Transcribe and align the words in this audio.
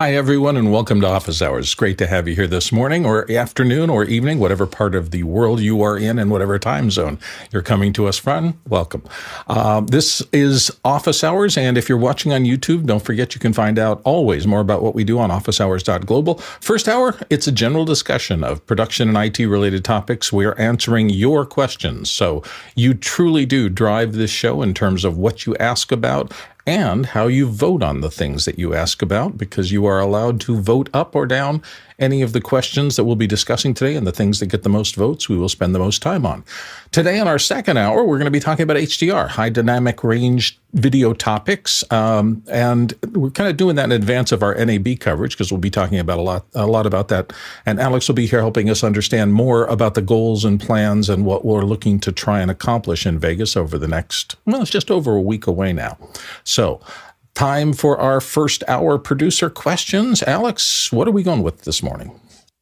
Hi, 0.00 0.14
everyone, 0.14 0.56
and 0.56 0.70
welcome 0.70 1.00
to 1.00 1.08
Office 1.08 1.42
Hours. 1.42 1.74
Great 1.74 1.98
to 1.98 2.06
have 2.06 2.28
you 2.28 2.36
here 2.36 2.46
this 2.46 2.70
morning 2.70 3.04
or 3.04 3.28
afternoon 3.32 3.90
or 3.90 4.04
evening, 4.04 4.38
whatever 4.38 4.64
part 4.64 4.94
of 4.94 5.10
the 5.10 5.24
world 5.24 5.58
you 5.58 5.82
are 5.82 5.98
in 5.98 6.20
and 6.20 6.30
whatever 6.30 6.56
time 6.56 6.88
zone 6.92 7.18
you're 7.50 7.62
coming 7.62 7.92
to 7.94 8.06
us 8.06 8.16
from. 8.16 8.60
Welcome. 8.68 9.02
Uh, 9.48 9.80
this 9.80 10.22
is 10.32 10.70
Office 10.84 11.24
Hours, 11.24 11.56
and 11.58 11.76
if 11.76 11.88
you're 11.88 11.98
watching 11.98 12.32
on 12.32 12.44
YouTube, 12.44 12.86
don't 12.86 13.02
forget 13.02 13.34
you 13.34 13.40
can 13.40 13.52
find 13.52 13.76
out 13.76 14.00
always 14.04 14.46
more 14.46 14.60
about 14.60 14.84
what 14.84 14.94
we 14.94 15.02
do 15.02 15.18
on 15.18 15.30
officehours.global. 15.30 16.38
First 16.60 16.86
hour, 16.86 17.18
it's 17.28 17.48
a 17.48 17.52
general 17.52 17.84
discussion 17.84 18.44
of 18.44 18.64
production 18.66 19.08
and 19.08 19.18
IT 19.18 19.44
related 19.48 19.84
topics. 19.84 20.32
We 20.32 20.44
are 20.44 20.56
answering 20.60 21.10
your 21.10 21.44
questions. 21.44 22.08
So 22.08 22.44
you 22.76 22.94
truly 22.94 23.46
do 23.46 23.68
drive 23.68 24.12
this 24.12 24.30
show 24.30 24.62
in 24.62 24.74
terms 24.74 25.04
of 25.04 25.18
what 25.18 25.44
you 25.44 25.56
ask 25.56 25.90
about 25.90 26.32
and 26.68 27.06
how 27.06 27.26
you 27.26 27.48
vote 27.48 27.82
on 27.82 28.02
the 28.02 28.10
things 28.10 28.44
that 28.44 28.58
you 28.58 28.74
ask 28.74 29.00
about 29.00 29.38
because 29.38 29.72
you 29.72 29.86
are 29.86 29.98
allowed 29.98 30.38
to 30.38 30.60
vote 30.60 30.90
up 30.92 31.16
or 31.16 31.24
down 31.26 31.62
any 31.98 32.22
of 32.22 32.32
the 32.32 32.40
questions 32.40 32.96
that 32.96 33.04
we'll 33.04 33.16
be 33.16 33.26
discussing 33.26 33.74
today 33.74 33.96
and 33.96 34.06
the 34.06 34.12
things 34.12 34.38
that 34.40 34.46
get 34.46 34.62
the 34.62 34.68
most 34.68 34.94
votes 34.94 35.28
we 35.28 35.36
will 35.36 35.48
spend 35.48 35.74
the 35.74 35.78
most 35.78 36.00
time 36.00 36.24
on. 36.24 36.44
Today, 36.92 37.18
in 37.18 37.26
our 37.26 37.38
second 37.38 37.76
hour, 37.76 38.04
we're 38.04 38.18
going 38.18 38.26
to 38.26 38.30
be 38.30 38.40
talking 38.40 38.62
about 38.62 38.76
HDR, 38.76 39.28
high 39.28 39.48
dynamic 39.48 40.04
range 40.04 40.58
video 40.74 41.12
topics. 41.12 41.82
Um, 41.90 42.42
and 42.48 42.94
we're 43.12 43.30
kind 43.30 43.50
of 43.50 43.56
doing 43.56 43.76
that 43.76 43.86
in 43.86 43.92
advance 43.92 44.32
of 44.32 44.42
our 44.42 44.54
NAB 44.54 45.00
coverage 45.00 45.32
because 45.32 45.50
we'll 45.50 45.60
be 45.60 45.70
talking 45.70 45.98
about 45.98 46.18
a 46.18 46.22
lot, 46.22 46.46
a 46.54 46.66
lot 46.66 46.86
about 46.86 47.08
that. 47.08 47.32
And 47.66 47.80
Alex 47.80 48.06
will 48.06 48.14
be 48.14 48.26
here 48.26 48.40
helping 48.40 48.70
us 48.70 48.84
understand 48.84 49.32
more 49.32 49.64
about 49.66 49.94
the 49.94 50.02
goals 50.02 50.44
and 50.44 50.60
plans 50.60 51.08
and 51.08 51.24
what 51.24 51.44
we're 51.44 51.62
looking 51.62 51.98
to 52.00 52.12
try 52.12 52.40
and 52.40 52.50
accomplish 52.50 53.06
in 53.06 53.18
Vegas 53.18 53.56
over 53.56 53.76
the 53.78 53.88
next, 53.88 54.36
well, 54.44 54.62
it's 54.62 54.70
just 54.70 54.90
over 54.90 55.16
a 55.16 55.20
week 55.20 55.46
away 55.46 55.72
now. 55.72 55.98
So, 56.44 56.80
Time 57.38 57.72
for 57.72 57.96
our 58.00 58.20
first 58.20 58.64
hour 58.66 58.98
producer 58.98 59.48
questions. 59.48 60.24
Alex, 60.24 60.90
what 60.90 61.06
are 61.06 61.12
we 61.12 61.22
going 61.22 61.44
with 61.44 61.62
this 61.62 61.84
morning? 61.84 62.10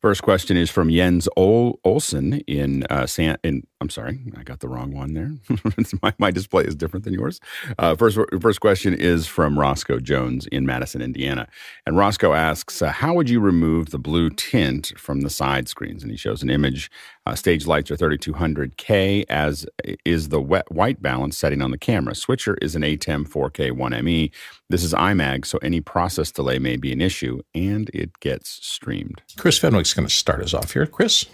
First 0.02 0.22
question 0.22 0.58
is 0.58 0.68
from 0.68 0.90
Jens 0.90 1.30
Ol- 1.34 1.80
Olsen 1.82 2.40
in 2.40 2.84
uh, 2.90 3.06
San. 3.06 3.38
In 3.42 3.66
I'm 3.79 3.91
sorry, 3.91 4.21
I 4.35 4.43
got 4.43 4.60
the 4.60 4.69
wrong 4.69 4.95
one 4.95 5.13
there. 5.13 5.35
my, 6.02 6.15
my 6.19 6.30
display 6.30 6.65
is 6.65 6.74
different 6.74 7.05
than 7.05 7.13
yours. 7.13 7.41
Uh, 7.79 7.95
first, 7.95 8.19
first 8.41 8.60
question 8.60 8.95
is 8.95 9.27
from 9.27 9.59
Roscoe 9.59 10.01
Jones 10.01 10.46
in 10.46 10.65
Madison, 10.65 11.02
Indiana, 11.02 11.46
and 11.85 11.95
Roscoe 11.95 12.32
asks, 12.32 12.80
uh, 12.80 12.91
"How 12.91 13.13
would 13.13 13.29
you 13.29 13.38
remove 13.38 13.91
the 13.91 13.99
blue 13.99 14.30
tint 14.30 14.95
from 14.97 15.21
the 15.21 15.29
side 15.29 15.69
screens?" 15.69 16.02
And 16.02 16.10
he 16.10 16.16
shows 16.16 16.43
an 16.43 16.49
image. 16.49 16.91
Uh, 17.27 17.35
stage 17.35 17.66
lights 17.66 17.91
are 17.91 17.97
3200K, 17.97 19.24
as 19.29 19.66
is 20.07 20.30
the 20.30 20.41
wet, 20.41 20.71
white 20.73 21.02
balance 21.02 21.37
setting 21.37 21.60
on 21.60 21.71
the 21.71 21.79
camera. 21.79 22.15
Switcher 22.15 22.57
is 22.63 22.77
an 22.77 22.82
ATEM 22.82 23.29
4K 23.29 23.73
1ME. 23.73 24.32
This 24.71 24.85
is 24.85 24.95
iMag, 24.95 25.45
so 25.45 25.59
any 25.59 25.82
process 25.82 26.32
delay 26.32 26.59
may 26.59 26.77
be 26.77 26.93
an 26.93 27.02
issue, 27.02 27.43
and 27.54 27.91
it 27.93 28.21
gets 28.21 28.59
streamed. 28.66 29.21
Chris 29.37 29.59
Fenwick's 29.59 29.93
going 29.93 30.09
to 30.09 30.15
start 30.15 30.41
us 30.41 30.54
off 30.54 30.73
here. 30.73 30.87
Chris? 30.87 31.27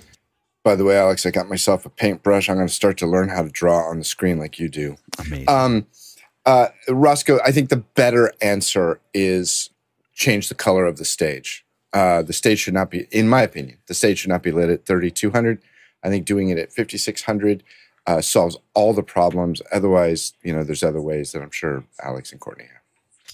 By 0.65 0.77
the 0.77 0.85
way, 0.85 0.97
Alex, 0.97 1.27
I 1.27 1.31
got 1.31 1.49
myself 1.49 1.85
a 1.85 1.91
paintbrush. 1.91 2.49
I'm 2.49 2.57
going 2.57 2.69
to 2.69 2.73
start 2.73 2.97
to 2.99 3.07
learn 3.07 3.29
how 3.29 3.43
to 3.43 3.49
draw 3.49 3.89
on 3.89 3.99
the 3.99 4.05
screen 4.05 4.39
like 4.39 4.59
you 4.59 4.69
do. 4.69 4.97
Amazing. 5.19 5.49
Um, 5.49 5.87
uh, 6.47 6.69
Roscoe, 6.89 7.41
I 7.45 7.53
think 7.53 7.69
the 7.69 7.79
better 7.79 8.33
answer 8.41 9.01
is 9.13 9.71
change 10.15 10.49
the 10.49 10.55
color 10.55 10.87
of 10.87 10.99
the 10.99 11.05
stage. 11.05 11.65
Uh, 11.93 12.23
the 12.23 12.33
stage 12.33 12.61
should 12.61 12.75
not 12.75 12.91
be, 12.91 13.07
in 13.11 13.29
my 13.29 13.43
opinion, 13.43 13.79
the 13.87 13.95
stage 13.95 14.21
should 14.21 14.31
not 14.31 14.43
be 14.43 14.51
lit 14.51 14.71
at 14.71 14.87
3200. 14.87 15.61
I 16.05 16.09
think 16.09 16.27
doing 16.27 16.49
it 16.49 16.59
at 16.59 16.73
5600 16.73 17.63
uh, 18.07 18.21
solves 18.21 18.57
all 18.75 18.93
the 18.93 19.03
problems. 19.03 19.63
Otherwise, 19.73 20.33
you 20.43 20.53
know, 20.53 20.65
there's 20.65 20.83
other 20.83 21.01
ways 21.01 21.33
that 21.33 21.43
I'm 21.43 21.51
sure 21.51 21.85
Alex 22.03 22.33
and 22.33 22.41
Courtney 22.41 22.65
have. 22.65 22.83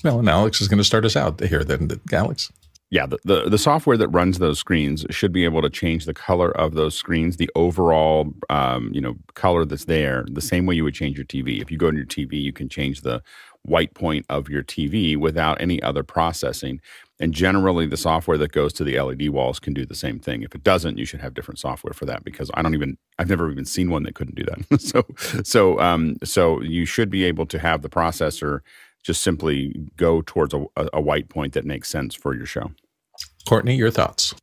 Well, 0.04 0.18
and 0.18 0.28
Alex 0.28 0.60
is 0.60 0.68
going 0.68 0.78
to 0.78 0.84
start 0.84 1.04
us 1.04 1.16
out 1.16 1.40
here 1.40 1.64
then, 1.64 2.00
Alex. 2.12 2.52
Yeah, 2.90 3.04
the, 3.04 3.18
the, 3.24 3.50
the, 3.50 3.58
software 3.58 3.98
that 3.98 4.08
runs 4.08 4.38
those 4.38 4.58
screens 4.58 5.04
should 5.10 5.30
be 5.30 5.44
able 5.44 5.60
to 5.60 5.68
change 5.68 6.06
the 6.06 6.14
color 6.14 6.50
of 6.56 6.72
those 6.72 6.94
screens, 6.94 7.36
the 7.36 7.50
overall 7.54 8.32
um, 8.48 8.90
you 8.94 9.00
know 9.00 9.16
color 9.34 9.66
that's 9.66 9.84
there, 9.84 10.24
the 10.30 10.40
same 10.40 10.64
way 10.64 10.74
you 10.74 10.84
would 10.84 10.94
change 10.94 11.18
your 11.18 11.26
TV. 11.26 11.60
If 11.60 11.70
you 11.70 11.76
go 11.76 11.90
to 11.90 11.96
your 11.96 12.06
TV, 12.06 12.40
you 12.40 12.52
can 12.52 12.70
change 12.70 13.02
the 13.02 13.22
white 13.62 13.92
point 13.92 14.24
of 14.30 14.48
your 14.48 14.62
TV 14.62 15.18
without 15.18 15.60
any 15.60 15.82
other 15.82 16.02
processing. 16.02 16.80
And 17.20 17.34
generally, 17.34 17.86
the 17.86 17.96
software 17.98 18.38
that 18.38 18.52
goes 18.52 18.72
to 18.74 18.84
the 18.84 18.98
LED 18.98 19.30
walls 19.30 19.58
can 19.58 19.74
do 19.74 19.84
the 19.84 19.94
same 19.94 20.18
thing. 20.18 20.42
If 20.42 20.54
it 20.54 20.62
doesn't, 20.62 20.96
you 20.96 21.04
should 21.04 21.20
have 21.20 21.34
different 21.34 21.58
software 21.58 21.92
for 21.92 22.06
that 22.06 22.24
because 22.24 22.50
I 22.54 22.62
don't 22.62 22.74
even 22.74 22.96
I've 23.18 23.28
never 23.28 23.50
even 23.50 23.66
seen 23.66 23.90
one 23.90 24.04
that 24.04 24.14
couldn't 24.14 24.36
do 24.36 24.44
that. 24.44 24.80
so 24.80 25.04
so 25.44 25.78
um, 25.78 26.16
so 26.24 26.62
you 26.62 26.86
should 26.86 27.10
be 27.10 27.24
able 27.24 27.44
to 27.46 27.58
have 27.58 27.82
the 27.82 27.90
processor 27.90 28.60
just 29.02 29.20
simply 29.20 29.90
go 29.96 30.22
towards 30.22 30.54
a, 30.54 30.64
a 30.92 31.00
white 31.00 31.28
point 31.28 31.52
that 31.54 31.64
makes 31.64 31.88
sense 31.88 32.14
for 32.14 32.34
your 32.34 32.46
show. 32.46 32.72
Courtney, 33.48 33.76
your 33.76 33.90
thoughts? 33.90 34.34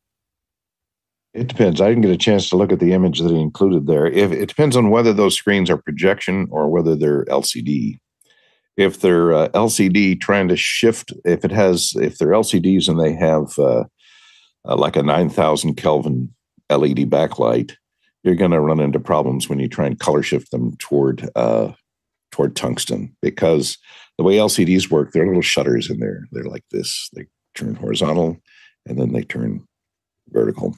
It 1.36 1.46
depends. 1.46 1.80
I 1.80 1.90
didn't 1.90 2.02
get 2.02 2.12
a 2.12 2.18
chance 2.18 2.50
to 2.50 2.58
look 2.58 2.72
at 2.72 2.80
the 2.80 2.92
image 2.92 3.20
that 3.20 3.30
he 3.30 3.40
included 3.40 3.86
there. 3.86 4.08
If 4.08 4.32
it 4.32 4.48
depends 4.48 4.76
on 4.76 4.90
whether 4.90 5.14
those 5.14 5.36
screens 5.36 5.70
are 5.70 5.78
projection 5.78 6.48
or 6.50 6.70
whether 6.70 6.96
they're 6.96 7.24
LCD. 7.26 8.00
If 8.78 9.02
they're 9.02 9.32
uh, 9.32 9.50
LCD, 9.50 10.20
trying 10.20 10.48
to 10.48 10.56
shift, 10.56 11.14
if 11.24 11.46
it 11.46 11.52
has, 11.52 11.94
if 11.96 12.18
they're 12.18 12.30
LCDs 12.30 12.90
and 12.90 13.00
they 13.00 13.14
have 13.14 13.60
uh, 13.60 13.84
uh, 14.68 14.76
like 14.76 14.96
a 14.96 15.04
nine 15.04 15.30
thousand 15.30 15.76
Kelvin 15.76 16.34
LED 16.72 17.08
backlight, 17.08 17.74
you're 18.24 18.34
going 18.34 18.50
to 18.52 18.60
run 18.60 18.80
into 18.80 19.00
problems 19.00 19.48
when 19.48 19.60
you 19.60 19.70
try 19.70 19.86
and 19.86 20.00
color 20.00 20.24
shift 20.24 20.50
them 20.50 20.76
toward 20.78 21.30
uh, 21.36 21.74
toward 22.32 22.56
tungsten 22.56 23.16
because 23.22 23.78
the 24.18 24.24
way 24.24 24.38
LCDs 24.38 24.90
work, 24.90 25.12
there 25.12 25.22
are 25.22 25.28
little 25.28 25.44
shutters 25.44 25.92
in 25.92 26.00
there. 26.00 26.28
They're 26.32 26.46
like 26.46 26.66
this. 26.72 27.08
They 27.14 27.28
turn 27.54 27.76
horizontal 27.76 28.42
and 28.86 28.98
then 28.98 29.14
they 29.14 29.24
turn 29.24 29.66
vertical. 30.30 30.76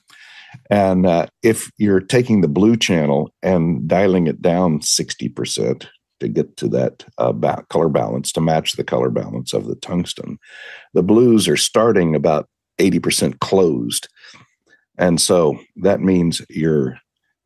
And 0.69 1.06
uh, 1.06 1.28
if 1.44 1.69
you're 1.78 2.00
taking 2.00 2.41
the 2.41 2.47
blue 2.47 2.78
channel 2.78 3.31
and 3.44 3.88
dialing 3.88 4.28
it 4.28 4.41
down 4.41 4.79
60% 4.79 5.88
to 6.19 6.28
get 6.28 6.57
to 6.57 6.67
that 6.69 7.06
uh, 7.17 7.31
ba- 7.31 7.66
color 7.69 7.90
balance, 7.90 8.31
to 8.34 8.41
match 8.41 8.73
the 8.73 8.84
color 8.84 9.09
balance 9.09 9.53
of 9.53 9.67
the 9.67 9.75
tungsten, 9.75 10.40
the 10.94 11.03
blues 11.03 11.47
are 11.47 11.57
starting 11.57 12.16
about 12.16 12.47
80% 12.79 13.40
closed. 13.40 14.07
And 14.97 15.22
so 15.22 15.59
that 15.78 16.01
means 16.01 16.41
your 16.50 16.97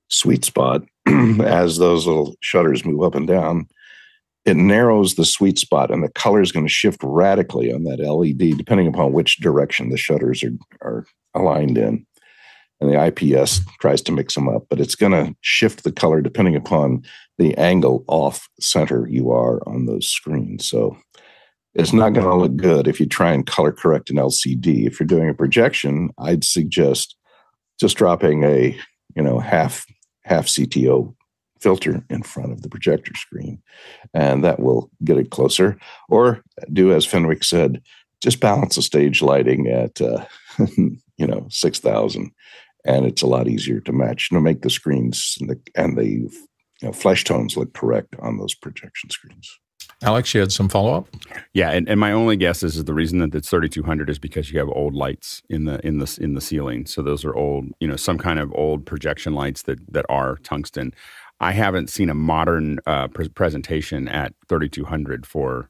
sweet 0.10 0.46
spot, 0.46 0.84
as 1.08 1.78
those 1.78 2.06
little 2.06 2.36
shutters 2.42 2.86
move 2.86 3.04
up 3.04 3.16
and 3.16 3.28
down, 3.28 3.68
it 4.46 4.58
narrows 4.58 5.16
the 5.16 5.26
sweet 5.26 5.60
spot 5.60 5.92
and 5.92 6.04
the 6.04 6.10
color 6.10 6.42
is 6.42 6.52
going 6.52 6.66
to 6.66 6.72
shift 6.72 7.00
radically 7.04 7.72
on 7.72 7.84
that 7.84 8.00
LED 8.00 8.58
depending 8.58 8.88
upon 8.88 9.14
which 9.14 9.38
direction 9.38 9.90
the 9.90 9.98
shutters 9.98 10.44
are, 10.44 10.58
are 10.82 11.06
aligned 11.36 11.78
in. 11.78 12.06
And 12.80 12.90
the 12.90 13.06
IPS 13.06 13.62
tries 13.80 14.02
to 14.04 14.12
mix 14.12 14.34
them 14.34 14.50
up, 14.50 14.66
but 14.68 14.80
it's 14.80 14.96
going 14.96 15.12
to 15.12 15.36
shift 15.42 15.84
the 15.84 15.92
color 15.92 16.20
depending 16.20 16.56
upon 16.56 17.04
the 17.38 17.56
angle 17.56 18.04
off 18.08 18.50
center 18.60 19.08
you 19.08 19.30
are 19.30 19.62
on 19.70 19.86
those 19.86 20.08
screens. 20.08 20.68
So 20.68 20.98
it's 21.76 21.94
not 21.94 22.14
going 22.14 22.26
to 22.26 22.36
look 22.36 22.56
good 22.56 22.88
if 22.88 23.00
you 23.00 23.06
try 23.06 23.34
and 23.34 23.46
color 23.46 23.72
correct 23.72 24.10
an 24.10 24.16
LCD. 24.16 24.88
If 24.88 25.00
you're 25.00 25.06
doing 25.06 25.30
a 25.30 25.34
projection, 25.36 26.10
I'd 26.18 26.44
suggest 26.44 27.16
just 27.80 27.98
dropping 27.98 28.44
a 28.44 28.78
you 29.16 29.24
know 29.24 29.40
half 29.40 29.86
half 30.24 30.48
CTO 30.48 31.14
filter 31.62 32.04
in 32.10 32.24
front 32.24 32.52
of 32.52 32.62
the 32.62 32.70
projector 32.70 33.14
screen, 33.16 33.62
and 34.14 34.44
that 34.44 34.60
will 34.60 34.90
get 35.04 35.18
it 35.18 35.32
closer. 35.32 35.78
Or 36.10 36.44
do 36.72 36.92
as 36.94 37.06
Fenwick 37.06 37.44
said, 37.44 37.82
just 38.22 38.40
balance 38.40 38.76
the 38.76 38.82
stage 38.82 39.22
lighting 39.22 39.68
at 39.68 40.02
uh, 40.02 40.26
you 40.78 41.28
know 41.28 41.48
six 41.50 41.80
thousand, 41.80 42.32
and 42.86 43.06
it's 43.06 43.22
a 43.22 43.28
lot 43.28 43.48
easier 43.48 43.80
to 43.82 43.92
match 43.92 44.30
to 44.30 44.40
make 44.40 44.62
the 44.62 44.70
screens 44.70 45.38
and 45.40 45.50
the 45.50 45.60
and 45.76 45.98
the 45.98 46.08
you 46.08 46.30
know, 46.82 46.92
flesh 46.92 47.24
tones 47.24 47.56
look 47.56 47.74
correct 47.74 48.16
on 48.20 48.38
those 48.38 48.56
projection 48.56 49.10
screens. 49.10 49.60
Alex, 50.04 50.34
you 50.34 50.40
had 50.40 50.52
some 50.52 50.68
follow 50.68 50.96
up. 50.96 51.08
Yeah, 51.54 51.70
and, 51.70 51.88
and 51.88 52.00
my 52.00 52.12
only 52.12 52.36
guess 52.36 52.64
is, 52.64 52.76
is 52.76 52.86
the 52.86 52.94
reason 52.94 53.20
that 53.20 53.36
it's 53.36 53.50
3200 53.50 54.10
is 54.10 54.18
because 54.18 54.52
you 54.52 54.58
have 54.58 54.70
old 54.70 54.96
lights 54.96 55.44
in 55.48 55.66
the 55.66 55.86
in 55.86 56.00
the 56.00 56.18
in 56.20 56.34
the 56.34 56.42
ceiling. 56.42 56.88
So 56.88 57.04
those 57.04 57.24
are 57.24 57.36
old, 57.36 57.66
you 57.80 57.88
know, 57.88 57.96
some 57.96 58.18
kind 58.18 58.40
of 58.40 58.52
old 58.56 58.86
projection 58.86 59.34
lights 59.34 59.62
that 59.64 59.80
that 59.94 60.06
are 60.10 60.38
tungsten. 60.38 60.94
I 61.42 61.54
haven't 61.54 61.90
seen 61.90 62.10
a 62.10 62.14
modern 62.14 62.80
uh, 62.86 63.08
pre- 63.10 63.30
presentation 63.30 64.08
at 64.08 64.34
3200 64.48 65.26
for 65.26 65.70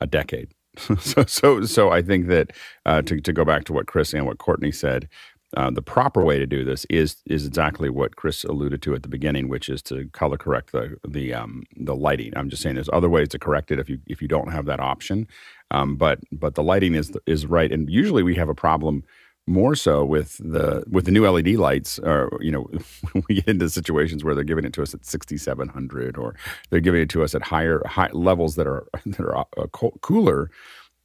a 0.00 0.06
decade. 0.06 0.52
so, 1.00 1.24
so, 1.26 1.62
so 1.64 1.90
I 1.90 2.00
think 2.00 2.28
that 2.28 2.52
uh, 2.86 3.02
to 3.02 3.20
to 3.20 3.32
go 3.32 3.44
back 3.44 3.64
to 3.64 3.72
what 3.72 3.88
Chris 3.88 4.14
and 4.14 4.24
what 4.24 4.38
Courtney 4.38 4.70
said, 4.70 5.08
uh, 5.56 5.68
the 5.68 5.82
proper 5.82 6.22
way 6.24 6.38
to 6.38 6.46
do 6.46 6.64
this 6.64 6.86
is 6.88 7.16
is 7.26 7.44
exactly 7.44 7.90
what 7.90 8.14
Chris 8.14 8.44
alluded 8.44 8.82
to 8.82 8.94
at 8.94 9.02
the 9.02 9.08
beginning, 9.08 9.48
which 9.48 9.68
is 9.68 9.82
to 9.82 10.08
color 10.12 10.36
correct 10.36 10.70
the 10.70 10.96
the 11.06 11.34
um, 11.34 11.64
the 11.76 11.96
lighting. 11.96 12.32
I'm 12.36 12.48
just 12.48 12.62
saying 12.62 12.76
there's 12.76 12.88
other 12.92 13.08
ways 13.08 13.28
to 13.30 13.38
correct 13.40 13.72
it 13.72 13.80
if 13.80 13.90
you 13.90 13.98
if 14.06 14.22
you 14.22 14.28
don't 14.28 14.52
have 14.52 14.66
that 14.66 14.78
option, 14.78 15.26
um, 15.72 15.96
but 15.96 16.20
but 16.30 16.54
the 16.54 16.62
lighting 16.62 16.94
is 16.94 17.10
is 17.26 17.46
right. 17.46 17.72
And 17.72 17.90
usually 17.90 18.22
we 18.22 18.36
have 18.36 18.48
a 18.48 18.54
problem 18.54 19.02
more 19.50 19.74
so 19.76 20.04
with 20.04 20.38
the 20.38 20.84
with 20.90 21.06
the 21.06 21.12
new 21.12 21.28
LED 21.28 21.48
lights, 21.56 21.98
or 22.00 22.38
you 22.40 22.52
know, 22.52 22.68
we 23.28 23.36
get 23.36 23.48
into 23.48 23.70
situations 23.70 24.24
where 24.24 24.34
they're 24.34 24.44
giving 24.44 24.64
it 24.64 24.72
to 24.74 24.82
us 24.82 24.94
at 24.94 25.04
6700, 25.06 26.16
or 26.18 26.36
they're 26.70 26.80
giving 26.80 27.02
it 27.02 27.10
to 27.10 27.24
us 27.24 27.34
at 27.34 27.42
higher 27.42 27.82
high 27.86 28.10
levels 28.12 28.56
that 28.56 28.66
are 28.66 28.86
that 29.06 29.20
are 29.20 29.36
uh, 29.38 29.66
cooler. 30.02 30.50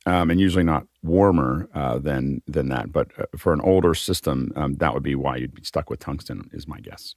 um, 0.08 0.32
and 0.32 0.40
usually 0.40 0.64
not 0.64 0.88
warmer 1.04 1.70
uh, 1.76 2.00
than 2.00 2.42
than 2.48 2.70
that. 2.70 2.92
But 2.92 3.10
uh, 3.20 3.26
for 3.38 3.54
an 3.54 3.62
older 3.62 3.96
system, 3.96 4.52
um, 4.56 4.76
that 4.78 4.94
would 4.94 5.04
be 5.04 5.16
why 5.16 5.38
you'd 5.38 5.56
be 5.56 5.64
stuck 5.64 5.90
with 5.90 6.00
tungsten, 6.00 6.50
is 6.54 6.68
my 6.68 6.80
guess. 6.82 7.16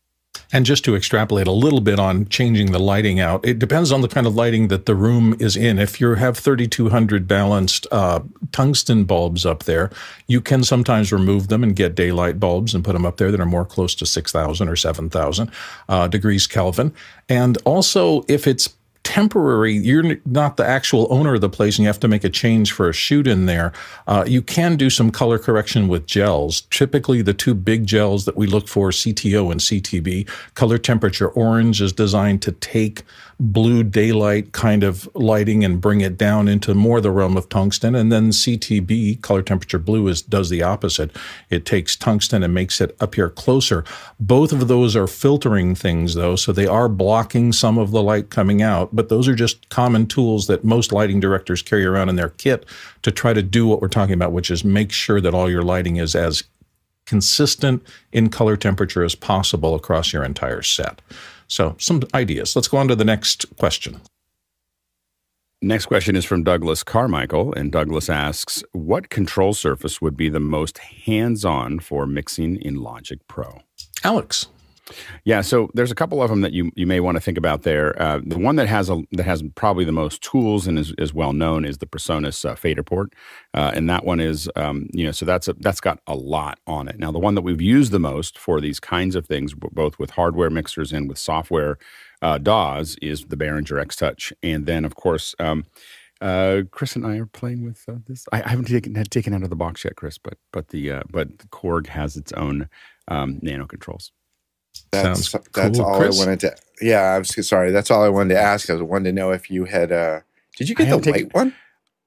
And 0.51 0.65
just 0.65 0.83
to 0.85 0.97
extrapolate 0.97 1.47
a 1.47 1.53
little 1.53 1.81
bit 1.81 1.99
on 1.99 2.27
changing 2.29 2.73
the 2.73 2.79
lighting 2.79 3.21
out, 3.21 3.45
it 3.47 3.59
depends 3.59 3.93
on 3.93 4.01
the 4.01 4.09
kind 4.09 4.27
of 4.27 4.35
lighting 4.35 4.69
that 4.69 4.87
the 4.87 4.95
room 4.95 5.37
is 5.39 5.57
in. 5.57 5.79
If 5.79 6.01
you 6.01 6.15
have 6.15 6.39
3200 6.39 7.29
balanced 7.29 7.87
uh, 7.93 8.21
tungsten 8.51 9.05
bulbs 9.05 9.45
up 9.45 9.65
there, 9.65 9.91
you 10.27 10.41
can 10.41 10.65
sometimes 10.65 11.13
remove 11.13 11.49
them 11.49 11.63
and 11.63 11.77
get 11.77 11.95
daylight 11.95 12.41
bulbs 12.41 12.75
and 12.75 12.83
put 12.83 12.95
them 12.95 13.05
up 13.05 13.19
there 13.19 13.31
that 13.31 13.41
are 13.41 13.47
more 13.47 13.67
close 13.67 13.95
to 13.97 14.07
6,000 14.07 14.69
or 14.69 14.77
7,000 14.77 15.51
uh, 15.89 16.09
degrees 16.09 16.47
Kelvin. 16.47 16.95
And 17.29 17.59
also, 17.67 18.25
if 18.27 18.47
it's 18.47 18.71
temporary, 19.09 19.73
you're 19.73 20.19
not 20.27 20.59
the 20.59 20.67
actual 20.67 21.07
owner 21.09 21.37
of 21.37 21.41
the 21.41 21.49
place 21.49 21.79
and 21.79 21.85
you 21.85 21.87
have 21.87 21.99
to 21.99 22.09
make 22.09 22.25
a 22.25 22.29
change 22.29 22.73
for 22.73 22.91
a 22.91 22.93
shoot 22.93 23.27
in 23.27 23.47
there, 23.47 23.73
uh, 24.07 24.23
you 24.29 24.43
can 24.43 24.77
do 24.77 24.91
some 24.91 25.11
color 25.11 25.39
correction 25.39 25.89
with 25.89 26.07
gels. 26.07 26.61
Typically, 26.71 27.23
the 27.23 27.33
two 27.33 27.55
big 27.55 27.87
gels 27.87 28.27
that 28.27 28.37
we 28.37 28.47
look 28.47 28.69
for, 28.69 28.91
CTO 28.91 29.51
and 29.51 29.63
CTB, 29.63 30.29
color 30.53 30.77
temperature 30.77 31.29
orange 31.29 31.81
is 31.81 31.91
designed 31.91 32.43
to 32.43 32.53
take 32.53 33.03
blue 33.41 33.85
daylight 33.85 34.51
kind 34.53 34.83
of 34.83 35.09
lighting 35.15 35.65
and 35.65 35.81
bring 35.81 36.01
it 36.01 36.19
down 36.19 36.49
into 36.49 36.75
more 36.75 37.01
the 37.01 37.11
realm 37.11 37.37
of 37.37 37.49
tungsten. 37.49 37.95
And 37.95 38.11
then 38.11 38.31
CTB, 38.31 39.23
color 39.23 39.43
temperature 39.43 39.79
blue, 39.79 40.09
is 40.09 40.23
does 40.23 40.51
the 40.51 40.63
opposite. 40.63 41.17
It 41.49 41.65
takes 41.65 41.95
tungsten 41.95 42.43
and 42.43 42.53
makes 42.53 42.81
it 42.81 42.97
appear 43.01 43.31
closer. 43.31 43.85
Both 44.19 44.53
of 44.53 44.67
those 44.67 44.97
are 44.97 45.07
filtering 45.07 45.75
things 45.75 46.15
though, 46.15 46.37
so 46.37 46.53
they 46.53 46.67
are 46.67 46.89
blocking 46.89 47.53
some 47.53 47.79
of 47.79 47.93
the 47.93 48.03
light 48.03 48.31
coming 48.31 48.61
out, 48.61 48.95
but 48.95 49.08
those 49.09 49.29
are 49.29 49.35
just 49.35 49.69
common 49.69 50.07
tools 50.07 50.47
that 50.47 50.65
most 50.65 50.93
lighting 50.93 51.21
directors 51.21 51.63
carry 51.63 51.85
around 51.85 52.09
in 52.09 52.17
their 52.17 52.31
kit 52.31 52.67
to 53.03 53.11
try 53.11 53.33
to 53.33 53.43
do 53.43 53.67
what 53.67 53.81
we're 53.81 53.89
talking 53.89 54.15
about, 54.15 54.33
which 54.33 54.51
is 54.51 54.65
make 54.65 54.93
sure 54.93 55.21
that 55.21 55.35
all 55.35 55.51
your 55.51 55.63
lighting 55.63 55.97
is 55.97 56.15
as 56.15 56.45
consistent 57.07 57.83
in 58.13 58.29
color 58.29 58.57
temperature 58.57 59.03
as 59.03 59.15
possible 59.15 59.75
across 59.75 60.13
your 60.13 60.25
entire 60.25 60.63
set. 60.63 61.01
So, 61.47 61.75
some 61.79 62.03
ideas. 62.13 62.55
Let's 62.55 62.69
go 62.69 62.77
on 62.77 62.89
to 62.89 62.97
the 62.97 63.05
next 63.05 63.47
question. 63.57 64.01
Next 65.61 65.87
question 65.87 66.15
is 66.15 66.25
from 66.25 66.45
Douglas 66.45 66.85
Carmichael, 66.85 67.53
and 67.55 67.73
Douglas 67.73 68.09
asks, 68.09 68.63
"What 68.73 69.09
control 69.09 69.55
surface 69.55 70.01
would 70.01 70.17
be 70.17 70.29
the 70.29 70.39
most 70.39 70.79
hands-on 70.79 71.81
for 71.81 72.07
mixing 72.07 72.57
in 72.57 72.77
Logic 72.77 73.19
Pro?" 73.27 73.63
Alex. 74.05 74.47
Yeah, 75.25 75.41
so 75.43 75.71
there's 75.75 75.91
a 75.91 75.95
couple 75.95 76.23
of 76.23 76.31
them 76.31 76.41
that 76.43 76.53
you 76.53 76.71
you 76.75 76.87
may 76.87 77.01
want 77.01 77.17
to 77.17 77.21
think 77.21 77.39
about 77.39 77.63
there. 77.63 78.01
Uh, 78.01 78.21
the 78.25 78.39
one 78.39 78.57
that 78.57 78.69
has 78.69 78.89
a 78.89 79.03
that 79.13 79.25
has 79.25 79.43
probably 79.55 79.85
the 79.85 79.93
most 79.93 80.23
tools 80.23 80.67
and 80.67 80.79
is, 80.79 80.93
is 80.99 81.13
well 81.13 81.33
known 81.33 81.65
is 81.65 81.79
the 81.79 81.87
Presonus 81.87 82.49
uh, 82.49 82.55
FaderPort, 82.55 83.13
uh, 83.55 83.73
and 83.75 83.89
that 83.89 84.05
one 84.05 84.21
is 84.21 84.49
um, 84.57 84.89
you 84.93 85.05
know 85.05 85.13
so 85.13 85.25
that's 85.27 85.49
a, 85.49 85.55
that's 85.55 85.81
got 85.81 86.01
a 86.07 86.15
lot 86.15 86.59
on 86.67 86.89
it. 86.89 86.99
Now 86.99 87.13
the 87.13 87.19
one 87.19 87.35
that 87.35 87.43
we've 87.43 87.61
used 87.61 87.93
the 87.93 87.99
most 87.99 88.39
for 88.39 88.61
these 88.61 88.81
kinds 88.81 89.15
of 89.15 89.27
things, 89.27 89.55
both 89.55 89.99
with 89.99 90.11
hardware 90.11 90.51
mixers 90.51 90.93
and 90.93 91.09
with 91.09 91.19
software 91.19 91.79
uh, 92.23 92.39
DAWs, 92.39 92.97
is 93.03 93.27
the 93.27 93.37
Behringer 93.37 93.81
X 93.81 93.97
Touch, 93.97 94.33
and 94.43 94.67
then 94.67 94.85
of 94.85 94.95
course. 94.95 95.35
Um, 95.39 95.65
uh, 96.21 96.63
Chris 96.73 96.97
and 96.97 97.07
I 97.07 97.17
are 97.19 97.27
playing 97.27 97.65
with 97.65 97.85
uh, 97.89 97.99
this. 98.09 98.27
I, 98.33 98.43
I, 98.43 98.49
haven't 98.49 98.65
taken 98.65 98.97
had 98.97 99.09
taken 99.09 99.33
out 99.35 99.45
of 99.45 99.51
the 99.51 99.57
box 99.57 99.85
yet, 99.85 99.95
Chris, 99.95 100.19
but 100.19 100.37
but 100.53 100.69
the 100.71 100.91
uh, 100.91 101.03
but 101.09 101.39
the 101.39 101.47
Korg 101.47 101.87
has 101.87 102.17
its 102.17 102.33
own 102.33 102.69
um, 103.07 103.39
nanoKONTROLs. 103.41 104.11
That's 104.91 105.31
Sounds 105.31 105.47
that's 105.53 105.79
cool. 105.79 105.87
all 105.87 105.99
Chris? 105.99 106.21
I 106.21 106.25
wanted 106.25 106.41
to. 106.41 106.57
Yeah, 106.81 107.17
I'm 107.17 107.25
sorry. 107.25 107.73
That's 107.73 107.91
all 107.91 108.03
I 108.03 108.09
wanted 108.09 108.35
to 108.35 108.41
ask. 108.41 108.71
I 108.71 108.75
was 108.75 108.83
wanted 108.83 109.11
to 109.11 109.13
know 109.13 109.33
if 109.33 109.51
you 109.51 109.65
had. 109.65 109.93
uh 109.93 110.21
Did 110.57 110.69
you 110.69 110.75
get 110.75 110.89
the 110.89 110.97
white 110.97 111.05
taken, 111.05 111.31
one? 111.31 111.55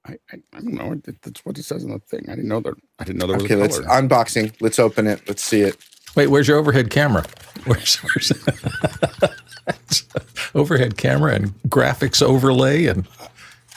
I, 0.04 0.18
I, 0.32 0.42
I, 0.52 0.60
don't 0.60 0.74
know. 0.74 1.00
That's 1.22 1.44
what 1.44 1.56
it 1.58 1.62
says 1.62 1.84
on 1.84 1.90
the 1.90 2.00
thing. 2.00 2.24
I 2.28 2.34
didn't 2.34 2.48
know 2.48 2.58
that. 2.60 2.74
I 2.98 3.04
didn't 3.04 3.20
know 3.20 3.28
there 3.28 3.36
was 3.36 3.44
okay, 3.44 3.54
let's 3.54 3.78
unboxing. 3.78 4.52
Let's 4.60 4.80
open 4.80 5.06
it. 5.06 5.22
Let's 5.28 5.44
see 5.44 5.60
it. 5.60 5.76
Wait, 6.16 6.26
where's 6.26 6.48
your 6.48 6.58
overhead 6.58 6.90
camera? 6.90 7.24
Where's, 7.64 7.96
where's 7.96 8.32
overhead 10.54 10.96
camera 10.96 11.34
and 11.34 11.54
graphics 11.68 12.20
overlay 12.20 12.86
and 12.86 13.06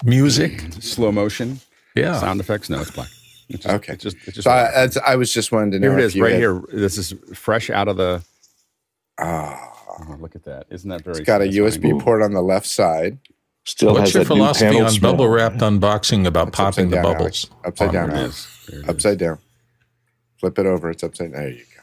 music, 0.04 0.66
slow 0.80 1.12
motion, 1.12 1.60
yeah, 1.94 2.20
sound 2.20 2.40
effects? 2.40 2.68
No, 2.68 2.82
it's 2.82 2.90
black. 2.90 3.10
It's 3.50 3.64
just, 3.64 3.76
okay, 3.76 3.94
it's 3.94 4.04
just, 4.04 4.18
it's 4.26 4.38
just 4.38 4.44
so 4.44 4.50
I, 4.50 5.14
I, 5.14 5.16
was 5.18 5.32
just 5.32 5.52
wanting 5.52 5.70
to 5.72 5.80
know. 5.80 5.92
Here 5.92 6.00
it 6.00 6.04
is, 6.04 6.20
right 6.20 6.32
had, 6.32 6.40
here. 6.40 6.64
This 6.74 6.98
is 6.98 7.14
fresh 7.36 7.70
out 7.70 7.88
of 7.88 7.98
the 7.98 8.24
Ah, 9.18 9.74
oh, 9.88 10.18
look 10.20 10.36
at 10.36 10.44
that! 10.44 10.68
Isn't 10.70 10.90
that 10.90 11.04
very? 11.04 11.18
It's 11.18 11.26
got 11.26 11.42
a 11.42 11.46
USB 11.46 12.00
port 12.02 12.22
on 12.22 12.34
the 12.34 12.42
left 12.42 12.68
side. 12.68 13.18
Still 13.66 13.94
What's 13.94 14.14
your 14.14 14.26
philosophy 14.26 14.80
on 14.80 15.00
bubble 15.00 15.28
wrapped 15.28 15.58
unboxing 15.58 16.28
about 16.28 16.50
it's 16.50 16.58
popping 16.58 16.90
the 16.90 16.98
down, 16.98 17.04
bubbles? 17.04 17.50
Alex. 17.52 17.66
Upside 17.66 17.92
down, 17.92 18.12
Alex. 18.12 18.70
Upside 18.88 19.18
down. 19.18 19.40
Flip 20.38 20.60
it 20.60 20.66
over. 20.68 20.92
It's 20.92 21.04
upside 21.04 21.32
down. 21.32 21.42
There 21.42 21.50
you 21.52 21.58
go. 21.58 21.76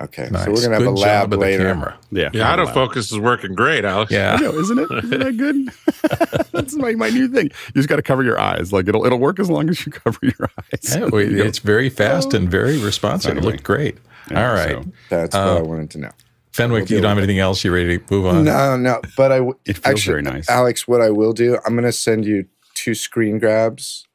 Okay, 0.00 0.28
nice. 0.30 0.44
so 0.44 0.52
we're 0.52 0.62
gonna 0.62 0.74
have 0.74 0.84
good 0.84 0.88
a 0.88 0.90
lab 0.92 1.34
later. 1.34 1.64
Camera. 1.64 1.98
Yeah, 2.12 2.30
yeah. 2.32 2.56
Autofocus 2.56 3.10
is 3.10 3.18
working 3.18 3.56
great, 3.56 3.84
Alex. 3.84 4.12
Yeah, 4.12 4.36
know, 4.36 4.52
isn't 4.52 4.78
it? 4.78 4.90
Isn't 4.92 5.18
that 5.18 5.36
good? 5.36 6.46
That's 6.52 6.76
my, 6.76 6.92
my 6.92 7.10
new 7.10 7.26
thing. 7.26 7.46
You 7.46 7.72
just 7.74 7.88
got 7.88 7.96
to 7.96 8.02
cover 8.02 8.22
your 8.22 8.38
eyes. 8.38 8.72
Like 8.72 8.86
it'll 8.86 9.04
it'll 9.04 9.18
work 9.18 9.40
as 9.40 9.50
long 9.50 9.68
as 9.68 9.84
you 9.84 9.90
cover 10.04 10.20
your 10.22 10.50
eyes. 10.58 10.96
Yeah, 10.96 11.08
it's 11.12 11.58
very 11.58 11.88
fast 11.88 12.32
and 12.32 12.48
very 12.48 12.78
responsive. 12.78 13.32
Anyway. 13.32 13.48
It 13.48 13.50
looked 13.50 13.64
great. 13.64 13.98
Yeah, 14.30 14.48
All 14.48 14.54
right. 14.54 14.84
So 14.84 14.92
that's 15.08 15.34
what 15.34 15.42
I 15.42 15.58
uh, 15.58 15.64
wanted 15.64 15.90
to 15.90 15.98
know. 15.98 16.10
Fenwick, 16.52 16.90
you 16.90 17.00
don't 17.00 17.10
have 17.10 17.18
anything 17.18 17.38
else? 17.38 17.62
You 17.62 17.72
ready 17.72 17.98
to 17.98 18.04
move 18.10 18.26
on? 18.26 18.44
No, 18.44 18.76
no. 18.76 19.00
But 19.16 19.32
I 19.32 19.36
it 19.64 19.78
feels 19.78 19.84
actually, 19.84 20.12
very 20.12 20.22
nice. 20.22 20.50
Alex, 20.50 20.88
what 20.88 21.00
I 21.00 21.10
will 21.10 21.32
do, 21.32 21.58
I'm 21.64 21.74
going 21.74 21.84
to 21.84 21.92
send 21.92 22.24
you 22.24 22.46
two 22.74 22.94
screen 22.94 23.38
grabs 23.38 24.06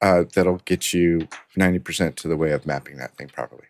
uh, 0.00 0.24
that'll 0.34 0.58
get 0.64 0.92
you 0.92 1.28
90% 1.56 2.16
to 2.16 2.28
the 2.28 2.36
way 2.36 2.52
of 2.52 2.66
mapping 2.66 2.96
that 2.98 3.16
thing 3.16 3.28
properly. 3.28 3.64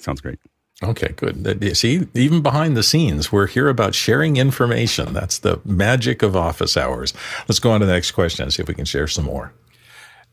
Sounds 0.00 0.20
great. 0.20 0.38
Okay, 0.82 1.14
good. 1.16 1.76
See, 1.76 2.06
even 2.12 2.42
behind 2.42 2.76
the 2.76 2.82
scenes, 2.82 3.32
we're 3.32 3.46
here 3.46 3.68
about 3.68 3.94
sharing 3.94 4.36
information. 4.36 5.14
That's 5.14 5.38
the 5.38 5.60
magic 5.64 6.22
of 6.22 6.36
office 6.36 6.76
hours. 6.76 7.14
Let's 7.48 7.58
go 7.58 7.70
on 7.70 7.80
to 7.80 7.86
the 7.86 7.92
next 7.92 8.10
question 8.10 8.42
and 8.42 8.52
see 8.52 8.62
if 8.62 8.68
we 8.68 8.74
can 8.74 8.84
share 8.84 9.06
some 9.06 9.24
more. 9.24 9.54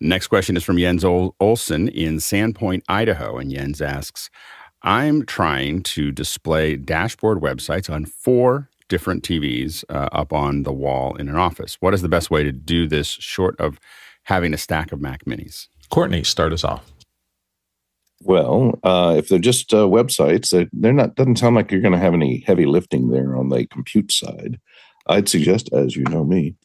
Next 0.01 0.27
question 0.27 0.57
is 0.57 0.63
from 0.63 0.77
Jens 0.77 1.05
Olson 1.05 1.87
in 1.87 2.17
Sandpoint, 2.17 2.81
Idaho. 2.89 3.37
And 3.37 3.51
Jens 3.51 3.81
asks, 3.81 4.29
I'm 4.83 5.25
trying 5.25 5.83
to 5.83 6.11
display 6.11 6.75
dashboard 6.75 7.39
websites 7.39 7.89
on 7.89 8.05
four 8.05 8.69
different 8.89 9.23
TVs 9.23 9.85
uh, 9.89 10.09
up 10.11 10.33
on 10.33 10.63
the 10.63 10.73
wall 10.73 11.15
in 11.15 11.29
an 11.29 11.35
office. 11.35 11.77
What 11.79 11.93
is 11.93 12.01
the 12.01 12.09
best 12.09 12.29
way 12.29 12.43
to 12.43 12.51
do 12.51 12.85
this 12.87 13.07
short 13.07 13.57
of 13.59 13.79
having 14.23 14.53
a 14.53 14.57
stack 14.57 14.91
of 14.91 14.99
Mac 14.99 15.23
minis? 15.23 15.67
Courtney, 15.89 16.23
start 16.23 16.51
us 16.51 16.65
off. 16.65 16.91
Well, 18.21 18.79
uh, 18.83 19.15
if 19.17 19.29
they're 19.29 19.39
just 19.39 19.73
uh, 19.73 19.85
websites, 19.87 20.49
they're, 20.49 20.67
they're 20.73 20.93
not. 20.93 21.15
Doesn't 21.15 21.37
sound 21.37 21.55
like 21.55 21.71
you're 21.71 21.81
going 21.81 21.93
to 21.93 21.99
have 21.99 22.13
any 22.13 22.43
heavy 22.45 22.65
lifting 22.65 23.09
there 23.09 23.35
on 23.35 23.49
the 23.49 23.65
compute 23.67 24.11
side. 24.11 24.59
I'd 25.07 25.29
suggest, 25.29 25.69
as 25.73 25.95
you 25.95 26.03
know 26.03 26.23
me, 26.23 26.55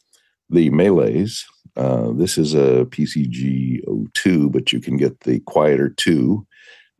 the 0.49 0.69
MeLEs. 0.69 1.45
Uh, 1.75 2.11
this 2.13 2.37
is 2.37 2.53
a 2.53 2.85
PCG 2.85 3.81
02, 4.13 4.49
but 4.49 4.73
you 4.73 4.81
can 4.81 4.97
get 4.97 5.21
the 5.21 5.39
Quieter 5.41 5.89
2. 5.89 6.45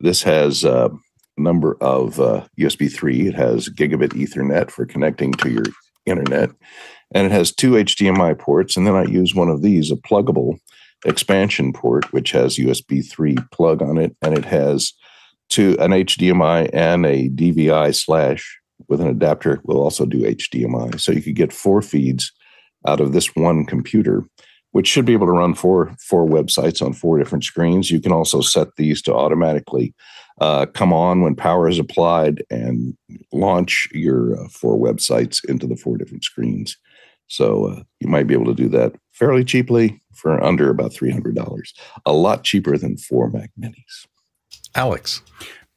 This 0.00 0.22
has 0.22 0.64
uh, 0.64 0.90
number 1.40 1.76
of 1.80 2.20
uh, 2.20 2.46
USB 2.58 2.92
3. 2.92 3.28
It 3.28 3.34
has 3.34 3.68
gigabit 3.68 4.12
Ethernet 4.12 4.70
for 4.70 4.86
connecting 4.86 5.32
to 5.34 5.50
your 5.50 5.64
internet, 6.06 6.50
and 7.14 7.26
it 7.26 7.32
has 7.32 7.52
two 7.52 7.72
HDMI 7.72 8.38
ports. 8.38 8.76
And 8.76 8.86
then 8.86 8.94
I 8.94 9.04
use 9.04 9.34
one 9.34 9.48
of 9.48 9.62
these, 9.62 9.90
a 9.90 9.96
Plugable 9.96 10.58
expansion 11.04 11.72
port, 11.72 12.12
which 12.12 12.32
has 12.32 12.56
USB 12.56 13.08
3 13.08 13.36
plug 13.52 13.82
on 13.82 13.98
it, 13.98 14.16
and 14.22 14.36
it 14.36 14.44
has 14.44 14.92
two 15.48 15.76
an 15.80 15.90
HDMI 15.90 16.70
and 16.72 17.04
a 17.04 17.28
DVI 17.28 17.94
slash 17.94 18.58
with 18.88 19.00
an 19.00 19.08
adapter. 19.08 19.60
Will 19.64 19.80
also 19.80 20.06
do 20.06 20.22
HDMI, 20.22 21.00
so 21.00 21.12
you 21.12 21.22
could 21.22 21.36
get 21.36 21.52
four 21.52 21.82
feeds 21.82 22.32
out 22.86 23.00
of 23.00 23.12
this 23.12 23.34
one 23.34 23.66
computer 23.66 24.24
which 24.72 24.86
should 24.86 25.04
be 25.04 25.12
able 25.12 25.26
to 25.26 25.32
run 25.32 25.54
four 25.54 25.94
four 26.00 26.26
websites 26.26 26.84
on 26.84 26.92
four 26.92 27.18
different 27.18 27.44
screens. 27.44 27.90
You 27.90 28.00
can 28.00 28.12
also 28.12 28.40
set 28.40 28.76
these 28.76 29.02
to 29.02 29.14
automatically 29.14 29.94
uh, 30.40 30.66
come 30.66 30.92
on 30.92 31.22
when 31.22 31.34
power 31.34 31.68
is 31.68 31.78
applied 31.78 32.42
and 32.50 32.96
launch 33.32 33.88
your 33.92 34.40
uh, 34.40 34.48
four 34.48 34.78
websites 34.78 35.44
into 35.48 35.66
the 35.66 35.76
four 35.76 35.98
different 35.98 36.24
screens. 36.24 36.76
So 37.26 37.66
uh, 37.66 37.82
you 38.00 38.08
might 38.08 38.26
be 38.26 38.34
able 38.34 38.46
to 38.46 38.54
do 38.54 38.68
that 38.70 38.94
fairly 39.12 39.44
cheaply 39.44 40.00
for 40.14 40.42
under 40.42 40.70
about 40.70 40.92
three 40.92 41.10
hundred 41.10 41.34
dollars. 41.34 41.72
A 42.06 42.12
lot 42.12 42.44
cheaper 42.44 42.76
than 42.78 42.96
four 42.96 43.30
Mac 43.30 43.50
Minis. 43.58 44.06
Alex, 44.74 45.22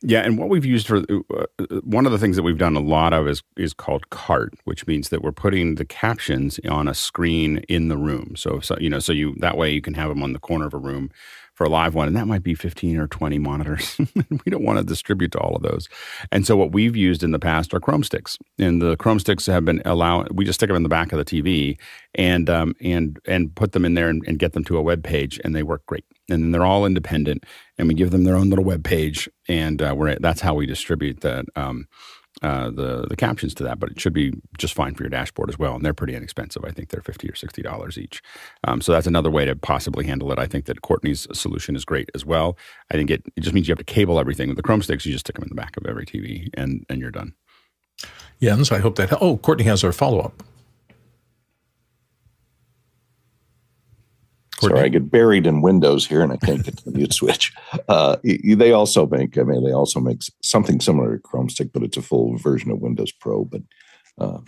yeah, 0.06 0.20
and 0.20 0.38
what 0.38 0.50
we've 0.50 0.66
used 0.66 0.86
for 0.88 0.98
uh, 0.98 1.46
one 1.84 2.06
of 2.06 2.12
the 2.12 2.18
things 2.18 2.36
that 2.36 2.44
we've 2.44 2.58
done 2.58 2.76
a 2.76 2.82
lot 2.82 3.14
of 3.14 3.26
is 3.26 3.42
is 3.56 3.74
called 3.74 4.10
CART, 4.10 4.54
which 4.66 4.86
means 4.86 5.10
that 5.10 5.22
we're 5.22 5.32
putting 5.32 5.76
the 5.76 5.86
captions 5.86 6.60
on 6.70 6.90
a 6.90 6.94
screen 6.94 7.60
in 7.70 7.88
the 7.88 7.98
room. 7.98 8.36
So, 8.36 8.60
so 8.60 8.78
you 8.82 8.90
know, 8.90 9.00
so 9.00 9.14
you 9.14 9.34
that 9.40 9.58
way 9.58 9.72
you 9.72 9.82
can 9.82 9.94
have 9.94 10.10
them 10.10 10.22
on 10.22 10.34
the 10.34 10.40
corner 10.40 10.66
of 10.66 10.74
a 10.74 10.78
room, 10.78 11.10
for 11.54 11.66
a 11.66 11.70
live 11.70 11.94
one, 11.94 12.08
and 12.08 12.16
that 12.16 12.28
might 12.28 12.44
be 12.44 12.56
15 12.56 12.98
or 12.98 13.08
20 13.08 13.38
monitors. 13.40 13.98
we 14.16 14.50
don't 14.50 14.64
want 14.64 14.80
to 14.80 14.84
distribute 14.84 15.32
to 15.34 15.40
all 15.40 15.56
of 15.56 15.62
those. 15.62 15.88
And 16.32 16.48
so 16.48 16.58
what 16.58 16.72
we've 16.72 16.96
used 16.96 17.24
in 17.24 17.32
the 17.32 17.40
past 17.40 17.74
are 17.74 17.80
Chrome 17.80 18.04
sticks, 18.04 18.38
and 18.58 18.82
the 18.82 18.96
Chrome 18.98 19.20
sticks 19.20 19.46
have 19.46 19.66
been 19.66 19.82
allowed. 19.86 20.32
We 20.32 20.46
just 20.46 20.60
stick 20.60 20.68
them 20.68 20.76
in 20.76 20.84
the 20.84 20.90
back 20.90 21.12
of 21.12 21.20
the 21.20 21.26
TV 21.26 21.78
and 22.16 22.50
um, 22.50 22.76
and 22.82 23.20
and 23.26 23.54
put 23.56 23.74
them 23.74 23.86
in 23.86 23.94
there 23.94 24.10
and, 24.10 24.24
and 24.28 24.40
get 24.40 24.54
them 24.54 24.64
to 24.66 24.78
a 24.78 24.82
web 24.82 25.04
page, 25.04 25.40
and 25.44 25.56
they 25.56 25.64
work 25.64 25.86
great. 25.86 26.06
And 26.30 26.44
then 26.44 26.52
they're 26.52 26.66
all 26.66 26.86
independent, 26.86 27.46
and 27.78 27.88
we 27.88 27.94
give 27.94 28.12
them 28.12 28.24
their 28.24 28.36
own 28.36 28.50
little 28.50 28.66
web 28.66 28.84
page, 28.84 29.30
and 29.48 29.82
uh, 29.82 29.94
we're 29.96 30.16
that's 30.20 30.42
how 30.42 30.56
we 30.56 30.66
distribute 30.66 31.22
that. 31.22 31.46
Um, 31.56 31.88
uh, 32.44 32.70
the 32.70 33.06
the 33.08 33.16
captions 33.16 33.54
to 33.56 33.64
that, 33.64 33.80
but 33.80 33.90
it 33.90 34.00
should 34.00 34.14
be 34.14 34.34
just 34.58 34.74
fine 34.74 34.94
for 34.94 35.04
your 35.04 35.10
dashboard 35.10 35.50
as 35.50 35.58
well. 35.58 35.76
And 35.76 35.84
they're 35.84 35.94
pretty 35.94 36.14
inexpensive. 36.16 36.64
I 36.66 36.72
think 36.72 36.90
they're 36.90 37.02
fifty 37.02 37.30
or 37.30 37.36
sixty 37.36 37.62
dollars 37.62 37.98
each. 37.98 38.22
Um, 38.66 38.82
so 38.82 38.92
that's 38.92 39.08
another 39.08 39.32
way 39.32 39.46
to 39.46 39.56
possibly 39.56 40.06
handle 40.06 40.32
it. 40.32 40.40
I 40.40 40.46
think 40.46 40.66
that 40.66 40.82
Courtney's 40.82 41.28
solution 41.34 41.76
is 41.76 41.86
great 41.86 42.10
as 42.14 42.26
well. 42.26 42.58
I 42.92 42.96
think 42.96 43.10
it, 43.10 43.24
it 43.36 43.42
just 43.42 43.54
means 43.54 43.68
you 43.68 43.72
have 43.72 43.80
to 43.80 43.84
cable 43.86 44.20
everything. 44.20 44.50
With 44.50 44.58
the 44.58 44.64
Chrome 44.64 44.82
sticks, 44.82 45.06
you 45.06 45.14
just 45.14 45.26
stick 45.26 45.36
them 45.36 45.44
in 45.44 45.50
the 45.50 45.56
back 45.56 45.78
of 45.78 45.86
every 45.86 46.06
TV, 46.06 46.50
and 46.56 46.86
and 46.90 47.00
you're 47.00 47.12
done. 47.12 47.34
Jens, 48.42 48.72
I 48.72 48.80
hope 48.80 48.96
that. 48.96 49.14
Oh, 49.22 49.38
Courtney 49.38 49.64
has 49.66 49.84
our 49.84 49.94
follow 49.94 50.20
up. 50.20 50.44
Sorry, 54.60 54.80
I 54.80 54.88
get 54.88 55.10
buried 55.12 55.48
in 55.48 55.62
Windows 55.62 56.06
here 56.06 56.22
and 56.22 56.32
I 56.32 56.38
can't 56.38 56.64
get 56.64 56.78
to 56.78 56.86
the 56.86 56.92
mute 56.92 57.14
switch. 57.14 57.54
Uh, 57.88 58.18
they 58.24 58.72
also 58.72 59.08
make, 59.08 59.38
I 59.38 59.44
mean, 59.44 59.64
they 59.64 59.74
also 59.74 60.00
make 60.00 60.22
something 60.42 60.80
similar 60.80 61.18
to 61.18 61.22
Chrome 61.22 61.50
Stick, 61.50 61.74
but 61.74 61.84
it's 61.84 61.98
a 61.98 62.02
full 62.02 62.38
version 62.38 62.72
of 62.72 62.80
Windows 62.80 63.12
Pro. 63.12 63.46
But 63.46 63.62
uh, 64.18 64.40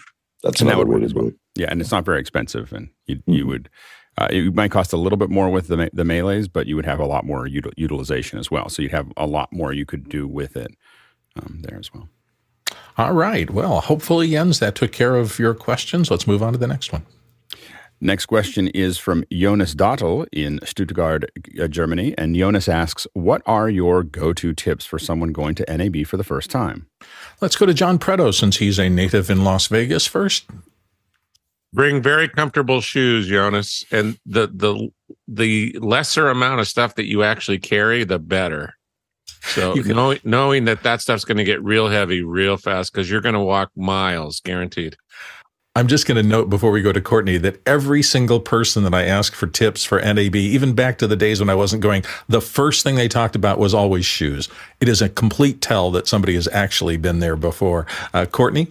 that's 0.43 0.61
and 0.61 0.69
another 0.69 0.85
that 0.85 0.91
way 0.91 0.99
to 0.99 1.05
as 1.05 1.13
well. 1.13 1.25
do 1.25 1.29
it. 1.29 1.35
Yeah, 1.55 1.67
and 1.69 1.81
it's 1.81 1.91
not 1.91 2.05
very 2.05 2.19
expensive, 2.19 2.71
and 2.73 2.89
you 3.07 3.17
mm-hmm. 3.17 3.31
you 3.31 3.47
would. 3.47 3.69
Uh, 4.17 4.29
it 4.31 4.53
might 4.53 4.71
cost 4.71 4.93
a 4.93 4.97
little 4.97 5.17
bit 5.17 5.29
more 5.29 5.49
with 5.49 5.67
the 5.67 5.89
the 5.91 6.03
MeLEs, 6.03 6.47
but 6.47 6.67
you 6.67 6.75
would 6.75 6.85
have 6.85 6.99
a 6.99 7.05
lot 7.05 7.25
more 7.25 7.47
util- 7.47 7.73
utilization 7.75 8.39
as 8.39 8.49
well. 8.49 8.69
So 8.69 8.81
you'd 8.81 8.91
have 8.91 9.11
a 9.17 9.25
lot 9.25 9.51
more 9.51 9.73
you 9.73 9.85
could 9.85 10.07
do 10.07 10.27
with 10.27 10.55
it 10.55 10.71
um, 11.35 11.61
there 11.63 11.77
as 11.77 11.93
well. 11.93 12.09
All 12.97 13.13
right. 13.13 13.49
Well, 13.49 13.81
hopefully, 13.81 14.29
Jens, 14.29 14.59
that 14.59 14.75
took 14.75 14.91
care 14.91 15.15
of 15.15 15.37
your 15.37 15.53
questions. 15.53 16.09
Let's 16.09 16.27
move 16.27 16.41
on 16.41 16.53
to 16.53 16.59
the 16.59 16.67
next 16.67 16.93
one. 16.93 17.05
Next 18.01 18.25
question 18.25 18.67
is 18.69 18.97
from 18.97 19.23
Jonas 19.31 19.73
Dottel 19.73 20.27
in 20.31 20.59
Stuttgart, 20.63 21.31
uh, 21.59 21.67
Germany. 21.67 22.13
And 22.17 22.35
Jonas 22.35 22.67
asks, 22.67 23.07
What 23.13 23.41
are 23.45 23.69
your 23.69 24.03
go 24.03 24.33
to 24.33 24.53
tips 24.53 24.85
for 24.85 24.99
someone 24.99 25.31
going 25.31 25.55
to 25.55 25.77
NAB 25.77 26.05
for 26.05 26.17
the 26.17 26.23
first 26.23 26.49
time? 26.49 26.87
Let's 27.41 27.55
go 27.55 27.65
to 27.65 27.73
John 27.73 27.97
Preto 27.97 28.31
since 28.31 28.57
he's 28.57 28.79
a 28.79 28.89
native 28.89 29.29
in 29.29 29.43
Las 29.43 29.67
Vegas 29.67 30.05
first. 30.05 30.45
Bring 31.73 32.01
very 32.01 32.27
comfortable 32.29 32.81
shoes, 32.81 33.27
Jonas. 33.27 33.83
And 33.91 34.17
the, 34.25 34.47
the, 34.47 34.89
the 35.27 35.77
lesser 35.79 36.29
amount 36.29 36.61
of 36.61 36.67
stuff 36.67 36.95
that 36.95 37.05
you 37.05 37.23
actually 37.23 37.59
carry, 37.59 38.03
the 38.03 38.19
better. 38.19 38.75
So 39.41 39.73
can, 39.73 39.87
know, 39.95 40.15
knowing 40.23 40.65
that 40.65 40.83
that 40.83 41.01
stuff's 41.01 41.25
going 41.25 41.37
to 41.37 41.43
get 41.43 41.63
real 41.63 41.87
heavy 41.87 42.23
real 42.23 42.57
fast 42.57 42.91
because 42.91 43.09
you're 43.09 43.21
going 43.21 43.35
to 43.35 43.41
walk 43.41 43.71
miles, 43.75 44.39
guaranteed. 44.39 44.97
I'm 45.77 45.87
just 45.87 46.07
going 46.07 46.15
to 46.15 46.23
note 46.23 46.49
before 46.49 46.71
we 46.71 46.81
go 46.81 46.93
to 46.93 47.01
Courtney 47.01 47.37
that 47.39 47.61
every 47.67 48.01
single 48.01 48.39
person 48.39 48.83
that 48.83 48.93
I 48.93 49.03
asked 49.03 49.35
for 49.35 49.45
tips 49.45 49.83
for 49.83 49.99
NAB, 49.99 50.33
even 50.37 50.73
back 50.73 50.97
to 50.99 51.07
the 51.07 51.17
days 51.17 51.41
when 51.41 51.49
I 51.49 51.55
wasn't 51.55 51.83
going, 51.83 52.05
the 52.29 52.39
first 52.39 52.81
thing 52.81 52.95
they 52.95 53.09
talked 53.09 53.35
about 53.35 53.59
was 53.59 53.73
always 53.73 54.05
shoes. 54.05 54.47
It 54.79 54.87
is 54.87 55.01
a 55.01 55.09
complete 55.09 55.59
tell 55.59 55.91
that 55.91 56.07
somebody 56.07 56.35
has 56.35 56.47
actually 56.47 56.95
been 56.95 57.19
there 57.19 57.35
before. 57.35 57.85
Uh, 58.13 58.25
Courtney? 58.25 58.69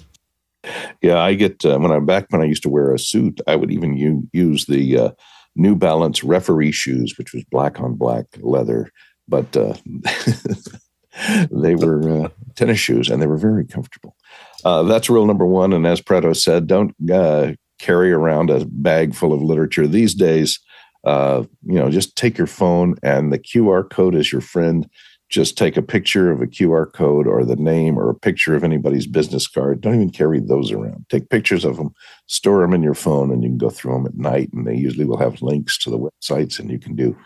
Yeah, 1.02 1.18
I 1.18 1.34
get 1.34 1.62
uh, 1.66 1.78
when 1.78 1.92
I'm 1.92 2.06
back 2.06 2.25
when 2.30 2.40
I 2.40 2.46
used 2.46 2.62
to 2.62 2.70
wear 2.70 2.94
a 2.94 2.99
suit, 2.99 3.38
I 3.46 3.54
would 3.54 3.70
even 3.70 3.99
u- 3.99 4.26
use 4.32 4.64
the 4.64 4.99
uh, 4.99 5.11
New 5.54 5.76
Balance 5.76 6.25
referee 6.25 6.73
shoes, 6.73 7.18
which 7.18 7.34
was 7.34 7.44
black 7.50 7.80
on 7.80 7.96
black 7.96 8.25
leather, 8.38 8.90
but 9.28 9.54
uh, 9.54 9.75
they 11.50 11.75
were 11.75 12.25
uh, 12.25 12.28
tennis 12.54 12.78
shoes 12.78 13.11
and 13.11 13.20
they 13.20 13.26
were 13.26 13.37
very 13.37 13.66
comfortable. 13.66 14.16
Uh, 14.64 14.83
that's 14.83 15.11
rule 15.11 15.26
number 15.26 15.47
one. 15.47 15.73
And 15.73 15.87
as 15.87 16.00
Preto 16.00 16.33
said, 16.33 16.66
don't 16.66 16.94
uh, 17.11 17.52
carry 17.78 18.12
around 18.12 18.50
a 18.50 18.64
bag 18.66 19.14
full 19.14 19.33
of 19.33 19.42
literature 19.42 19.87
these 19.87 20.14
days. 20.14 20.59
Uh, 21.04 21.44
you 21.66 21.75
know, 21.75 21.90
just 21.90 22.16
take 22.16 22.38
your 22.38 22.47
phone 22.47 22.97
and 23.02 23.33
the 23.33 23.38
QR 23.38 23.88
code 23.88 24.14
is 24.14 24.33
your 24.33 24.40
friend. 24.40 24.88
Just 25.28 25.59
take 25.59 25.76
a 25.76 25.83
picture 25.83 26.30
of 26.30 26.40
a 26.40 26.47
QR 26.47 26.90
code 26.90 27.26
or 27.26 27.44
the 27.44 27.56
name 27.56 27.99
or 27.99 28.09
a 28.09 28.14
picture 28.14 28.54
of 28.54 28.62
anybody's 28.62 29.06
business 29.06 29.49
card. 29.49 29.80
Don't 29.80 29.94
even 29.94 30.11
carry 30.11 30.38
those 30.38 30.71
around. 30.71 31.06
Take 31.09 31.28
pictures 31.28 31.64
of 31.64 31.76
them, 31.76 31.92
store 32.26 32.61
them 32.61 32.73
in 32.73 32.83
your 32.83 32.94
phone, 32.94 33.33
and 33.33 33.42
you 33.42 33.49
can 33.49 33.59
go 33.59 33.71
through 33.71 33.94
them 33.94 34.06
at 34.06 34.14
night. 34.14 34.50
And 34.52 34.66
they 34.66 34.76
usually 34.76 35.06
will 35.06 35.18
have 35.18 35.42
links 35.42 35.76
to 35.78 35.90
the 35.90 35.99
websites, 35.99 36.59
and 36.59 36.71
you 36.71 36.78
can 36.78 36.94
do 36.94 37.16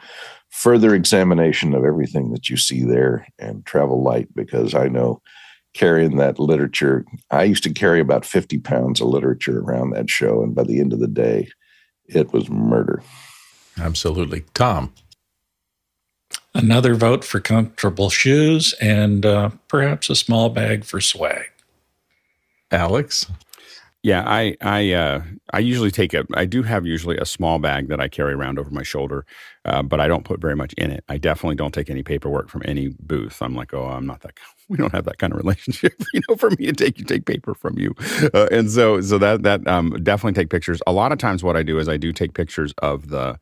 further 0.51 0.95
examination 0.95 1.75
of 1.75 1.85
everything 1.85 2.33
that 2.33 2.49
you 2.49 2.57
see 2.57 2.83
there 2.83 3.27
and 3.39 3.67
travel 3.67 4.03
light 4.03 4.29
because 4.35 4.75
I 4.75 4.89
know 4.89 5.21
carrying 5.79 6.17
that 6.17 6.41
literature. 6.41 7.05
I 7.31 7.45
used 7.45 7.63
to 7.63 7.73
carry 7.73 8.01
about 8.01 8.27
50 8.27 8.59
pounds 8.59 9.01
of 9.01 9.09
literature 9.09 9.61
around 9.61 9.91
that 9.91 10.11
show. 10.11 10.43
And 10.43 10.53
by 10.55 10.65
the 10.65 10.81
end 10.81 10.93
of 10.93 10.99
the 10.99 11.07
day, 11.07 11.49
it 12.07 12.33
was 12.33 12.51
murder. 12.51 13.01
Absolutely. 13.79 14.45
Tom. 14.55 14.93
Another 16.53 16.95
vote 16.97 17.25
for 17.25 17.39
comfortable 17.39 18.11
shoes 18.11 18.75
and 18.81 19.25
uh, 19.25 19.51
perhaps 19.69 20.11
a 20.11 20.17
small 20.17 20.49
bag 20.49 20.85
for 20.85 21.01
swag. 21.01 21.47
Alex? 22.73 23.27
Yeah, 24.03 24.25
I 24.27 24.57
I 24.61 24.93
uh, 24.93 25.23
I 25.53 25.59
usually 25.61 25.91
take 25.91 26.15
a 26.15 26.25
I 26.35 26.45
do 26.45 26.63
have 26.63 26.87
usually 26.87 27.17
a 27.19 27.25
small 27.25 27.59
bag 27.59 27.89
that 27.89 28.01
I 28.01 28.09
carry 28.09 28.33
around 28.33 28.59
over 28.59 28.71
my 28.71 28.83
shoulder, 28.83 29.27
uh, 29.65 29.83
but 29.83 30.01
I 30.01 30.09
don't 30.09 30.25
put 30.25 30.41
very 30.41 30.57
much 30.57 30.73
in 30.75 30.91
it. 30.91 31.05
I 31.09 31.19
definitely 31.19 31.57
don't 31.57 31.75
take 31.75 31.91
any 31.91 32.03
paperwork 32.03 32.49
from 32.49 32.63
any 32.65 32.89
booth. 33.01 33.43
I'm 33.43 33.55
like, 33.55 33.75
oh, 33.75 33.87
I'm 33.87 34.07
not 34.07 34.21
that. 34.21 34.35
We 34.71 34.77
don't 34.77 34.93
have 34.93 35.07
that 35.07 35.19
kind 35.19 35.33
of 35.33 35.39
relationship, 35.39 35.95
you 36.13 36.21
know. 36.29 36.37
For 36.37 36.51
me 36.51 36.67
to 36.67 36.73
take 36.73 36.99
you 36.99 37.05
take 37.05 37.25
paper 37.25 37.55
from 37.55 37.79
you, 37.79 37.95
uh, 38.35 38.49
and 38.53 38.71
so 38.71 39.01
so 39.01 39.17
that 39.17 39.43
that 39.43 39.67
um, 39.67 39.97
definitely 40.03 40.35
take 40.39 40.51
pictures. 40.51 40.83
A 40.87 40.93
lot 40.93 41.11
of 41.11 41.19
times, 41.19 41.43
what 41.43 41.57
I 41.57 41.63
do 41.63 41.79
is 41.79 41.89
I 41.89 41.97
do 41.97 42.13
take 42.13 42.35
pictures 42.35 42.75
of 42.79 43.09
the. 43.09 43.39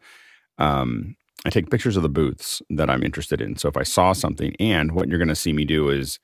Um, 0.58 1.16
I 1.44 1.50
take 1.50 1.70
pictures 1.70 1.96
of 1.96 2.02
the 2.02 2.08
booths 2.08 2.62
that 2.70 2.90
I'm 2.90 3.02
interested 3.02 3.40
in. 3.40 3.56
So 3.56 3.68
if 3.68 3.76
I 3.76 3.82
saw 3.82 4.12
something, 4.12 4.54
and 4.58 4.92
what 4.92 5.08
you're 5.08 5.18
going 5.18 5.28
to 5.28 5.34
see 5.34 5.52
me 5.52 5.64
do 5.64 5.90
is 5.90 6.18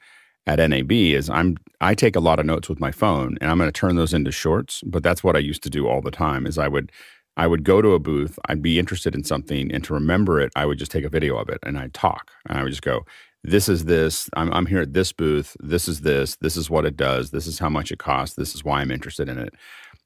at 0.46 0.58
NAB 0.58 0.92
is 0.92 1.30
I'm 1.30 1.56
I 1.80 1.94
take 1.94 2.16
a 2.16 2.20
lot 2.20 2.38
of 2.40 2.46
notes 2.46 2.68
with 2.68 2.80
my 2.80 2.90
phone 2.90 3.36
and 3.40 3.50
I'm 3.50 3.58
going 3.58 3.68
to 3.68 3.72
turn 3.72 3.96
those 3.96 4.14
into 4.14 4.32
shorts, 4.32 4.82
but 4.84 5.02
that's 5.02 5.22
what 5.22 5.36
I 5.36 5.40
used 5.40 5.62
to 5.64 5.70
do 5.70 5.88
all 5.88 6.00
the 6.00 6.10
time 6.10 6.46
is 6.46 6.58
I 6.58 6.68
would 6.68 6.90
I 7.36 7.46
would 7.46 7.64
go 7.64 7.80
to 7.80 7.92
a 7.94 7.98
booth, 7.98 8.38
I'd 8.48 8.62
be 8.62 8.78
interested 8.78 9.14
in 9.14 9.24
something 9.24 9.72
and 9.72 9.82
to 9.84 9.94
remember 9.94 10.40
it, 10.40 10.52
I 10.54 10.66
would 10.66 10.78
just 10.78 10.92
take 10.92 11.04
a 11.04 11.08
video 11.08 11.36
of 11.36 11.48
it 11.48 11.58
and 11.62 11.78
I'd 11.78 11.94
talk. 11.94 12.30
And 12.48 12.58
I 12.58 12.62
would 12.62 12.70
just 12.70 12.82
go, 12.82 13.06
this 13.44 13.68
is 13.68 13.84
this, 13.86 14.28
I'm 14.34 14.52
I'm 14.52 14.66
here 14.66 14.80
at 14.80 14.92
this 14.92 15.12
booth, 15.12 15.56
this 15.60 15.88
is 15.88 16.00
this, 16.02 16.36
this 16.36 16.56
is 16.56 16.70
what 16.70 16.84
it 16.84 16.96
does, 16.96 17.30
this 17.30 17.46
is 17.46 17.58
how 17.58 17.68
much 17.68 17.90
it 17.90 17.98
costs, 17.98 18.36
this 18.36 18.54
is 18.54 18.64
why 18.64 18.80
I'm 18.80 18.90
interested 18.90 19.28
in 19.28 19.38
it. 19.38 19.54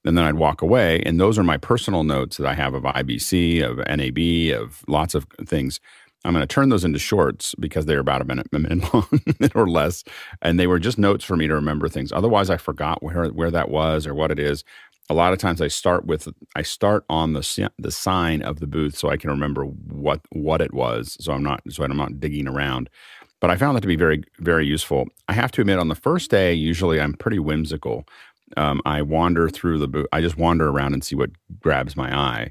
And 0.04 0.16
then 0.16 0.24
I'd 0.24 0.34
walk 0.36 0.62
away 0.62 1.02
and 1.04 1.20
those 1.20 1.38
are 1.38 1.42
my 1.42 1.56
personal 1.56 2.04
notes 2.04 2.36
that 2.36 2.46
I 2.46 2.54
have 2.54 2.74
of 2.74 2.84
IBC, 2.84 3.62
of 3.62 3.78
NAB, 3.78 4.58
of 4.60 4.82
lots 4.88 5.14
of 5.14 5.26
things 5.46 5.80
I'm 6.26 6.32
going 6.32 6.42
to 6.42 6.52
turn 6.52 6.70
those 6.70 6.84
into 6.84 6.98
shorts 6.98 7.54
because 7.60 7.86
they're 7.86 8.00
about 8.00 8.20
a 8.20 8.24
minute, 8.24 8.48
a 8.52 8.58
minute 8.58 8.92
long 8.94 9.06
or 9.54 9.68
less, 9.68 10.02
and 10.42 10.58
they 10.58 10.66
were 10.66 10.80
just 10.80 10.98
notes 10.98 11.24
for 11.24 11.36
me 11.36 11.46
to 11.46 11.54
remember 11.54 11.88
things. 11.88 12.12
Otherwise, 12.12 12.50
I 12.50 12.56
forgot 12.56 13.02
where 13.02 13.26
where 13.28 13.50
that 13.50 13.70
was 13.70 14.06
or 14.06 14.14
what 14.14 14.30
it 14.32 14.38
is. 14.38 14.64
A 15.08 15.14
lot 15.14 15.32
of 15.32 15.38
times, 15.38 15.60
I 15.62 15.68
start 15.68 16.04
with 16.04 16.26
I 16.56 16.62
start 16.62 17.04
on 17.08 17.32
the 17.32 17.70
the 17.78 17.92
sign 17.92 18.42
of 18.42 18.58
the 18.58 18.66
booth 18.66 18.96
so 18.96 19.08
I 19.08 19.16
can 19.16 19.30
remember 19.30 19.64
what 19.64 20.20
what 20.30 20.60
it 20.60 20.74
was. 20.74 21.16
So 21.20 21.32
I'm 21.32 21.44
not 21.44 21.62
so 21.70 21.84
I'm 21.84 21.96
not 21.96 22.18
digging 22.18 22.48
around. 22.48 22.90
But 23.46 23.52
I 23.52 23.58
found 23.58 23.76
that 23.76 23.82
to 23.82 23.86
be 23.86 23.94
very 23.94 24.24
very 24.40 24.66
useful. 24.66 25.06
I 25.28 25.32
have 25.32 25.52
to 25.52 25.60
admit, 25.60 25.78
on 25.78 25.86
the 25.86 25.94
first 25.94 26.32
day, 26.32 26.52
usually 26.52 27.00
I'm 27.00 27.14
pretty 27.14 27.38
whimsical. 27.38 28.04
Um, 28.56 28.80
I 28.84 29.02
wander 29.02 29.48
through 29.48 29.78
the 29.78 29.86
booth. 29.86 30.08
I 30.10 30.20
just 30.20 30.36
wander 30.36 30.68
around 30.68 30.94
and 30.94 31.04
see 31.04 31.14
what 31.14 31.30
grabs 31.60 31.96
my 31.96 32.12
eye 32.12 32.50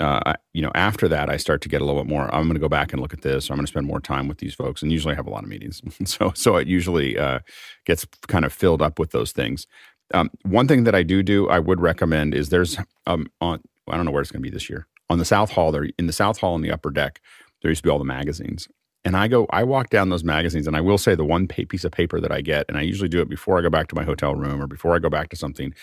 uh, 0.00 0.34
you 0.52 0.62
know, 0.62 0.70
after 0.74 1.08
that, 1.08 1.28
I 1.28 1.36
start 1.36 1.60
to 1.62 1.68
get 1.68 1.82
a 1.82 1.84
little 1.84 2.00
bit 2.02 2.08
more. 2.08 2.32
I'm 2.34 2.44
going 2.44 2.54
to 2.54 2.60
go 2.60 2.68
back 2.68 2.92
and 2.92 3.02
look 3.02 3.12
at 3.12 3.22
this. 3.22 3.50
I'm 3.50 3.56
going 3.56 3.66
to 3.66 3.70
spend 3.70 3.86
more 3.86 4.00
time 4.00 4.28
with 4.28 4.38
these 4.38 4.54
folks, 4.54 4.82
and 4.82 4.92
usually 4.92 5.12
I 5.12 5.16
have 5.16 5.26
a 5.26 5.30
lot 5.30 5.42
of 5.42 5.48
meetings. 5.48 5.82
so, 6.04 6.32
so 6.34 6.56
it 6.56 6.68
usually 6.68 7.18
uh, 7.18 7.40
gets 7.86 8.06
kind 8.28 8.44
of 8.44 8.52
filled 8.52 8.82
up 8.82 8.98
with 8.98 9.10
those 9.10 9.32
things. 9.32 9.66
Um, 10.14 10.30
one 10.42 10.68
thing 10.68 10.84
that 10.84 10.94
I 10.94 11.02
do 11.02 11.22
do, 11.22 11.48
I 11.48 11.58
would 11.58 11.80
recommend 11.80 12.34
is 12.34 12.48
there's 12.50 12.78
um, 13.06 13.26
on. 13.40 13.60
I 13.88 13.96
don't 13.96 14.06
know 14.06 14.12
where 14.12 14.22
it's 14.22 14.30
going 14.30 14.42
to 14.42 14.48
be 14.48 14.54
this 14.54 14.70
year 14.70 14.86
on 15.08 15.18
the 15.18 15.24
South 15.24 15.50
Hall. 15.50 15.72
There 15.72 15.88
in 15.98 16.06
the 16.06 16.12
South 16.12 16.38
Hall 16.38 16.54
in 16.54 16.62
the 16.62 16.70
upper 16.70 16.90
deck, 16.90 17.20
there 17.60 17.70
used 17.70 17.82
to 17.82 17.88
be 17.88 17.90
all 17.90 17.98
the 17.98 18.04
magazines, 18.04 18.68
and 19.04 19.16
I 19.16 19.28
go, 19.28 19.46
I 19.50 19.64
walk 19.64 19.90
down 19.90 20.10
those 20.10 20.24
magazines, 20.24 20.66
and 20.66 20.76
I 20.76 20.80
will 20.80 20.98
say 20.98 21.14
the 21.14 21.24
one 21.24 21.48
piece 21.48 21.84
of 21.84 21.92
paper 21.92 22.20
that 22.20 22.32
I 22.32 22.40
get, 22.40 22.66
and 22.68 22.76
I 22.76 22.82
usually 22.82 23.08
do 23.08 23.20
it 23.20 23.28
before 23.28 23.58
I 23.58 23.62
go 23.62 23.70
back 23.70 23.88
to 23.88 23.94
my 23.94 24.04
hotel 24.04 24.34
room 24.34 24.60
or 24.60 24.66
before 24.66 24.94
I 24.94 24.98
go 24.98 25.10
back 25.10 25.30
to 25.30 25.36
something 25.36 25.74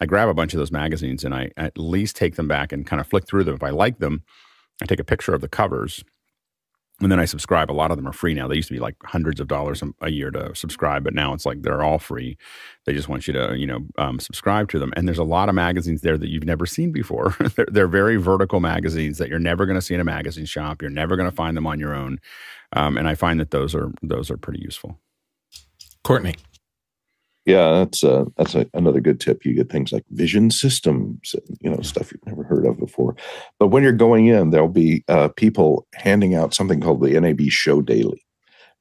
I 0.00 0.06
grab 0.06 0.28
a 0.28 0.34
bunch 0.34 0.52
of 0.52 0.58
those 0.58 0.72
magazines 0.72 1.24
and 1.24 1.34
I 1.34 1.50
at 1.56 1.78
least 1.78 2.16
take 2.16 2.36
them 2.36 2.48
back 2.48 2.72
and 2.72 2.86
kind 2.86 3.00
of 3.00 3.06
flick 3.06 3.26
through 3.26 3.44
them. 3.44 3.54
If 3.54 3.62
I 3.62 3.70
like 3.70 3.98
them, 3.98 4.22
I 4.82 4.86
take 4.86 5.00
a 5.00 5.04
picture 5.04 5.34
of 5.34 5.40
the 5.40 5.48
covers 5.48 6.04
and 7.02 7.12
then 7.12 7.20
I 7.20 7.26
subscribe. 7.26 7.70
A 7.70 7.72
lot 7.72 7.90
of 7.90 7.98
them 7.98 8.08
are 8.08 8.12
free 8.12 8.32
now. 8.32 8.48
They 8.48 8.56
used 8.56 8.68
to 8.68 8.74
be 8.74 8.80
like 8.80 8.96
hundreds 9.04 9.38
of 9.38 9.48
dollars 9.48 9.82
a 10.00 10.10
year 10.10 10.30
to 10.30 10.54
subscribe, 10.54 11.04
but 11.04 11.12
now 11.12 11.34
it's 11.34 11.44
like 11.44 11.60
they're 11.60 11.82
all 11.82 11.98
free. 11.98 12.38
They 12.86 12.94
just 12.94 13.08
want 13.08 13.26
you 13.26 13.34
to, 13.34 13.54
you 13.56 13.66
know, 13.66 13.80
um, 13.98 14.18
subscribe 14.18 14.70
to 14.70 14.78
them. 14.78 14.94
And 14.96 15.06
there's 15.06 15.18
a 15.18 15.24
lot 15.24 15.50
of 15.50 15.54
magazines 15.54 16.00
there 16.00 16.16
that 16.16 16.30
you've 16.30 16.46
never 16.46 16.64
seen 16.64 16.92
before. 16.92 17.36
they're, 17.56 17.68
they're, 17.70 17.86
very 17.86 18.16
vertical 18.16 18.60
magazines 18.60 19.18
that 19.18 19.28
you're 19.28 19.38
never 19.38 19.66
going 19.66 19.76
to 19.76 19.82
see 19.82 19.94
in 19.94 20.00
a 20.00 20.04
magazine 20.04 20.46
shop. 20.46 20.80
You're 20.80 20.90
never 20.90 21.16
going 21.16 21.28
to 21.28 21.36
find 21.36 21.56
them 21.56 21.66
on 21.66 21.78
your 21.78 21.94
own. 21.94 22.18
Um, 22.72 22.96
and 22.96 23.06
I 23.06 23.14
find 23.14 23.38
that 23.40 23.50
those 23.50 23.74
are 23.74 23.92
those 24.02 24.30
are 24.30 24.36
pretty 24.36 24.60
useful. 24.60 24.98
Courtney. 26.02 26.34
Yeah, 27.46 27.70
that's 27.78 28.02
uh, 28.02 28.24
that's 28.36 28.56
a, 28.56 28.68
another 28.74 29.00
good 29.00 29.20
tip. 29.20 29.44
You 29.44 29.54
get 29.54 29.70
things 29.70 29.92
like 29.92 30.04
vision 30.10 30.50
systems, 30.50 31.34
you 31.60 31.70
know, 31.70 31.80
stuff 31.80 32.10
you've 32.12 32.26
never 32.26 32.42
heard 32.42 32.66
of 32.66 32.76
before. 32.76 33.14
But 33.60 33.68
when 33.68 33.84
you're 33.84 33.92
going 33.92 34.26
in, 34.26 34.50
there'll 34.50 34.68
be 34.68 35.04
uh, 35.06 35.28
people 35.28 35.86
handing 35.94 36.34
out 36.34 36.54
something 36.54 36.80
called 36.80 37.02
the 37.02 37.18
NAB 37.18 37.42
Show 37.48 37.82
Daily. 37.82 38.20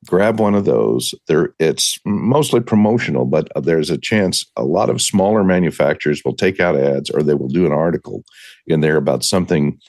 Grab 0.08 0.40
one 0.40 0.56
of 0.56 0.66
those. 0.66 1.14
There, 1.28 1.54
it's 1.60 2.00
mostly 2.06 2.60
promotional, 2.60 3.26
but 3.26 3.50
there's 3.56 3.92
a 3.92 4.00
chance 4.00 4.46
a 4.56 4.64
lot 4.64 4.90
of 4.90 5.02
smaller 5.02 5.44
manufacturers 5.44 6.24
will 6.26 6.36
take 6.36 6.60
out 6.60 6.76
ads 6.76 7.12
or 7.12 7.22
they 7.22 7.34
will 7.36 7.48
do 7.48 7.68
an 7.68 7.72
article 7.72 8.24
in 8.66 8.82
there 8.82 8.98
about 8.98 9.24
something 9.24 9.80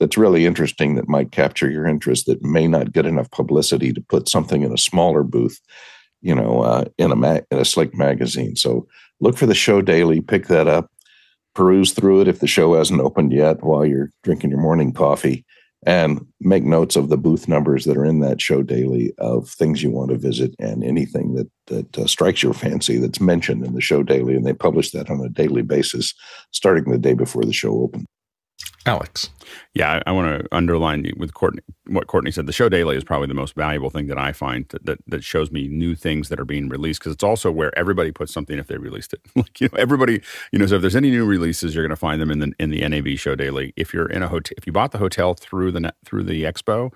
that's 0.00 0.18
really 0.18 0.44
interesting 0.44 0.96
that 0.96 1.08
might 1.08 1.32
capture 1.32 1.70
your 1.70 1.86
interest 1.86 2.26
that 2.26 2.42
may 2.42 2.66
not 2.66 2.92
get 2.92 3.06
enough 3.06 3.30
publicity 3.30 3.92
to 3.92 4.00
put 4.00 4.28
something 4.28 4.62
in 4.62 4.72
a 4.72 4.78
smaller 4.78 5.22
booth 5.22 5.60
you 6.24 6.34
know, 6.34 6.62
uh, 6.62 6.84
in 6.98 7.12
a 7.12 7.16
ma- 7.16 7.40
in 7.50 7.58
a 7.58 7.64
slick 7.64 7.94
magazine. 7.94 8.56
So 8.56 8.88
look 9.20 9.36
for 9.36 9.46
the 9.46 9.54
show 9.54 9.82
daily, 9.82 10.20
pick 10.20 10.46
that 10.48 10.66
up, 10.66 10.90
peruse 11.54 11.92
through 11.92 12.22
it 12.22 12.28
if 12.28 12.40
the 12.40 12.46
show 12.46 12.74
hasn't 12.74 13.00
opened 13.00 13.32
yet 13.32 13.62
while 13.62 13.84
you're 13.84 14.10
drinking 14.22 14.50
your 14.50 14.60
morning 14.60 14.92
coffee, 14.92 15.44
and 15.84 16.26
make 16.40 16.64
notes 16.64 16.96
of 16.96 17.10
the 17.10 17.18
booth 17.18 17.46
numbers 17.46 17.84
that 17.84 17.98
are 17.98 18.06
in 18.06 18.20
that 18.20 18.40
show 18.40 18.62
daily 18.62 19.12
of 19.18 19.50
things 19.50 19.82
you 19.82 19.90
want 19.90 20.10
to 20.10 20.16
visit 20.16 20.54
and 20.58 20.82
anything 20.82 21.34
that 21.34 21.50
that 21.66 21.98
uh, 21.98 22.06
strikes 22.06 22.42
your 22.42 22.54
fancy 22.54 22.96
that's 22.96 23.20
mentioned 23.20 23.64
in 23.64 23.74
the 23.74 23.82
show 23.82 24.02
daily. 24.02 24.34
And 24.34 24.46
they 24.46 24.54
publish 24.54 24.90
that 24.92 25.10
on 25.10 25.20
a 25.20 25.28
daily 25.28 25.62
basis, 25.62 26.14
starting 26.52 26.90
the 26.90 26.98
day 26.98 27.14
before 27.14 27.44
the 27.44 27.52
show 27.52 27.82
opens. 27.82 28.06
Alex. 28.86 29.30
Yeah, 29.72 30.00
I, 30.06 30.10
I 30.10 30.12
want 30.12 30.42
to 30.42 30.48
underline 30.54 31.10
with 31.16 31.32
Courtney 31.32 31.62
what 31.86 32.06
Courtney 32.06 32.30
said. 32.30 32.46
The 32.46 32.52
show 32.52 32.68
daily 32.68 32.96
is 32.96 33.04
probably 33.04 33.28
the 33.28 33.34
most 33.34 33.54
valuable 33.54 33.88
thing 33.88 34.08
that 34.08 34.18
I 34.18 34.32
find 34.32 34.66
that 34.68 34.84
that, 34.84 34.98
that 35.06 35.24
shows 35.24 35.50
me 35.50 35.68
new 35.68 35.94
things 35.94 36.28
that 36.28 36.38
are 36.38 36.44
being 36.44 36.68
released 36.68 37.00
because 37.00 37.14
it's 37.14 37.24
also 37.24 37.50
where 37.50 37.76
everybody 37.78 38.12
puts 38.12 38.32
something 38.32 38.58
if 38.58 38.66
they 38.66 38.76
released 38.76 39.14
it. 39.14 39.20
like 39.36 39.60
you 39.60 39.68
know, 39.72 39.78
everybody 39.78 40.20
you 40.52 40.58
know. 40.58 40.66
So 40.66 40.76
if 40.76 40.82
there's 40.82 40.96
any 40.96 41.10
new 41.10 41.24
releases, 41.24 41.74
you're 41.74 41.84
going 41.84 41.90
to 41.90 41.96
find 41.96 42.20
them 42.20 42.30
in 42.30 42.40
the 42.40 42.52
in 42.58 42.70
the 42.70 42.86
NAB 42.86 43.16
show 43.16 43.34
daily. 43.34 43.72
If 43.76 43.94
you're 43.94 44.10
in 44.10 44.22
a 44.22 44.28
hotel, 44.28 44.54
if 44.58 44.66
you 44.66 44.72
bought 44.72 44.92
the 44.92 44.98
hotel 44.98 45.34
through 45.34 45.72
the 45.72 45.94
through 46.04 46.24
the 46.24 46.44
expo, 46.44 46.92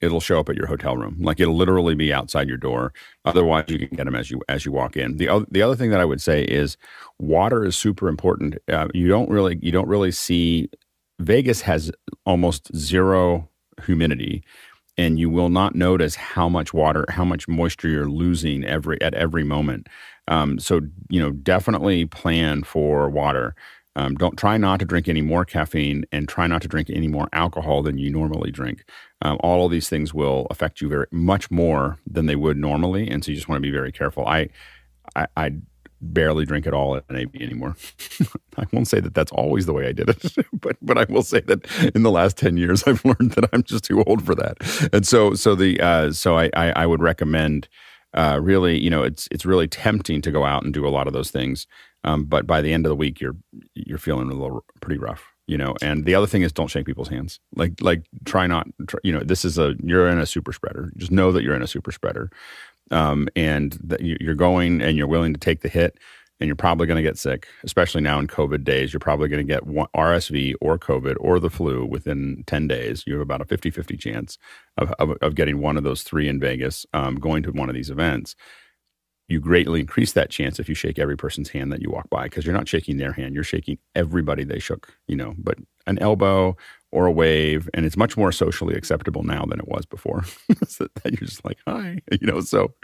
it'll 0.00 0.20
show 0.20 0.40
up 0.40 0.48
at 0.48 0.56
your 0.56 0.66
hotel 0.66 0.96
room. 0.96 1.16
Like 1.20 1.40
it'll 1.40 1.56
literally 1.56 1.94
be 1.94 2.12
outside 2.12 2.48
your 2.48 2.58
door. 2.58 2.92
Otherwise, 3.24 3.64
you 3.68 3.78
can 3.78 3.96
get 3.96 4.04
them 4.04 4.14
as 4.14 4.30
you 4.30 4.42
as 4.48 4.64
you 4.66 4.72
walk 4.72 4.96
in. 4.96 5.16
The 5.16 5.28
other 5.28 5.46
the 5.50 5.62
other 5.62 5.76
thing 5.76 5.90
that 5.90 6.00
I 6.00 6.04
would 6.04 6.20
say 6.20 6.42
is 6.44 6.76
water 7.18 7.64
is 7.64 7.76
super 7.76 8.08
important. 8.08 8.58
Uh, 8.68 8.88
you 8.92 9.08
don't 9.08 9.30
really 9.30 9.58
you 9.62 9.72
don't 9.72 9.88
really 9.88 10.12
see 10.12 10.68
Vegas 11.22 11.60
has 11.62 11.90
almost 12.26 12.74
zero 12.76 13.48
humidity 13.84 14.44
and 14.98 15.18
you 15.18 15.30
will 15.30 15.48
not 15.48 15.74
notice 15.74 16.14
how 16.14 16.48
much 16.48 16.74
water, 16.74 17.06
how 17.08 17.24
much 17.24 17.48
moisture 17.48 17.88
you're 17.88 18.10
losing 18.10 18.64
every 18.64 19.00
at 19.00 19.14
every 19.14 19.44
moment. 19.44 19.88
Um, 20.28 20.58
so 20.58 20.80
you 21.08 21.20
know, 21.20 21.30
definitely 21.30 22.06
plan 22.06 22.62
for 22.62 23.08
water. 23.08 23.54
Um, 23.94 24.14
don't 24.14 24.38
try 24.38 24.56
not 24.56 24.80
to 24.80 24.86
drink 24.86 25.08
any 25.08 25.20
more 25.20 25.44
caffeine 25.44 26.04
and 26.12 26.28
try 26.28 26.46
not 26.46 26.62
to 26.62 26.68
drink 26.68 26.88
any 26.88 27.08
more 27.08 27.28
alcohol 27.32 27.82
than 27.82 27.98
you 27.98 28.10
normally 28.10 28.50
drink. 28.50 28.84
Um, 29.20 29.38
all 29.40 29.66
of 29.66 29.70
these 29.70 29.88
things 29.88 30.14
will 30.14 30.46
affect 30.50 30.80
you 30.80 30.88
very 30.88 31.06
much 31.10 31.50
more 31.50 31.98
than 32.06 32.26
they 32.26 32.36
would 32.36 32.56
normally, 32.56 33.08
and 33.08 33.22
so 33.22 33.30
you 33.30 33.36
just 33.36 33.48
want 33.48 33.58
to 33.58 33.68
be 33.68 33.70
very 33.70 33.92
careful. 33.92 34.26
I, 34.26 34.48
I, 35.14 35.26
I 35.36 35.50
barely 36.02 36.44
drink 36.44 36.66
at 36.66 36.74
all 36.74 36.96
at 36.96 37.08
NAB 37.10 37.36
anymore. 37.36 37.76
I 38.58 38.66
won't 38.72 38.88
say 38.88 39.00
that 39.00 39.14
that's 39.14 39.32
always 39.32 39.66
the 39.66 39.72
way 39.72 39.86
I 39.86 39.92
did 39.92 40.08
it, 40.10 40.34
but 40.52 40.76
but 40.82 40.98
I 40.98 41.04
will 41.08 41.22
say 41.22 41.40
that 41.40 41.66
in 41.94 42.02
the 42.02 42.10
last 42.10 42.36
ten 42.36 42.56
years 42.56 42.82
I've 42.86 43.04
learned 43.04 43.32
that 43.32 43.48
I'm 43.52 43.62
just 43.62 43.84
too 43.84 44.02
old 44.04 44.24
for 44.24 44.34
that. 44.34 44.90
And 44.92 45.06
so 45.06 45.34
so 45.34 45.54
the 45.54 45.80
uh, 45.80 46.12
so 46.12 46.36
I, 46.36 46.50
I, 46.54 46.72
I 46.72 46.86
would 46.86 47.00
recommend 47.00 47.68
uh, 48.14 48.38
really 48.42 48.78
you 48.78 48.90
know 48.90 49.02
it's 49.02 49.28
it's 49.30 49.46
really 49.46 49.68
tempting 49.68 50.20
to 50.22 50.30
go 50.30 50.44
out 50.44 50.64
and 50.64 50.74
do 50.74 50.86
a 50.86 50.90
lot 50.90 51.06
of 51.06 51.12
those 51.12 51.30
things, 51.30 51.66
um, 52.04 52.24
but 52.24 52.46
by 52.46 52.60
the 52.60 52.72
end 52.72 52.84
of 52.84 52.90
the 52.90 52.96
week 52.96 53.20
you're 53.20 53.36
you're 53.74 53.98
feeling 53.98 54.30
a 54.30 54.34
little 54.34 54.64
pretty 54.80 54.98
rough. 54.98 55.28
You 55.48 55.58
know, 55.58 55.74
and 55.82 56.06
the 56.06 56.14
other 56.14 56.28
thing 56.28 56.42
is 56.42 56.52
don't 56.52 56.68
shake 56.68 56.86
people's 56.86 57.08
hands. 57.08 57.40
Like, 57.56 57.72
like 57.80 58.04
try 58.24 58.46
not. 58.46 58.68
Try, 58.86 59.00
you 59.02 59.12
know, 59.12 59.24
this 59.24 59.44
is 59.44 59.58
a 59.58 59.74
you're 59.82 60.08
in 60.08 60.20
a 60.20 60.24
super 60.24 60.52
spreader. 60.52 60.92
Just 60.96 61.10
know 61.10 61.32
that 61.32 61.42
you're 61.42 61.56
in 61.56 61.62
a 61.62 61.66
super 61.66 61.90
spreader 61.90 62.30
um, 62.90 63.28
and 63.36 63.78
you're 64.00 64.34
going 64.34 64.82
and 64.82 64.96
you're 64.96 65.06
willing 65.06 65.32
to 65.32 65.40
take 65.40 65.60
the 65.60 65.68
hit 65.68 65.98
and 66.42 66.48
you're 66.48 66.56
probably 66.56 66.88
going 66.88 66.96
to 66.96 67.02
get 67.02 67.16
sick, 67.16 67.46
especially 67.62 68.00
now 68.00 68.18
in 68.18 68.26
COVID 68.26 68.64
days. 68.64 68.92
You're 68.92 68.98
probably 68.98 69.28
going 69.28 69.46
to 69.46 69.52
get 69.52 69.64
RSV 69.64 70.54
or 70.60 70.76
COVID 70.76 71.14
or 71.20 71.38
the 71.38 71.48
flu 71.48 71.86
within 71.86 72.42
10 72.48 72.66
days. 72.66 73.04
You 73.06 73.14
have 73.14 73.22
about 73.22 73.40
a 73.40 73.44
50 73.44 73.70
50 73.70 73.96
chance 73.96 74.38
of, 74.76 74.90
of, 74.98 75.12
of, 75.22 75.36
getting 75.36 75.60
one 75.60 75.76
of 75.76 75.84
those 75.84 76.02
three 76.02 76.28
in 76.28 76.40
Vegas 76.40 76.84
um, 76.92 77.14
going 77.14 77.44
to 77.44 77.52
one 77.52 77.68
of 77.68 77.76
these 77.76 77.90
events. 77.90 78.34
You 79.28 79.38
greatly 79.38 79.80
increase 79.80 80.12
that 80.14 80.30
chance 80.30 80.58
if 80.58 80.68
you 80.68 80.74
shake 80.74 80.98
every 80.98 81.16
person's 81.16 81.48
hand 81.48 81.72
that 81.72 81.80
you 81.80 81.90
walk 81.90 82.10
by 82.10 82.24
because 82.24 82.44
you're 82.44 82.56
not 82.56 82.68
shaking 82.68 82.96
their 82.96 83.12
hand, 83.12 83.36
you're 83.36 83.44
shaking 83.44 83.78
everybody 83.94 84.42
they 84.42 84.58
shook, 84.58 84.92
you 85.06 85.14
know. 85.14 85.34
But 85.38 85.58
an 85.86 86.00
elbow 86.00 86.56
or 86.92 87.06
a 87.06 87.10
wave, 87.10 87.68
and 87.74 87.86
it's 87.86 87.96
much 87.96 88.16
more 88.16 88.30
socially 88.30 88.74
acceptable 88.74 89.22
now 89.22 89.44
than 89.46 89.58
it 89.58 89.66
was 89.66 89.86
before. 89.86 90.24
so 90.68 90.86
that 91.02 91.12
you're 91.12 91.26
just 91.26 91.44
like, 91.44 91.58
hi, 91.66 91.98
you 92.20 92.26
know. 92.26 92.40
So 92.40 92.74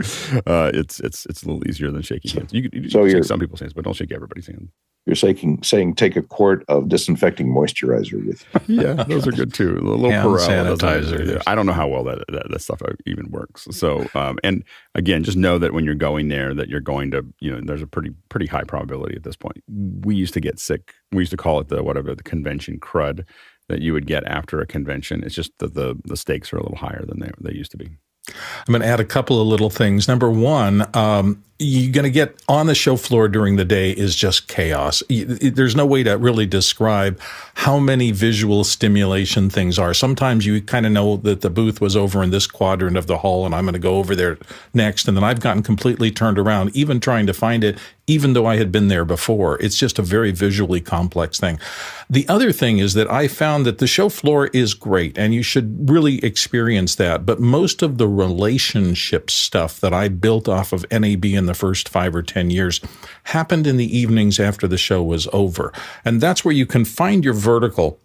uh, 0.46 0.70
it's 0.74 0.98
it's 1.00 1.26
it's 1.26 1.42
a 1.42 1.46
little 1.46 1.66
easier 1.68 1.90
than 1.90 2.02
shaking 2.02 2.32
hands. 2.32 2.52
You, 2.52 2.68
you 2.72 2.90
so 2.90 3.08
shake 3.08 3.24
some 3.24 3.38
people's 3.38 3.60
hands, 3.60 3.74
but 3.74 3.84
don't 3.84 3.94
shake 3.94 4.12
everybody's 4.12 4.46
hands. 4.46 4.70
You're 5.06 5.14
saying 5.14 5.62
saying 5.62 5.94
take 5.94 6.16
a 6.16 6.22
quart 6.22 6.64
of 6.68 6.88
disinfecting 6.88 7.48
moisturizer 7.48 8.26
with. 8.26 8.44
You. 8.66 8.82
yeah, 8.82 9.04
those 9.04 9.26
are 9.26 9.32
good 9.32 9.54
too. 9.54 9.78
A 9.78 9.80
little 9.80 10.10
Hand 10.10 10.26
sanitizer. 10.26 11.42
I 11.46 11.54
don't 11.54 11.64
know 11.64 11.72
how 11.72 11.88
well 11.88 12.04
that, 12.04 12.24
that, 12.28 12.50
that 12.50 12.60
stuff 12.60 12.82
even 13.06 13.30
works. 13.30 13.66
So, 13.70 14.06
um, 14.14 14.38
and 14.44 14.64
again, 14.94 15.24
just 15.24 15.38
know 15.38 15.58
that 15.58 15.72
when 15.72 15.86
you're 15.86 15.94
going 15.94 16.28
there, 16.28 16.52
that 16.52 16.68
you're 16.68 16.80
going 16.80 17.10
to, 17.12 17.24
you 17.40 17.50
know, 17.50 17.60
there's 17.64 17.80
a 17.80 17.86
pretty 17.86 18.10
pretty 18.28 18.46
high 18.46 18.64
probability 18.64 19.16
at 19.16 19.22
this 19.22 19.36
point. 19.36 19.62
We 19.66 20.14
used 20.14 20.34
to 20.34 20.40
get 20.40 20.58
sick. 20.58 20.92
We 21.10 21.22
used 21.22 21.30
to 21.30 21.38
call 21.38 21.58
it 21.60 21.68
the 21.68 21.82
whatever 21.82 22.14
the 22.14 22.22
convention 22.22 22.78
crud 22.78 23.24
that 23.68 23.80
you 23.80 23.92
would 23.92 24.06
get 24.06 24.24
after 24.26 24.60
a 24.60 24.66
convention. 24.66 25.22
It's 25.24 25.34
just 25.34 25.52
that 25.58 25.74
the 25.74 25.96
the 26.04 26.16
stakes 26.16 26.52
are 26.52 26.58
a 26.58 26.62
little 26.62 26.78
higher 26.78 27.04
than 27.06 27.20
they 27.20 27.30
they 27.40 27.54
used 27.56 27.70
to 27.72 27.76
be. 27.76 27.88
I'm 28.28 28.72
going 28.72 28.82
to 28.82 28.86
add 28.88 29.00
a 29.00 29.04
couple 29.06 29.40
of 29.40 29.46
little 29.46 29.70
things. 29.70 30.06
Number 30.06 30.30
one, 30.30 30.86
um, 30.94 31.42
you're 31.60 31.92
going 31.92 32.04
to 32.04 32.10
get 32.10 32.40
on 32.48 32.66
the 32.66 32.74
show 32.74 32.96
floor 32.96 33.28
during 33.28 33.56
the 33.56 33.64
day 33.64 33.90
is 33.90 34.14
just 34.14 34.46
chaos. 34.46 35.02
There's 35.08 35.74
no 35.74 35.86
way 35.86 36.04
to 36.04 36.16
really 36.16 36.46
describe 36.46 37.20
how 37.54 37.80
many 37.80 38.12
visual 38.12 38.62
stimulation 38.62 39.50
things 39.50 39.76
are. 39.76 39.92
Sometimes 39.92 40.46
you 40.46 40.62
kind 40.62 40.86
of 40.86 40.92
know 40.92 41.16
that 41.16 41.40
the 41.40 41.50
booth 41.50 41.80
was 41.80 41.96
over 41.96 42.22
in 42.22 42.30
this 42.30 42.46
quadrant 42.46 42.96
of 42.96 43.08
the 43.08 43.18
hall 43.18 43.44
and 43.44 43.56
I'm 43.56 43.64
going 43.64 43.72
to 43.72 43.80
go 43.80 43.96
over 43.96 44.14
there 44.14 44.38
next. 44.72 45.08
And 45.08 45.16
then 45.16 45.24
I've 45.24 45.40
gotten 45.40 45.64
completely 45.64 46.12
turned 46.12 46.38
around, 46.38 46.76
even 46.76 47.00
trying 47.00 47.26
to 47.26 47.34
find 47.34 47.64
it, 47.64 47.76
even 48.06 48.34
though 48.34 48.46
I 48.46 48.56
had 48.56 48.70
been 48.70 48.86
there 48.86 49.04
before. 49.04 49.60
It's 49.60 49.76
just 49.76 49.98
a 49.98 50.02
very 50.02 50.30
visually 50.30 50.80
complex 50.80 51.40
thing. 51.40 51.58
The 52.08 52.26
other 52.28 52.52
thing 52.52 52.78
is 52.78 52.94
that 52.94 53.10
I 53.10 53.26
found 53.26 53.66
that 53.66 53.78
the 53.78 53.86
show 53.88 54.08
floor 54.08 54.46
is 54.48 54.74
great 54.74 55.18
and 55.18 55.34
you 55.34 55.42
should 55.42 55.90
really 55.90 56.24
experience 56.24 56.94
that. 56.94 57.26
But 57.26 57.40
most 57.40 57.82
of 57.82 57.98
the 57.98 58.08
relationship 58.08 59.28
stuff 59.28 59.80
that 59.80 59.92
I 59.92 60.08
built 60.08 60.48
off 60.48 60.72
of 60.72 60.86
NAB 60.92 61.24
and 61.24 61.47
the 61.48 61.54
first 61.54 61.88
five 61.88 62.14
or 62.14 62.22
10 62.22 62.50
years 62.50 62.80
happened 63.24 63.66
in 63.66 63.76
the 63.76 63.98
evenings 63.98 64.38
after 64.38 64.68
the 64.68 64.78
show 64.78 65.02
was 65.02 65.26
over. 65.32 65.72
And 66.04 66.20
that's 66.20 66.44
where 66.44 66.54
you 66.54 66.66
can 66.66 66.84
find 66.84 67.24
your 67.24 67.34
vertical 67.34 67.98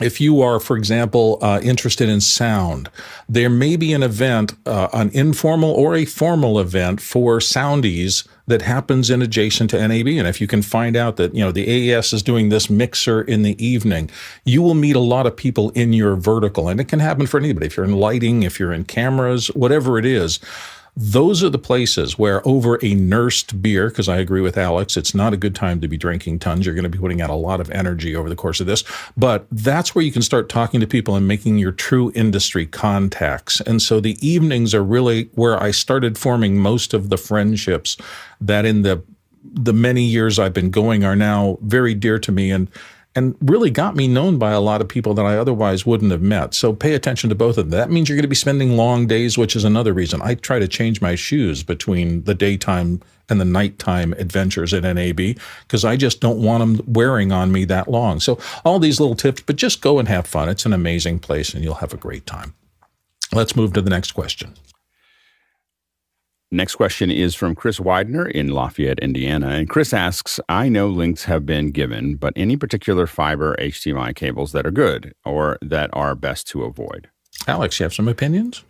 if 0.00 0.20
you 0.20 0.40
are, 0.42 0.60
for 0.60 0.76
example, 0.76 1.38
uh, 1.42 1.60
interested 1.62 2.08
in 2.08 2.20
sound, 2.20 2.88
there 3.28 3.50
may 3.50 3.76
be 3.76 3.92
an 3.92 4.02
event, 4.02 4.54
uh, 4.64 4.88
an 4.92 5.10
informal 5.12 5.70
or 5.70 5.96
a 5.96 6.04
formal 6.04 6.60
event 6.60 7.00
for 7.00 7.38
soundies 7.38 8.26
that 8.46 8.62
happens 8.62 9.10
in 9.10 9.22
adjacent 9.22 9.70
to 9.70 9.88
NAB. 9.88 10.06
And 10.06 10.28
if 10.28 10.40
you 10.40 10.46
can 10.46 10.62
find 10.62 10.96
out 10.96 11.16
that, 11.16 11.34
you 11.34 11.40
know, 11.40 11.50
the 11.50 11.92
AES 11.92 12.12
is 12.12 12.22
doing 12.22 12.48
this 12.48 12.70
mixer 12.70 13.22
in 13.22 13.42
the 13.42 13.62
evening, 13.64 14.08
you 14.44 14.62
will 14.62 14.74
meet 14.74 14.94
a 14.96 15.00
lot 15.00 15.26
of 15.26 15.36
people 15.36 15.70
in 15.70 15.92
your 15.92 16.14
vertical. 16.14 16.68
And 16.68 16.78
it 16.80 16.88
can 16.88 17.00
happen 17.00 17.26
for 17.26 17.38
anybody. 17.38 17.66
If 17.66 17.76
you're 17.76 17.84
in 17.84 17.96
lighting, 17.96 18.44
if 18.44 18.60
you're 18.60 18.72
in 18.72 18.84
cameras, 18.84 19.48
whatever 19.48 19.98
it 19.98 20.06
is, 20.06 20.38
those 21.00 21.44
are 21.44 21.48
the 21.48 21.60
places 21.60 22.18
where 22.18 22.46
over 22.46 22.76
a 22.82 22.92
nursed 22.92 23.62
beer, 23.62 23.88
because 23.88 24.08
I 24.08 24.16
agree 24.16 24.40
with 24.40 24.58
Alex, 24.58 24.96
it's 24.96 25.14
not 25.14 25.32
a 25.32 25.36
good 25.36 25.54
time 25.54 25.80
to 25.80 25.86
be 25.86 25.96
drinking 25.96 26.40
tons. 26.40 26.66
You're 26.66 26.74
going 26.74 26.82
to 26.82 26.88
be 26.88 26.98
putting 26.98 27.22
out 27.22 27.30
a 27.30 27.34
lot 27.34 27.60
of 27.60 27.70
energy 27.70 28.16
over 28.16 28.28
the 28.28 28.34
course 28.34 28.58
of 28.58 28.66
this. 28.66 28.82
But 29.16 29.46
that's 29.52 29.94
where 29.94 30.04
you 30.04 30.10
can 30.10 30.22
start 30.22 30.48
talking 30.48 30.80
to 30.80 30.88
people 30.88 31.14
and 31.14 31.28
making 31.28 31.58
your 31.58 31.70
true 31.70 32.10
industry 32.16 32.66
contacts. 32.66 33.60
And 33.60 33.80
so 33.80 34.00
the 34.00 34.18
evenings 34.26 34.74
are 34.74 34.82
really 34.82 35.30
where 35.36 35.62
I 35.62 35.70
started 35.70 36.18
forming 36.18 36.58
most 36.58 36.92
of 36.92 37.10
the 37.10 37.16
friendships 37.16 37.96
that 38.40 38.64
in 38.64 38.82
the 38.82 39.00
the 39.50 39.72
many 39.72 40.02
years 40.02 40.38
I've 40.38 40.52
been 40.52 40.70
going 40.70 41.04
are 41.04 41.16
now 41.16 41.58
very 41.62 41.94
dear 41.94 42.18
to 42.18 42.32
me. 42.32 42.50
And 42.50 42.68
and 43.18 43.36
really 43.40 43.68
got 43.68 43.96
me 43.96 44.06
known 44.06 44.38
by 44.38 44.52
a 44.52 44.60
lot 44.60 44.80
of 44.80 44.86
people 44.86 45.12
that 45.12 45.26
I 45.26 45.36
otherwise 45.36 45.84
wouldn't 45.84 46.12
have 46.12 46.22
met. 46.22 46.54
So 46.54 46.72
pay 46.72 46.94
attention 46.94 47.28
to 47.30 47.34
both 47.34 47.58
of 47.58 47.68
them. 47.68 47.78
That 47.78 47.90
means 47.90 48.08
you're 48.08 48.14
going 48.14 48.22
to 48.22 48.28
be 48.28 48.36
spending 48.36 48.76
long 48.76 49.08
days, 49.08 49.36
which 49.36 49.56
is 49.56 49.64
another 49.64 49.92
reason 49.92 50.22
I 50.22 50.36
try 50.36 50.60
to 50.60 50.68
change 50.68 51.00
my 51.00 51.16
shoes 51.16 51.64
between 51.64 52.22
the 52.22 52.34
daytime 52.34 53.02
and 53.28 53.40
the 53.40 53.44
nighttime 53.44 54.12
adventures 54.14 54.72
at 54.72 54.84
NAB 54.84 55.36
because 55.62 55.84
I 55.84 55.96
just 55.96 56.20
don't 56.20 56.40
want 56.40 56.60
them 56.60 56.92
wearing 56.94 57.32
on 57.32 57.50
me 57.50 57.64
that 57.64 57.88
long. 57.88 58.20
So 58.20 58.38
all 58.64 58.78
these 58.78 59.00
little 59.00 59.16
tips, 59.16 59.42
but 59.42 59.56
just 59.56 59.82
go 59.82 59.98
and 59.98 60.06
have 60.06 60.28
fun. 60.28 60.48
It's 60.48 60.64
an 60.64 60.72
amazing 60.72 61.18
place 61.18 61.52
and 61.52 61.64
you'll 61.64 61.74
have 61.74 61.92
a 61.92 61.98
great 61.98 62.24
time. 62.24 62.54
Let's 63.32 63.56
move 63.56 63.72
to 63.72 63.82
the 63.82 63.90
next 63.90 64.12
question. 64.12 64.54
Next 66.50 66.76
question 66.76 67.10
is 67.10 67.34
from 67.34 67.54
Chris 67.54 67.78
Widener 67.78 68.26
in 68.26 68.48
Lafayette, 68.48 68.98
Indiana. 69.00 69.48
And 69.48 69.68
Chris 69.68 69.92
asks 69.92 70.40
I 70.48 70.70
know 70.70 70.88
links 70.88 71.24
have 71.24 71.44
been 71.44 71.72
given, 71.72 72.16
but 72.16 72.32
any 72.36 72.56
particular 72.56 73.06
fiber 73.06 73.54
HDMI 73.58 74.14
cables 74.14 74.52
that 74.52 74.66
are 74.66 74.70
good 74.70 75.14
or 75.26 75.58
that 75.60 75.90
are 75.92 76.14
best 76.14 76.46
to 76.48 76.64
avoid? 76.64 77.10
Alex, 77.46 77.78
you 77.78 77.84
have 77.84 77.92
some 77.92 78.08
opinions? 78.08 78.64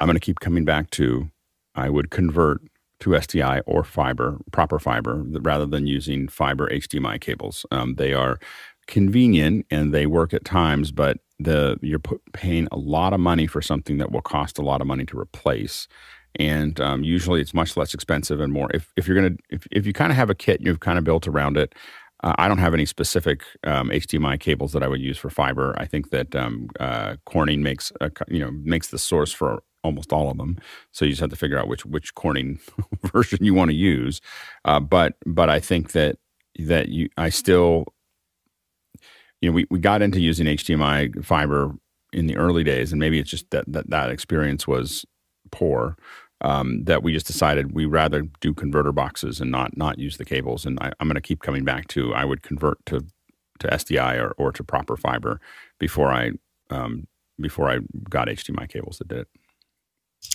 I'm 0.00 0.06
going 0.06 0.16
to 0.16 0.20
keep 0.20 0.40
coming 0.40 0.64
back 0.64 0.90
to 0.90 1.30
I 1.76 1.88
would 1.88 2.10
convert 2.10 2.62
to 3.00 3.10
SDI 3.10 3.62
or 3.64 3.84
fiber, 3.84 4.38
proper 4.50 4.80
fiber, 4.80 5.22
rather 5.24 5.66
than 5.66 5.86
using 5.86 6.26
fiber 6.26 6.68
HDMI 6.68 7.20
cables. 7.20 7.64
Um, 7.70 7.94
they 7.94 8.12
are 8.12 8.40
convenient 8.88 9.66
and 9.70 9.94
they 9.94 10.06
work 10.06 10.34
at 10.34 10.44
times, 10.44 10.90
but 10.90 11.18
the 11.38 11.78
you're 11.80 12.00
paying 12.32 12.66
a 12.72 12.76
lot 12.76 13.12
of 13.12 13.20
money 13.20 13.46
for 13.46 13.62
something 13.62 13.98
that 13.98 14.10
will 14.10 14.22
cost 14.22 14.58
a 14.58 14.62
lot 14.62 14.80
of 14.80 14.88
money 14.88 15.04
to 15.04 15.16
replace 15.16 15.86
and 16.36 16.80
um, 16.80 17.02
usually 17.02 17.40
it's 17.40 17.54
much 17.54 17.76
less 17.76 17.94
expensive 17.94 18.40
and 18.40 18.52
more. 18.52 18.70
If, 18.72 18.92
if 18.96 19.06
you're 19.06 19.16
gonna 19.16 19.36
if, 19.50 19.66
if 19.70 19.86
you 19.86 19.92
kind 19.92 20.12
of 20.12 20.16
have 20.16 20.30
a 20.30 20.34
kit 20.34 20.60
and 20.60 20.66
you've 20.66 20.80
kind 20.80 20.98
of 20.98 21.04
built 21.04 21.26
around 21.26 21.56
it, 21.56 21.74
uh, 22.22 22.34
I 22.38 22.48
don't 22.48 22.58
have 22.58 22.74
any 22.74 22.86
specific 22.86 23.44
um, 23.64 23.90
HDMI 23.90 24.40
cables 24.40 24.72
that 24.72 24.82
I 24.82 24.88
would 24.88 25.00
use 25.00 25.18
for 25.18 25.30
fiber. 25.30 25.74
I 25.78 25.86
think 25.86 26.10
that 26.10 26.34
um, 26.34 26.68
uh, 26.80 27.16
Corning 27.26 27.62
makes 27.62 27.92
a, 28.00 28.10
you 28.28 28.40
know 28.40 28.50
makes 28.50 28.88
the 28.88 28.98
source 28.98 29.32
for 29.32 29.62
almost 29.84 30.12
all 30.12 30.30
of 30.30 30.36
them. 30.36 30.58
So 30.92 31.04
you 31.04 31.12
just 31.12 31.20
have 31.20 31.30
to 31.30 31.36
figure 31.36 31.58
out 31.58 31.68
which 31.68 31.86
which 31.86 32.14
Corning 32.14 32.58
version 33.04 33.38
you 33.42 33.54
want 33.54 33.70
to 33.70 33.76
use. 33.76 34.20
Uh, 34.64 34.80
but 34.80 35.14
but 35.26 35.48
I 35.48 35.60
think 35.60 35.92
that 35.92 36.18
that 36.58 36.88
you 36.88 37.08
I 37.16 37.28
still 37.28 37.86
you 39.40 39.50
know 39.50 39.54
we, 39.54 39.66
we 39.70 39.78
got 39.78 40.02
into 40.02 40.20
using 40.20 40.46
HDMI 40.46 41.24
fiber 41.24 41.72
in 42.12 42.26
the 42.26 42.36
early 42.36 42.64
days, 42.64 42.90
and 42.90 42.98
maybe 42.98 43.18
it's 43.20 43.30
just 43.30 43.50
that 43.50 43.64
that, 43.68 43.90
that 43.90 44.10
experience 44.10 44.66
was 44.66 45.04
poor 45.50 45.96
um, 46.40 46.84
that 46.84 47.02
we 47.02 47.12
just 47.12 47.26
decided 47.26 47.74
we 47.74 47.84
rather 47.84 48.22
do 48.40 48.54
converter 48.54 48.92
boxes 48.92 49.40
and 49.40 49.50
not 49.50 49.76
not 49.76 49.98
use 49.98 50.16
the 50.16 50.24
cables. 50.24 50.64
And 50.64 50.78
I, 50.80 50.92
am 51.00 51.08
going 51.08 51.14
to 51.14 51.20
keep 51.20 51.42
coming 51.42 51.64
back 51.64 51.88
to 51.88 52.14
I 52.14 52.24
would 52.24 52.42
convert 52.42 52.84
to 52.86 53.04
to 53.60 53.68
SDI 53.68 54.20
or, 54.20 54.32
or 54.38 54.52
to 54.52 54.62
proper 54.62 54.96
fiber 54.96 55.40
before 55.78 56.12
I 56.12 56.32
um, 56.70 57.06
before 57.40 57.70
I 57.70 57.78
got 58.08 58.28
HDMI 58.28 58.68
cables 58.68 58.98
that 58.98 59.08
did 59.08 59.18
it. 59.20 59.28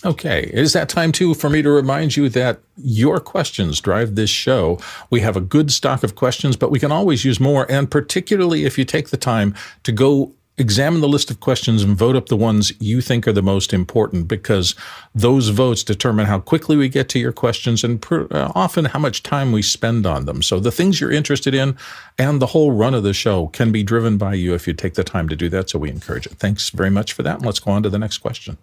Okay. 0.04 0.50
Is 0.52 0.72
that 0.72 0.88
time 0.88 1.12
too 1.12 1.34
for 1.34 1.50
me 1.50 1.62
to 1.62 1.70
remind 1.70 2.16
you 2.16 2.28
that 2.30 2.60
your 2.76 3.20
questions 3.20 3.80
drive 3.80 4.14
this 4.14 4.30
show? 4.30 4.78
We 5.10 5.20
have 5.20 5.36
a 5.36 5.40
good 5.40 5.70
stock 5.70 6.02
of 6.02 6.14
questions, 6.14 6.56
but 6.56 6.70
we 6.70 6.78
can 6.78 6.90
always 6.90 7.24
use 7.24 7.38
more. 7.38 7.70
And 7.70 7.90
particularly 7.90 8.64
if 8.64 8.78
you 8.78 8.84
take 8.84 9.10
the 9.10 9.16
time 9.16 9.54
to 9.82 9.92
go 9.92 10.32
examine 10.56 11.00
the 11.00 11.08
list 11.08 11.30
of 11.30 11.40
questions 11.40 11.82
and 11.82 11.96
vote 11.96 12.14
up 12.14 12.26
the 12.26 12.36
ones 12.36 12.72
you 12.80 13.00
think 13.00 13.26
are 13.26 13.32
the 13.32 13.42
most 13.42 13.72
important 13.72 14.28
because 14.28 14.74
those 15.14 15.48
votes 15.48 15.82
determine 15.82 16.26
how 16.26 16.38
quickly 16.38 16.76
we 16.76 16.88
get 16.88 17.08
to 17.08 17.18
your 17.18 17.32
questions 17.32 17.82
and 17.82 18.04
uh, 18.12 18.52
often 18.54 18.84
how 18.84 18.98
much 18.98 19.22
time 19.22 19.50
we 19.50 19.62
spend 19.62 20.06
on 20.06 20.26
them. 20.26 20.42
So 20.42 20.60
the 20.60 20.70
things 20.70 21.00
you're 21.00 21.10
interested 21.10 21.54
in 21.54 21.76
and 22.18 22.40
the 22.40 22.46
whole 22.46 22.72
run 22.72 22.94
of 22.94 23.02
the 23.02 23.14
show 23.14 23.48
can 23.48 23.72
be 23.72 23.82
driven 23.82 24.16
by 24.16 24.34
you 24.34 24.54
if 24.54 24.68
you 24.68 24.74
take 24.74 24.94
the 24.94 25.04
time 25.04 25.28
to 25.28 25.36
do 25.36 25.48
that. 25.48 25.70
So 25.70 25.78
we 25.78 25.90
encourage 25.90 26.26
it. 26.26 26.34
Thanks 26.34 26.70
very 26.70 26.90
much 26.90 27.12
for 27.12 27.22
that. 27.24 27.36
And 27.36 27.46
let's 27.46 27.60
go 27.60 27.72
on 27.72 27.82
to 27.82 27.90
the 27.90 27.98
next 27.98 28.18
question. 28.18 28.58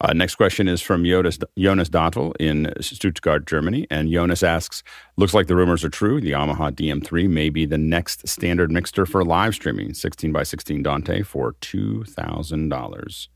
Uh, 0.00 0.12
next 0.12 0.36
question 0.36 0.68
is 0.68 0.80
from 0.80 1.04
Jonas, 1.04 1.38
Jonas 1.58 1.88
Dottel 1.88 2.34
in 2.38 2.72
Stuttgart, 2.80 3.46
Germany. 3.46 3.86
And 3.90 4.10
Jonas 4.10 4.42
asks 4.42 4.82
Looks 5.16 5.34
like 5.34 5.46
the 5.46 5.56
rumors 5.56 5.84
are 5.84 5.90
true. 5.90 6.20
The 6.20 6.32
Yamaha 6.32 6.72
DM3 6.72 7.28
may 7.28 7.50
be 7.50 7.66
the 7.66 7.78
next 7.78 8.26
standard 8.26 8.70
mixer 8.70 9.06
for 9.06 9.24
live 9.24 9.54
streaming 9.54 9.94
16 9.94 10.32
by 10.32 10.42
16 10.42 10.82
Dante 10.82 11.22
for 11.22 11.52
$2,000. 11.54 13.28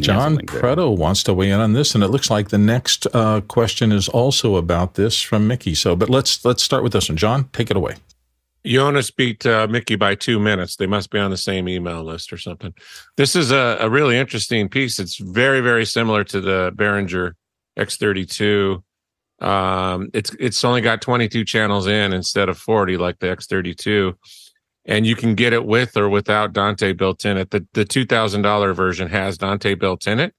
John 0.00 0.38
Preto 0.38 0.90
wants 0.90 1.22
to 1.24 1.34
weigh 1.34 1.50
in 1.50 1.60
on 1.60 1.72
this, 1.72 1.94
and 1.94 2.02
it 2.02 2.08
looks 2.08 2.30
like 2.30 2.48
the 2.48 2.58
next 2.58 3.06
uh, 3.14 3.40
question 3.42 3.92
is 3.92 4.08
also 4.08 4.56
about 4.56 4.94
this 4.94 5.20
from 5.20 5.46
Mickey. 5.46 5.74
So, 5.74 5.94
but 5.94 6.10
let's 6.10 6.44
let's 6.44 6.62
start 6.62 6.82
with 6.82 6.92
this 6.92 7.08
one. 7.08 7.16
John, 7.16 7.48
take 7.52 7.70
it 7.70 7.76
away. 7.76 7.96
Jonas 8.66 9.10
beat 9.10 9.46
uh, 9.46 9.66
Mickey 9.68 9.96
by 9.96 10.14
two 10.14 10.40
minutes. 10.40 10.76
They 10.76 10.86
must 10.86 11.10
be 11.10 11.18
on 11.18 11.30
the 11.30 11.36
same 11.36 11.68
email 11.68 12.02
list 12.02 12.32
or 12.32 12.36
something. 12.36 12.74
This 13.16 13.36
is 13.36 13.52
a, 13.52 13.78
a 13.80 13.88
really 13.88 14.18
interesting 14.18 14.68
piece. 14.68 14.98
It's 14.98 15.16
very, 15.16 15.60
very 15.60 15.86
similar 15.86 16.24
to 16.24 16.40
the 16.40 16.72
Behringer 16.74 17.34
X32. 17.78 18.82
Um, 19.40 20.08
it's 20.14 20.34
it's 20.40 20.64
only 20.64 20.80
got 20.80 21.02
22 21.02 21.44
channels 21.44 21.86
in 21.86 22.12
instead 22.12 22.48
of 22.48 22.58
40 22.58 22.96
like 22.96 23.18
the 23.18 23.26
X32, 23.26 24.14
and 24.86 25.06
you 25.06 25.14
can 25.14 25.34
get 25.34 25.52
it 25.52 25.66
with 25.66 25.96
or 25.96 26.08
without 26.08 26.52
Dante 26.52 26.92
built 26.92 27.24
in 27.24 27.36
it. 27.36 27.50
The 27.50 27.66
the 27.74 27.84
two 27.84 28.06
thousand 28.06 28.42
dollar 28.42 28.72
version 28.72 29.08
has 29.08 29.36
Dante 29.36 29.74
built 29.74 30.06
in 30.06 30.20
it, 30.20 30.34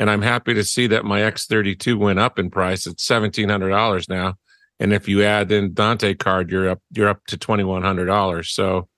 and 0.00 0.10
I'm 0.10 0.22
happy 0.22 0.52
to 0.54 0.64
see 0.64 0.88
that 0.88 1.04
my 1.04 1.20
X32 1.20 1.96
went 1.96 2.18
up 2.18 2.40
in 2.40 2.50
price. 2.50 2.88
It's 2.88 3.06
seventeen 3.06 3.48
hundred 3.48 3.70
dollars 3.70 4.08
now 4.08 4.34
and 4.80 4.94
if 4.94 5.06
you 5.06 5.22
add 5.22 5.52
in 5.52 5.74
Dante 5.74 6.14
card, 6.14 6.50
you're 6.50 6.70
up 6.70 6.80
you're 6.90 7.08
up 7.08 7.24
to 7.26 7.36
twenty 7.36 7.62
one 7.62 7.82
hundred 7.82 8.06
dollars. 8.06 8.50
So, 8.50 8.88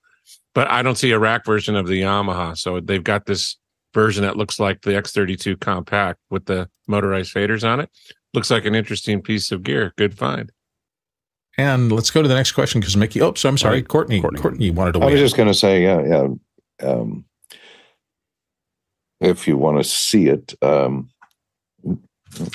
but 0.55 0.71
I 0.71 0.81
don't 0.81 0.97
see 0.97 1.11
a 1.11 1.19
rack 1.19 1.45
version 1.45 1.75
of 1.75 1.87
the 1.87 2.01
Yamaha. 2.01 2.57
So 2.57 2.79
they've 2.79 3.03
got 3.03 3.25
this 3.25 3.57
version 3.93 4.23
that 4.23 4.37
looks 4.37 4.59
like 4.59 4.81
the 4.81 4.91
X32 4.91 5.59
compact 5.59 6.19
with 6.31 6.45
the 6.45 6.69
motorized 6.87 7.33
faders 7.33 7.67
on 7.67 7.79
it. 7.79 7.89
Looks 8.33 8.49
like 8.49 8.65
an 8.65 8.73
interesting 8.73 9.21
piece 9.21 9.51
of 9.51 9.61
gear. 9.61 9.93
Good 9.97 10.17
find. 10.17 10.51
And 11.57 11.91
let's 11.91 12.09
go 12.09 12.21
to 12.21 12.27
the 12.27 12.33
next 12.33 12.53
question 12.53 12.81
because 12.81 12.97
Mickey. 12.97 13.21
Oh, 13.21 13.33
so 13.35 13.47
I'm 13.49 13.57
sorry, 13.57 13.75
right. 13.75 13.87
Courtney. 13.87 14.21
Courtney. 14.21 14.39
Courtney 14.41 14.71
wanted 14.71 14.93
to. 14.93 15.01
I 15.01 15.11
was 15.11 15.19
just 15.19 15.35
going 15.35 15.49
to 15.49 15.53
say, 15.53 15.83
yeah, 15.83 16.01
yeah. 16.01 16.27
Um, 16.89 17.25
if 19.19 19.47
you 19.47 19.57
want 19.57 19.77
to 19.77 19.83
see 19.83 20.27
it, 20.27 20.55
um, 20.61 21.09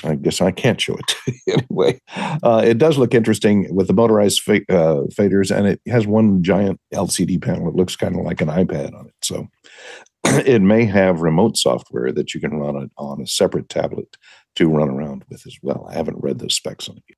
I 0.05 0.14
guess 0.14 0.41
I 0.41 0.51
can't 0.51 0.81
show 0.81 0.97
it 0.97 1.14
anyway. 1.49 2.01
Uh, 2.43 2.62
it 2.64 2.79
does 2.79 2.99
look 2.99 3.14
interesting 3.14 3.75
with 3.75 3.87
the 3.87 3.93
motorized 3.93 4.41
fa- 4.41 4.64
uh, 4.69 5.07
faders, 5.12 5.55
and 5.55 5.67
it 5.67 5.81
has 5.88 6.07
one 6.07 6.43
giant 6.43 6.81
LCD 6.95 7.43
panel. 7.43 7.69
It 7.69 7.75
looks 7.75 7.97
kind 7.97 8.17
of 8.17 8.25
like 8.25 8.41
an 8.41 8.49
iPad 8.49 8.95
on 8.95 9.07
it. 9.07 9.14
So 9.23 9.49
it 10.25 10.62
may 10.62 10.85
have 10.85 11.21
remote 11.21 11.57
software 11.57 12.12
that 12.12 12.35
you 12.35 12.41
can 12.41 12.59
run 12.59 12.77
it 12.77 12.91
on 12.97 13.21
a 13.21 13.27
separate 13.27 13.69
tablet 13.69 14.17
to 14.57 14.69
run 14.69 14.91
around 14.91 15.25
with 15.29 15.47
as 15.47 15.57
well. 15.62 15.87
I 15.91 15.95
haven't 15.95 16.23
read 16.23 16.38
those 16.38 16.55
specs 16.55 16.88
on 16.88 16.97
it. 16.97 17.17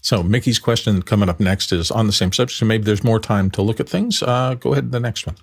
So 0.00 0.22
Mickey's 0.22 0.58
question 0.58 1.02
coming 1.02 1.28
up 1.28 1.38
next 1.38 1.70
is 1.72 1.90
on 1.90 2.06
the 2.06 2.12
same 2.12 2.32
subject. 2.32 2.58
So 2.58 2.66
maybe 2.66 2.84
there's 2.84 3.04
more 3.04 3.20
time 3.20 3.50
to 3.50 3.62
look 3.62 3.78
at 3.78 3.88
things. 3.88 4.22
Uh, 4.22 4.54
go 4.54 4.72
ahead 4.72 4.84
to 4.84 4.90
the 4.90 5.00
next 5.00 5.26
one. 5.26 5.36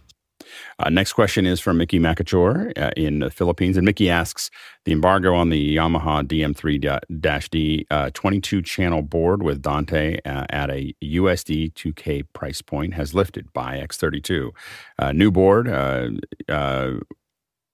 Uh, 0.79 0.89
next 0.89 1.13
question 1.13 1.45
is 1.45 1.59
from 1.59 1.77
Mickey 1.77 1.99
Makachor 1.99 2.77
uh, 2.77 2.91
in 2.95 3.19
the 3.19 3.29
Philippines. 3.29 3.77
And 3.77 3.85
Mickey 3.85 4.09
asks 4.09 4.49
The 4.85 4.91
embargo 4.91 5.33
on 5.33 5.49
the 5.49 5.75
Yamaha 5.75 6.23
DM3 6.23 7.49
D 7.49 7.87
uh, 7.89 8.09
22 8.13 8.61
channel 8.61 9.01
board 9.01 9.43
with 9.43 9.61
Dante 9.61 10.19
uh, 10.25 10.45
at 10.49 10.69
a 10.69 10.93
USD 11.03 11.73
2K 11.73 12.23
price 12.33 12.61
point 12.61 12.93
has 12.93 13.13
lifted 13.13 13.51
by 13.53 13.77
X32. 13.77 14.51
Uh, 14.97 15.11
new 15.11 15.31
board, 15.31 15.67
uh, 15.67 16.09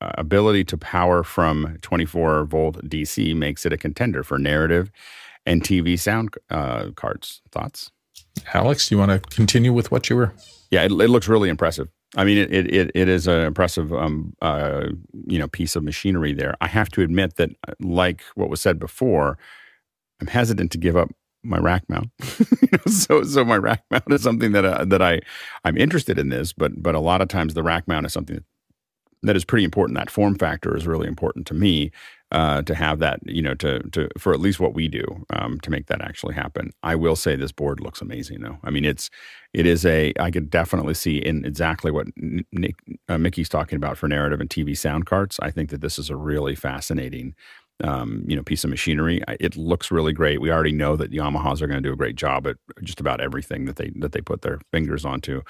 ability 0.02 0.64
to 0.64 0.78
power 0.78 1.24
from 1.24 1.78
24 1.82 2.46
volt 2.46 2.78
DC 2.86 3.36
makes 3.36 3.66
it 3.66 3.74
a 3.74 3.78
contender 3.78 4.24
for 4.24 4.38
narrative 4.38 4.92
and 5.46 5.64
TV 5.64 5.98
sound 6.00 6.36
carts. 6.96 7.42
Thoughts? 7.52 7.92
Alex, 8.54 8.90
do 8.90 8.96
you 8.96 9.00
want 9.00 9.12
to 9.12 9.36
continue 9.36 9.74
with 9.74 9.92
what 9.92 10.10
you 10.10 10.16
were? 10.16 10.34
Yeah, 10.72 10.84
it, 10.84 10.92
it 10.92 11.10
looks 11.10 11.28
really 11.28 11.50
impressive. 11.50 11.90
I 12.16 12.24
mean, 12.24 12.38
it 12.38 12.52
it, 12.52 12.92
it 12.96 13.10
is 13.10 13.28
an 13.28 13.42
impressive 13.42 13.94
um, 13.94 14.34
uh, 14.42 14.88
you 15.28 15.38
know 15.40 15.48
piece 15.48 15.76
of 15.76 15.84
machinery 15.84 16.34
there. 16.34 16.56
I 16.62 16.68
have 16.68 16.90
to 16.92 17.02
admit 17.02 17.36
that, 17.36 17.52
uh, 17.68 17.74
like 17.80 18.24
what 18.36 18.50
was 18.50 18.62
said 18.62 18.80
before, 18.80 19.38
I'm 20.22 20.28
hesitant 20.28 20.72
to 20.72 20.78
give 20.78 20.96
up 20.96 21.10
my 21.44 21.58
rack 21.58 21.84
mount. 21.90 22.10
so 22.88 23.24
so 23.24 23.46
my 23.46 23.58
rack 23.58 23.84
mount 23.92 24.12
is 24.12 24.24
something 24.24 24.54
that 24.54 24.66
uh, 24.66 24.86
that 24.86 25.02
I 25.02 25.22
I'm 25.64 25.78
interested 25.78 26.18
in 26.18 26.30
this, 26.30 26.54
but 26.54 26.82
but 26.82 26.96
a 26.96 27.00
lot 27.00 27.22
of 27.22 27.28
times 27.28 27.54
the 27.54 27.64
rack 27.64 27.88
mount 27.88 28.06
is 28.06 28.14
something 28.14 28.38
that, 28.38 28.46
that 29.24 29.36
is 29.36 29.46
pretty 29.46 29.66
important. 29.66 29.98
That 29.98 30.10
form 30.10 30.36
factor 30.36 30.76
is 30.76 30.88
really 30.88 31.08
important 31.08 31.46
to 31.48 31.54
me, 31.54 31.92
uh, 32.36 32.62
to 32.64 32.76
have 32.76 33.00
that, 33.00 33.22
you 33.26 33.42
know, 33.42 33.54
to 33.56 33.80
to 33.92 34.10
for 34.20 34.34
at 34.34 34.42
least 34.42 34.60
what 34.60 34.74
we 34.74 34.90
do 34.90 35.06
um, 35.30 35.58
to 35.62 35.72
make 35.72 35.86
that 35.88 36.02
actually 36.02 36.36
happen. 36.36 36.70
I 36.84 36.94
will 36.96 37.16
say 37.16 37.38
this 37.38 37.54
board 37.54 37.80
looks 37.80 38.02
amazing, 38.02 38.42
though. 38.42 38.58
I 38.62 38.72
mean, 38.72 38.84
it's 38.84 39.10
it 39.54 39.66
is 39.66 39.86
a 39.86 40.12
I 40.20 40.32
could 40.32 40.50
definitely 40.50 40.96
see 40.96 41.18
in 41.18 41.46
exactly 41.46 41.92
what 41.92 42.08
Nick 42.52 42.76
uh, 43.08 43.18
Mickey's 43.18 43.48
talking 43.48 43.78
about 43.78 43.98
for 43.98 44.10
narrative 44.10 44.42
and 44.42 44.50
TV 44.50 44.78
sound 44.78 45.06
carts. 45.06 45.40
I 45.42 45.50
think 45.50 45.70
that 45.70 45.80
this 45.80 45.98
is 45.98 46.10
a 46.10 46.18
really 46.18 46.56
fascinating 46.56 47.36
um, 47.86 48.26
you 48.28 48.36
know 48.36 48.44
piece 48.44 48.66
of 48.66 48.70
machinery. 48.70 49.22
It 49.40 49.56
looks 49.56 49.90
really 49.90 50.12
great. 50.12 50.42
We 50.42 50.52
already 50.52 50.74
know 50.74 50.98
that 50.98 51.12
Yamahas 51.12 51.62
are 51.62 51.68
going 51.68 51.82
to 51.82 51.90
do 51.90 51.94
a 51.94 51.98
great 51.98 52.18
job 52.18 52.48
at 52.48 52.58
just 52.84 53.00
about 53.00 53.22
everything 53.22 53.64
that 53.64 53.78
they 53.78 53.94
that 53.96 54.12
they 54.12 54.22
put 54.22 54.42
their 54.42 54.60
fingers 54.74 55.06
onto. 55.06 55.42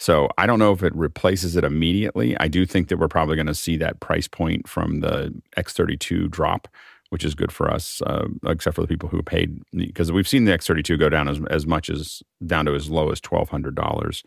So 0.00 0.30
I 0.38 0.46
don't 0.46 0.58
know 0.58 0.72
if 0.72 0.82
it 0.82 0.96
replaces 0.96 1.56
it 1.56 1.62
immediately. 1.62 2.34
I 2.40 2.48
do 2.48 2.64
think 2.64 2.88
that 2.88 2.96
we're 2.96 3.06
probably 3.06 3.36
going 3.36 3.46
to 3.48 3.54
see 3.54 3.76
that 3.76 4.00
price 4.00 4.26
point 4.26 4.66
from 4.66 5.00
the 5.00 5.38
X32 5.58 6.30
drop, 6.30 6.68
which 7.10 7.22
is 7.22 7.34
good 7.34 7.52
for 7.52 7.70
us, 7.70 8.00
uh, 8.06 8.26
except 8.46 8.76
for 8.76 8.80
the 8.80 8.88
people 8.88 9.10
who 9.10 9.22
paid 9.22 9.60
because 9.76 10.10
we've 10.10 10.26
seen 10.26 10.46
the 10.46 10.52
X32 10.52 10.98
go 10.98 11.10
down 11.10 11.28
as 11.28 11.38
as 11.50 11.66
much 11.66 11.90
as 11.90 12.22
down 12.46 12.64
to 12.64 12.74
as 12.74 12.88
low 12.88 13.10
as 13.10 13.20
twelve 13.20 13.50
hundred 13.50 13.74
dollars, 13.74 14.24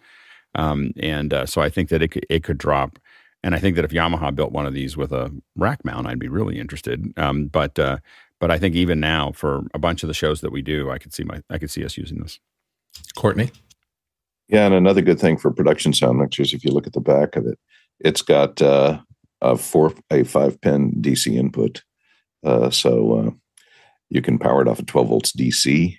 um, 0.54 0.92
and 0.98 1.34
uh, 1.34 1.48
so 1.48 1.60
I 1.60 1.70
think 1.70 1.90
that 1.90 2.04
it 2.04 2.10
could, 2.10 2.26
it 2.30 2.44
could 2.44 2.60
drop. 2.60 3.00
And 3.42 3.56
I 3.56 3.60
think 3.60 3.76
that 3.76 3.84
if 3.84 3.92
Yamaha 3.92 4.34
built 4.34 4.52
one 4.52 4.68
of 4.68 4.76
these 4.76 4.96
with 4.96 5.12
a 5.12 5.32
rack 5.56 5.84
mount, 5.84 6.06
I'd 6.06 6.20
be 6.20 6.30
really 6.30 6.60
interested. 6.60 7.12
Um, 7.18 7.48
but 7.48 7.80
uh, 7.80 7.98
but 8.40 8.52
I 8.52 8.60
think 8.60 8.76
even 8.76 9.00
now, 9.00 9.32
for 9.32 9.64
a 9.74 9.80
bunch 9.80 10.04
of 10.04 10.08
the 10.08 10.14
shows 10.14 10.42
that 10.42 10.52
we 10.52 10.62
do, 10.62 10.92
I 10.92 11.00
could 11.00 11.14
see 11.14 11.24
my 11.24 11.42
I 11.50 11.58
could 11.58 11.72
see 11.72 11.84
us 11.84 11.98
using 11.98 12.20
this. 12.20 12.40
Courtney. 13.16 13.52
Yeah, 14.50 14.66
and 14.66 14.76
another 14.76 15.02
good 15.02 15.20
thing 15.20 15.38
for 15.38 15.52
production 15.52 15.94
sound 15.94 16.20
mixers, 16.20 16.54
if 16.54 16.64
you 16.66 16.72
look 16.72 16.86
at 16.88 16.94
the 16.94 17.00
back 17.02 17.36
of 17.36 17.48
it, 17.48 17.58
it's 18.00 18.22
got 18.22 18.62
uh, 18.62 19.00
a 19.42 19.56
four 19.58 19.94
a 20.12 20.24
five 20.24 20.60
pin 20.62 20.92
DC 21.02 21.34
input, 21.36 21.84
uh, 22.44 22.70
so 22.70 23.14
uh, 23.18 23.32
you 24.10 24.22
can 24.22 24.38
power 24.38 24.62
it 24.62 24.68
off 24.68 24.80
of 24.80 24.86
twelve 24.86 25.08
volts 25.08 25.32
DC. 25.32 25.98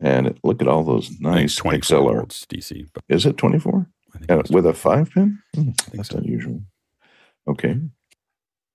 And 0.00 0.26
it, 0.26 0.38
look 0.42 0.60
at 0.62 0.68
all 0.68 0.82
those 0.84 1.10
nice 1.20 1.54
twenty 1.56 1.78
XLR. 1.78 2.16
volts 2.16 2.44
DC. 2.46 2.88
But 2.94 3.04
Is 3.08 3.26
it 3.26 3.36
twenty 3.36 3.58
four? 3.58 3.86
I 4.14 4.18
think 4.18 4.30
Uh, 4.30 4.38
it's 4.40 4.50
with 4.50 4.66
a 4.66 4.72
five 4.74 5.10
pin? 5.10 5.38
Hmm, 5.54 5.70
that's 5.92 6.10
so. 6.10 6.18
unusual. 6.18 6.60
Okay. 7.48 7.78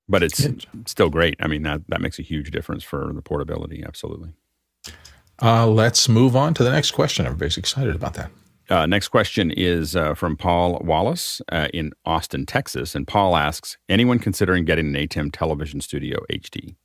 but 0.10 0.24
it's 0.24 0.48
still 0.86 1.10
great. 1.10 1.36
I 1.39 1.48
mean 1.48 1.63
that 1.63 1.82
that 1.89 2.02
makes 2.02 2.20
a 2.20 2.24
huge 2.24 2.52
difference 2.52 2.84
for 2.84 3.12
the 3.13 3.22
portability. 3.22 3.84
Absolutely. 3.86 4.34
Uh, 5.41 5.67
let's 5.67 6.10
move 6.10 6.36
on 6.36 6.54
to 6.56 6.63
the 6.63 6.72
next 6.72 6.91
question. 6.91 7.26
Everybody's 7.26 7.58
excited 7.58 7.96
about 7.96 8.13
that. 8.15 8.32
Uh, 8.70 8.86
next 8.86 9.08
question 9.10 9.52
is 9.52 9.96
uh, 9.96 10.14
from 10.14 10.36
Paul 10.36 10.82
Wallace 10.84 11.42
uh, 11.52 11.68
in 11.74 11.94
Austin, 12.06 12.46
Texas, 12.46 12.96
and 12.96 13.08
Paul 13.08 13.36
asks: 13.36 13.78
Anyone 13.88 14.20
considering 14.20 14.66
getting 14.66 14.88
an 14.88 14.94
ATEM 14.96 15.32
Television 15.32 15.82
Studio 15.82 16.20
HD? 16.30 16.76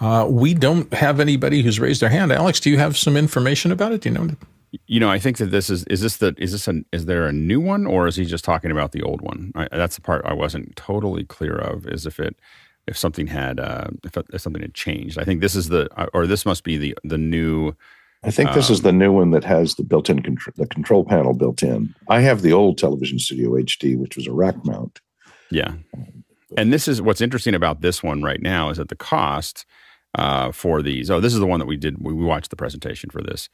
Uh, 0.00 0.26
we 0.28 0.54
don't 0.54 0.92
have 0.92 1.20
anybody 1.20 1.62
who's 1.62 1.78
raised 1.78 2.02
their 2.02 2.08
hand. 2.08 2.32
Alex, 2.32 2.60
do 2.60 2.70
you 2.70 2.78
have 2.78 2.96
some 2.96 3.16
information 3.16 3.70
about 3.70 3.92
it? 3.92 4.00
Do 4.00 4.08
you 4.08 4.14
know? 4.14 4.30
You 4.86 4.98
know, 4.98 5.08
I 5.08 5.18
think 5.18 5.38
that 5.38 5.46
this 5.46 5.70
is 5.70 5.84
is 5.84 6.00
this 6.00 6.16
the 6.16 6.34
is 6.36 6.52
this 6.52 6.66
an 6.66 6.84
is 6.92 7.06
there 7.06 7.26
a 7.26 7.32
new 7.32 7.60
one 7.60 7.86
or 7.86 8.08
is 8.08 8.16
he 8.16 8.24
just 8.24 8.44
talking 8.44 8.70
about 8.70 8.92
the 8.92 9.02
old 9.02 9.20
one? 9.20 9.52
I, 9.54 9.68
that's 9.70 9.96
the 9.96 10.02
part 10.02 10.24
I 10.24 10.32
wasn't 10.32 10.74
totally 10.74 11.24
clear 11.24 11.56
of. 11.56 11.86
Is 11.86 12.06
if 12.06 12.18
it 12.18 12.36
if 12.86 12.98
something 12.98 13.28
had 13.28 13.60
uh, 13.60 13.88
if, 14.02 14.16
if 14.16 14.40
something 14.40 14.62
had 14.62 14.74
changed. 14.74 15.18
I 15.18 15.24
think 15.24 15.40
this 15.40 15.54
is 15.54 15.68
the 15.68 15.88
or 16.12 16.26
this 16.26 16.44
must 16.44 16.64
be 16.64 16.76
the 16.76 16.98
the 17.04 17.18
new. 17.18 17.74
I 18.24 18.30
think 18.30 18.52
this 18.52 18.70
is 18.70 18.82
the 18.82 18.92
new 18.92 19.12
one 19.12 19.30
that 19.32 19.44
has 19.44 19.74
the 19.74 19.82
built-in 19.82 20.22
control, 20.22 20.54
the 20.56 20.66
control 20.66 21.04
panel 21.04 21.34
built 21.34 21.62
in. 21.62 21.94
I 22.08 22.20
have 22.20 22.42
the 22.42 22.52
old 22.52 22.78
Television 22.78 23.18
Studio 23.18 23.50
HD, 23.50 23.98
which 23.98 24.16
was 24.16 24.26
a 24.26 24.32
rack 24.32 24.56
mount. 24.64 25.00
Yeah. 25.50 25.74
And 26.56 26.72
this 26.72 26.88
is 26.88 27.02
what's 27.02 27.20
interesting 27.20 27.54
about 27.54 27.80
this 27.80 28.02
one 28.02 28.22
right 28.22 28.40
now 28.40 28.70
is 28.70 28.78
that 28.78 28.88
the 28.88 28.96
cost 28.96 29.66
uh, 30.14 30.52
for 30.52 30.82
these. 30.82 31.10
Oh, 31.10 31.20
this 31.20 31.34
is 31.34 31.40
the 31.40 31.46
one 31.46 31.60
that 31.60 31.66
we 31.66 31.76
did. 31.76 31.96
We, 31.98 32.12
we 32.12 32.24
watched 32.24 32.50
the 32.50 32.56
presentation 32.56 33.10
for 33.10 33.20
this. 33.20 33.48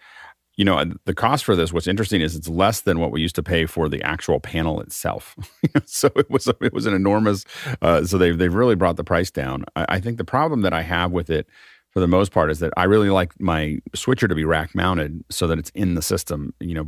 You 0.57 0.65
know, 0.65 0.85
the 1.07 1.15
cost 1.15 1.45
for 1.45 1.57
this. 1.57 1.73
What's 1.73 1.87
interesting 1.87 2.21
is 2.21 2.37
it's 2.37 2.49
less 2.49 2.83
than 2.83 2.99
what 2.99 3.13
we 3.13 3.23
used 3.23 3.37
to 3.37 3.43
pay 3.43 3.65
for 3.65 3.89
the 3.89 4.03
actual 4.03 4.41
panel 4.41 4.81
itself. 4.81 5.37
so 5.87 6.11
it 6.17 6.29
was 6.29 6.49
it 6.61 6.73
was 6.73 6.87
an 6.87 6.95
enormous. 6.95 7.45
Uh, 7.81 8.05
so 8.05 8.19
they've 8.19 8.37
they've 8.37 8.53
really 8.53 8.75
brought 8.75 8.97
the 8.97 9.05
price 9.05 9.31
down. 9.31 9.65
I, 9.75 9.87
I 9.89 10.01
think 10.01 10.19
the 10.19 10.25
problem 10.25 10.61
that 10.63 10.75
I 10.75 10.83
have 10.83 11.13
with 11.13 11.31
it 11.31 11.49
for 11.91 12.01
the 12.01 12.07
most 12.07 12.33
part 12.33 12.51
is 12.51 12.61
that 12.61 12.73
I 12.77 12.85
really 12.85 13.11
like 13.11 13.39
my 13.41 13.79
switcher 13.95 14.29
to 14.29 14.35
be 14.35 14.45
rack 14.45 14.75
mounted 14.75 15.25
so 15.29 15.47
that 15.49 15.59
it's 15.59 15.71
in 15.71 15.95
the 15.95 16.03
system. 16.03 16.55
You 16.61 16.75
know, 16.75 16.87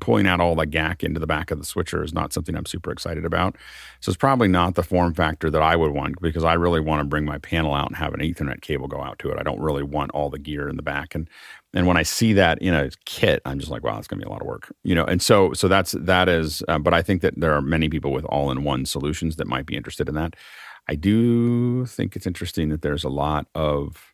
pulling 0.00 0.26
out 0.26 0.40
all 0.40 0.54
the 0.54 0.66
GAC 0.66 1.04
into 1.04 1.20
the 1.20 1.26
back 1.26 1.50
of 1.50 1.58
the 1.58 1.64
switcher 1.64 2.02
is 2.02 2.12
not 2.12 2.32
something 2.32 2.56
I'm 2.56 2.66
super 2.66 2.90
excited 2.90 3.24
about. 3.24 3.56
So 4.00 4.10
it's 4.10 4.16
probably 4.16 4.48
not 4.48 4.74
the 4.74 4.82
form 4.82 5.14
factor 5.14 5.50
that 5.50 5.62
I 5.62 5.76
would 5.76 5.92
want 5.92 6.20
because 6.20 6.44
I 6.44 6.54
really 6.54 6.80
want 6.80 7.00
to 7.00 7.04
bring 7.04 7.24
my 7.24 7.38
panel 7.38 7.74
out 7.74 7.86
and 7.88 7.96
have 7.96 8.14
an 8.14 8.20
Ethernet 8.20 8.62
cable 8.62 8.88
go 8.88 9.02
out 9.02 9.18
to 9.20 9.30
it. 9.30 9.38
I 9.38 9.42
don't 9.42 9.60
really 9.60 9.84
want 9.84 10.10
all 10.10 10.28
the 10.28 10.38
gear 10.38 10.68
in 10.68 10.76
the 10.76 10.82
back 10.82 11.14
and 11.14 11.28
and 11.74 11.86
when 11.86 11.96
I 11.96 12.02
see 12.02 12.34
that 12.34 12.60
in 12.60 12.74
a 12.74 12.90
kit, 13.06 13.40
I'm 13.46 13.58
just 13.58 13.70
like, 13.70 13.82
wow, 13.82 13.98
it's 13.98 14.06
going 14.06 14.20
to 14.20 14.26
be 14.26 14.28
a 14.28 14.32
lot 14.32 14.42
of 14.42 14.46
work, 14.46 14.70
you 14.84 14.94
know. 14.94 15.04
And 15.04 15.22
so, 15.22 15.54
so 15.54 15.68
that's 15.68 15.92
that 15.92 16.28
is. 16.28 16.62
Uh, 16.68 16.78
but 16.78 16.92
I 16.92 17.00
think 17.00 17.22
that 17.22 17.32
there 17.40 17.54
are 17.54 17.62
many 17.62 17.88
people 17.88 18.12
with 18.12 18.26
all-in-one 18.26 18.84
solutions 18.84 19.36
that 19.36 19.46
might 19.46 19.64
be 19.64 19.74
interested 19.74 20.06
in 20.08 20.14
that. 20.16 20.36
I 20.88 20.96
do 20.96 21.86
think 21.86 22.14
it's 22.14 22.26
interesting 22.26 22.68
that 22.70 22.82
there's 22.82 23.04
a 23.04 23.08
lot 23.08 23.46
of 23.54 24.11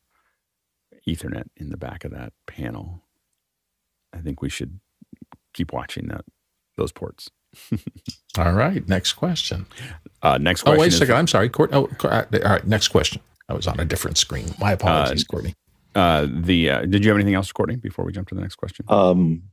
Ethernet 1.08 1.44
in 1.56 1.70
the 1.70 1.76
back 1.76 2.04
of 2.04 2.10
that 2.12 2.32
panel. 2.46 3.02
I 4.12 4.18
think 4.18 4.42
we 4.42 4.48
should 4.48 4.80
keep 5.54 5.72
watching 5.72 6.08
that 6.08 6.24
those 6.76 6.92
ports. 6.92 7.30
All 8.38 8.52
right. 8.52 8.86
Next 8.88 9.14
question. 9.14 9.66
Uh, 10.22 10.38
next 10.38 10.62
Oh, 10.66 10.72
wait 10.72 10.80
a 10.80 10.86
is 10.86 10.98
second. 10.98 11.14
I'm 11.16 11.26
sorry. 11.26 11.48
Court, 11.48 11.70
oh, 11.72 11.88
all 12.04 12.10
right. 12.10 12.66
Next 12.66 12.88
question. 12.88 13.20
I 13.48 13.54
was 13.54 13.66
on 13.66 13.80
a 13.80 13.84
different 13.84 14.18
screen. 14.18 14.46
My 14.60 14.72
apologies, 14.72 15.24
Courtney. 15.24 15.54
Uh, 15.94 16.26
the 16.30 16.70
uh, 16.70 16.80
did 16.82 17.02
you 17.04 17.10
have 17.10 17.16
anything 17.16 17.34
else, 17.34 17.50
Courtney, 17.50 17.76
before 17.76 18.04
we 18.04 18.12
jump 18.12 18.28
to 18.28 18.34
the 18.34 18.42
next 18.42 18.56
question? 18.56 18.84
Um, 18.88 19.44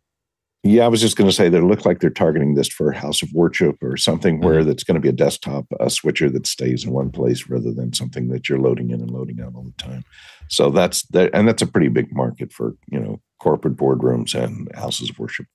yeah, 0.66 0.84
I 0.84 0.88
was 0.88 1.00
just 1.00 1.16
going 1.16 1.30
to 1.30 1.36
say 1.36 1.48
they 1.48 1.62
look 1.62 1.86
like 1.86 2.00
they're 2.00 2.10
targeting 2.10 2.56
this 2.56 2.68
for 2.68 2.90
a 2.90 2.98
House 2.98 3.22
of 3.22 3.32
Worship 3.34 3.78
or 3.84 3.98
something 3.98 4.42
where 4.42 4.60
mm-hmm. 4.60 4.68
that's 4.68 4.84
going 4.84 4.96
to 4.96 5.02
be 5.02 5.10
a 5.10 5.14
desktop 5.14 5.66
a 5.80 5.92
switcher 5.92 6.28
that 6.32 6.48
stays 6.48 6.84
in 6.84 6.92
one 6.92 7.12
place 7.12 7.48
rather 7.48 7.72
than 7.72 7.94
something 7.94 8.30
that 8.30 8.50
you're 8.50 8.58
loading 8.58 8.90
in 8.90 9.00
and 9.00 9.12
loading 9.12 9.40
out 9.42 9.54
all 9.54 9.64
the 9.64 9.84
time. 9.84 10.04
So 10.50 10.72
that's 10.72 11.04
that, 11.10 11.30
and 11.36 11.48
that's 11.48 11.62
a 11.62 11.68
pretty 11.68 11.90
big 11.90 12.12
market 12.12 12.52
for 12.52 12.76
you 12.88 13.00
know 13.00 13.22
corporate 13.40 13.76
boardrooms 13.76 14.34
and 14.34 14.74
houses 14.74 15.12
of 15.12 15.20
worship. 15.20 15.46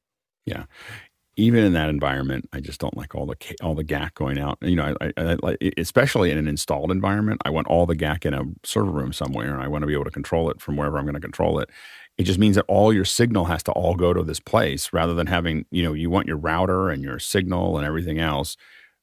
Yeah. 0.46 0.64
Even 1.36 1.64
in 1.64 1.72
that 1.72 1.88
environment, 1.88 2.48
I 2.52 2.60
just 2.60 2.80
don't 2.80 2.96
like 2.96 3.14
all 3.16 3.26
the 3.26 3.36
all 3.62 3.74
the 3.74 3.84
GAC 3.84 4.14
going 4.14 4.38
out. 4.38 4.58
You 4.60 4.76
know, 4.76 4.94
I, 5.00 5.12
I, 5.16 5.36
I 5.42 5.56
especially 5.76 6.30
in 6.30 6.38
an 6.38 6.46
installed 6.46 6.92
environment. 6.92 7.40
I 7.44 7.50
want 7.50 7.66
all 7.66 7.86
the 7.86 7.96
GAC 7.96 8.26
in 8.26 8.34
a 8.34 8.44
server 8.64 8.90
room 8.92 9.12
somewhere, 9.12 9.52
and 9.52 9.62
I 9.62 9.66
want 9.66 9.82
to 9.82 9.86
be 9.86 9.92
able 9.92 10.04
to 10.04 10.10
control 10.10 10.50
it 10.50 10.60
from 10.60 10.76
wherever 10.76 10.98
I'm 10.98 11.04
going 11.04 11.14
to 11.14 11.20
control 11.20 11.58
it. 11.58 11.68
It 12.20 12.24
just 12.24 12.38
means 12.38 12.56
that 12.56 12.66
all 12.68 12.92
your 12.92 13.04
signal 13.04 13.46
has 13.46 13.62
to 13.64 13.72
all 13.72 13.94
go 13.94 14.12
to 14.12 14.22
this 14.22 14.40
place 14.40 14.92
rather 14.92 15.14
than 15.14 15.26
having 15.26 15.64
you 15.70 15.82
know 15.82 15.94
you 15.94 16.10
want 16.10 16.26
your 16.26 16.36
router 16.36 16.90
and 16.90 17.02
your 17.02 17.18
signal 17.18 17.78
and 17.78 17.86
everything 17.86 18.18
else 18.18 18.56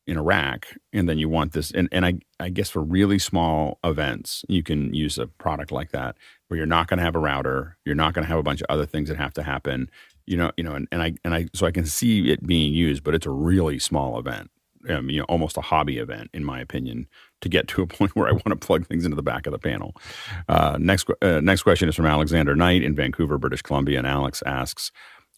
in 0.05 0.17
a 0.17 0.23
rack, 0.23 0.77
and 0.93 1.09
then 1.09 1.17
you 1.17 1.27
want 1.27 1.53
this. 1.53 1.71
And 1.71 1.89
and 1.91 2.05
I 2.05 2.19
I 2.39 2.49
guess 2.49 2.69
for 2.69 2.81
really 2.81 3.19
small 3.19 3.79
events, 3.83 4.45
you 4.47 4.61
can 4.63 4.93
use 4.93 5.17
a 5.17 5.27
product 5.27 5.71
like 5.71 5.91
that 5.91 6.15
where 6.47 6.57
you're 6.57 6.67
not 6.67 6.87
going 6.87 6.99
to 6.99 7.03
have 7.03 7.15
a 7.15 7.19
router, 7.19 7.77
you're 7.85 7.95
not 7.95 8.13
going 8.13 8.23
to 8.23 8.29
have 8.29 8.39
a 8.39 8.43
bunch 8.43 8.61
of 8.61 8.67
other 8.69 8.85
things 8.85 9.09
that 9.09 9.17
have 9.17 9.33
to 9.33 9.43
happen 9.43 9.89
you 10.27 10.35
know, 10.35 10.51
you 10.57 10.63
know, 10.63 10.73
and, 10.73 10.87
and 10.91 11.01
I 11.01 11.13
and 11.23 11.33
I 11.33 11.47
so 11.53 11.65
I 11.65 11.71
can 11.71 11.85
see 11.85 12.29
it 12.29 12.45
being 12.45 12.73
used, 12.73 13.03
but 13.03 13.15
it's 13.15 13.25
a 13.25 13.31
really 13.31 13.79
small 13.79 14.19
event. 14.19 14.51
Um, 14.89 15.09
you 15.09 15.19
know, 15.19 15.25
almost 15.25 15.57
a 15.57 15.61
hobby 15.61 15.97
event, 15.97 16.29
in 16.33 16.43
my 16.43 16.59
opinion, 16.59 17.07
to 17.41 17.49
get 17.49 17.67
to 17.69 17.81
a 17.81 17.87
point 17.87 18.15
where 18.15 18.27
I 18.27 18.31
want 18.31 18.49
to 18.49 18.55
plug 18.55 18.87
things 18.87 19.05
into 19.05 19.15
the 19.15 19.23
back 19.23 19.45
of 19.45 19.51
the 19.51 19.59
panel. 19.59 19.95
Uh, 20.47 20.77
next, 20.79 21.09
uh, 21.21 21.39
next 21.41 21.63
question 21.63 21.89
is 21.89 21.95
from 21.95 22.05
Alexander 22.05 22.55
Knight 22.55 22.83
in 22.83 22.95
Vancouver, 22.95 23.37
British 23.37 23.61
Columbia, 23.61 23.97
and 23.97 24.07
Alex 24.07 24.43
asks, 24.45 24.91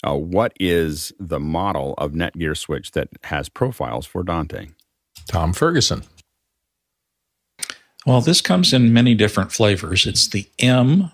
uh, 0.03 0.15
"What 0.15 0.53
is 0.59 1.11
the 1.19 1.39
model 1.39 1.93
of 1.97 2.13
Netgear 2.13 2.57
switch 2.57 2.91
that 2.91 3.09
has 3.23 3.49
profiles 3.49 4.05
for 4.05 4.23
Dante?" 4.23 4.67
Tom 5.27 5.53
Ferguson. 5.53 6.03
Well, 8.05 8.21
this 8.21 8.41
comes 8.41 8.73
in 8.73 8.93
many 8.93 9.13
different 9.13 9.51
flavors. 9.51 10.07
It's 10.07 10.27
the 10.27 10.47
M 10.57 11.11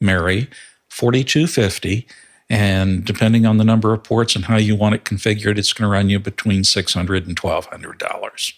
Mary 0.00 0.48
4250. 0.88 2.06
And 2.50 3.04
depending 3.04 3.46
on 3.46 3.56
the 3.56 3.64
number 3.64 3.92
of 3.94 4.04
ports 4.04 4.36
and 4.36 4.44
how 4.44 4.56
you 4.58 4.76
want 4.76 4.94
it 4.94 5.04
configured, 5.04 5.56
it's 5.56 5.72
going 5.72 5.88
to 5.88 5.92
run 5.92 6.10
you 6.10 6.20
between 6.20 6.62
$600 6.62 7.26
and 7.26 7.36
$1,200. 7.36 8.52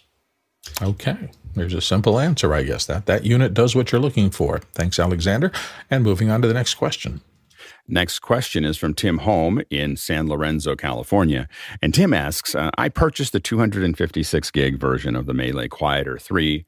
Okay. 0.82 1.30
There's 1.56 1.74
a 1.74 1.80
simple 1.80 2.20
answer, 2.20 2.54
I 2.54 2.62
guess. 2.62 2.86
That 2.86 3.06
that 3.06 3.24
unit 3.24 3.54
does 3.54 3.74
what 3.74 3.90
you're 3.90 4.00
looking 4.00 4.30
for. 4.30 4.58
Thanks, 4.74 4.98
Alexander. 4.98 5.50
And 5.90 6.04
moving 6.04 6.30
on 6.30 6.42
to 6.42 6.48
the 6.48 6.54
next 6.54 6.74
question. 6.74 7.22
Next 7.88 8.18
question 8.18 8.64
is 8.64 8.76
from 8.76 8.94
Tim 8.94 9.18
Holm 9.18 9.62
in 9.70 9.96
San 9.96 10.28
Lorenzo, 10.28 10.76
California. 10.76 11.48
And 11.80 11.94
Tim 11.94 12.12
asks 12.12 12.54
uh, 12.54 12.70
I 12.76 12.88
purchased 12.88 13.32
the 13.32 13.40
256 13.40 14.50
gig 14.50 14.78
version 14.78 15.16
of 15.16 15.26
the 15.26 15.34
MeLE 15.34 15.68
Quieter 15.68 16.18
3 16.18 16.66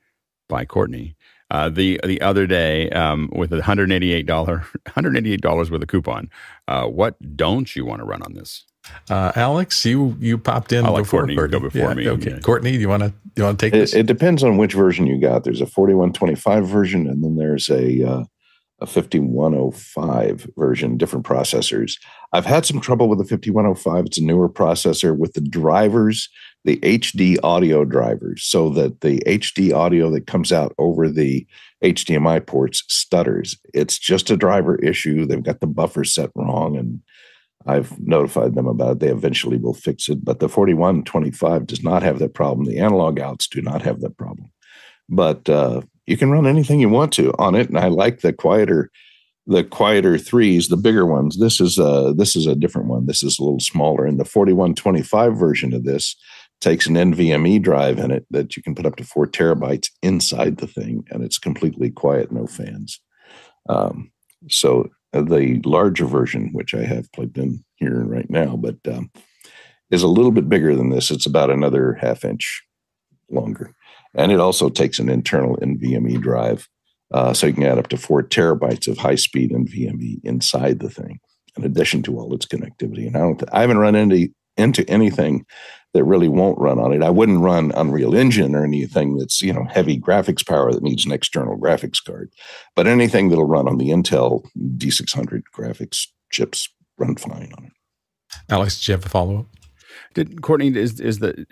by 0.49 0.65
Courtney 0.65 1.17
uh, 1.51 1.69
the 1.69 2.01
the 2.05 2.21
other 2.21 2.47
day 2.47 2.91
um, 2.91 3.31
with 3.33 3.53
a 3.53 3.61
$188, 3.61 4.25
$188 4.25 5.71
with 5.71 5.83
a 5.83 5.87
coupon. 5.87 6.31
Uh, 6.67 6.87
what 6.87 7.37
don't 7.37 7.75
you 7.75 7.85
want 7.85 8.01
to 8.01 8.07
run 8.07 8.23
on 8.23 8.35
this? 8.35 8.65
Uh, 9.11 9.33
Alex, 9.37 9.85
you 9.85 10.17
you 10.21 10.39
popped 10.39 10.73
in 10.73 10.85
I'll 10.85 10.93
let 10.93 11.05
before 11.05 11.21
Courtney 11.27 11.35
go 11.49 11.61
before 11.61 11.95
me. 11.95 12.09
Okay, 12.09 12.31
Yeah. 12.33 12.39
Courtney, 12.41 12.73
do 12.73 12.79
you 12.79 12.89
want 12.89 13.03
to 13.03 13.13
you 13.37 13.45
want 13.45 13.59
to 13.59 13.67
take 13.67 13.75
It, 13.75 13.79
this? 13.79 13.95
it 13.95 14.07
depends 14.07 14.43
on 14.45 14.57
which 14.57 14.75
version 14.75 15.07
you 15.07 15.21
got. 15.21 15.45
There's 15.45 15.61
a 15.61 15.67
4125 15.67 16.67
version, 16.67 17.07
and 17.09 17.23
then 17.25 17.37
there's 17.37 17.69
a 17.71 18.03
uh, 18.03 18.25
a 18.81 18.87
5105 18.87 20.51
version. 20.57 20.97
Different 20.97 21.27
processors. 21.27 21.95
I've 22.33 22.47
had 22.47 22.67
some 22.67 22.81
trouble 22.81 23.09
with 23.09 23.19
the 23.19 23.25
5105. 23.25 24.07
It's 24.07 24.19
a 24.19 24.25
newer 24.25 24.49
processor 24.49 25.17
with 25.17 25.33
the 25.35 25.41
drivers. 25.41 26.29
the 26.65 26.77
HD 26.79 27.39
audio 27.43 27.85
drivers 27.85 28.43
so 28.45 28.69
that 28.71 29.01
the 29.01 29.21
HD 29.27 29.73
audio 29.73 30.11
that 30.11 30.27
comes 30.27 30.53
out 30.53 30.75
over 30.77 31.09
the 31.09 31.47
HDMI 31.83 32.45
ports 32.45 32.83
stutters. 32.89 33.57
It's 33.73 33.97
just 33.99 34.29
a 34.31 34.37
driver 34.37 34.77
issue. 34.77 35.25
They've 35.25 35.43
got 35.43 35.61
the 35.61 35.67
buffer 35.69 36.05
set 36.05 36.31
wrong, 36.35 36.77
and 36.77 37.01
I've 37.69 37.99
notified 38.01 38.55
them 38.55 38.67
about 38.67 38.93
it. 38.93 39.01
They 39.01 39.11
eventually 39.11 39.59
will 39.59 39.75
fix 39.75 40.09
it. 40.09 40.25
But 40.25 40.41
the 40.41 40.49
4125 40.49 41.67
does 41.67 41.83
not 41.83 42.03
have 42.03 42.19
that 42.19 42.35
problem. 42.35 42.67
The 42.67 42.79
analog 42.79 43.21
outs 43.21 43.47
do 43.47 43.61
not 43.63 43.83
have 43.83 44.01
that 44.01 44.17
problem. 44.17 44.51
But 45.09 45.49
uh, 45.49 45.83
you 46.07 46.17
can 46.17 46.31
run 46.31 46.47
anything 46.47 46.81
you 46.81 46.89
want 46.89 47.13
to 47.15 47.33
on 47.39 47.55
it. 47.55 47.69
And 47.69 47.79
I 47.79 47.89
like 47.89 48.21
the 48.21 48.33
quieter 48.33 48.91
the 49.49 49.65
quieter 49.65 50.19
threes, 50.19 50.69
the 50.69 50.77
bigger 50.77 51.07
ones. 51.07 51.39
This 51.39 51.59
is 51.59 51.79
a 51.79 52.13
this 52.15 52.37
is 52.37 52.47
a 52.47 52.55
different 52.55 52.89
one. 52.89 53.07
This 53.07 53.23
is 53.23 53.39
a 53.39 53.43
little 53.43 53.61
smaller. 53.61 54.05
And 54.05 54.21
the 54.21 54.25
4125 54.25 55.37
version 55.37 55.73
of 55.73 55.85
this 55.85 56.15
takes 56.61 56.87
an 56.87 56.95
NVMe 56.95 57.63
drive 57.63 57.99
in 57.99 58.11
it 58.11 58.27
that 58.31 58.57
you 58.57 58.63
can 58.63 58.75
put 58.75 58.85
up 58.85 58.97
to 58.97 59.05
four 59.05 59.27
terabytes 59.27 59.91
inside 60.03 60.59
the 60.59 60.67
thing, 60.67 61.05
and 61.11 61.23
it's 61.23 61.39
completely 61.39 61.91
quiet, 61.91 62.31
no 62.31 62.47
fans. 62.47 63.01
Um, 63.69 64.11
so 64.49 64.91
the 65.13 65.61
larger 65.65 66.07
version, 66.07 66.51
which 66.53 66.75
I 66.75 66.85
have 66.85 67.11
plugged 67.13 67.39
in 67.39 67.65
here 67.77 68.05
right 68.05 68.29
now, 68.29 68.57
but 68.57 68.77
um, 68.89 69.11
is 69.91 70.03
a 70.03 70.09
little 70.09 70.33
bit 70.33 70.49
bigger 70.49 70.77
than 70.77 70.91
this. 70.91 71.11
It's 71.11 71.27
about 71.27 71.51
another 71.51 71.95
half 71.95 72.25
inch 72.25 72.63
longer, 73.31 73.75
and 74.15 74.33
it 74.33 74.41
also 74.41 74.69
takes 74.69 74.99
an 74.99 75.09
internal 75.09 75.57
NVMe 75.57 76.21
drive 76.21 76.69
uh, 77.13 77.33
so 77.33 77.47
you 77.47 77.55
can 77.55 77.63
add 77.65 77.79
up 77.79 77.89
to 77.89 77.97
four 77.97 78.23
terabytes 78.23 78.87
of 78.87 78.99
high 78.99 79.15
speed 79.15 79.51
NVMe 79.51 80.21
inside 80.25 80.81
the 80.81 80.91
thing, 80.91 81.21
in 81.57 81.65
addition 81.65 82.03
to 82.03 82.19
all 82.19 82.35
its 82.35 82.47
connectivity. 82.47 83.07
And 83.07 83.17
I 83.17 83.21
don't, 83.21 83.39
th- 83.39 83.51
I 83.53 83.63
haven't 83.63 83.79
run 83.79 83.95
into 83.95 84.29
into 84.57 84.89
anything 84.91 85.47
that 85.95 86.05
really 86.05 86.29
won't 86.29 86.59
run 86.59 86.79
on 86.79 86.93
it. 86.93 87.03
I 87.03 87.11
wouldn't 87.11 87.41
run 87.41 87.73
Unreal 87.75 88.15
Engine 88.15 88.55
or 88.55 88.65
anything 88.65 89.17
that's 89.17 89.43
you 89.43 89.53
know 89.53 89.65
heavy 89.65 89.99
graphics 89.99 90.47
power 90.47 90.73
that 90.73 90.83
needs 90.83 91.05
an 91.05 91.13
external 91.13 91.59
graphics 91.59 92.03
card, 92.03 92.31
but 92.77 92.87
anything 92.87 93.29
that'll 93.29 93.45
run 93.45 93.69
on 93.69 93.79
the 93.79 93.89
Intel 93.89 94.45
D600 94.57 95.43
graphics 95.55 96.07
chips 96.31 96.69
run 96.99 97.17
fine 97.17 97.53
on 97.57 97.65
it. 97.67 97.73
Alex, 98.51 98.85
do 98.85 98.93
you 98.93 98.97
have 98.97 99.07
a 99.07 99.09
follow 99.09 99.41
up? 99.41 99.47
Did 100.15 100.43
Courtney 100.43 100.77
is 100.77 101.01
is 101.01 101.19
the 101.21 101.47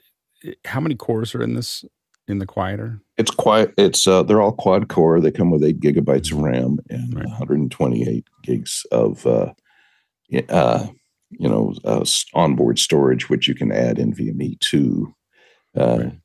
how 0.65 0.81
many 0.81 0.95
cores 0.95 1.35
are 1.35 1.43
in 1.43 1.55
this 1.55 1.85
in 2.29 2.39
the 2.39 2.47
Quieter? 2.47 3.01
It's 3.17 3.31
quiet. 3.31 3.73
It's 3.79 4.07
uh, 4.07 4.23
they're 4.23 4.43
all 4.43 4.53
quad 4.53 4.89
core. 4.89 5.21
They 5.21 5.31
come 5.31 5.51
with 5.51 5.65
eight 5.65 5.81
gigabytes 5.81 6.33
of 6.33 6.39
RAM 6.39 6.79
and 6.91 7.15
right. 7.15 7.27
128 7.27 8.25
gigs 8.43 8.85
of 8.93 9.27
uh, 9.27 9.53
uh, 10.49 10.87
you 11.39 11.49
know 11.49 11.75
uh, 11.85 12.05
onboard 12.35 12.79
storage, 12.79 13.29
which 13.29 13.49
you 13.49 13.55
can 13.55 13.73
add 13.73 13.97
NVMe 13.97 14.59
to. 14.61 15.15
Uh, 15.77 15.99
right. 15.99 16.19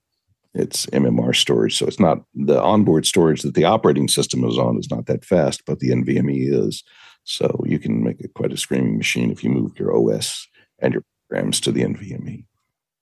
It's 0.54 0.86
eMMC 0.88 1.36
storage, 1.36 1.78
so 1.78 1.86
it's 1.88 2.00
not 2.00 2.24
the 2.36 2.62
onboard 2.62 3.06
storage 3.06 3.42
that 3.44 3.54
the 3.54 3.64
operating 3.64 4.10
system 4.10 4.44
is 4.44 4.58
on 4.58 4.78
is 4.78 4.92
not 4.92 5.06
that 5.06 5.24
fast, 5.24 5.64
but 5.66 5.80
the 5.80 5.92
NVMe 5.92 6.52
is. 6.52 6.84
So 7.24 7.64
you 7.66 7.80
can 7.80 8.04
make 8.04 8.20
it 8.20 8.34
quite 8.34 8.52
a 8.52 8.58
screaming 8.58 8.98
machine 8.98 9.32
if 9.32 9.44
you 9.44 9.50
move 9.50 9.80
your 9.80 9.96
OS 9.96 10.48
and 10.80 10.94
your 10.94 11.04
programs 11.30 11.62
to 11.62 11.72
the 11.72 11.84
NVMe. 11.84 12.46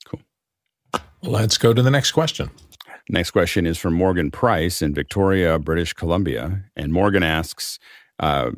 Cool. 0.06 0.22
Let's 1.24 1.58
go 1.58 1.74
to 1.74 1.82
the 1.82 1.90
next 1.90 2.12
question. 2.12 2.52
Next 3.10 3.32
question 3.32 3.66
is 3.66 3.80
from 3.80 3.96
Morgan 3.96 4.30
Price 4.30 4.84
in 4.84 4.94
Victoria, 4.94 5.58
British 5.58 5.94
Columbia. 5.94 6.64
And 6.76 6.94
Morgan 6.94 7.24
asks 7.24 7.80
uh, 8.20 8.52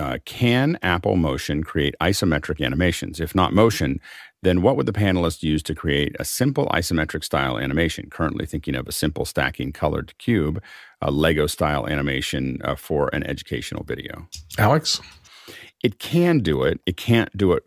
uh, 0.00 0.18
Can 0.24 0.78
Apple 0.82 1.16
Motion 1.16 1.62
create 1.62 1.94
isometric 2.00 2.64
animations? 2.64 3.20
If 3.20 3.34
not 3.34 3.52
motion, 3.52 4.00
then 4.42 4.62
what 4.62 4.76
would 4.76 4.86
the 4.86 4.92
panelists 4.92 5.42
use 5.42 5.62
to 5.64 5.74
create 5.74 6.16
a 6.18 6.24
simple 6.24 6.66
isometric 6.72 7.22
style 7.22 7.58
animation? 7.58 8.08
Currently 8.10 8.46
thinking 8.46 8.74
of 8.74 8.88
a 8.88 8.92
simple 8.92 9.26
stacking 9.26 9.72
colored 9.72 10.16
cube, 10.18 10.62
a 11.02 11.10
Lego 11.10 11.46
style 11.46 11.86
animation 11.86 12.58
uh, 12.64 12.74
for 12.74 13.10
an 13.12 13.22
educational 13.24 13.84
video. 13.84 14.26
Alex? 14.58 15.00
It 15.84 15.98
can 15.98 16.40
do 16.40 16.62
it, 16.62 16.80
it 16.86 16.96
can't 16.96 17.34
do 17.36 17.52
it 17.52 17.62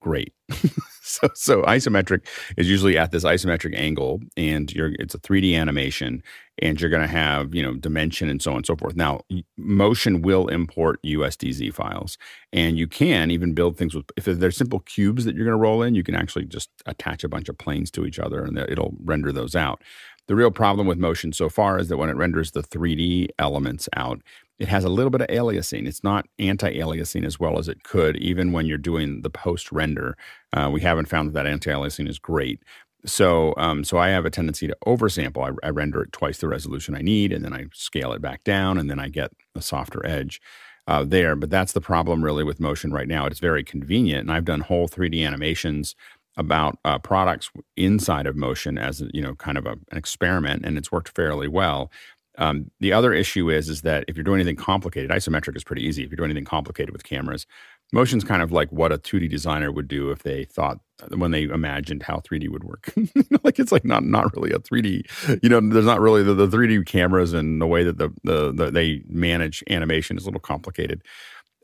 great. 0.00 0.34
so, 1.06 1.28
so 1.34 1.62
isometric 1.64 2.26
is 2.56 2.68
usually 2.68 2.96
at 2.96 3.10
this 3.10 3.24
isometric 3.24 3.78
angle, 3.78 4.20
and 4.38 4.72
you're 4.72 4.92
it's 4.98 5.14
a 5.14 5.18
3D 5.18 5.54
animation, 5.54 6.22
and 6.62 6.80
you're 6.80 6.88
going 6.88 7.02
to 7.02 7.08
have 7.08 7.54
you 7.54 7.62
know 7.62 7.74
dimension 7.74 8.30
and 8.30 8.40
so 8.40 8.52
on 8.52 8.58
and 8.58 8.66
so 8.66 8.74
forth. 8.74 8.96
Now, 8.96 9.20
Motion 9.58 10.22
will 10.22 10.48
import 10.48 10.98
USDZ 11.04 11.74
files, 11.74 12.16
and 12.54 12.78
you 12.78 12.86
can 12.86 13.30
even 13.30 13.52
build 13.52 13.76
things 13.76 13.94
with 13.94 14.06
if 14.16 14.24
they're 14.24 14.50
simple 14.50 14.80
cubes 14.80 15.26
that 15.26 15.34
you're 15.34 15.44
going 15.44 15.58
to 15.58 15.62
roll 15.62 15.82
in, 15.82 15.94
you 15.94 16.02
can 16.02 16.14
actually 16.14 16.46
just 16.46 16.70
attach 16.86 17.22
a 17.22 17.28
bunch 17.28 17.50
of 17.50 17.58
planes 17.58 17.90
to 17.92 18.06
each 18.06 18.18
other, 18.18 18.42
and 18.42 18.56
it'll 18.56 18.94
render 19.04 19.30
those 19.30 19.54
out. 19.54 19.82
The 20.26 20.34
real 20.34 20.50
problem 20.50 20.86
with 20.86 20.96
Motion 20.96 21.34
so 21.34 21.50
far 21.50 21.78
is 21.78 21.88
that 21.88 21.98
when 21.98 22.08
it 22.08 22.16
renders 22.16 22.52
the 22.52 22.62
3D 22.62 23.28
elements 23.38 23.90
out, 23.94 24.22
it 24.58 24.68
has 24.68 24.84
a 24.84 24.88
little 24.88 25.10
bit 25.10 25.20
of 25.20 25.28
aliasing. 25.28 25.86
It's 25.86 26.04
not 26.04 26.26
anti-aliasing 26.38 27.24
as 27.24 27.40
well 27.40 27.58
as 27.58 27.68
it 27.68 27.82
could, 27.82 28.16
even 28.16 28.52
when 28.52 28.66
you're 28.66 28.78
doing 28.78 29.22
the 29.22 29.30
post 29.30 29.72
render. 29.72 30.16
Uh, 30.52 30.70
we 30.72 30.80
haven't 30.80 31.08
found 31.08 31.28
that 31.28 31.34
that 31.34 31.46
anti-aliasing 31.46 32.08
is 32.08 32.18
great. 32.18 32.62
So, 33.06 33.52
um, 33.56 33.84
so 33.84 33.98
I 33.98 34.08
have 34.08 34.24
a 34.24 34.30
tendency 34.30 34.66
to 34.66 34.76
oversample. 34.86 35.58
I, 35.62 35.66
I 35.66 35.70
render 35.70 36.02
it 36.02 36.12
twice 36.12 36.38
the 36.38 36.48
resolution 36.48 36.94
I 36.94 37.02
need, 37.02 37.32
and 37.32 37.44
then 37.44 37.52
I 37.52 37.66
scale 37.74 38.12
it 38.12 38.22
back 38.22 38.44
down, 38.44 38.78
and 38.78 38.88
then 38.88 38.98
I 38.98 39.08
get 39.08 39.32
a 39.54 39.60
softer 39.60 40.04
edge 40.06 40.40
uh, 40.86 41.04
there. 41.04 41.36
But 41.36 41.50
that's 41.50 41.72
the 41.72 41.80
problem 41.80 42.24
really 42.24 42.44
with 42.44 42.60
motion 42.60 42.92
right 42.92 43.08
now. 43.08 43.26
It's 43.26 43.40
very 43.40 43.64
convenient, 43.64 44.20
and 44.20 44.32
I've 44.32 44.46
done 44.46 44.60
whole 44.60 44.88
3D 44.88 45.26
animations 45.26 45.94
about 46.36 46.78
uh, 46.84 46.98
products 46.98 47.50
inside 47.76 48.26
of 48.26 48.36
motion 48.36 48.76
as 48.76 49.02
you 49.12 49.22
know, 49.22 49.34
kind 49.34 49.58
of 49.58 49.66
a, 49.66 49.72
an 49.90 49.98
experiment, 49.98 50.64
and 50.64 50.76
it's 50.76 50.90
worked 50.90 51.08
fairly 51.08 51.48
well. 51.48 51.90
Um, 52.36 52.70
the 52.80 52.92
other 52.92 53.12
issue 53.12 53.50
is 53.50 53.68
is 53.68 53.82
that 53.82 54.04
if 54.08 54.16
you're 54.16 54.24
doing 54.24 54.40
anything 54.40 54.56
complicated, 54.56 55.10
isometric 55.10 55.56
is 55.56 55.64
pretty 55.64 55.86
easy. 55.86 56.02
If 56.02 56.10
you're 56.10 56.16
doing 56.16 56.30
anything 56.30 56.44
complicated 56.44 56.92
with 56.92 57.04
cameras, 57.04 57.46
motion's 57.92 58.24
kind 58.24 58.42
of 58.42 58.50
like 58.50 58.70
what 58.72 58.92
a 58.92 58.98
2D 58.98 59.30
designer 59.30 59.70
would 59.70 59.88
do 59.88 60.10
if 60.10 60.22
they 60.22 60.44
thought 60.44 60.78
when 61.16 61.30
they 61.30 61.44
imagined 61.44 62.02
how 62.02 62.16
3D 62.16 62.48
would 62.50 62.64
work. 62.64 62.92
like 63.44 63.58
it's 63.58 63.72
like 63.72 63.84
not 63.84 64.04
not 64.04 64.34
really 64.36 64.50
a 64.50 64.58
3D. 64.58 65.40
You 65.42 65.48
know, 65.48 65.60
there's 65.60 65.86
not 65.86 66.00
really 66.00 66.22
the, 66.22 66.34
the 66.34 66.48
3D 66.48 66.84
cameras 66.86 67.32
and 67.32 67.60
the 67.60 67.66
way 67.66 67.84
that 67.84 67.98
the, 67.98 68.10
the, 68.24 68.52
the 68.52 68.70
they 68.70 69.02
manage 69.08 69.62
animation 69.70 70.16
is 70.16 70.24
a 70.24 70.26
little 70.26 70.40
complicated. 70.40 71.02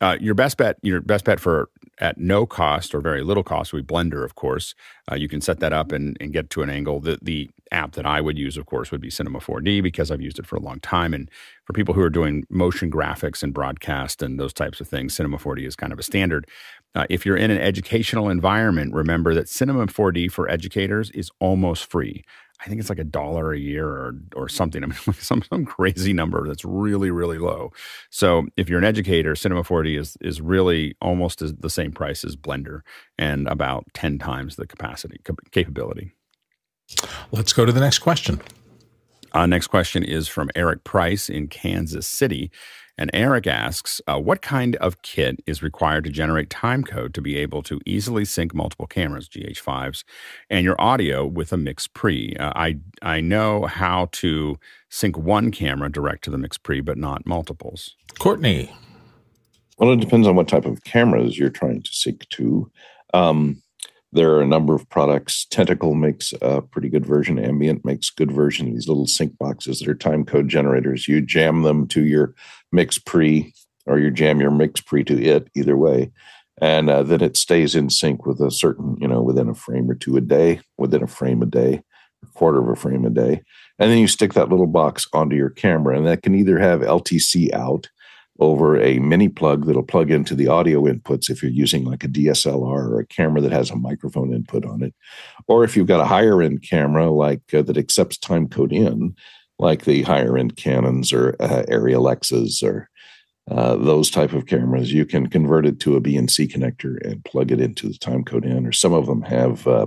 Uh, 0.00 0.16
your 0.18 0.34
best 0.34 0.56
bet, 0.56 0.76
your 0.82 1.00
best 1.00 1.24
bet 1.24 1.38
for 1.38 1.68
at 2.00 2.18
no 2.18 2.46
cost 2.46 2.94
or 2.94 3.00
very 3.00 3.22
little 3.22 3.44
cost 3.44 3.72
We 3.72 3.82
Blender, 3.82 4.24
of 4.24 4.34
course. 4.34 4.74
Uh, 5.10 5.16
you 5.16 5.28
can 5.28 5.40
set 5.40 5.60
that 5.60 5.72
up 5.72 5.92
and, 5.92 6.16
and 6.20 6.32
get 6.32 6.50
to 6.50 6.62
an 6.62 6.70
angle. 6.70 7.00
The, 7.00 7.18
the 7.20 7.50
app 7.70 7.92
that 7.92 8.06
I 8.06 8.20
would 8.20 8.38
use, 8.38 8.56
of 8.56 8.66
course, 8.66 8.90
would 8.90 9.00
be 9.00 9.10
Cinema 9.10 9.38
4D 9.38 9.82
because 9.82 10.10
I've 10.10 10.22
used 10.22 10.38
it 10.38 10.46
for 10.46 10.56
a 10.56 10.60
long 10.60 10.80
time. 10.80 11.12
And 11.12 11.30
for 11.64 11.74
people 11.74 11.94
who 11.94 12.00
are 12.00 12.10
doing 12.10 12.44
motion 12.48 12.90
graphics 12.90 13.42
and 13.42 13.52
broadcast 13.52 14.22
and 14.22 14.40
those 14.40 14.54
types 14.54 14.80
of 14.80 14.88
things, 14.88 15.14
Cinema 15.14 15.36
4D 15.36 15.66
is 15.66 15.76
kind 15.76 15.92
of 15.92 15.98
a 15.98 16.02
standard. 16.02 16.46
Uh, 16.94 17.06
if 17.10 17.24
you're 17.24 17.36
in 17.36 17.50
an 17.50 17.60
educational 17.60 18.28
environment, 18.28 18.94
remember 18.94 19.34
that 19.34 19.48
Cinema 19.48 19.86
4D 19.86 20.32
for 20.32 20.48
educators 20.48 21.10
is 21.10 21.30
almost 21.38 21.88
free. 21.88 22.24
I 22.60 22.68
think 22.68 22.78
it's 22.78 22.90
like 22.90 22.98
a 22.98 23.04
dollar 23.04 23.52
a 23.52 23.58
year 23.58 23.86
or 23.86 24.14
or 24.34 24.48
something. 24.48 24.82
I 24.84 24.86
mean, 24.86 24.98
some 25.18 25.42
some 25.42 25.64
crazy 25.64 26.12
number 26.12 26.46
that's 26.46 26.64
really 26.64 27.10
really 27.10 27.38
low. 27.38 27.72
So 28.10 28.46
if 28.56 28.68
you're 28.68 28.78
an 28.78 28.84
educator, 28.84 29.34
Cinema 29.34 29.62
4D 29.62 29.98
is 29.98 30.16
is 30.20 30.40
really 30.40 30.94
almost 31.00 31.42
as 31.42 31.54
the 31.54 31.70
same 31.70 31.92
price 31.92 32.24
as 32.24 32.36
Blender 32.36 32.80
and 33.18 33.48
about 33.48 33.84
ten 33.94 34.18
times 34.18 34.56
the 34.56 34.66
capacity 34.66 35.20
capability. 35.52 36.12
Let's 37.30 37.52
go 37.52 37.64
to 37.64 37.72
the 37.72 37.80
next 37.80 38.00
question. 38.00 38.40
Uh, 39.32 39.46
next 39.46 39.68
question 39.68 40.02
is 40.02 40.26
from 40.26 40.50
Eric 40.56 40.82
Price 40.84 41.28
in 41.28 41.46
Kansas 41.46 42.06
City. 42.06 42.50
And 43.00 43.10
Eric 43.14 43.46
asks, 43.46 44.02
uh, 44.06 44.20
what 44.20 44.42
kind 44.42 44.76
of 44.76 45.00
kit 45.00 45.40
is 45.46 45.62
required 45.62 46.04
to 46.04 46.10
generate 46.10 46.50
timecode 46.50 47.14
to 47.14 47.22
be 47.22 47.38
able 47.38 47.62
to 47.62 47.80
easily 47.86 48.26
sync 48.26 48.54
multiple 48.54 48.86
cameras, 48.86 49.26
GH5s, 49.26 50.04
and 50.50 50.64
your 50.64 50.78
audio 50.78 51.26
with 51.26 51.50
a 51.54 51.56
MixPre? 51.56 52.38
Uh, 52.38 52.52
I, 52.54 52.76
I 53.00 53.22
know 53.22 53.64
how 53.64 54.10
to 54.12 54.58
sync 54.90 55.16
one 55.16 55.50
camera 55.50 55.90
direct 55.90 56.24
to 56.24 56.30
the 56.30 56.36
MixPre, 56.36 56.84
but 56.84 56.98
not 56.98 57.24
multiples. 57.24 57.96
Courtney. 58.18 58.70
Well, 59.78 59.92
it 59.92 60.00
depends 60.00 60.28
on 60.28 60.36
what 60.36 60.48
type 60.48 60.66
of 60.66 60.84
cameras 60.84 61.38
you're 61.38 61.48
trying 61.48 61.82
to 61.82 61.90
sync 61.90 62.28
to. 62.28 62.70
Um, 63.14 63.62
there 64.12 64.32
are 64.32 64.40
a 64.40 64.46
number 64.46 64.74
of 64.74 64.88
products. 64.88 65.46
Tentacle 65.50 65.94
makes 65.94 66.34
a 66.42 66.60
pretty 66.60 66.88
good 66.88 67.06
version. 67.06 67.38
Ambient 67.38 67.84
makes 67.84 68.10
good 68.10 68.32
version. 68.32 68.72
These 68.72 68.88
little 68.88 69.06
sync 69.06 69.38
boxes 69.38 69.78
that 69.78 69.88
are 69.88 69.94
time 69.94 70.24
code 70.24 70.48
generators. 70.48 71.06
You 71.06 71.20
jam 71.20 71.62
them 71.62 71.86
to 71.88 72.04
your 72.04 72.34
MixPre, 72.74 73.52
or 73.86 73.98
you 73.98 74.10
jam 74.10 74.40
your 74.40 74.50
MixPre 74.50 75.06
to 75.06 75.22
it. 75.22 75.48
Either 75.54 75.76
way, 75.76 76.10
and 76.60 76.90
uh, 76.90 77.02
then 77.02 77.22
it 77.22 77.36
stays 77.36 77.74
in 77.74 77.88
sync 77.88 78.26
with 78.26 78.40
a 78.40 78.50
certain, 78.50 78.96
you 79.00 79.08
know, 79.08 79.22
within 79.22 79.48
a 79.48 79.54
frame 79.54 79.90
or 79.90 79.94
two 79.94 80.16
a 80.16 80.20
day, 80.20 80.60
within 80.76 81.02
a 81.02 81.08
frame 81.08 81.42
a 81.42 81.46
day, 81.46 81.82
a 82.22 82.26
quarter 82.34 82.60
of 82.60 82.68
a 82.68 82.76
frame 82.76 83.04
a 83.06 83.10
day, 83.10 83.42
and 83.78 83.90
then 83.90 83.98
you 83.98 84.08
stick 84.08 84.34
that 84.34 84.48
little 84.48 84.66
box 84.66 85.06
onto 85.12 85.36
your 85.36 85.50
camera, 85.50 85.96
and 85.96 86.06
that 86.06 86.22
can 86.22 86.34
either 86.34 86.58
have 86.58 86.80
LTC 86.80 87.52
out 87.52 87.88
over 88.40 88.80
a 88.80 88.98
mini 88.98 89.28
plug 89.28 89.66
that'll 89.66 89.82
plug 89.82 90.10
into 90.10 90.34
the 90.34 90.48
audio 90.48 90.84
inputs 90.84 91.28
if 91.28 91.42
you're 91.42 91.52
using 91.52 91.84
like 91.84 92.02
a 92.02 92.08
DSLR 92.08 92.62
or 92.62 92.98
a 92.98 93.06
camera 93.06 93.40
that 93.42 93.52
has 93.52 93.70
a 93.70 93.76
microphone 93.76 94.32
input 94.32 94.64
on 94.64 94.82
it. 94.82 94.94
Or 95.46 95.62
if 95.62 95.76
you've 95.76 95.86
got 95.86 96.00
a 96.00 96.06
higher 96.06 96.42
end 96.42 96.62
camera 96.62 97.10
like 97.10 97.42
uh, 97.52 97.62
that 97.62 97.76
accepts 97.76 98.16
time 98.16 98.48
code 98.48 98.72
in, 98.72 99.14
like 99.58 99.84
the 99.84 100.02
higher 100.02 100.38
end 100.38 100.56
Canons 100.56 101.12
or 101.12 101.36
uh, 101.38 101.64
Arri 101.68 101.94
Alexas 101.94 102.62
or 102.62 102.88
uh, 103.50 103.76
those 103.76 104.10
type 104.10 104.32
of 104.32 104.46
cameras, 104.46 104.92
you 104.92 105.04
can 105.04 105.28
convert 105.28 105.66
it 105.66 105.78
to 105.80 105.96
a 105.96 106.00
BNC 106.00 106.50
connector 106.50 107.04
and 107.06 107.24
plug 107.24 107.52
it 107.52 107.60
into 107.60 107.88
the 107.88 107.98
time 107.98 108.24
code 108.24 108.46
in. 108.46 108.66
Or 108.66 108.72
some 108.72 108.94
of 108.94 109.06
them 109.06 109.22
have 109.22 109.66
uh, 109.66 109.86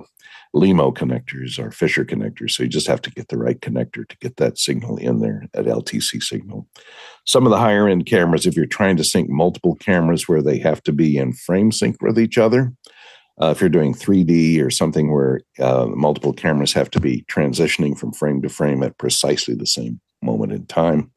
LEMO 0.53 0.91
connectors 0.91 1.57
or 1.57 1.71
Fischer 1.71 2.05
connectors. 2.05 2.51
So 2.51 2.63
you 2.63 2.69
just 2.69 2.87
have 2.87 3.01
to 3.01 3.11
get 3.11 3.29
the 3.29 3.37
right 3.37 3.59
connector 3.59 4.07
to 4.07 4.17
get 4.17 4.37
that 4.37 4.59
signal 4.59 4.97
in 4.97 5.19
there, 5.19 5.47
at 5.53 5.65
LTC 5.65 6.21
signal. 6.21 6.67
Some 7.25 7.45
of 7.45 7.49
the 7.49 7.57
higher 7.57 7.87
end 7.87 8.05
cameras, 8.05 8.45
if 8.45 8.55
you're 8.55 8.65
trying 8.65 8.97
to 8.97 9.03
sync 9.03 9.29
multiple 9.29 9.75
cameras 9.75 10.27
where 10.27 10.43
they 10.43 10.59
have 10.59 10.83
to 10.83 10.91
be 10.91 11.17
in 11.17 11.33
frame 11.33 11.71
sync 11.71 12.01
with 12.01 12.19
each 12.19 12.37
other, 12.37 12.71
uh, 13.41 13.47
if 13.47 13.61
you're 13.61 13.69
doing 13.69 13.95
3D 13.95 14.63
or 14.63 14.69
something 14.69 15.11
where 15.11 15.41
uh, 15.59 15.87
multiple 15.87 16.33
cameras 16.33 16.73
have 16.73 16.91
to 16.91 16.99
be 16.99 17.23
transitioning 17.23 17.97
from 17.97 18.13
frame 18.13 18.41
to 18.43 18.49
frame 18.49 18.83
at 18.83 18.97
precisely 18.99 19.55
the 19.55 19.65
same 19.65 19.99
moment 20.21 20.51
in 20.51 20.65
time, 20.67 21.11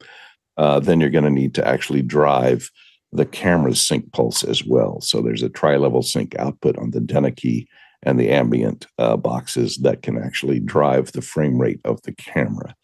uh, 0.57 0.79
then 0.79 0.99
you're 0.99 1.11
going 1.11 1.23
to 1.23 1.29
need 1.29 1.53
to 1.53 1.67
actually 1.67 2.01
drive 2.01 2.71
the 3.11 3.25
camera's 3.25 3.79
sync 3.79 4.11
pulse 4.13 4.43
as 4.43 4.65
well. 4.65 4.99
So 5.01 5.21
there's 5.21 5.43
a 5.43 5.49
tri 5.49 5.77
level 5.77 6.01
sync 6.01 6.35
output 6.39 6.77
on 6.77 6.91
the 6.91 6.99
Denecke 6.99 7.67
and 8.03 8.19
the 8.19 8.29
ambient 8.29 8.87
uh, 8.97 9.17
boxes 9.17 9.77
that 9.77 10.01
can 10.01 10.17
actually 10.17 10.59
drive 10.59 11.11
the 11.11 11.21
frame 11.21 11.59
rate 11.59 11.79
of 11.83 12.01
the 12.03 12.13
camera. 12.13 12.75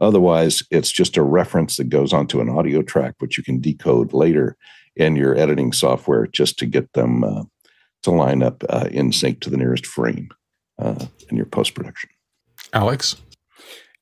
Otherwise, 0.00 0.62
it's 0.70 0.90
just 0.90 1.16
a 1.16 1.22
reference 1.22 1.76
that 1.76 1.88
goes 1.88 2.12
onto 2.12 2.40
an 2.40 2.48
audio 2.48 2.82
track, 2.82 3.14
which 3.18 3.38
you 3.38 3.44
can 3.44 3.60
decode 3.60 4.12
later 4.12 4.56
in 4.96 5.14
your 5.16 5.36
editing 5.36 5.72
software 5.72 6.26
just 6.26 6.58
to 6.58 6.66
get 6.66 6.92
them 6.92 7.22
uh, 7.22 7.44
to 8.02 8.10
line 8.10 8.42
up 8.42 8.64
uh, 8.68 8.88
in 8.90 9.12
sync 9.12 9.40
to 9.40 9.50
the 9.50 9.56
nearest 9.56 9.86
frame 9.86 10.28
uh, 10.78 11.06
in 11.28 11.36
your 11.36 11.46
post 11.46 11.74
production. 11.74 12.10
Alex? 12.72 13.16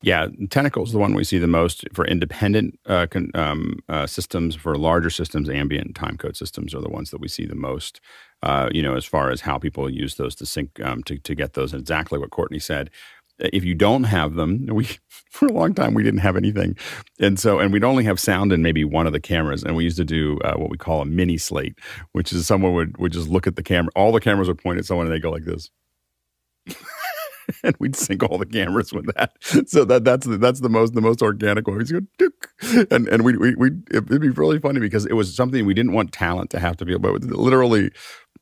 Yeah, 0.02 0.28
Tentacle 0.48 0.84
is 0.84 0.92
the 0.92 0.98
one 0.98 1.14
we 1.14 1.24
see 1.24 1.36
the 1.36 1.46
most 1.46 1.84
for 1.92 2.06
independent 2.06 2.78
uh, 2.86 3.06
con, 3.10 3.30
um, 3.34 3.80
uh, 3.88 4.06
systems. 4.06 4.54
For 4.54 4.78
larger 4.78 5.10
systems, 5.10 5.50
ambient 5.50 5.94
timecode 5.94 6.36
systems 6.36 6.74
are 6.74 6.80
the 6.80 6.88
ones 6.88 7.10
that 7.10 7.20
we 7.20 7.28
see 7.28 7.44
the 7.44 7.54
most. 7.54 8.00
Uh, 8.42 8.70
you 8.72 8.82
know, 8.82 8.96
as 8.96 9.04
far 9.04 9.30
as 9.30 9.42
how 9.42 9.58
people 9.58 9.90
use 9.90 10.14
those 10.14 10.34
to 10.36 10.46
sync 10.46 10.80
um, 10.80 11.02
to 11.04 11.18
to 11.18 11.34
get 11.34 11.52
those. 11.52 11.74
exactly 11.74 12.18
what 12.18 12.30
Courtney 12.30 12.58
said. 12.58 12.88
If 13.38 13.62
you 13.64 13.74
don't 13.74 14.04
have 14.04 14.36
them, 14.36 14.66
we 14.72 14.86
for 15.30 15.46
a 15.46 15.52
long 15.52 15.74
time 15.74 15.92
we 15.92 16.02
didn't 16.02 16.20
have 16.20 16.36
anything, 16.36 16.78
and 17.18 17.38
so 17.38 17.58
and 17.58 17.70
we'd 17.70 17.84
only 17.84 18.04
have 18.04 18.18
sound 18.18 18.52
in 18.54 18.62
maybe 18.62 18.84
one 18.84 19.06
of 19.06 19.12
the 19.12 19.20
cameras, 19.20 19.62
and 19.62 19.76
we 19.76 19.84
used 19.84 19.98
to 19.98 20.04
do 20.06 20.38
uh, 20.44 20.54
what 20.54 20.70
we 20.70 20.78
call 20.78 21.02
a 21.02 21.06
mini 21.06 21.36
slate, 21.36 21.78
which 22.12 22.32
is 22.32 22.46
someone 22.46 22.72
would 22.72 22.96
would 22.96 23.12
just 23.12 23.28
look 23.28 23.46
at 23.46 23.56
the 23.56 23.62
camera. 23.62 23.90
All 23.94 24.12
the 24.12 24.20
cameras 24.20 24.48
are 24.48 24.54
pointed 24.54 24.80
at 24.80 24.86
someone, 24.86 25.06
and 25.06 25.14
they 25.14 25.20
go 25.20 25.30
like 25.30 25.44
this. 25.44 25.68
and 27.62 27.76
we'd 27.78 27.96
sync 27.96 28.22
all 28.22 28.38
the 28.38 28.46
cameras 28.46 28.92
with 28.92 29.06
that. 29.14 29.32
So 29.68 29.84
that 29.84 30.04
that's 30.04 30.26
the, 30.26 30.38
that's 30.38 30.60
the 30.60 30.68
most 30.68 30.94
the 30.94 31.00
most 31.00 31.22
organic 31.22 31.66
one. 31.66 31.78
We'd 31.78 31.88
go, 31.88 32.00
and 32.90 33.08
and 33.08 33.24
we 33.24 33.36
we 33.36 33.54
we 33.54 33.70
it'd 33.90 34.08
be 34.08 34.30
really 34.30 34.58
funny 34.58 34.80
because 34.80 35.06
it 35.06 35.14
was 35.14 35.34
something 35.34 35.66
we 35.66 35.74
didn't 35.74 35.92
want 35.92 36.12
talent 36.12 36.50
to 36.50 36.58
have 36.58 36.76
to 36.78 36.84
be, 36.84 36.96
but 36.96 37.22
literally. 37.22 37.90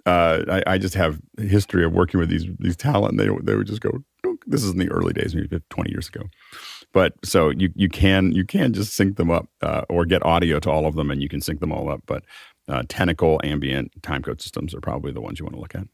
Uh, 0.07 0.63
I, 0.67 0.75
I, 0.75 0.79
just 0.79 0.95
have 0.95 1.21
a 1.37 1.43
history 1.43 1.85
of 1.85 1.93
working 1.93 2.19
with 2.19 2.31
these 2.31 2.47
these 2.61 2.77
talent. 2.77 3.19
And 3.19 3.21
they 3.21 3.43
they 3.43 3.57
would 3.57 3.67
just 3.67 3.83
go. 3.83 3.91
This 4.47 4.65
is 4.65 4.71
in 4.71 4.79
the 4.79 4.91
early 4.91 5.13
days, 5.13 5.35
maybe 5.35 5.61
twenty 5.69 5.91
years 5.91 6.09
ago. 6.09 6.23
But 6.95 7.15
so 7.25 7.51
you 7.51 7.71
you 7.75 7.91
can 7.91 8.33
you 8.33 8.45
can 8.45 8.73
just 8.73 8.95
sync 8.95 9.17
them 9.17 9.31
up 9.31 9.49
uh, 9.61 9.83
or 9.91 10.07
get 10.07 10.25
audio 10.25 10.61
to 10.61 10.71
all 10.71 10.87
of 10.87 10.95
them, 10.95 11.11
and 11.11 11.21
you 11.21 11.29
can 11.29 11.43
sync 11.43 11.61
them 11.61 11.73
all 11.73 11.91
up. 11.91 12.05
But 12.07 12.25
uh, 12.69 12.85
Tentacle 12.89 13.41
ambient 13.45 14.01
timecode 14.01 14.41
systems 14.41 14.75
are 14.75 14.81
probably 14.81 15.13
the 15.13 15.21
ones 15.21 15.39
you 15.39 15.45
want 15.45 15.57
to 15.57 15.61
look 15.61 15.75
at. 15.75 15.87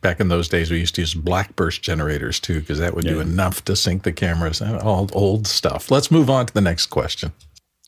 Back 0.00 0.20
in 0.20 0.28
those 0.28 0.48
days, 0.48 0.70
we 0.70 0.78
used 0.78 0.94
to 0.94 1.02
use 1.02 1.14
blackburst 1.14 1.82
generators 1.82 2.40
too, 2.40 2.60
because 2.60 2.78
that 2.78 2.94
would 2.94 3.04
yeah. 3.04 3.12
do 3.12 3.20
enough 3.20 3.64
to 3.66 3.76
sync 3.76 4.02
the 4.02 4.12
cameras. 4.12 4.62
All 4.62 5.08
old 5.12 5.46
stuff. 5.46 5.90
Let's 5.90 6.10
move 6.10 6.30
on 6.30 6.46
to 6.46 6.54
the 6.54 6.60
next 6.60 6.86
question. 6.86 7.32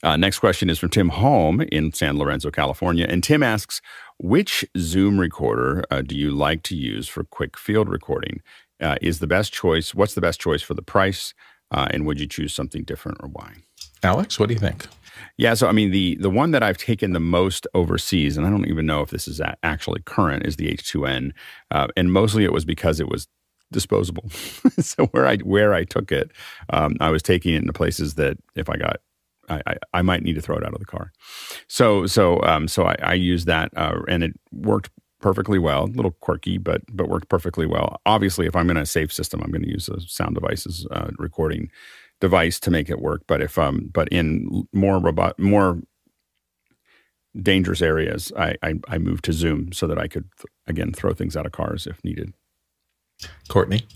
Uh, 0.02 0.16
next 0.16 0.40
question 0.40 0.68
is 0.68 0.78
from 0.78 0.90
Tim 0.90 1.10
Holm 1.10 1.60
in 1.60 1.92
San 1.92 2.18
Lorenzo, 2.18 2.50
California. 2.50 3.06
And 3.08 3.22
Tim 3.22 3.42
asks, 3.42 3.80
which 4.18 4.64
Zoom 4.76 5.18
recorder 5.18 5.84
uh, 5.90 6.02
do 6.02 6.16
you 6.16 6.32
like 6.32 6.62
to 6.64 6.76
use 6.76 7.08
for 7.08 7.24
quick 7.24 7.56
field 7.56 7.88
recording? 7.88 8.42
Uh, 8.80 8.96
is 9.00 9.20
the 9.20 9.28
best 9.28 9.52
choice? 9.52 9.94
What's 9.94 10.14
the 10.14 10.20
best 10.20 10.40
choice 10.40 10.60
for 10.60 10.74
the 10.74 10.82
price? 10.82 11.34
Uh, 11.70 11.86
and 11.90 12.04
would 12.04 12.20
you 12.20 12.26
choose 12.26 12.52
something 12.52 12.82
different 12.82 13.18
or 13.22 13.28
why? 13.28 13.54
Alex, 14.02 14.38
what 14.38 14.48
do 14.48 14.54
you 14.54 14.60
think? 14.60 14.86
Yeah, 15.36 15.54
so 15.54 15.68
I 15.68 15.72
mean 15.72 15.90
the 15.90 16.16
the 16.16 16.30
one 16.30 16.50
that 16.52 16.62
I've 16.62 16.78
taken 16.78 17.12
the 17.12 17.20
most 17.20 17.66
overseas, 17.74 18.36
and 18.36 18.46
I 18.46 18.50
don't 18.50 18.68
even 18.68 18.86
know 18.86 19.02
if 19.02 19.10
this 19.10 19.26
is 19.28 19.40
actually 19.62 20.02
current, 20.02 20.46
is 20.46 20.56
the 20.56 20.68
H2N, 20.68 21.32
uh, 21.70 21.88
and 21.96 22.12
mostly 22.12 22.44
it 22.44 22.52
was 22.52 22.64
because 22.64 23.00
it 23.00 23.08
was 23.08 23.28
disposable. 23.70 24.28
so 24.78 25.06
where 25.06 25.26
I 25.26 25.38
where 25.38 25.74
I 25.74 25.84
took 25.84 26.12
it, 26.12 26.30
um, 26.70 26.96
I 27.00 27.10
was 27.10 27.22
taking 27.22 27.54
it 27.54 27.58
into 27.58 27.72
places 27.72 28.14
that 28.14 28.36
if 28.54 28.68
I 28.68 28.76
got 28.76 28.96
I, 29.48 29.62
I, 29.66 29.76
I, 29.94 30.02
might 30.02 30.22
need 30.22 30.34
to 30.34 30.40
throw 30.40 30.56
it 30.56 30.64
out 30.64 30.72
of 30.72 30.78
the 30.78 30.84
car. 30.84 31.12
So 31.68 32.06
so 32.06 32.40
um, 32.42 32.68
so 32.68 32.84
I, 32.84 32.96
I 33.02 33.14
used 33.14 33.46
that 33.46 33.72
uh, 33.76 34.00
and 34.08 34.22
it 34.22 34.32
worked 34.52 34.90
perfectly 35.20 35.58
well. 35.58 35.84
A 35.84 35.86
little 35.86 36.12
quirky, 36.20 36.58
but 36.58 36.82
but 36.92 37.08
worked 37.08 37.28
perfectly 37.28 37.66
well. 37.66 38.00
Obviously, 38.06 38.46
if 38.46 38.54
I'm 38.54 38.70
in 38.70 38.76
a 38.76 38.86
safe 38.86 39.12
system, 39.12 39.40
I'm 39.42 39.50
going 39.50 39.62
to 39.62 39.70
use 39.70 39.88
a 39.88 40.00
sound 40.00 40.34
devices 40.34 40.86
uh, 40.90 41.10
recording 41.18 41.70
device 42.22 42.60
to 42.60 42.70
make 42.70 42.88
it 42.88 43.00
work. 43.00 43.22
But 43.26 43.42
if 43.42 43.58
um, 43.58 43.90
but 43.92 44.08
in 44.08 44.66
more 44.72 44.98
robot, 45.00 45.38
more 45.38 45.82
dangerous 47.40 47.82
areas, 47.82 48.32
I, 48.38 48.54
I, 48.62 48.74
I 48.88 48.98
moved 48.98 49.24
to 49.24 49.32
Zoom 49.32 49.72
so 49.72 49.88
that 49.88 49.98
I 49.98 50.06
could 50.06 50.28
th- 50.38 50.52
again 50.68 50.92
throw 50.92 51.12
things 51.12 51.36
out 51.36 51.46
of 51.46 51.52
cars 51.52 51.86
if 51.86 52.02
needed. 52.04 52.32
Courtney. 53.48 53.86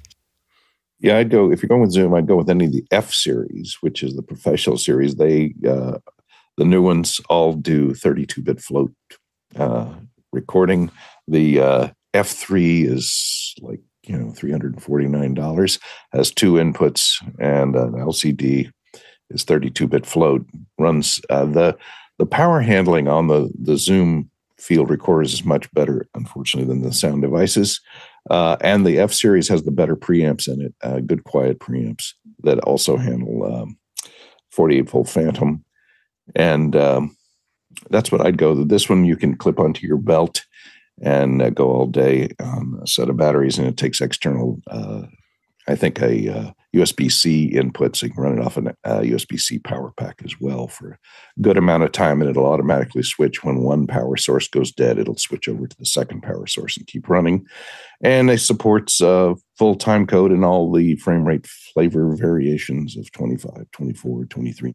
Yeah, 0.98 1.18
I'd 1.18 1.30
go 1.30 1.52
if 1.52 1.62
you're 1.62 1.68
going 1.68 1.82
with 1.82 1.92
Zoom. 1.92 2.14
I'd 2.14 2.26
go 2.26 2.36
with 2.36 2.50
any 2.50 2.64
of 2.64 2.72
the 2.72 2.84
F 2.90 3.12
series, 3.12 3.78
which 3.80 4.02
is 4.02 4.16
the 4.16 4.22
professional 4.22 4.76
series. 4.76 5.14
They 5.14 5.54
uh, 5.66 5.98
the 6.56 6.64
new 6.64 6.82
ones 6.82 7.20
all 7.28 7.52
do 7.52 7.90
32-bit 7.90 8.60
float 8.60 8.92
uh, 9.56 9.92
recording. 10.32 10.90
The 11.28 11.60
uh, 11.60 11.88
F3 12.14 12.90
is 12.90 13.54
like 13.60 13.80
you 14.08 14.16
know 14.16 14.26
$349 14.32 15.78
has 16.12 16.30
two 16.30 16.54
inputs 16.54 17.14
and 17.38 17.74
an 17.74 17.92
lcd 17.92 18.70
is 19.30 19.44
32-bit 19.44 20.06
float 20.06 20.46
runs 20.78 21.20
uh, 21.30 21.44
the 21.44 21.76
the 22.18 22.26
power 22.26 22.60
handling 22.60 23.08
on 23.08 23.26
the 23.28 23.50
the 23.60 23.76
zoom 23.76 24.30
field 24.58 24.88
recorders 24.88 25.32
is 25.34 25.44
much 25.44 25.72
better 25.72 26.08
unfortunately 26.14 26.72
than 26.72 26.82
the 26.82 26.92
sound 26.92 27.22
devices 27.22 27.80
uh, 28.30 28.56
and 28.60 28.86
the 28.86 28.98
f 28.98 29.12
series 29.12 29.48
has 29.48 29.64
the 29.64 29.70
better 29.70 29.96
preamps 29.96 30.48
in 30.48 30.60
it 30.60 30.74
uh, 30.82 31.00
good 31.00 31.24
quiet 31.24 31.58
preamps 31.58 32.12
that 32.42 32.58
also 32.60 32.96
handle 32.96 33.44
um, 33.44 33.78
48 34.50 34.88
volt 34.88 35.08
phantom. 35.08 35.64
And 36.34 36.74
um, 36.74 37.16
that's 37.90 38.10
what 38.10 38.24
i'd 38.24 38.38
go 38.38 38.64
this 38.64 38.88
one 38.88 39.04
you 39.04 39.16
can 39.16 39.36
clip 39.36 39.58
onto 39.58 39.86
your 39.86 39.98
belt 39.98 40.45
and 41.02 41.42
uh, 41.42 41.50
go 41.50 41.70
all 41.70 41.86
day 41.86 42.28
on 42.40 42.78
a 42.82 42.86
set 42.86 43.08
of 43.08 43.16
batteries. 43.16 43.58
And 43.58 43.66
it 43.66 43.76
takes 43.76 44.00
external, 44.00 44.60
uh, 44.70 45.02
I 45.68 45.74
think, 45.74 46.00
a 46.00 46.28
uh, 46.28 46.50
USB 46.74 47.10
C 47.10 47.46
input, 47.46 47.96
so 47.96 48.06
you 48.06 48.12
can 48.12 48.22
run 48.22 48.38
it 48.38 48.44
off 48.44 48.56
a 48.56 48.62
USB 48.62 49.34
uh, 49.34 49.38
C 49.38 49.58
power 49.58 49.92
pack 49.96 50.20
as 50.24 50.40
well 50.40 50.68
for 50.68 50.92
a 50.92 51.40
good 51.40 51.56
amount 51.56 51.82
of 51.82 51.92
time. 51.92 52.20
And 52.20 52.30
it'll 52.30 52.46
automatically 52.46 53.02
switch 53.02 53.42
when 53.42 53.62
one 53.62 53.86
power 53.86 54.16
source 54.16 54.48
goes 54.48 54.72
dead. 54.72 54.98
It'll 54.98 55.16
switch 55.16 55.48
over 55.48 55.66
to 55.66 55.76
the 55.78 55.86
second 55.86 56.22
power 56.22 56.46
source 56.46 56.76
and 56.76 56.86
keep 56.86 57.08
running. 57.08 57.46
And 58.02 58.30
it 58.30 58.38
supports 58.38 59.00
uh, 59.00 59.34
full 59.58 59.74
time 59.74 60.06
code 60.06 60.32
and 60.32 60.44
all 60.44 60.72
the 60.72 60.96
frame 60.96 61.24
rate 61.24 61.46
flavor 61.46 62.14
variations 62.14 62.96
of 62.96 63.10
25, 63.12 63.70
24, 63.72 64.26
23. 64.26 64.74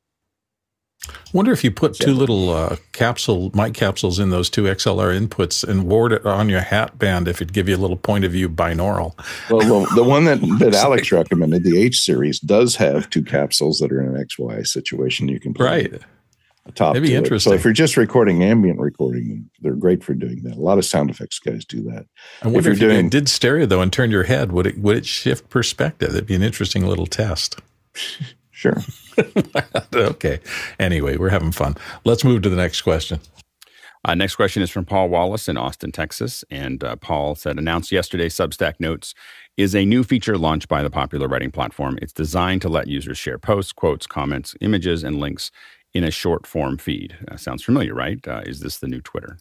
Wonder 1.33 1.51
if 1.51 1.63
you 1.63 1.71
put 1.71 1.95
two 1.95 2.13
little 2.13 2.49
uh, 2.49 2.75
capsule 2.91 3.51
mic 3.55 3.73
capsules 3.73 4.19
in 4.19 4.29
those 4.29 4.49
two 4.49 4.63
XLR 4.63 5.17
inputs 5.17 5.67
and 5.67 5.87
wore 5.87 6.11
it 6.11 6.25
on 6.25 6.49
your 6.49 6.59
hat 6.59 6.99
band, 6.99 7.27
if 7.27 7.37
it'd 7.37 7.53
give 7.53 7.67
you 7.67 7.75
a 7.75 7.77
little 7.77 7.97
point 7.97 8.23
of 8.25 8.33
view 8.33 8.49
binaural. 8.49 9.17
Well, 9.49 9.85
the, 9.85 9.95
the 9.95 10.03
one 10.03 10.25
that, 10.25 10.41
that 10.59 10.75
Alex 10.75 11.11
recommended, 11.11 11.63
the 11.63 11.81
H 11.81 11.99
series, 11.99 12.39
does 12.39 12.75
have 12.75 13.09
two 13.09 13.23
capsules 13.23 13.79
that 13.79 13.91
are 13.91 14.01
in 14.01 14.15
an 14.15 14.25
XY 14.25 14.67
situation. 14.67 15.27
You 15.27 15.39
can 15.39 15.53
put 15.53 15.63
right. 15.63 16.01
A 16.65 16.71
top 16.71 16.93
That'd 16.93 17.07
be 17.07 17.15
interesting. 17.15 17.53
It. 17.53 17.55
So 17.55 17.59
if 17.59 17.63
you're 17.63 17.73
just 17.73 17.97
recording 17.97 18.43
ambient 18.43 18.79
recording, 18.79 19.49
they're 19.61 19.73
great 19.73 20.03
for 20.03 20.13
doing 20.13 20.43
that. 20.43 20.57
A 20.57 20.61
lot 20.61 20.77
of 20.77 20.85
sound 20.85 21.09
effects 21.09 21.39
guys 21.39 21.65
do 21.65 21.81
that. 21.83 22.05
I 22.43 22.47
wonder 22.47 22.59
if, 22.59 22.65
you're 22.65 22.73
if 22.73 22.79
doing, 22.79 23.05
you 23.05 23.09
did 23.09 23.27
stereo 23.27 23.65
though 23.65 23.81
and 23.81 23.91
turned 23.91 24.11
your 24.11 24.23
head, 24.23 24.51
would 24.51 24.67
it 24.67 24.77
would 24.77 24.97
it 24.97 25.05
shift 25.07 25.49
perspective? 25.49 26.11
That'd 26.11 26.27
be 26.27 26.35
an 26.35 26.43
interesting 26.43 26.85
little 26.85 27.07
test. 27.07 27.59
Sure. 28.62 28.78
okay. 29.95 30.39
Anyway, 30.80 31.18
we're 31.18 31.30
having 31.30 31.51
fun. 31.51 31.76
Let's 32.05 32.24
move 32.24 32.43
to 32.43 32.49
the 32.49 32.55
next 32.55 32.84
question. 32.84 33.20
Uh, 34.05 34.14
next 34.14 34.36
question 34.36 34.62
is 34.62 34.70
from 34.70 34.86
Paul 34.86 35.09
Wallace 35.09 35.49
in 35.49 35.57
Austin, 35.57 35.91
Texas. 35.91 36.43
And 36.51 36.84
uh, 36.84 36.95
Paul 36.97 37.34
said, 37.34 37.57
announced 37.57 37.91
yesterday, 37.91 38.30
Substack 38.30 38.76
Notes 38.80 39.16
is 39.57 39.74
a 39.74 39.84
new 39.84 40.03
feature 40.03 40.38
launched 40.38 40.68
by 40.68 40.84
the 40.84 40.91
popular 40.91 41.28
writing 41.28 41.49
platform. 41.49 41.97
It's 42.03 42.14
designed 42.14 42.62
to 42.62 42.70
let 42.70 42.86
users 42.86 43.18
share 43.18 43.39
posts, 43.39 43.74
quotes, 43.74 44.05
comments, 44.05 44.53
images, 44.62 45.03
and 45.03 45.20
links 45.20 45.49
in 45.95 46.03
a 46.03 46.12
short 46.12 46.45
form 46.45 46.78
feed. 46.78 47.18
Uh, 47.32 47.38
sounds 47.38 47.64
familiar, 47.64 47.95
right? 47.95 48.20
Uh, 48.28 48.43
is 48.45 48.59
this 48.59 48.78
the 48.78 48.88
new 48.88 49.01
Twitter? 49.01 49.39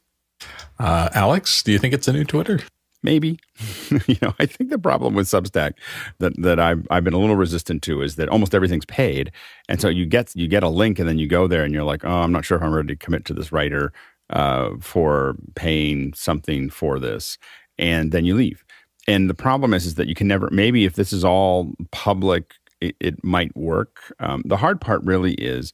Uh, 0.79 1.11
Alex, 1.13 1.63
do 1.63 1.73
you 1.73 1.79
think 1.79 1.93
it's 1.93 2.09
a 2.09 2.13
new 2.15 2.25
Twitter? 2.25 2.61
Maybe. 3.03 3.39
you 4.07 4.17
know, 4.21 4.35
I 4.39 4.47
think 4.47 4.71
the 4.71 4.79
problem 4.79 5.15
with 5.15 5.27
Substack 5.27 5.75
that 6.19 6.35
that 6.43 6.61
I've 6.61 6.87
I've 6.91 7.05
been 7.05 7.15
a 7.15 7.19
little 7.19 7.37
resistant 7.37 7.83
to 7.85 8.03
is 8.03 8.17
that 8.17 8.29
almost 8.29 8.55
everything's 8.55 8.85
paid, 8.85 9.33
and 9.69 9.81
so 9.81 9.89
you 9.89 10.05
get 10.07 10.35
you 10.37 10.49
get 10.49 10.63
a 10.63 10.69
link 10.69 10.99
and 10.99 11.09
then 11.09 11.19
you 11.19 11.27
go 11.27 11.47
there 11.47 11.65
and 11.65 11.73
you're 11.73 11.85
like, 11.85 12.05
oh, 12.05 12.21
I'm 12.21 12.33
not 12.33 12.45
sure 12.45 12.59
if 12.59 12.63
I'm 12.63 12.75
ready 12.75 12.89
to 12.89 12.97
commit 12.97 13.25
to 13.27 13.35
this 13.35 13.53
writer 13.53 13.93
uh, 14.31 14.71
for 14.81 15.37
paying 15.55 16.13
something 16.15 16.69
for 16.69 16.99
this, 16.99 17.39
and 17.79 18.13
then 18.13 18.25
you 18.25 18.35
leave. 18.35 18.65
And 19.09 19.31
the 19.31 19.35
problem 19.35 19.73
is 19.73 19.87
is 19.87 19.95
that 19.95 20.09
you 20.09 20.15
can 20.15 20.29
never. 20.29 20.51
Maybe 20.51 20.85
if 20.85 20.95
this 20.95 21.13
is 21.13 21.25
all 21.25 21.73
public, 21.93 22.53
it, 22.83 22.97
it 23.01 23.25
might 23.25 23.57
work. 23.57 24.15
Um, 24.21 24.43
the 24.45 24.59
hard 24.59 24.81
part 24.81 25.03
really 25.05 25.35
is 25.35 25.73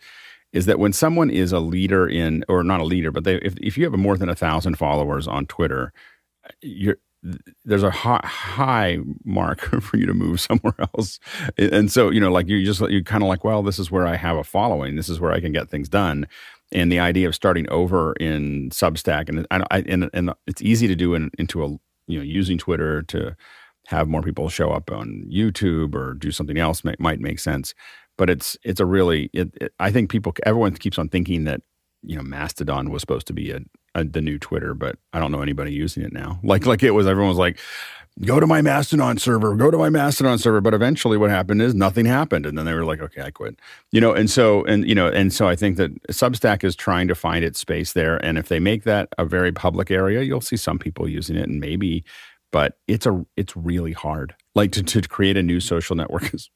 is 0.53 0.67
that 0.67 0.79
when 0.79 0.93
someone 0.93 1.29
is 1.29 1.53
a 1.53 1.59
leader 1.61 2.09
in 2.09 2.45
or 2.49 2.63
not 2.63 2.81
a 2.81 2.85
leader 2.85 3.11
but 3.11 3.25
they 3.25 3.37
if, 3.37 3.55
if 3.61 3.77
you 3.77 3.85
have 3.85 3.93
more 3.99 4.17
than 4.17 4.29
a 4.29 4.35
thousand 4.35 4.77
followers 4.77 5.27
on 5.29 5.45
twitter 5.47 5.93
you're 6.63 6.97
there's 7.65 7.83
a 7.83 7.91
high, 7.91 8.21
high 8.25 8.99
mark 9.25 9.61
for 9.83 9.97
you 9.97 10.07
to 10.07 10.15
move 10.15 10.41
somewhere 10.41 10.75
else. 10.95 11.19
And 11.59 11.91
so, 11.91 12.11
you 12.11 12.21
know, 12.21 12.31
like 12.31 12.49
you 12.49 12.65
just, 12.65 12.81
you 12.89 13.03
kind 13.05 13.23
of 13.23 13.29
like, 13.29 13.45
well, 13.45 13.63
this 13.63 13.79
is 13.79 13.91
where 13.91 14.07
I 14.07 14.17
have 14.17 14.37
a 14.37 14.45
following. 14.45 14.97
This 14.97 15.09
is 15.09 15.21
where 15.21 15.33
I 15.33 15.41
can 15.41 15.53
get 15.53 15.69
things 15.69 15.89
done. 15.89 16.27
And 16.73 16.91
the 16.91 16.99
idea 16.99 17.29
of 17.29 17.35
starting 17.35 17.69
over 17.71 18.13
in 18.15 18.71
Substack 18.71 19.29
and 19.29 19.47
I, 19.51 19.85
and, 19.87 20.11
and 20.13 20.33
it's 20.47 20.63
easy 20.63 20.89
to 20.89 20.97
do 20.97 21.15
in, 21.15 21.31
into 21.39 21.65
a, 21.65 21.69
you 22.09 22.19
know, 22.19 22.25
using 22.25 22.59
Twitter 22.59 23.03
to 23.03 23.37
have 23.87 24.09
more 24.09 24.23
people 24.23 24.49
show 24.49 24.71
up 24.71 24.91
on 24.91 25.25
YouTube 25.33 25.95
or 25.95 26.15
do 26.15 26.33
something 26.33 26.59
else 26.59 26.85
might, 26.85 26.99
might 26.99 27.21
make 27.21 27.39
sense. 27.39 27.73
But 28.19 28.31
it's, 28.31 28.57
it's 28.65 28.81
a 28.81 28.87
really, 28.87 29.31
it, 29.33 29.51
it, 29.61 29.73
I 29.79 29.93
think 29.93 30.11
people, 30.11 30.33
everyone 30.45 30.75
keeps 30.75 30.99
on 30.99 31.09
thinking 31.09 31.45
that, 31.45 31.61
you 32.03 32.17
know, 32.17 32.23
Mastodon 32.23 32.91
was 32.91 33.01
supposed 33.01 33.27
to 33.29 33.33
be 33.33 33.51
a, 33.51 33.61
uh, 33.95 34.05
the 34.09 34.21
new 34.21 34.39
Twitter, 34.39 34.75
but 34.75 34.99
I 35.13 35.19
don't 35.19 35.33
know 35.33 35.43
anybody 35.43 35.73
using 35.73 36.03
it 36.03 36.13
now. 36.13 36.39
Like 36.43 36.67
like 36.67 36.83
it 36.83 36.93
was, 36.93 37.07
everyone 37.07 37.31
was 37.31 37.39
like, 37.39 37.59
"Go 38.25 38.39
to 38.39 38.47
my 38.47 38.63
Mastodon 38.63 39.19
server, 39.19 39.55
go 39.57 39.71
to 39.71 39.79
my 39.79 39.89
Mastodon 39.89 40.39
server." 40.39 40.61
But 40.61 40.75
eventually, 40.75 41.17
what 41.17 41.31
happened 41.31 41.63
is 41.63 41.75
nothing 41.75 42.07
happened, 42.07 42.47
and 42.47 42.57
then 42.57 42.67
they 42.67 42.75
were 42.75 42.85
like, 42.85 43.01
"Okay, 43.01 43.23
I 43.23 43.31
quit." 43.31 43.59
You 43.93 44.01
know, 44.01 44.13
and 44.13 44.31
so 44.31 44.65
and 44.65 44.87
you 44.87 44.95
know, 44.95 45.09
and 45.09 45.33
so 45.33 45.49
I 45.49 45.57
think 45.57 45.79
that 45.79 46.03
Substack 46.09 46.63
is 46.63 46.77
trying 46.77 47.09
to 47.09 47.15
find 47.15 47.45
its 47.45 47.59
space 47.59 47.95
there, 47.95 48.23
and 48.25 48.39
if 48.39 48.49
they 48.49 48.61
make 48.61 48.85
that 48.85 49.09
a 49.19 49.25
very 49.25 49.53
public 49.53 49.91
area, 49.91 50.23
you'll 50.23 50.41
see 50.41 50.57
some 50.57 50.79
people 50.79 51.09
using 51.09 51.37
it, 51.37 51.49
and 51.49 51.59
maybe, 51.61 52.05
but 52.53 52.79
it's 52.87 53.07
a 53.07 53.25
it's 53.37 53.57
really 53.57 53.93
hard. 53.93 54.35
Like 54.55 54.73
to 54.73 54.83
to 54.83 55.03
create 55.03 55.37
a 55.37 55.43
new 55.43 55.61
social 55.61 55.97
network 55.97 56.35
is 56.35 56.51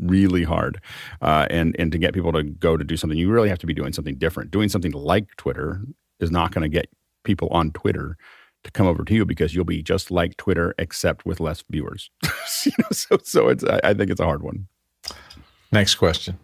really 0.00 0.44
hard 0.44 0.80
uh, 1.22 1.46
and 1.50 1.76
and 1.78 1.92
to 1.92 1.98
get 1.98 2.14
people 2.14 2.32
to 2.32 2.42
go 2.42 2.76
to 2.76 2.84
do 2.84 2.96
something 2.96 3.18
you 3.18 3.30
really 3.30 3.48
have 3.48 3.58
to 3.58 3.66
be 3.66 3.74
doing 3.74 3.92
something 3.92 4.16
different 4.16 4.50
doing 4.50 4.68
something 4.68 4.92
like 4.92 5.36
twitter 5.36 5.82
is 6.20 6.30
not 6.30 6.52
going 6.52 6.62
to 6.62 6.68
get 6.68 6.88
people 7.24 7.48
on 7.50 7.72
Twitter 7.72 8.16
to 8.62 8.70
come 8.70 8.86
over 8.86 9.04
to 9.04 9.14
you 9.14 9.24
because 9.24 9.54
you'll 9.54 9.64
be 9.64 9.82
just 9.82 10.10
like 10.10 10.36
Twitter 10.36 10.74
except 10.78 11.24
with 11.24 11.40
less 11.40 11.64
viewers. 11.70 12.10
you 12.64 12.72
know, 12.78 12.88
so 12.90 13.18
so 13.22 13.48
it's 13.48 13.64
I, 13.64 13.80
I, 13.84 13.94
think 13.94 14.10
it's 14.10 14.20
a 14.20 14.24
hard 14.24 14.42
one. 14.42 14.66
Next 15.72 15.94
question. 15.94 16.38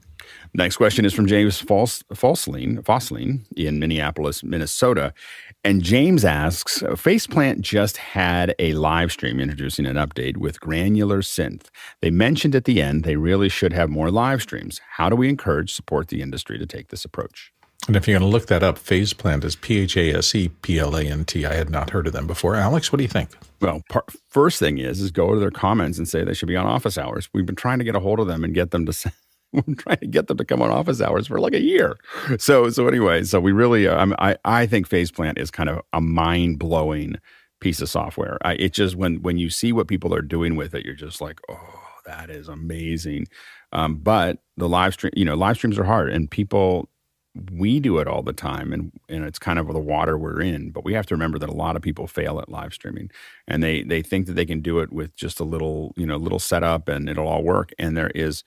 Next 0.55 0.77
question 0.77 1.05
is 1.05 1.13
from 1.13 1.27
James 1.27 1.63
Falslein, 1.63 2.83
Fosslin 2.83 3.45
in 3.57 3.79
Minneapolis, 3.79 4.43
Minnesota. 4.43 5.13
And 5.67 5.83
James 5.83 6.25
asks 6.25 6.81
Phase 6.95 7.27
Plant 7.27 7.61
just 7.61 7.97
had 7.97 8.55
a 8.61 8.75
live 8.75 9.11
stream 9.11 9.41
introducing 9.41 9.85
an 9.85 9.97
update 9.97 10.37
with 10.37 10.61
granular 10.61 11.23
synth. 11.23 11.71
They 12.01 12.13
mentioned 12.13 12.55
at 12.55 12.67
the 12.67 12.81
end 12.81 13.03
they 13.03 13.17
really 13.17 13.49
should 13.49 13.73
have 13.73 13.91
more 13.91 14.13
live 14.13 14.43
streams. 14.43 14.81
How 14.91 15.09
do 15.09 15.17
we 15.17 15.29
encourage 15.29 15.75
support 15.75 16.07
the 16.07 16.23
industry 16.23 16.57
to 16.57 16.67
take 16.67 16.91
this 16.91 17.05
approach? 17.05 17.53
And 17.89 17.97
if 17.97 18.07
you're 18.07 18.17
going 18.17 18.31
to 18.31 18.33
look 18.33 18.47
that 18.47 18.63
up, 18.63 18.79
Phase 18.79 19.13
Plant 19.13 19.43
is 19.43 19.57
P 19.57 19.81
H 19.81 19.97
A 19.97 20.15
S 20.15 20.33
E 20.37 20.51
P 20.51 20.79
L 20.79 20.95
A 20.95 21.03
N 21.03 21.25
T. 21.25 21.45
I 21.45 21.55
had 21.55 21.69
not 21.69 21.91
heard 21.91 22.07
of 22.07 22.13
them 22.13 22.29
before. 22.29 22.55
Alex, 22.55 22.93
what 22.93 22.99
do 22.99 23.03
you 23.03 23.09
think? 23.09 23.31
Well, 23.61 23.83
part, 23.89 24.05
first 24.31 24.61
thing 24.61 24.79
is 24.79 25.01
is 25.01 25.11
go 25.11 25.35
to 25.35 25.41
their 25.41 25.51
comments 25.51 25.99
and 25.99 26.09
say 26.09 26.23
they 26.23 26.35
should 26.35 26.47
be 26.47 26.55
on 26.55 26.67
office 26.67 26.97
hours. 26.97 27.29
We've 27.35 27.45
been 27.45 27.57
trying 27.57 27.79
to 27.81 27.85
get 27.85 27.97
a 27.97 28.01
hold 28.01 28.21
of 28.21 28.29
them 28.29 28.45
and 28.45 28.55
get 28.55 28.71
them 28.71 28.87
to. 28.87 29.13
We're 29.53 29.75
trying 29.75 29.99
to 29.99 30.07
get 30.07 30.27
them 30.27 30.37
to 30.39 30.45
come 30.45 30.61
on 30.63 30.71
office 30.71 31.01
hours 31.01 31.27
for 31.27 31.41
like 31.41 31.55
a 31.55 31.61
year. 31.61 31.97
So 32.39 32.71
so 32.71 32.89
anyway, 32.89 33.25
so 33.25 33.41
we 33.41 33.53
really 33.53 33.87
uh, 33.89 34.07
I 34.19 34.37
I 34.45 34.67
think 34.67 34.87
Phase 34.87 35.11
Plant 35.11 35.39
is 35.39 35.51
kind 35.51 35.69
of 35.69 35.81
a 35.93 36.01
mind 36.01 36.59
blowing 36.59 37.17
piece 37.61 37.81
of 37.81 37.89
software. 37.89 38.39
I, 38.43 38.55
it 38.55 38.73
just 38.73 38.97
when 38.97 39.23
when 39.23 39.39
you 39.39 39.51
see 39.51 39.73
what 39.73 39.89
people 39.89 40.15
are 40.15 40.23
doing 40.23 40.57
with 40.57 40.75
it, 40.75 40.85
you're 40.85 40.95
just 40.95 41.21
like, 41.21 41.41
oh, 41.49 41.81
that 42.07 42.31
is 42.31 42.49
amazing. 42.49 43.27
Um, 43.73 43.97
but 43.97 44.39
the 44.57 44.69
live 44.69 44.95
stream, 44.95 45.13
you 45.17 45.25
know, 45.25 45.35
live 45.35 45.57
streams 45.57 45.79
are 45.79 45.85
hard, 45.85 46.13
and 46.13 46.31
people 46.31 46.89
we 47.53 47.81
do 47.81 47.99
it 47.99 48.09
all 48.09 48.23
the 48.23 48.33
time 48.33 48.73
and, 48.73 48.93
and 49.09 49.25
it's 49.25 49.39
kind 49.39 49.59
of 49.59 49.67
the 49.69 49.79
water 49.79 50.17
we're 50.17 50.41
in 50.41 50.71
but 50.71 50.85
we 50.85 50.95
have 50.95 51.07
to 51.07 51.15
remember 51.15 51.39
that 51.39 51.49
a 51.49 51.55
lot 51.55 51.77
of 51.77 51.83
people 51.83 52.07
fail 52.07 52.41
at 52.41 52.49
live 52.49 52.73
streaming 52.73 53.11
and 53.47 53.63
they 53.63 53.83
they 53.83 54.03
think 54.03 54.27
that 54.27 54.33
they 54.35 54.47
can 54.47 54.61
do 54.61 54.79
it 54.79 54.93
with 54.93 55.15
just 55.17 55.39
a 55.39 55.45
little 55.45 55.93
you 55.97 56.07
know 56.07 56.17
little 56.17 56.39
setup 56.39 56.89
and 56.89 57.09
it'll 57.09 57.29
all 57.29 57.43
work 57.43 57.73
and 57.79 57.97
there 57.97 58.11
is 58.15 58.43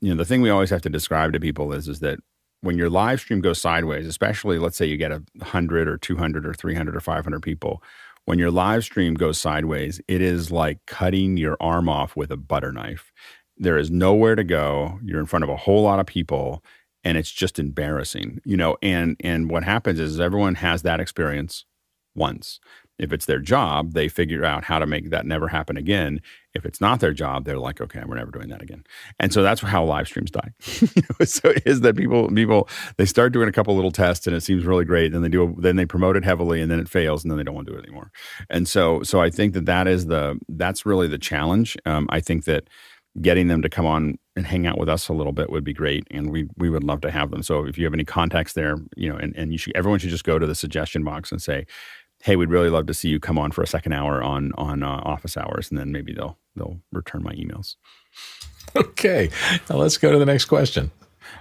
you 0.00 0.10
know 0.10 0.16
the 0.16 0.24
thing 0.24 0.42
we 0.42 0.50
always 0.50 0.70
have 0.70 0.82
to 0.82 0.90
describe 0.90 1.32
to 1.32 1.40
people 1.40 1.72
is 1.72 1.88
is 1.88 2.00
that 2.00 2.18
when 2.60 2.76
your 2.76 2.90
live 2.90 3.20
stream 3.20 3.40
goes 3.40 3.60
sideways 3.60 4.06
especially 4.06 4.58
let's 4.58 4.76
say 4.76 4.86
you 4.86 4.96
get 4.96 5.12
a 5.12 5.22
100 5.36 5.88
or 5.88 5.96
200 5.96 6.46
or 6.46 6.54
300 6.54 6.96
or 6.96 7.00
500 7.00 7.42
people 7.42 7.82
when 8.28 8.38
your 8.38 8.50
live 8.50 8.84
stream 8.84 9.14
goes 9.14 9.38
sideways 9.38 10.02
it 10.06 10.20
is 10.20 10.52
like 10.52 10.84
cutting 10.86 11.38
your 11.38 11.56
arm 11.60 11.88
off 11.88 12.14
with 12.14 12.30
a 12.30 12.36
butter 12.36 12.72
knife. 12.72 13.10
There 13.56 13.78
is 13.78 13.90
nowhere 13.90 14.36
to 14.36 14.44
go. 14.44 15.00
You're 15.02 15.18
in 15.18 15.26
front 15.26 15.44
of 15.44 15.48
a 15.48 15.56
whole 15.56 15.82
lot 15.82 15.98
of 15.98 16.04
people 16.04 16.62
and 17.04 17.16
it's 17.16 17.30
just 17.30 17.58
embarrassing 17.58 18.40
you 18.44 18.56
know 18.56 18.76
and 18.82 19.16
and 19.20 19.50
what 19.50 19.64
happens 19.64 19.98
is 19.98 20.20
everyone 20.20 20.56
has 20.56 20.82
that 20.82 21.00
experience 21.00 21.64
once. 22.14 22.60
If 22.98 23.14
it's 23.14 23.24
their 23.24 23.38
job 23.38 23.94
they 23.94 24.08
figure 24.08 24.44
out 24.44 24.64
how 24.64 24.78
to 24.78 24.86
make 24.86 25.08
that 25.08 25.24
never 25.24 25.48
happen 25.48 25.78
again 25.78 26.20
if 26.54 26.64
it's 26.64 26.80
not 26.80 27.00
their 27.00 27.12
job 27.12 27.44
they're 27.44 27.58
like 27.58 27.80
okay 27.80 28.02
we're 28.06 28.16
never 28.16 28.30
doing 28.30 28.48
that 28.48 28.62
again. 28.62 28.84
And 29.20 29.32
so 29.32 29.42
that's 29.42 29.60
how 29.60 29.84
live 29.84 30.06
streams 30.06 30.30
die. 30.30 30.52
So 31.24 31.50
it 31.50 31.62
is 31.66 31.80
that 31.80 31.96
people 31.96 32.28
people 32.30 32.68
they 32.96 33.04
start 33.04 33.32
doing 33.32 33.48
a 33.48 33.52
couple 33.52 33.74
little 33.74 33.90
tests 33.90 34.26
and 34.26 34.34
it 34.36 34.40
seems 34.40 34.64
really 34.64 34.84
great 34.84 35.12
then 35.12 35.22
they 35.22 35.28
do 35.28 35.54
then 35.58 35.76
they 35.76 35.84
promote 35.84 36.16
it 36.16 36.24
heavily 36.24 36.60
and 36.60 36.70
then 36.70 36.78
it 36.78 36.88
fails 36.88 37.24
and 37.24 37.30
then 37.30 37.38
they 37.38 37.44
don't 37.44 37.54
want 37.54 37.66
to 37.66 37.72
do 37.72 37.78
it 37.78 37.84
anymore. 37.84 38.10
And 38.50 38.68
so 38.68 39.02
so 39.02 39.20
i 39.20 39.30
think 39.30 39.54
that 39.54 39.66
that 39.66 39.86
is 39.88 40.06
the 40.06 40.38
that's 40.48 40.86
really 40.86 41.08
the 41.08 41.18
challenge. 41.18 41.76
Um, 41.86 42.06
i 42.10 42.20
think 42.20 42.44
that 42.44 42.68
getting 43.20 43.48
them 43.48 43.62
to 43.62 43.68
come 43.68 43.86
on 43.86 44.18
and 44.36 44.46
hang 44.46 44.66
out 44.66 44.78
with 44.78 44.88
us 44.88 45.08
a 45.08 45.12
little 45.12 45.32
bit 45.32 45.50
would 45.50 45.64
be 45.64 45.72
great 45.72 46.06
and 46.10 46.30
we 46.30 46.46
we 46.56 46.70
would 46.70 46.84
love 46.84 47.00
to 47.00 47.10
have 47.10 47.30
them. 47.30 47.42
So 47.42 47.64
if 47.66 47.76
you 47.76 47.84
have 47.84 47.94
any 47.94 48.04
contacts 48.04 48.52
there 48.52 48.76
you 48.96 49.08
know 49.08 49.16
and, 49.16 49.34
and 49.36 49.52
you 49.52 49.58
should 49.58 49.76
everyone 49.76 49.98
should 49.98 50.10
just 50.10 50.24
go 50.24 50.38
to 50.38 50.46
the 50.46 50.54
suggestion 50.54 51.02
box 51.04 51.32
and 51.32 51.42
say 51.42 51.66
hey 52.22 52.36
we'd 52.36 52.50
really 52.50 52.70
love 52.70 52.86
to 52.86 52.94
see 52.94 53.08
you 53.08 53.20
come 53.20 53.38
on 53.38 53.50
for 53.50 53.62
a 53.62 53.66
second 53.66 53.92
hour 53.92 54.22
on 54.22 54.52
on 54.56 54.82
uh, 54.82 55.00
office 55.04 55.36
hours 55.36 55.70
and 55.70 55.78
then 55.78 55.92
maybe 55.92 56.12
they'll 56.12 56.38
they'll 56.56 56.80
return 56.92 57.22
my 57.22 57.32
emails 57.34 57.76
okay 58.76 59.30
now 59.68 59.76
let's 59.76 59.96
go 59.96 60.12
to 60.12 60.18
the 60.18 60.26
next 60.26 60.46
question 60.46 60.90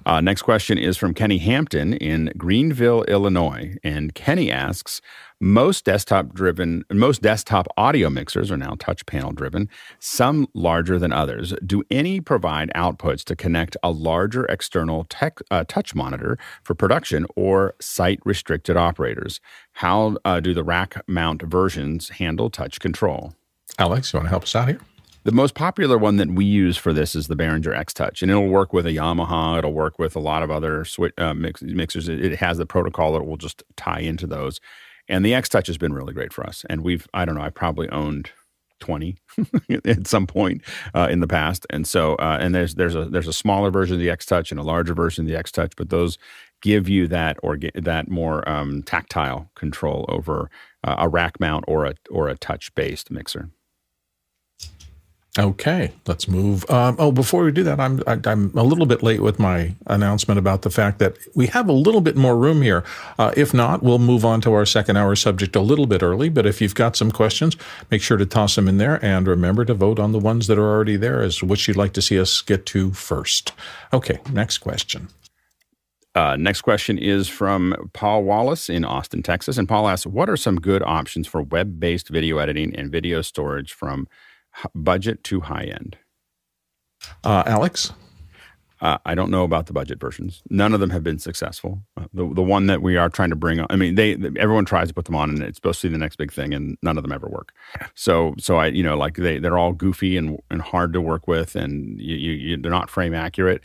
uh, 0.05 0.21
next 0.21 0.41
question 0.41 0.77
is 0.77 0.97
from 0.97 1.13
Kenny 1.13 1.37
Hampton 1.37 1.93
in 1.93 2.31
Greenville, 2.37 3.03
Illinois. 3.03 3.77
And 3.83 4.13
Kenny 4.13 4.51
asks 4.51 5.01
Most 5.39 5.85
desktop 5.85 6.33
driven, 6.33 6.83
most 6.91 7.21
desktop 7.21 7.67
audio 7.77 8.09
mixers 8.09 8.49
are 8.49 8.57
now 8.57 8.73
touch 8.79 9.05
panel 9.05 9.31
driven, 9.31 9.69
some 9.99 10.47
larger 10.55 10.97
than 10.97 11.13
others. 11.13 11.53
Do 11.63 11.83
any 11.91 12.19
provide 12.19 12.71
outputs 12.75 13.23
to 13.25 13.35
connect 13.35 13.77
a 13.83 13.91
larger 13.91 14.45
external 14.45 15.03
tech, 15.03 15.37
uh, 15.51 15.63
touch 15.67 15.93
monitor 15.93 16.39
for 16.63 16.73
production 16.73 17.27
or 17.35 17.75
site 17.79 18.19
restricted 18.25 18.77
operators? 18.77 19.39
How 19.73 20.17
uh, 20.25 20.39
do 20.39 20.55
the 20.55 20.63
rack 20.63 21.03
mount 21.07 21.43
versions 21.43 22.09
handle 22.09 22.49
touch 22.49 22.79
control? 22.79 23.35
Alex, 23.77 24.13
you 24.13 24.17
want 24.17 24.25
to 24.25 24.31
help 24.31 24.43
us 24.43 24.55
out 24.55 24.69
here? 24.69 24.79
The 25.23 25.31
most 25.31 25.53
popular 25.53 25.99
one 25.99 26.15
that 26.15 26.31
we 26.31 26.45
use 26.45 26.77
for 26.77 26.93
this 26.93 27.13
is 27.13 27.27
the 27.27 27.35
Behringer 27.35 27.77
X 27.77 27.93
Touch, 27.93 28.23
and 28.23 28.31
it'll 28.31 28.47
work 28.47 28.73
with 28.73 28.87
a 28.87 28.91
Yamaha. 28.91 29.59
It'll 29.59 29.73
work 29.73 29.99
with 29.99 30.15
a 30.15 30.19
lot 30.19 30.41
of 30.41 30.49
other 30.49 30.83
switch, 30.83 31.13
uh, 31.19 31.35
mix, 31.35 31.61
mixers. 31.61 32.07
It, 32.07 32.25
it 32.25 32.39
has 32.39 32.57
the 32.57 32.65
protocol 32.65 33.13
that 33.13 33.23
will 33.23 33.37
just 33.37 33.61
tie 33.75 33.99
into 33.99 34.25
those. 34.25 34.59
And 35.09 35.25
the 35.25 35.33
X 35.33 35.49
Touch 35.49 35.67
has 35.67 35.77
been 35.77 35.93
really 35.93 36.13
great 36.13 36.33
for 36.33 36.45
us. 36.45 36.65
And 36.69 36.81
we've, 36.81 37.07
I 37.13 37.25
don't 37.25 37.35
know, 37.35 37.41
I 37.41 37.49
probably 37.49 37.89
owned 37.89 38.31
20 38.79 39.17
at 39.85 40.07
some 40.07 40.27
point 40.27 40.61
uh, 40.93 41.07
in 41.09 41.19
the 41.19 41.27
past. 41.27 41.65
And 41.69 41.87
so, 41.87 42.15
uh, 42.15 42.37
and 42.39 42.53
there's 42.53 42.75
there's 42.75 42.95
a 42.95 43.05
there's 43.05 43.27
a 43.27 43.33
smaller 43.33 43.71
version 43.71 43.95
of 43.95 43.99
the 43.99 44.09
X 44.09 44.25
Touch 44.25 44.51
and 44.51 44.59
a 44.59 44.63
larger 44.63 44.93
version 44.93 45.25
of 45.25 45.29
the 45.29 45.37
X 45.37 45.51
Touch, 45.51 45.73
but 45.75 45.89
those 45.89 46.17
give 46.61 46.89
you 46.89 47.07
that 47.07 47.37
or 47.43 47.57
that 47.75 48.09
more 48.09 48.47
um, 48.49 48.83
tactile 48.83 49.49
control 49.55 50.05
over 50.09 50.49
uh, 50.83 50.95
a 50.99 51.09
rack 51.09 51.39
mount 51.39 51.65
or 51.67 51.85
a 51.85 51.95
or 52.09 52.27
a 52.29 52.37
touch 52.37 52.73
based 52.75 53.11
mixer. 53.11 53.49
Okay, 55.39 55.91
let's 56.07 56.27
move. 56.27 56.67
Um, 56.69 56.95
oh, 56.97 57.11
before 57.11 57.43
we 57.43 57.51
do 57.51 57.61
that, 57.63 57.79
I'm 57.79 58.01
I, 58.07 58.13
am 58.13 58.21
i 58.25 58.31
am 58.31 58.51
a 58.55 58.63
little 58.63 58.87
bit 58.87 59.03
late 59.03 59.21
with 59.21 59.37
my 59.37 59.75
announcement 59.85 60.39
about 60.39 60.63
the 60.63 60.71
fact 60.71 60.97
that 60.97 61.15
we 61.35 61.45
have 61.47 61.69
a 61.69 61.73
little 61.73 62.01
bit 62.01 62.15
more 62.15 62.35
room 62.35 62.63
here. 62.63 62.83
Uh, 63.19 63.31
if 63.37 63.53
not, 63.53 63.83
we'll 63.83 63.99
move 63.99 64.25
on 64.25 64.41
to 64.41 64.53
our 64.53 64.65
second 64.65 64.97
hour 64.97 65.15
subject 65.15 65.55
a 65.55 65.61
little 65.61 65.85
bit 65.85 66.01
early. 66.01 66.29
But 66.29 66.47
if 66.47 66.59
you've 66.59 66.73
got 66.73 66.95
some 66.95 67.11
questions, 67.11 67.55
make 67.91 68.01
sure 68.01 68.17
to 68.17 68.25
toss 68.25 68.55
them 68.55 68.67
in 68.67 68.79
there, 68.79 69.03
and 69.05 69.27
remember 69.27 69.63
to 69.65 69.75
vote 69.75 69.99
on 69.99 70.11
the 70.11 70.19
ones 70.19 70.47
that 70.47 70.57
are 70.57 70.67
already 70.67 70.97
there 70.97 71.21
as 71.21 71.43
which 71.43 71.67
you'd 71.67 71.77
like 71.77 71.93
to 71.93 72.01
see 72.01 72.19
us 72.19 72.41
get 72.41 72.65
to 72.67 72.91
first. 72.93 73.51
Okay, 73.93 74.19
next 74.31 74.57
question. 74.57 75.07
Uh, 76.15 76.35
next 76.35 76.61
question 76.61 76.97
is 76.97 77.29
from 77.29 77.91
Paul 77.93 78.23
Wallace 78.23 78.71
in 78.71 78.83
Austin, 78.83 79.21
Texas. 79.21 79.59
And 79.59 79.69
Paul 79.69 79.87
asks, 79.87 80.07
What 80.07 80.31
are 80.31 80.37
some 80.37 80.55
good 80.55 80.81
options 80.81 81.27
for 81.27 81.43
web 81.43 81.79
based 81.79 82.09
video 82.09 82.39
editing 82.39 82.75
and 82.75 82.91
video 82.91 83.21
storage 83.21 83.71
from 83.71 84.07
budget 84.75 85.23
to 85.25 85.41
high 85.41 85.63
end? 85.63 85.97
Uh, 87.23 87.43
Alex? 87.45 87.91
Uh, 88.79 88.97
I 89.05 89.15
don't 89.15 89.31
know 89.31 89.43
about 89.43 89.65
the 89.65 89.73
budget 89.73 89.99
versions. 89.99 90.43
None 90.51 90.73
of 90.73 90.79
them 90.79 90.91
have 90.91 91.03
been 91.03 91.17
successful. 91.17 91.81
Uh, 91.95 92.05
the 92.13 92.31
the 92.31 92.43
one 92.43 92.67
that 92.67 92.83
we 92.83 92.95
are 92.95 93.09
trying 93.09 93.31
to 93.31 93.35
bring 93.35 93.59
on, 93.59 93.65
I 93.71 93.75
mean, 93.75 93.95
they 93.95 94.13
everyone 94.37 94.65
tries 94.65 94.87
to 94.89 94.93
put 94.93 95.05
them 95.05 95.15
on, 95.15 95.31
and 95.31 95.41
it's 95.41 95.57
supposed 95.57 95.81
to 95.81 95.87
be 95.87 95.93
the 95.93 95.97
next 95.97 96.17
big 96.17 96.31
thing, 96.31 96.53
and 96.53 96.77
none 96.83 96.95
of 96.95 97.03
them 97.03 97.11
ever 97.11 97.27
work. 97.27 97.53
So 97.95 98.35
so 98.37 98.57
I 98.57 98.67
you 98.67 98.83
know 98.83 98.95
like 98.95 99.15
they 99.15 99.39
they're 99.39 99.57
all 99.57 99.73
goofy 99.73 100.15
and 100.15 100.39
and 100.51 100.61
hard 100.61 100.93
to 100.93 101.01
work 101.01 101.27
with, 101.27 101.55
and 101.55 101.99
you, 101.99 102.15
you, 102.15 102.31
you 102.33 102.57
they're 102.57 102.71
not 102.71 102.89
frame 102.91 103.15
accurate 103.15 103.63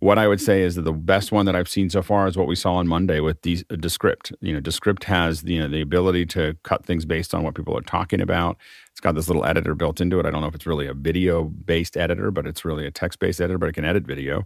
what 0.00 0.18
I 0.18 0.26
would 0.26 0.40
say 0.40 0.62
is 0.62 0.74
that 0.74 0.82
the 0.82 0.92
best 0.92 1.30
one 1.30 1.44
that 1.46 1.54
I've 1.54 1.68
seen 1.68 1.90
so 1.90 2.02
far 2.02 2.26
is 2.26 2.36
what 2.36 2.46
we 2.46 2.56
saw 2.56 2.76
on 2.76 2.88
Monday 2.88 3.20
with 3.20 3.40
De- 3.42 3.64
uh, 3.70 3.76
Descript. 3.76 4.32
You 4.40 4.54
know, 4.54 4.60
Descript 4.60 5.04
has 5.04 5.44
you 5.44 5.60
know 5.60 5.68
the 5.68 5.82
ability 5.82 6.26
to 6.26 6.56
cut 6.62 6.84
things 6.84 7.04
based 7.04 7.34
on 7.34 7.42
what 7.42 7.54
people 7.54 7.76
are 7.76 7.82
talking 7.82 8.20
about. 8.20 8.56
It's 9.00 9.04
got 9.06 9.14
this 9.14 9.28
little 9.28 9.46
editor 9.46 9.74
built 9.74 9.98
into 10.02 10.20
it. 10.20 10.26
I 10.26 10.30
don't 10.30 10.42
know 10.42 10.46
if 10.46 10.54
it's 10.54 10.66
really 10.66 10.86
a 10.86 10.92
video 10.92 11.44
based 11.44 11.96
editor, 11.96 12.30
but 12.30 12.46
it's 12.46 12.66
really 12.66 12.86
a 12.86 12.90
text 12.90 13.18
based 13.18 13.40
editor, 13.40 13.56
but 13.56 13.70
it 13.70 13.72
can 13.72 13.86
edit 13.86 14.04
video. 14.04 14.44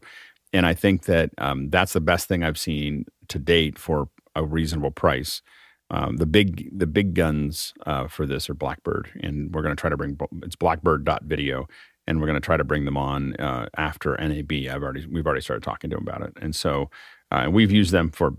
And 0.52 0.64
I 0.64 0.74
think 0.74 1.06
that 1.06 1.30
um, 1.38 1.70
that's 1.70 1.92
the 1.92 2.00
best 2.00 2.28
thing 2.28 2.44
I've 2.44 2.56
seen 2.56 3.04
to 3.30 3.40
date 3.40 3.80
for 3.80 4.08
a 4.36 4.44
reasonable 4.44 4.92
price. 4.92 5.42
Um, 5.90 6.18
the 6.18 6.26
big 6.26 6.70
the 6.78 6.86
big 6.86 7.14
guns 7.14 7.74
uh, 7.84 8.06
for 8.06 8.26
this 8.26 8.48
are 8.48 8.54
Blackbird, 8.54 9.10
and 9.24 9.52
we're 9.52 9.62
going 9.62 9.74
to 9.74 9.80
try 9.80 9.90
to 9.90 9.96
bring 9.96 10.16
it's 10.44 10.54
Blackbird.video 10.54 11.66
and 12.06 12.20
we're 12.20 12.26
going 12.28 12.40
to 12.40 12.46
try 12.46 12.56
to 12.56 12.62
bring 12.62 12.84
them 12.84 12.96
on 12.96 13.34
uh, 13.40 13.66
after 13.76 14.16
NAB. 14.18 14.52
I've 14.70 14.84
already 14.84 15.04
we've 15.06 15.26
already 15.26 15.42
started 15.42 15.64
talking 15.64 15.90
to 15.90 15.96
them 15.96 16.06
about 16.06 16.22
it, 16.22 16.32
and 16.40 16.54
so 16.54 16.90
uh, 17.32 17.48
we've 17.50 17.72
used 17.72 17.90
them 17.90 18.12
for 18.12 18.34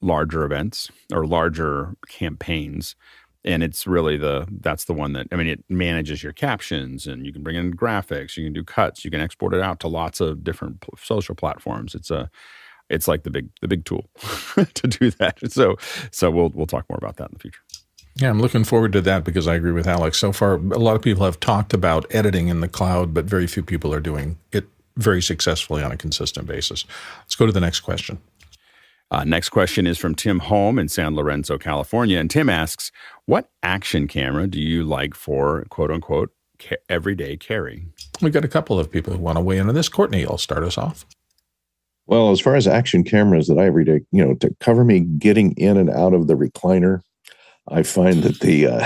larger 0.00 0.42
events 0.44 0.90
or 1.12 1.24
larger 1.24 1.94
campaigns. 2.08 2.96
And 3.46 3.62
it's 3.62 3.86
really 3.86 4.16
the 4.16 4.46
that's 4.60 4.84
the 4.84 4.92
one 4.92 5.12
that 5.12 5.28
I 5.32 5.36
mean 5.36 5.46
it 5.46 5.64
manages 5.68 6.22
your 6.22 6.32
captions 6.32 7.06
and 7.06 7.24
you 7.24 7.32
can 7.32 7.42
bring 7.42 7.56
in 7.56 7.74
graphics, 7.74 8.36
you 8.36 8.44
can 8.44 8.52
do 8.52 8.64
cuts, 8.64 9.04
you 9.04 9.10
can 9.10 9.20
export 9.20 9.54
it 9.54 9.60
out 9.60 9.80
to 9.80 9.88
lots 9.88 10.20
of 10.20 10.42
different 10.42 10.84
social 11.00 11.34
platforms. 11.34 11.94
It's 11.94 12.10
a 12.10 12.28
it's 12.90 13.08
like 13.08 13.22
the 13.22 13.30
big 13.30 13.48
the 13.60 13.68
big 13.68 13.84
tool 13.84 14.10
to 14.56 14.86
do 14.88 15.10
that. 15.12 15.38
So 15.50 15.76
so 16.10 16.30
we'll 16.30 16.50
we'll 16.50 16.66
talk 16.66 16.86
more 16.90 16.98
about 16.98 17.16
that 17.16 17.30
in 17.30 17.34
the 17.34 17.40
future. 17.40 17.60
Yeah, 18.16 18.30
I'm 18.30 18.40
looking 18.40 18.64
forward 18.64 18.92
to 18.94 19.02
that 19.02 19.24
because 19.24 19.46
I 19.46 19.54
agree 19.54 19.72
with 19.72 19.86
Alex. 19.86 20.18
So 20.18 20.32
far, 20.32 20.54
a 20.54 20.78
lot 20.78 20.96
of 20.96 21.02
people 21.02 21.24
have 21.24 21.38
talked 21.38 21.74
about 21.74 22.06
editing 22.14 22.48
in 22.48 22.60
the 22.60 22.68
cloud, 22.68 23.12
but 23.12 23.26
very 23.26 23.46
few 23.46 23.62
people 23.62 23.92
are 23.92 24.00
doing 24.00 24.38
it 24.52 24.66
very 24.96 25.20
successfully 25.20 25.82
on 25.82 25.92
a 25.92 25.96
consistent 25.98 26.46
basis. 26.46 26.86
Let's 27.18 27.36
go 27.36 27.44
to 27.44 27.52
the 27.52 27.60
next 27.60 27.80
question. 27.80 28.18
Uh, 29.10 29.22
next 29.24 29.50
question 29.50 29.86
is 29.86 29.98
from 29.98 30.14
Tim 30.14 30.40
Holm 30.40 30.78
in 30.78 30.88
San 30.88 31.14
Lorenzo, 31.14 31.58
California. 31.58 32.18
And 32.18 32.30
Tim 32.30 32.48
asks, 32.48 32.90
What 33.26 33.50
action 33.64 34.06
camera 34.06 34.46
do 34.46 34.60
you 34.60 34.84
like 34.84 35.12
for 35.16 35.64
quote 35.68 35.90
unquote 35.90 36.30
ca- 36.60 36.76
everyday 36.88 37.36
carry? 37.36 37.86
We've 38.22 38.32
got 38.32 38.44
a 38.44 38.48
couple 38.48 38.78
of 38.78 38.90
people 38.90 39.12
who 39.12 39.18
want 39.18 39.36
to 39.36 39.42
weigh 39.42 39.58
in 39.58 39.68
on 39.68 39.74
this. 39.74 39.88
Courtney, 39.88 40.24
I'll 40.24 40.38
start 40.38 40.62
us 40.62 40.78
off. 40.78 41.04
Well, 42.06 42.30
as 42.30 42.40
far 42.40 42.54
as 42.54 42.68
action 42.68 43.02
cameras 43.02 43.48
that 43.48 43.58
I 43.58 43.66
everyday, 43.66 44.02
you 44.12 44.24
know, 44.24 44.34
to 44.34 44.54
cover 44.60 44.84
me 44.84 45.00
getting 45.00 45.52
in 45.56 45.76
and 45.76 45.90
out 45.90 46.14
of 46.14 46.28
the 46.28 46.34
recliner, 46.34 47.00
I 47.68 47.82
find 47.82 48.22
that 48.22 48.40
the 48.40 48.68
uh, 48.68 48.84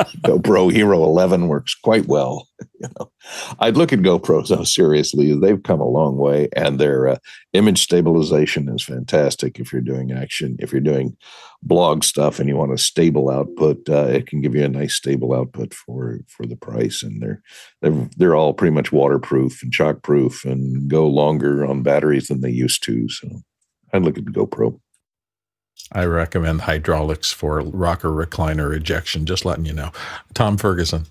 GoPro 0.22 0.72
Hero 0.72 1.02
11 1.04 1.48
works 1.48 1.74
quite 1.74 2.06
well. 2.06 2.48
You 2.80 2.88
know, 2.98 3.10
I'd 3.60 3.76
look 3.76 3.92
at 3.92 4.00
GoPros 4.00 4.48
though 4.48 4.64
seriously. 4.64 5.38
They've 5.38 5.62
come 5.62 5.80
a 5.80 5.88
long 5.88 6.16
way, 6.16 6.48
and 6.56 6.78
their 6.78 7.08
uh, 7.08 7.18
image 7.52 7.80
stabilization 7.82 8.68
is 8.68 8.82
fantastic. 8.82 9.58
If 9.58 9.72
you're 9.72 9.82
doing 9.82 10.12
action, 10.12 10.56
if 10.58 10.72
you're 10.72 10.80
doing 10.80 11.16
blog 11.62 12.04
stuff, 12.04 12.38
and 12.38 12.48
you 12.48 12.56
want 12.56 12.72
a 12.72 12.78
stable 12.78 13.30
output, 13.30 13.88
uh, 13.88 14.06
it 14.06 14.26
can 14.26 14.40
give 14.40 14.54
you 14.54 14.64
a 14.64 14.68
nice 14.68 14.94
stable 14.94 15.34
output 15.34 15.74
for 15.74 16.20
for 16.28 16.46
the 16.46 16.56
price. 16.56 17.02
And 17.02 17.22
they're 17.22 17.42
they're 17.82 18.08
they're 18.16 18.36
all 18.36 18.54
pretty 18.54 18.74
much 18.74 18.92
waterproof 18.92 19.62
and 19.62 19.72
shockproof, 19.72 20.44
and 20.44 20.88
go 20.88 21.06
longer 21.06 21.66
on 21.66 21.82
batteries 21.82 22.28
than 22.28 22.40
they 22.40 22.50
used 22.50 22.82
to. 22.84 23.08
So 23.08 23.28
I'd 23.92 24.02
look 24.02 24.18
at 24.18 24.24
GoPro. 24.24 24.80
I 25.92 26.04
recommend 26.04 26.62
hydraulics 26.62 27.32
for 27.32 27.60
rocker 27.60 28.10
recliner 28.10 28.74
ejection, 28.76 29.26
just 29.26 29.44
letting 29.44 29.64
you 29.64 29.72
know. 29.72 29.90
Tom 30.34 30.56
Ferguson. 30.56 31.06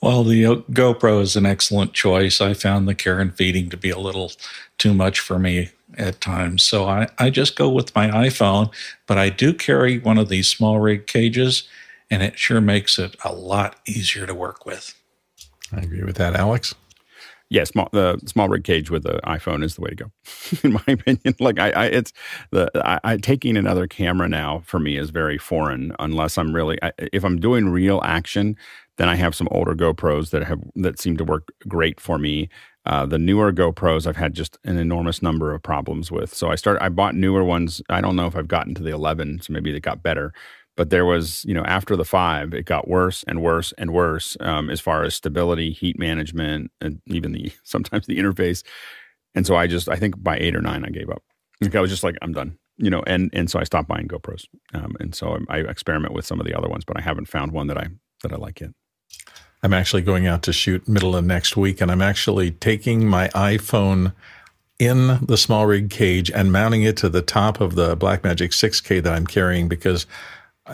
Well, 0.00 0.24
the 0.24 0.44
uh, 0.44 0.54
GoPro 0.72 1.20
is 1.20 1.36
an 1.36 1.46
excellent 1.46 1.92
choice. 1.92 2.40
I 2.40 2.54
found 2.54 2.88
the 2.88 2.94
care 2.94 3.20
and 3.20 3.34
feeding 3.34 3.70
to 3.70 3.76
be 3.76 3.90
a 3.90 3.98
little 3.98 4.32
too 4.78 4.92
much 4.92 5.20
for 5.20 5.38
me 5.38 5.70
at 5.96 6.20
times. 6.20 6.64
So 6.64 6.86
I, 6.86 7.08
I 7.18 7.30
just 7.30 7.54
go 7.54 7.68
with 7.68 7.94
my 7.94 8.08
iPhone, 8.08 8.72
but 9.06 9.18
I 9.18 9.28
do 9.28 9.54
carry 9.54 9.98
one 9.98 10.18
of 10.18 10.28
these 10.28 10.52
SmallRig 10.52 11.06
cages, 11.06 11.68
and 12.10 12.22
it 12.22 12.38
sure 12.38 12.60
makes 12.60 12.98
it 12.98 13.14
a 13.24 13.32
lot 13.32 13.76
easier 13.86 14.26
to 14.26 14.34
work 14.34 14.66
with. 14.66 14.94
I 15.72 15.80
agree 15.80 16.02
with 16.02 16.16
that, 16.16 16.34
Alex 16.34 16.74
yeah, 17.52 17.64
small 17.64 17.90
the 17.92 18.16
SmallRig 18.24 18.64
cage 18.64 18.90
with 18.90 19.02
the 19.02 19.20
iPhone 19.24 19.62
is 19.62 19.74
the 19.74 19.82
way 19.82 19.90
to 19.90 19.96
go, 19.96 20.12
in 20.64 20.72
my 20.72 20.84
opinion. 20.88 21.34
Like 21.38 21.58
I, 21.58 21.70
I 21.70 21.84
it's 21.86 22.12
the 22.50 22.70
I, 22.82 22.98
I, 23.04 23.16
taking 23.18 23.58
another 23.58 23.86
camera 23.86 24.26
now 24.26 24.62
for 24.64 24.80
me 24.80 24.96
is 24.96 25.10
very 25.10 25.36
foreign 25.36 25.94
unless 25.98 26.38
I'm 26.38 26.54
really 26.54 26.78
I, 26.82 26.92
if 27.12 27.24
I'm 27.24 27.38
doing 27.38 27.68
real 27.68 28.00
action, 28.04 28.56
then 28.96 29.10
I 29.10 29.16
have 29.16 29.34
some 29.34 29.48
older 29.50 29.74
GoPros 29.74 30.30
that 30.30 30.44
have 30.44 30.60
that 30.76 30.98
seem 30.98 31.18
to 31.18 31.24
work 31.24 31.52
great 31.68 32.00
for 32.00 32.18
me. 32.18 32.48
Uh, 32.86 33.04
the 33.04 33.18
newer 33.18 33.52
GoPros 33.52 34.06
I've 34.06 34.16
had 34.16 34.32
just 34.32 34.56
an 34.64 34.78
enormous 34.78 35.20
number 35.20 35.52
of 35.52 35.62
problems 35.62 36.10
with. 36.10 36.34
So 36.34 36.50
I 36.50 36.54
start 36.54 36.78
I 36.80 36.88
bought 36.88 37.14
newer 37.14 37.44
ones. 37.44 37.82
I 37.90 38.00
don't 38.00 38.16
know 38.16 38.26
if 38.26 38.34
I've 38.34 38.48
gotten 38.48 38.74
to 38.76 38.82
the 38.82 38.90
11, 38.92 39.42
so 39.42 39.52
maybe 39.52 39.72
they 39.72 39.80
got 39.80 40.02
better 40.02 40.32
but 40.76 40.90
there 40.90 41.04
was 41.04 41.44
you 41.44 41.54
know 41.54 41.64
after 41.64 41.96
the 41.96 42.04
five 42.04 42.54
it 42.54 42.64
got 42.64 42.88
worse 42.88 43.24
and 43.24 43.42
worse 43.42 43.72
and 43.78 43.92
worse 43.92 44.36
um, 44.40 44.70
as 44.70 44.80
far 44.80 45.04
as 45.04 45.14
stability 45.14 45.72
heat 45.72 45.98
management 45.98 46.70
and 46.80 47.00
even 47.06 47.32
the 47.32 47.52
sometimes 47.62 48.06
the 48.06 48.18
interface. 48.18 48.62
And 49.34 49.46
so 49.46 49.56
i 49.56 49.66
just 49.66 49.88
i 49.88 49.96
think 49.96 50.22
by 50.22 50.36
eight 50.38 50.56
or 50.56 50.60
nine 50.60 50.84
i 50.84 50.90
gave 50.90 51.10
up. 51.10 51.22
Like 51.60 51.74
i 51.74 51.80
was 51.80 51.90
just 51.90 52.04
like 52.04 52.16
i'm 52.22 52.32
done 52.32 52.58
you 52.78 52.90
know 52.90 53.02
and 53.06 53.30
and 53.32 53.50
so 53.50 53.58
i 53.58 53.64
stopped 53.64 53.88
buying 53.88 54.08
gopros 54.08 54.46
um, 54.74 54.96
and 55.00 55.14
so 55.14 55.38
I, 55.48 55.58
I 55.58 55.60
experiment 55.60 56.14
with 56.14 56.26
some 56.26 56.40
of 56.40 56.46
the 56.46 56.56
other 56.56 56.68
ones 56.68 56.84
but 56.84 56.98
i 56.98 57.00
haven't 57.00 57.28
found 57.28 57.52
one 57.52 57.66
that 57.68 57.78
i 57.78 57.86
that 58.22 58.32
i 58.32 58.36
like 58.36 58.60
yet. 58.60 58.70
I'm 59.62 59.72
actually 59.72 60.02
going 60.02 60.26
out 60.26 60.42
to 60.44 60.52
shoot 60.52 60.88
middle 60.88 61.14
of 61.14 61.24
next 61.24 61.56
week 61.56 61.80
and 61.80 61.90
i'm 61.90 62.02
actually 62.02 62.50
taking 62.50 63.06
my 63.06 63.28
iphone 63.28 64.12
in 64.78 65.06
the 65.06 65.36
SmallRig 65.36 65.90
cage 65.90 66.30
and 66.30 66.50
mounting 66.50 66.82
it 66.82 66.96
to 66.96 67.08
the 67.08 67.22
top 67.22 67.60
of 67.60 67.76
the 67.76 67.96
blackmagic 67.96 68.50
6k 68.50 69.02
that 69.02 69.12
i'm 69.12 69.26
carrying 69.26 69.68
because 69.68 70.06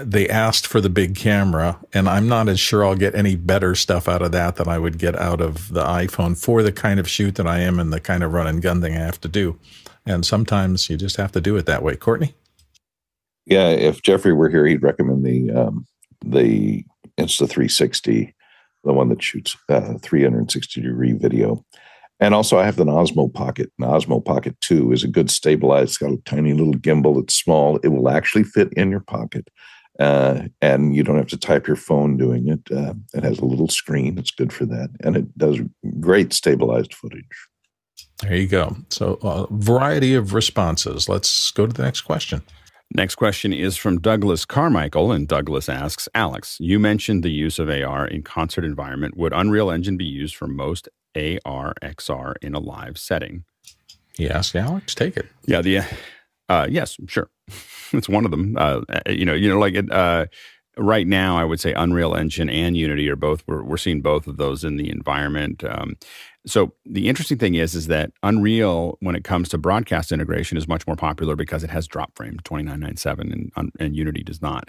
they 0.04 0.28
asked 0.28 0.66
for 0.66 0.80
the 0.80 0.90
big 0.90 1.14
camera, 1.14 1.78
and 1.92 2.08
I'm 2.08 2.28
not 2.28 2.48
as 2.48 2.60
sure 2.60 2.84
I'll 2.84 2.94
get 2.94 3.14
any 3.14 3.36
better 3.36 3.74
stuff 3.74 4.08
out 4.08 4.22
of 4.22 4.32
that 4.32 4.56
than 4.56 4.68
I 4.68 4.78
would 4.78 4.98
get 4.98 5.16
out 5.18 5.40
of 5.40 5.72
the 5.72 5.82
iPhone 5.82 6.36
for 6.36 6.62
the 6.62 6.72
kind 6.72 7.00
of 7.00 7.08
shoot 7.08 7.36
that 7.36 7.46
I 7.46 7.60
am 7.60 7.78
and 7.78 7.92
the 7.92 8.00
kind 8.00 8.22
of 8.22 8.32
run 8.32 8.46
and 8.46 8.62
gun 8.62 8.80
thing 8.80 8.96
I 8.96 9.00
have 9.00 9.20
to 9.22 9.28
do. 9.28 9.58
And 10.06 10.24
sometimes 10.24 10.88
you 10.88 10.96
just 10.96 11.16
have 11.16 11.32
to 11.32 11.40
do 11.40 11.56
it 11.56 11.66
that 11.66 11.82
way. 11.82 11.96
Courtney? 11.96 12.34
Yeah, 13.46 13.68
if 13.68 14.02
Jeffrey 14.02 14.32
were 14.32 14.48
here, 14.48 14.66
he'd 14.66 14.82
recommend 14.82 15.24
the 15.24 15.50
um, 15.50 15.86
the 16.24 16.84
Insta 17.18 17.48
360, 17.48 18.34
the 18.84 18.92
one 18.92 19.08
that 19.08 19.22
shoots 19.22 19.56
uh, 19.68 19.94
360 20.02 20.80
degree 20.80 21.12
video. 21.12 21.64
And 22.20 22.34
also, 22.34 22.58
I 22.58 22.64
have 22.64 22.76
the 22.76 22.84
Osmo 22.84 23.32
Pocket. 23.32 23.70
The 23.78 23.86
Osmo 23.86 24.24
Pocket 24.24 24.60
2 24.60 24.92
is 24.92 25.04
a 25.04 25.08
good 25.08 25.30
stabilized, 25.30 25.90
it's 25.90 25.98
got 25.98 26.12
a 26.12 26.16
tiny 26.24 26.52
little 26.52 26.74
gimbal. 26.74 27.22
It's 27.22 27.34
small. 27.34 27.76
It 27.78 27.88
will 27.88 28.08
actually 28.08 28.42
fit 28.44 28.72
in 28.72 28.90
your 28.90 29.00
pocket 29.00 29.48
uh, 29.98 30.42
and 30.60 30.94
you 30.94 31.02
don't 31.02 31.16
have 31.16 31.28
to 31.28 31.36
type 31.36 31.66
your 31.66 31.76
phone 31.76 32.16
doing 32.16 32.48
it. 32.48 32.60
Uh, 32.70 32.94
it 33.14 33.24
has 33.24 33.38
a 33.38 33.44
little 33.44 33.68
screen. 33.68 34.18
It's 34.18 34.30
good 34.30 34.52
for 34.52 34.64
that, 34.66 34.90
and 35.02 35.16
it 35.16 35.38
does 35.38 35.60
great 36.00 36.32
stabilized 36.32 36.94
footage. 36.94 37.24
There 38.22 38.36
you 38.36 38.48
go. 38.48 38.76
So, 38.90 39.18
a 39.22 39.26
uh, 39.26 39.46
variety 39.50 40.14
of 40.14 40.34
responses. 40.34 41.08
Let's 41.08 41.50
go 41.52 41.66
to 41.66 41.72
the 41.72 41.82
next 41.82 42.02
question. 42.02 42.42
Next 42.94 43.16
question 43.16 43.52
is 43.52 43.76
from 43.76 44.00
Douglas 44.00 44.44
Carmichael, 44.44 45.12
and 45.12 45.28
Douglas 45.28 45.68
asks 45.68 46.08
Alex, 46.14 46.56
you 46.58 46.78
mentioned 46.78 47.22
the 47.22 47.30
use 47.30 47.58
of 47.58 47.68
AR 47.68 48.06
in 48.06 48.22
concert 48.22 48.64
environment. 48.64 49.16
Would 49.16 49.34
Unreal 49.34 49.70
Engine 49.70 49.98
be 49.98 50.06
used 50.06 50.34
for 50.34 50.48
most 50.48 50.88
AR 51.14 51.74
XR 51.82 52.34
in 52.40 52.54
a 52.54 52.58
live 52.58 52.96
setting? 52.96 53.44
Yes, 54.16 54.54
Alex, 54.54 54.94
take 54.94 55.16
it. 55.16 55.26
Yeah, 55.46 55.60
the 55.60 55.80
uh, 56.48 56.66
yes, 56.70 56.96
sure. 57.06 57.28
it's 57.92 58.08
one 58.08 58.24
of 58.24 58.30
them. 58.30 58.56
Uh, 58.56 58.82
uh, 58.88 59.00
you 59.08 59.24
know, 59.24 59.34
you 59.34 59.48
know, 59.48 59.58
like 59.58 59.74
it, 59.74 59.90
uh, 59.90 60.26
right 60.76 61.06
now, 61.06 61.36
I 61.36 61.44
would 61.44 61.60
say 61.60 61.72
Unreal 61.72 62.14
Engine 62.14 62.48
and 62.48 62.76
Unity 62.76 63.08
are 63.08 63.16
both. 63.16 63.42
We're, 63.46 63.62
we're 63.62 63.76
seeing 63.76 64.00
both 64.00 64.26
of 64.26 64.36
those 64.36 64.64
in 64.64 64.76
the 64.76 64.90
environment. 64.90 65.64
Um, 65.64 65.96
so 66.46 66.72
the 66.86 67.08
interesting 67.08 67.38
thing 67.38 67.54
is, 67.54 67.74
is 67.74 67.88
that 67.88 68.12
Unreal, 68.22 68.96
when 69.00 69.14
it 69.14 69.24
comes 69.24 69.48
to 69.50 69.58
broadcast 69.58 70.12
integration, 70.12 70.56
is 70.56 70.68
much 70.68 70.86
more 70.86 70.96
popular 70.96 71.36
because 71.36 71.62
it 71.64 71.70
has 71.70 71.86
drop 71.86 72.16
frame 72.16 72.38
2997 72.44 73.50
and 73.56 73.72
and 73.78 73.96
Unity 73.96 74.22
does 74.22 74.40
not. 74.40 74.68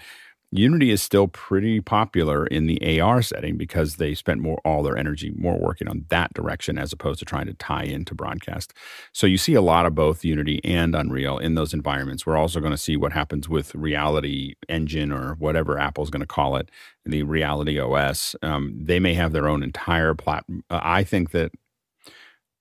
Unity 0.51 0.89
is 0.89 1.01
still 1.01 1.27
pretty 1.27 1.79
popular 1.79 2.47
in 2.47 2.65
the 2.65 2.99
AR 2.99 3.21
setting 3.21 3.57
because 3.57 3.97
they 3.97 4.15
spent 4.15 4.41
more 4.41 4.59
all 4.65 4.81
their 4.81 4.97
energy 4.97 5.31
more 5.37 5.59
working 5.59 5.87
on 5.87 6.05
that 6.09 6.33
direction 6.33 6.77
as 6.79 6.91
opposed 6.91 7.19
to 7.19 7.25
trying 7.25 7.45
to 7.45 7.53
tie 7.53 7.83
into 7.83 8.15
broadcast. 8.15 8.73
So 9.13 9.27
you 9.27 9.37
see 9.37 9.53
a 9.53 9.61
lot 9.61 9.85
of 9.85 9.93
both 9.93 10.25
Unity 10.25 10.59
and 10.63 10.95
Unreal 10.95 11.37
in 11.37 11.55
those 11.55 11.73
environments. 11.73 12.25
We're 12.25 12.37
also 12.37 12.59
going 12.59 12.71
to 12.71 12.77
see 12.77 12.97
what 12.97 13.13
happens 13.13 13.47
with 13.47 13.75
Reality 13.75 14.55
Engine 14.67 15.11
or 15.11 15.35
whatever 15.35 15.77
Apple's 15.77 16.09
going 16.09 16.21
to 16.21 16.27
call 16.27 16.55
it, 16.55 16.69
the 17.05 17.23
Reality 17.23 17.79
OS. 17.79 18.35
Um, 18.41 18.75
they 18.81 18.99
may 18.99 19.13
have 19.13 19.33
their 19.33 19.47
own 19.47 19.61
entire 19.63 20.15
platform. 20.15 20.63
Uh, 20.69 20.79
I 20.81 21.03
think 21.03 21.31
that 21.31 21.51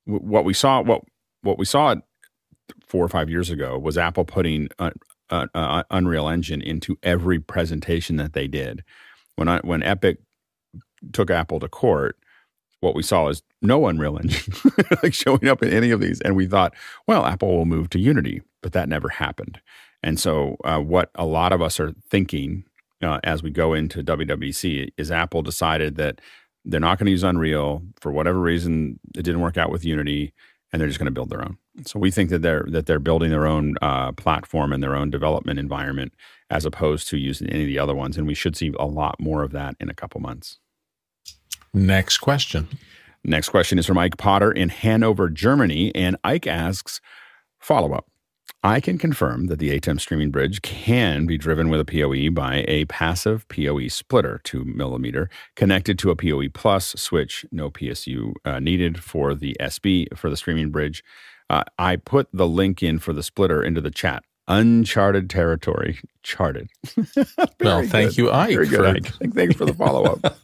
w- 0.06 0.24
what 0.24 0.44
we 0.44 0.52
saw, 0.52 0.82
what 0.82 1.02
what 1.42 1.58
we 1.58 1.64
saw 1.64 1.94
four 2.86 3.04
or 3.04 3.08
five 3.08 3.30
years 3.30 3.50
ago 3.50 3.78
was 3.78 3.98
Apple 3.98 4.24
putting 4.24 4.68
uh, 4.78 4.90
uh, 5.30 5.46
uh, 5.54 5.82
Unreal 5.90 6.28
Engine 6.28 6.60
into 6.62 6.98
every 7.02 7.38
presentation 7.38 8.16
that 8.16 8.32
they 8.32 8.46
did. 8.46 8.84
When 9.36 9.48
I, 9.48 9.58
when 9.60 9.82
Epic 9.82 10.18
took 11.12 11.30
Apple 11.30 11.60
to 11.60 11.68
court, 11.68 12.16
what 12.80 12.94
we 12.94 13.02
saw 13.02 13.28
is 13.28 13.42
no 13.60 13.86
Unreal 13.86 14.18
Engine 14.18 14.54
like 15.02 15.14
showing 15.14 15.48
up 15.48 15.62
in 15.62 15.72
any 15.72 15.90
of 15.90 16.00
these, 16.00 16.20
and 16.20 16.36
we 16.36 16.46
thought, 16.46 16.74
well, 17.06 17.26
Apple 17.26 17.56
will 17.56 17.64
move 17.64 17.90
to 17.90 17.98
Unity, 17.98 18.42
but 18.62 18.72
that 18.72 18.88
never 18.88 19.08
happened. 19.08 19.60
And 20.02 20.18
so, 20.18 20.56
uh, 20.64 20.78
what 20.78 21.10
a 21.16 21.26
lot 21.26 21.52
of 21.52 21.60
us 21.60 21.80
are 21.80 21.92
thinking 22.08 22.64
uh, 23.02 23.20
as 23.24 23.42
we 23.42 23.50
go 23.50 23.74
into 23.74 24.02
WWDC 24.02 24.90
is 24.96 25.10
Apple 25.10 25.42
decided 25.42 25.96
that 25.96 26.20
they're 26.64 26.80
not 26.80 26.98
going 26.98 27.06
to 27.06 27.12
use 27.12 27.24
Unreal 27.24 27.82
for 28.00 28.12
whatever 28.12 28.38
reason. 28.40 28.98
It 29.16 29.22
didn't 29.22 29.40
work 29.40 29.56
out 29.56 29.70
with 29.70 29.84
Unity, 29.84 30.32
and 30.72 30.80
they're 30.80 30.88
just 30.88 30.98
going 30.98 31.06
to 31.06 31.12
build 31.12 31.30
their 31.30 31.42
own. 31.42 31.58
So 31.84 31.98
we 31.98 32.10
think 32.10 32.30
that 32.30 32.42
they're 32.42 32.66
that 32.70 32.86
they're 32.86 32.98
building 32.98 33.30
their 33.30 33.46
own 33.46 33.76
uh, 33.82 34.12
platform 34.12 34.72
and 34.72 34.82
their 34.82 34.96
own 34.96 35.10
development 35.10 35.58
environment 35.58 36.12
as 36.50 36.64
opposed 36.64 37.08
to 37.08 37.18
using 37.18 37.48
any 37.50 37.62
of 37.64 37.68
the 37.68 37.78
other 37.78 37.94
ones, 37.94 38.16
and 38.16 38.26
we 38.26 38.34
should 38.34 38.56
see 38.56 38.72
a 38.78 38.86
lot 38.86 39.20
more 39.20 39.42
of 39.42 39.52
that 39.52 39.76
in 39.80 39.90
a 39.90 39.94
couple 39.94 40.20
months. 40.20 40.58
Next 41.74 42.18
question. 42.18 42.68
Next 43.24 43.50
question 43.50 43.78
is 43.78 43.86
from 43.86 43.98
Ike 43.98 44.16
Potter 44.16 44.50
in 44.50 44.70
Hanover, 44.70 45.28
Germany, 45.28 45.92
and 45.94 46.16
Ike 46.24 46.46
asks, 46.46 47.00
follow 47.58 47.92
up. 47.92 48.06
I 48.62 48.80
can 48.80 48.98
confirm 48.98 49.46
that 49.46 49.60
the 49.60 49.78
ATEM 49.78 50.00
streaming 50.00 50.30
bridge 50.30 50.62
can 50.62 51.26
be 51.26 51.38
driven 51.38 51.68
with 51.68 51.80
a 51.80 51.84
PoE 51.84 52.30
by 52.30 52.64
a 52.66 52.86
passive 52.86 53.46
PoE 53.48 53.86
splitter, 53.88 54.40
2 54.42 54.64
millimeter, 54.64 55.30
connected 55.54 55.98
to 56.00 56.10
a 56.10 56.16
PoE 56.16 56.48
plus 56.52 56.88
switch, 56.96 57.44
no 57.52 57.70
PSU 57.70 58.32
uh, 58.44 58.58
needed 58.58 59.02
for 59.02 59.34
the 59.34 59.56
SB 59.60 60.16
for 60.16 60.28
the 60.28 60.36
streaming 60.36 60.70
bridge. 60.70 61.04
Uh, 61.50 61.64
I 61.78 61.96
put 61.96 62.28
the 62.32 62.46
link 62.46 62.82
in 62.82 62.98
for 62.98 63.12
the 63.12 63.22
splitter 63.22 63.62
into 63.62 63.80
the 63.80 63.90
chat. 63.90 64.24
Uncharted 64.50 65.28
territory, 65.28 66.00
charted. 66.22 66.70
well, 67.60 67.86
thank 67.86 68.10
good. 68.10 68.16
you, 68.16 68.30
Ike. 68.30 68.48
Very 68.48 68.66
good, 68.66 68.78
for, 68.78 68.86
Ike. 68.86 69.34
Thanks 69.34 69.56
for 69.56 69.66
the 69.66 69.74
follow 69.74 70.04
up. 70.04 70.38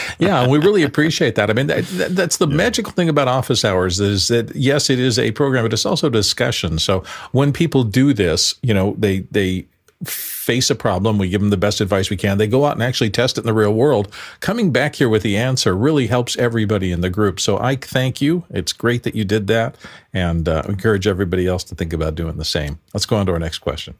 yeah, 0.18 0.48
we 0.48 0.56
really 0.56 0.82
appreciate 0.82 1.34
that. 1.34 1.50
I 1.50 1.52
mean, 1.52 1.66
that, 1.66 1.84
that's 2.10 2.38
the 2.38 2.48
yeah. 2.48 2.56
magical 2.56 2.92
thing 2.92 3.10
about 3.10 3.28
office 3.28 3.62
hours 3.62 4.00
is 4.00 4.28
that 4.28 4.56
yes, 4.56 4.88
it 4.88 4.98
is 4.98 5.18
a 5.18 5.32
program, 5.32 5.64
but 5.66 5.72
it's 5.74 5.84
also 5.84 6.06
a 6.06 6.10
discussion. 6.10 6.78
So 6.78 7.04
when 7.32 7.52
people 7.52 7.84
do 7.84 8.14
this, 8.14 8.54
you 8.62 8.72
know, 8.72 8.94
they 8.96 9.20
they 9.30 9.66
face 10.04 10.70
a 10.70 10.74
problem. 10.74 11.18
We 11.18 11.28
give 11.28 11.40
them 11.40 11.50
the 11.50 11.56
best 11.56 11.80
advice 11.80 12.10
we 12.10 12.16
can. 12.16 12.38
They 12.38 12.46
go 12.46 12.64
out 12.64 12.74
and 12.74 12.82
actually 12.82 13.10
test 13.10 13.38
it 13.38 13.42
in 13.42 13.46
the 13.46 13.52
real 13.52 13.74
world. 13.74 14.12
Coming 14.40 14.72
back 14.72 14.96
here 14.96 15.08
with 15.08 15.22
the 15.22 15.36
answer 15.36 15.76
really 15.76 16.06
helps 16.06 16.36
everybody 16.36 16.90
in 16.90 17.00
the 17.00 17.10
group. 17.10 17.38
So, 17.38 17.58
Ike, 17.58 17.86
thank 17.86 18.20
you. 18.20 18.44
It's 18.50 18.72
great 18.72 19.04
that 19.04 19.14
you 19.14 19.24
did 19.24 19.46
that 19.46 19.76
and 20.12 20.48
uh, 20.48 20.62
encourage 20.68 21.06
everybody 21.06 21.46
else 21.46 21.64
to 21.64 21.74
think 21.74 21.92
about 21.92 22.14
doing 22.14 22.36
the 22.36 22.44
same. 22.44 22.78
Let's 22.92 23.06
go 23.06 23.16
on 23.16 23.26
to 23.26 23.32
our 23.32 23.38
next 23.38 23.58
question. 23.58 23.94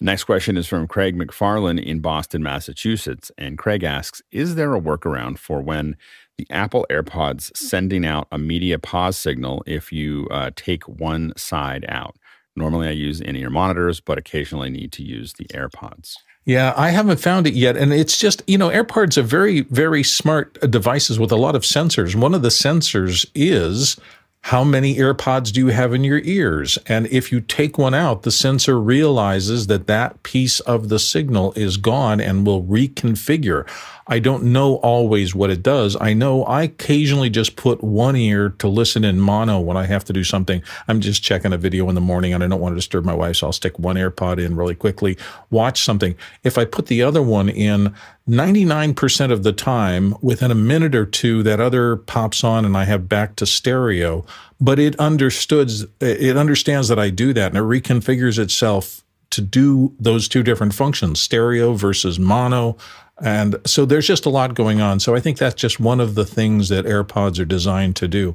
Next 0.00 0.24
question 0.24 0.56
is 0.56 0.66
from 0.66 0.88
Craig 0.88 1.16
McFarland 1.16 1.80
in 1.80 2.00
Boston, 2.00 2.42
Massachusetts. 2.42 3.30
And 3.38 3.56
Craig 3.56 3.84
asks 3.84 4.20
Is 4.32 4.56
there 4.56 4.74
a 4.74 4.80
workaround 4.80 5.38
for 5.38 5.60
when 5.60 5.96
the 6.38 6.46
Apple 6.50 6.84
AirPods 6.90 7.56
sending 7.56 8.04
out 8.04 8.26
a 8.32 8.38
media 8.38 8.80
pause 8.80 9.16
signal 9.16 9.62
if 9.64 9.92
you 9.92 10.26
uh, 10.32 10.50
take 10.56 10.88
one 10.88 11.32
side 11.36 11.84
out? 11.88 12.16
Normally, 12.56 12.88
I 12.88 12.92
use 12.92 13.20
in 13.20 13.36
ear 13.36 13.50
monitors, 13.50 14.00
but 14.00 14.18
occasionally 14.18 14.70
need 14.70 14.92
to 14.92 15.02
use 15.02 15.34
the 15.34 15.46
AirPods. 15.46 16.16
Yeah, 16.44 16.74
I 16.76 16.90
haven't 16.90 17.20
found 17.20 17.46
it 17.46 17.54
yet. 17.54 17.76
And 17.76 17.92
it's 17.92 18.18
just, 18.18 18.42
you 18.48 18.58
know, 18.58 18.68
AirPods 18.68 19.16
are 19.16 19.22
very, 19.22 19.60
very 19.62 20.02
smart 20.02 20.58
uh, 20.60 20.66
devices 20.66 21.18
with 21.18 21.30
a 21.30 21.36
lot 21.36 21.54
of 21.54 21.62
sensors. 21.62 22.16
One 22.16 22.34
of 22.34 22.42
the 22.42 22.48
sensors 22.48 23.24
is 23.34 23.96
how 24.40 24.64
many 24.64 24.96
AirPods 24.96 25.52
do 25.52 25.60
you 25.60 25.68
have 25.68 25.94
in 25.94 26.02
your 26.02 26.18
ears? 26.18 26.78
And 26.88 27.06
if 27.06 27.30
you 27.30 27.40
take 27.40 27.78
one 27.78 27.94
out, 27.94 28.22
the 28.22 28.32
sensor 28.32 28.80
realizes 28.80 29.68
that 29.68 29.86
that 29.86 30.20
piece 30.24 30.58
of 30.60 30.88
the 30.88 30.98
signal 30.98 31.52
is 31.52 31.76
gone 31.76 32.20
and 32.20 32.44
will 32.44 32.64
reconfigure. 32.64 33.68
I 34.12 34.18
don't 34.18 34.44
know 34.44 34.74
always 34.74 35.34
what 35.34 35.48
it 35.48 35.62
does. 35.62 35.96
I 35.98 36.12
know 36.12 36.44
I 36.44 36.64
occasionally 36.64 37.30
just 37.30 37.56
put 37.56 37.82
one 37.82 38.14
ear 38.14 38.50
to 38.58 38.68
listen 38.68 39.04
in 39.04 39.18
mono 39.18 39.58
when 39.58 39.78
I 39.78 39.86
have 39.86 40.04
to 40.04 40.12
do 40.12 40.22
something. 40.22 40.62
I'm 40.86 41.00
just 41.00 41.22
checking 41.22 41.54
a 41.54 41.56
video 41.56 41.88
in 41.88 41.94
the 41.94 42.02
morning 42.02 42.34
and 42.34 42.44
I 42.44 42.46
don't 42.46 42.60
want 42.60 42.74
to 42.74 42.76
disturb 42.76 43.06
my 43.06 43.14
wife, 43.14 43.36
so 43.36 43.46
I'll 43.46 43.54
stick 43.54 43.78
one 43.78 43.96
AirPod 43.96 44.38
in 44.38 44.54
really 44.54 44.74
quickly, 44.74 45.16
watch 45.48 45.82
something. 45.82 46.14
If 46.44 46.58
I 46.58 46.66
put 46.66 46.88
the 46.88 47.00
other 47.00 47.22
one 47.22 47.48
in, 47.48 47.94
99% 48.28 49.32
of 49.32 49.44
the 49.44 49.52
time, 49.54 50.14
within 50.20 50.50
a 50.50 50.54
minute 50.54 50.94
or 50.94 51.06
two, 51.06 51.42
that 51.44 51.58
other 51.58 51.96
pops 51.96 52.44
on 52.44 52.66
and 52.66 52.76
I 52.76 52.84
have 52.84 53.08
back 53.08 53.36
to 53.36 53.46
stereo. 53.46 54.26
But 54.60 54.78
it 54.78 54.94
understood, 54.96 55.70
it 56.00 56.36
understands 56.36 56.88
that 56.88 56.98
I 56.98 57.08
do 57.08 57.32
that 57.32 57.56
and 57.56 57.56
it 57.56 57.62
reconfigures 57.62 58.38
itself 58.38 59.02
to 59.30 59.40
do 59.40 59.94
those 59.98 60.28
two 60.28 60.42
different 60.42 60.74
functions, 60.74 61.18
stereo 61.18 61.72
versus 61.72 62.18
mono. 62.18 62.76
And 63.20 63.56
so 63.66 63.84
there's 63.84 64.06
just 64.06 64.26
a 64.26 64.30
lot 64.30 64.54
going 64.54 64.80
on. 64.80 65.00
So 65.00 65.14
I 65.14 65.20
think 65.20 65.38
that's 65.38 65.54
just 65.54 65.78
one 65.78 66.00
of 66.00 66.14
the 66.14 66.24
things 66.24 66.68
that 66.70 66.84
AirPods 66.84 67.38
are 67.38 67.44
designed 67.44 67.96
to 67.96 68.08
do. 68.08 68.34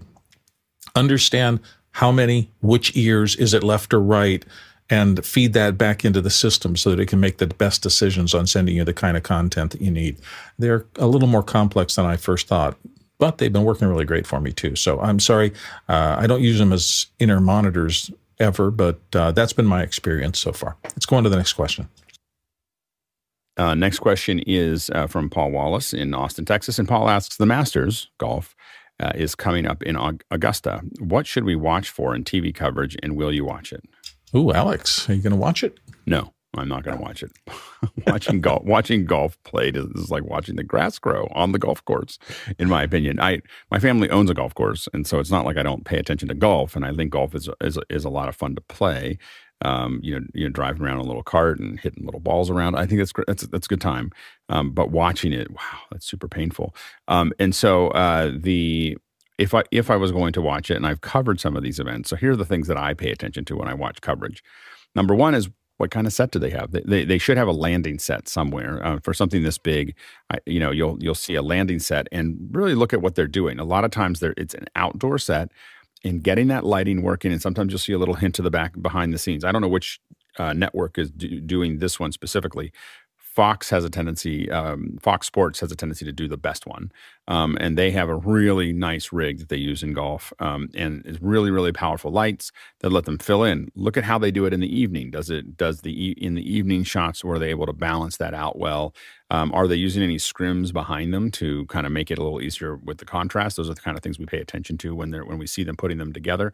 Understand 0.95 1.59
how 1.91 2.11
many, 2.11 2.51
which 2.61 2.95
ears, 2.95 3.36
is 3.36 3.53
it 3.53 3.63
left 3.63 3.93
or 3.93 3.99
right, 3.99 4.45
and 4.89 5.25
feed 5.25 5.53
that 5.53 5.78
back 5.78 6.05
into 6.05 6.21
the 6.21 6.30
system 6.30 6.75
so 6.75 6.91
that 6.91 6.99
it 6.99 7.07
can 7.07 7.19
make 7.19 7.38
the 7.38 7.47
best 7.47 7.82
decisions 7.82 8.34
on 8.34 8.47
sending 8.47 8.75
you 8.75 8.86
the 8.86 8.93
kind 8.93 9.17
of 9.17 9.23
content 9.23 9.71
that 9.71 9.82
you 9.82 9.91
need. 9.91 10.17
They're 10.57 10.86
a 10.95 11.07
little 11.07 11.28
more 11.28 11.43
complex 11.43 11.95
than 11.95 12.05
I 12.05 12.15
first 12.15 12.47
thought, 12.47 12.78
but 13.17 13.38
they've 13.38 13.51
been 13.51 13.63
working 13.63 13.88
really 13.88 14.05
great 14.05 14.25
for 14.25 14.39
me 14.39 14.51
too. 14.51 14.75
So 14.75 14.99
I'm 15.01 15.19
sorry, 15.19 15.53
uh, 15.89 16.15
I 16.17 16.28
don't 16.28 16.41
use 16.41 16.59
them 16.59 16.71
as 16.71 17.07
inner 17.19 17.41
monitors 17.41 18.11
ever, 18.39 18.71
but 18.71 18.99
uh, 19.13 19.32
that's 19.32 19.53
been 19.53 19.65
my 19.65 19.82
experience 19.82 20.39
so 20.39 20.53
far. 20.53 20.78
Let's 20.84 21.05
go 21.05 21.17
on 21.17 21.23
to 21.23 21.30
the 21.30 21.38
next 21.38 21.53
question. 21.53 21.89
Uh, 23.58 23.74
next 23.74 23.99
question 23.99 24.39
is 24.45 24.89
uh, 24.91 25.08
from 25.08 25.30
Paul 25.30 25.51
Wallace 25.51 25.93
in 25.93 26.14
Austin, 26.14 26.45
Texas. 26.45 26.78
And 26.78 26.88
Paul 26.88 27.10
asks 27.10 27.38
The 27.38 27.45
Masters 27.45 28.10
golf 28.20 28.55
uh, 28.99 29.12
is 29.16 29.36
coming 29.36 29.66
up 29.66 29.84
in 29.84 29.97
Augusta. 30.32 30.82
What 30.99 31.28
should 31.28 31.43
we 31.43 31.55
watch 31.55 31.89
for 31.89 32.16
in 32.16 32.24
TV 32.24 32.53
coverage, 32.53 32.95
and 33.01 33.16
will 33.16 33.32
you 33.32 33.45
watch 33.45 33.72
it? 33.72 33.84
Ooh, 34.36 34.51
Alex, 34.51 35.10
are 35.10 35.14
you 35.14 35.22
going 35.22 35.32
to 35.32 35.38
watch 35.38 35.64
it? 35.64 35.80
No, 36.05 36.34
I'm 36.55 36.68
not 36.68 36.84
going 36.84 36.97
to 36.97 37.03
watch 37.03 37.24
it. 37.24 37.32
watching 38.08 38.41
golf, 38.41 38.64
watching 38.64 39.05
golf 39.05 39.41
played 39.43 39.78
is, 39.78 39.86
is, 39.95 40.12
like 40.12 40.24
watching 40.24 40.55
the 40.55 40.64
grass 40.64 40.99
grow 40.99 41.28
on 41.32 41.51
the 41.51 41.60
golf 41.60 41.84
course. 41.86 42.20
In 42.60 42.70
my 42.70 42.84
opinion, 42.84 43.20
I 43.20 43.41
my 43.72 43.80
family 43.80 44.10
owns 44.10 44.30
a 44.30 44.34
golf 44.34 44.53
course, 44.53 44.88
and 44.93 45.08
so 45.08 45.20
it's 45.20 45.32
not 45.32 45.45
like 45.45 45.58
I 45.58 45.64
don't 45.64 45.86
pay 45.86 45.97
attention 45.97 46.28
to 46.30 46.36
golf. 46.36 46.76
And 46.76 46.86
I 46.86 46.93
think 46.93 47.12
golf 47.12 47.36
is 47.36 47.49
is 47.62 47.78
is 47.89 48.05
a 48.05 48.10
lot 48.10 48.30
of 48.30 48.36
fun 48.36 48.55
to 48.55 48.62
play 48.62 49.18
um, 49.62 49.99
you 50.03 50.20
know, 50.20 50.26
you 50.34 50.45
know, 50.45 50.51
driving 50.51 50.84
around 50.84 50.97
a 50.97 51.03
little 51.03 51.24
cart 51.24 51.60
and 51.60 51.80
hitting 51.80 52.05
little 52.05 52.20
balls 52.20 52.49
around. 52.49 52.76
I 52.76 52.86
think 52.86 52.99
that's 52.99 53.14
that's 53.28 53.47
that's 53.47 53.68
a 53.68 53.70
good 53.70 53.82
time. 53.82 54.12
Um, 54.49 54.72
but 54.72 54.91
watching 54.91 55.34
it, 55.34 55.51
wow, 55.51 55.80
that's 55.91 56.05
super 56.05 56.28
painful. 56.28 56.76
Um, 57.08 57.34
and 57.39 57.55
so 57.55 57.89
uh, 57.89 58.32
the 58.36 58.97
if 59.38 59.53
I 59.53 59.64
if 59.72 59.89
I 59.89 59.95
was 59.95 60.12
going 60.12 60.34
to 60.34 60.41
watch 60.41 60.70
it, 60.70 60.76
and 60.76 60.86
I've 60.86 61.01
covered 61.01 61.39
some 61.39 61.55
of 61.55 61.64
these 61.64 61.80
events, 61.80 62.10
so 62.10 62.16
here 62.16 62.32
are 62.32 62.38
the 62.38 62.45
things 62.45 62.68
that 62.68 62.78
I 62.78 62.93
pay 62.93 63.12
attention 63.12 63.45
to 63.45 63.58
when 63.58 63.68
I 63.68 63.74
watch 63.74 64.01
coverage. 64.01 64.43
Number 64.95 65.16
one 65.16 65.36
is 65.36 65.49
what 65.78 65.91
kind 65.91 66.08
of 66.08 66.14
set 66.14 66.32
do 66.32 66.39
they 66.39 66.49
have? 66.49 66.72
They, 66.72 66.82
they, 66.82 67.05
they 67.05 67.18
should 67.20 67.38
have 67.38 67.47
a 67.47 67.51
landing 67.51 67.99
set 67.99 68.28
somewhere 68.28 68.84
uh, 68.86 68.99
for 68.99 69.14
something 69.14 69.43
this 69.43 69.60
big. 69.60 69.95
I, 70.32 70.39
you 70.45 70.60
know, 70.60 70.72
you'll 70.72 70.97
you'll 71.01 71.16
see 71.16 71.36
a 71.36 71.41
landing 71.41 71.80
set 71.80 72.08
and 72.12 72.38
really 72.51 72.76
look 72.76 72.93
at 72.93 73.01
what 73.01 73.16
they're 73.16 73.28
doing. 73.28 73.60
A 73.60 73.64
lot 73.64 73.86
of 73.86 73.91
times, 73.91 74.20
there 74.20 74.34
it's 74.38 74.53
an 74.55 74.66
outdoor 74.76 75.18
set 75.20 75.51
in 76.08 76.22
getting 76.22 76.47
that 76.47 76.64
lighting 76.64 77.01
working. 77.03 77.32
And 77.32 77.41
sometimes 77.41 77.72
you'll 77.72 77.80
see 77.80 77.93
a 77.93 77.97
little 77.97 78.16
hint 78.16 78.36
to 78.36 78.41
the 78.41 78.49
back 78.49 78.82
behind 78.82 79.14
the 79.14 79.18
scenes. 79.18 79.43
I 79.43 79.51
don't 79.51 79.62
know 79.62 79.68
which 79.68 79.99
uh, 80.39 80.53
network 80.53 80.97
is 80.97 81.12
do, 81.12 81.39
doing 81.41 81.80
this 81.80 81.99
one 81.99 82.12
specifically, 82.12 82.72
Fox 83.38 83.69
has 83.69 83.85
a 83.85 83.89
tendency, 83.91 84.49
um, 84.49 84.97
Fox 84.99 85.27
Sports 85.27 85.59
has 85.59 85.71
a 85.71 85.75
tendency 85.75 86.03
to 86.03 86.11
do 86.11 86.27
the 86.27 86.38
best 86.38 86.65
one, 86.65 86.91
um, 87.27 87.55
and 87.59 87.77
they 87.77 87.91
have 87.91 88.09
a 88.09 88.15
really 88.15 88.73
nice 88.73 89.13
rig 89.13 89.38
that 89.38 89.49
they 89.49 89.57
use 89.57 89.83
in 89.83 89.93
golf, 89.93 90.33
um, 90.39 90.69
and 90.73 91.05
it's 91.05 91.21
really 91.21 91.51
really 91.51 91.71
powerful 91.71 92.09
lights 92.09 92.51
that 92.79 92.91
let 92.91 93.05
them 93.05 93.19
fill 93.19 93.43
in. 93.43 93.71
Look 93.75 93.95
at 93.95 94.03
how 94.03 94.17
they 94.17 94.31
do 94.31 94.47
it 94.47 94.53
in 94.53 94.59
the 94.59 94.75
evening. 94.75 95.11
Does 95.11 95.29
it 95.29 95.55
does 95.55 95.81
the 95.81 96.13
in 96.13 96.33
the 96.33 96.51
evening 96.51 96.83
shots 96.83 97.23
were 97.23 97.38
they 97.38 97.51
able 97.51 97.67
to 97.67 97.73
balance 97.73 98.17
that 98.17 98.33
out 98.33 98.57
well? 98.57 98.95
Um, 99.29 99.51
are 99.53 99.67
they 99.67 99.75
using 99.75 100.01
any 100.01 100.17
scrims 100.17 100.73
behind 100.73 101.13
them 101.13 101.29
to 101.33 101.67
kind 101.67 101.85
of 101.85 101.91
make 101.91 102.09
it 102.09 102.17
a 102.17 102.23
little 102.23 102.41
easier 102.41 102.77
with 102.77 102.97
the 102.97 103.05
contrast? 103.05 103.57
Those 103.57 103.69
are 103.69 103.75
the 103.75 103.81
kind 103.81 103.95
of 103.95 104.01
things 104.01 104.17
we 104.17 104.25
pay 104.25 104.39
attention 104.39 104.79
to 104.79 104.95
when 104.95 105.11
they're 105.11 105.25
when 105.25 105.38
we 105.38 105.45
see 105.45 105.63
them 105.63 105.77
putting 105.77 105.99
them 105.99 106.11
together. 106.11 106.53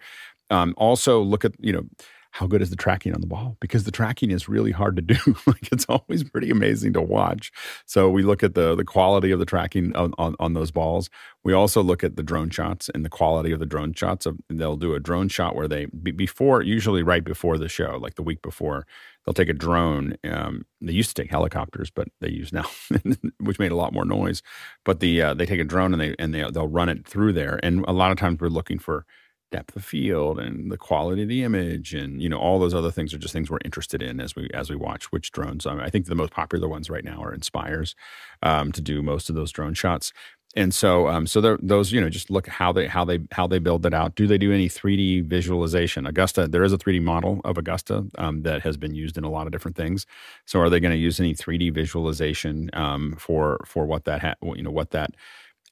Um, 0.49 0.73
also, 0.75 1.21
look 1.21 1.45
at 1.45 1.53
you 1.61 1.71
know 1.71 1.85
how 2.33 2.47
good 2.47 2.63
is 2.63 2.71
the 2.71 2.75
tracking 2.75 3.13
on 3.13 3.21
the 3.21 3.27
ball? 3.27 3.57
Because 3.59 3.83
the 3.83 3.91
tracking 3.91 4.31
is 4.31 4.49
really 4.49 4.71
hard 4.71 4.95
to 4.95 5.03
do. 5.03 5.15
like 5.45 5.71
it's 5.71 5.85
always 5.85 6.23
pretty 6.23 6.49
amazing 6.49 6.91
to 6.93 7.01
watch. 7.01 7.51
So 7.85 8.09
we 8.09 8.23
look 8.23 8.41
at 8.41 8.55
the 8.55 8.73
the 8.75 8.83
quality 8.83 9.29
of 9.29 9.37
the 9.37 9.45
tracking 9.45 9.95
on, 9.95 10.15
on, 10.17 10.35
on 10.39 10.55
those 10.55 10.71
balls. 10.71 11.11
We 11.43 11.53
also 11.53 11.83
look 11.83 12.03
at 12.03 12.15
the 12.15 12.23
drone 12.23 12.49
shots 12.49 12.89
and 12.93 13.05
the 13.05 13.09
quality 13.09 13.51
of 13.51 13.59
the 13.59 13.67
drone 13.67 13.93
shots. 13.93 14.25
They'll 14.49 14.77
do 14.77 14.95
a 14.95 14.99
drone 14.99 15.27
shot 15.27 15.55
where 15.55 15.67
they 15.67 15.85
before 15.85 16.63
usually 16.63 17.03
right 17.03 17.23
before 17.23 17.59
the 17.59 17.69
show, 17.69 17.99
like 18.01 18.15
the 18.15 18.23
week 18.23 18.41
before, 18.41 18.87
they'll 19.25 19.35
take 19.35 19.49
a 19.49 19.53
drone. 19.53 20.17
Um, 20.23 20.65
they 20.81 20.93
used 20.93 21.15
to 21.15 21.21
take 21.21 21.29
helicopters, 21.29 21.91
but 21.91 22.07
they 22.19 22.29
use 22.29 22.51
now, 22.51 22.65
which 23.41 23.59
made 23.59 23.71
a 23.71 23.75
lot 23.75 23.93
more 23.93 24.05
noise. 24.05 24.41
But 24.85 25.01
the 25.01 25.21
uh, 25.21 25.33
they 25.35 25.45
take 25.45 25.59
a 25.59 25.63
drone 25.65 25.93
and 25.93 26.01
they 26.01 26.15
and 26.17 26.33
they 26.33 26.49
they'll 26.49 26.67
run 26.67 26.89
it 26.89 27.07
through 27.07 27.33
there. 27.33 27.59
And 27.61 27.85
a 27.87 27.93
lot 27.93 28.11
of 28.11 28.17
times 28.17 28.39
we're 28.39 28.47
looking 28.47 28.79
for 28.79 29.05
depth 29.53 29.75
of 29.75 29.85
field 29.85 30.39
and 30.39 30.71
the 30.71 30.77
quality 30.77 31.21
of 31.21 31.29
the 31.29 31.43
image 31.43 31.93
and 31.93 32.21
you 32.23 32.27
know 32.27 32.39
all 32.39 32.57
those 32.57 32.73
other 32.73 32.89
things 32.89 33.13
are 33.13 33.19
just 33.19 33.33
things 33.33 33.51
we're 33.51 33.59
interested 33.63 34.01
in 34.01 34.19
as 34.19 34.35
we 34.35 34.49
as 34.51 34.67
we 34.67 34.75
watch 34.75 35.11
which 35.11 35.31
drones 35.31 35.67
I, 35.67 35.73
mean, 35.75 35.81
I 35.81 35.89
think 35.91 36.07
the 36.07 36.15
most 36.15 36.33
popular 36.33 36.67
ones 36.67 36.89
right 36.89 37.03
now 37.03 37.21
are 37.23 37.31
inspires 37.33 37.95
um, 38.41 38.71
to 38.71 38.81
do 38.81 39.03
most 39.03 39.29
of 39.29 39.35
those 39.35 39.51
drone 39.51 39.75
shots. 39.75 40.11
And 40.55 40.73
so 40.73 41.07
um, 41.07 41.25
so 41.25 41.57
those 41.61 41.91
you 41.91 41.99
know 41.99 42.09
just 42.09 42.29
look 42.29 42.47
how 42.47 42.71
they 42.71 42.87
how 42.87 43.03
they 43.05 43.19
how 43.31 43.47
they 43.47 43.57
build 43.57 43.85
it 43.87 43.93
out. 43.93 44.15
Do 44.15 44.27
they 44.27 44.37
do 44.37 44.51
any 44.51 44.69
3d 44.69 45.25
visualization? 45.25 46.05
Augusta 46.05 46.47
there 46.47 46.63
is 46.63 46.73
a 46.73 46.77
3d 46.77 47.01
model 47.01 47.41
of 47.43 47.57
augusta 47.57 48.05
um, 48.19 48.43
that 48.43 48.61
has 48.61 48.77
been 48.77 48.93
used 48.93 49.17
in 49.17 49.23
a 49.23 49.31
lot 49.31 49.47
of 49.47 49.51
different 49.51 49.77
things. 49.77 50.05
So 50.45 50.59
are 50.59 50.69
they 50.69 50.79
going 50.79 50.91
to 50.91 50.97
use 50.97 51.19
any 51.19 51.33
3d 51.33 51.73
visualization 51.73 52.69
um, 52.73 53.15
for 53.17 53.63
for 53.65 53.85
what 53.85 54.05
that 54.05 54.21
ha- 54.21 54.35
you 54.43 54.61
know 54.61 54.71
what 54.79 54.91
that 54.91 55.11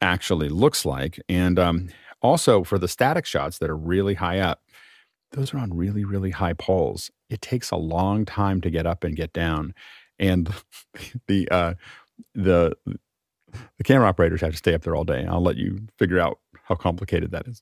actually 0.01 0.49
looks 0.49 0.83
like? 0.83 1.19
And 1.29 1.59
um, 1.59 1.89
also, 2.21 2.63
for 2.63 2.77
the 2.77 2.87
static 2.87 3.25
shots 3.25 3.57
that 3.59 3.69
are 3.69 3.77
really 3.77 4.15
high 4.15 4.39
up, 4.39 4.61
those 5.31 5.53
are 5.53 5.59
on 5.59 5.73
really, 5.75 6.03
really 6.03 6.31
high 6.31 6.53
poles. 6.53 7.09
It 7.29 7.41
takes 7.41 7.71
a 7.71 7.77
long 7.77 8.25
time 8.25 8.61
to 8.61 8.69
get 8.69 8.85
up 8.85 9.03
and 9.03 9.15
get 9.15 9.33
down. 9.33 9.73
And 10.19 10.53
the 11.27 11.49
uh, 11.49 11.73
the 12.35 12.75
the 13.77 13.83
camera 13.83 14.07
operators 14.07 14.41
have 14.41 14.51
to 14.51 14.57
stay 14.57 14.73
up 14.73 14.83
there 14.83 14.95
all 14.95 15.03
day. 15.03 15.25
I'll 15.27 15.41
let 15.43 15.57
you 15.57 15.87
figure 15.97 16.19
out 16.19 16.39
how 16.71 16.75
complicated 16.75 17.31
that 17.31 17.45
is. 17.47 17.61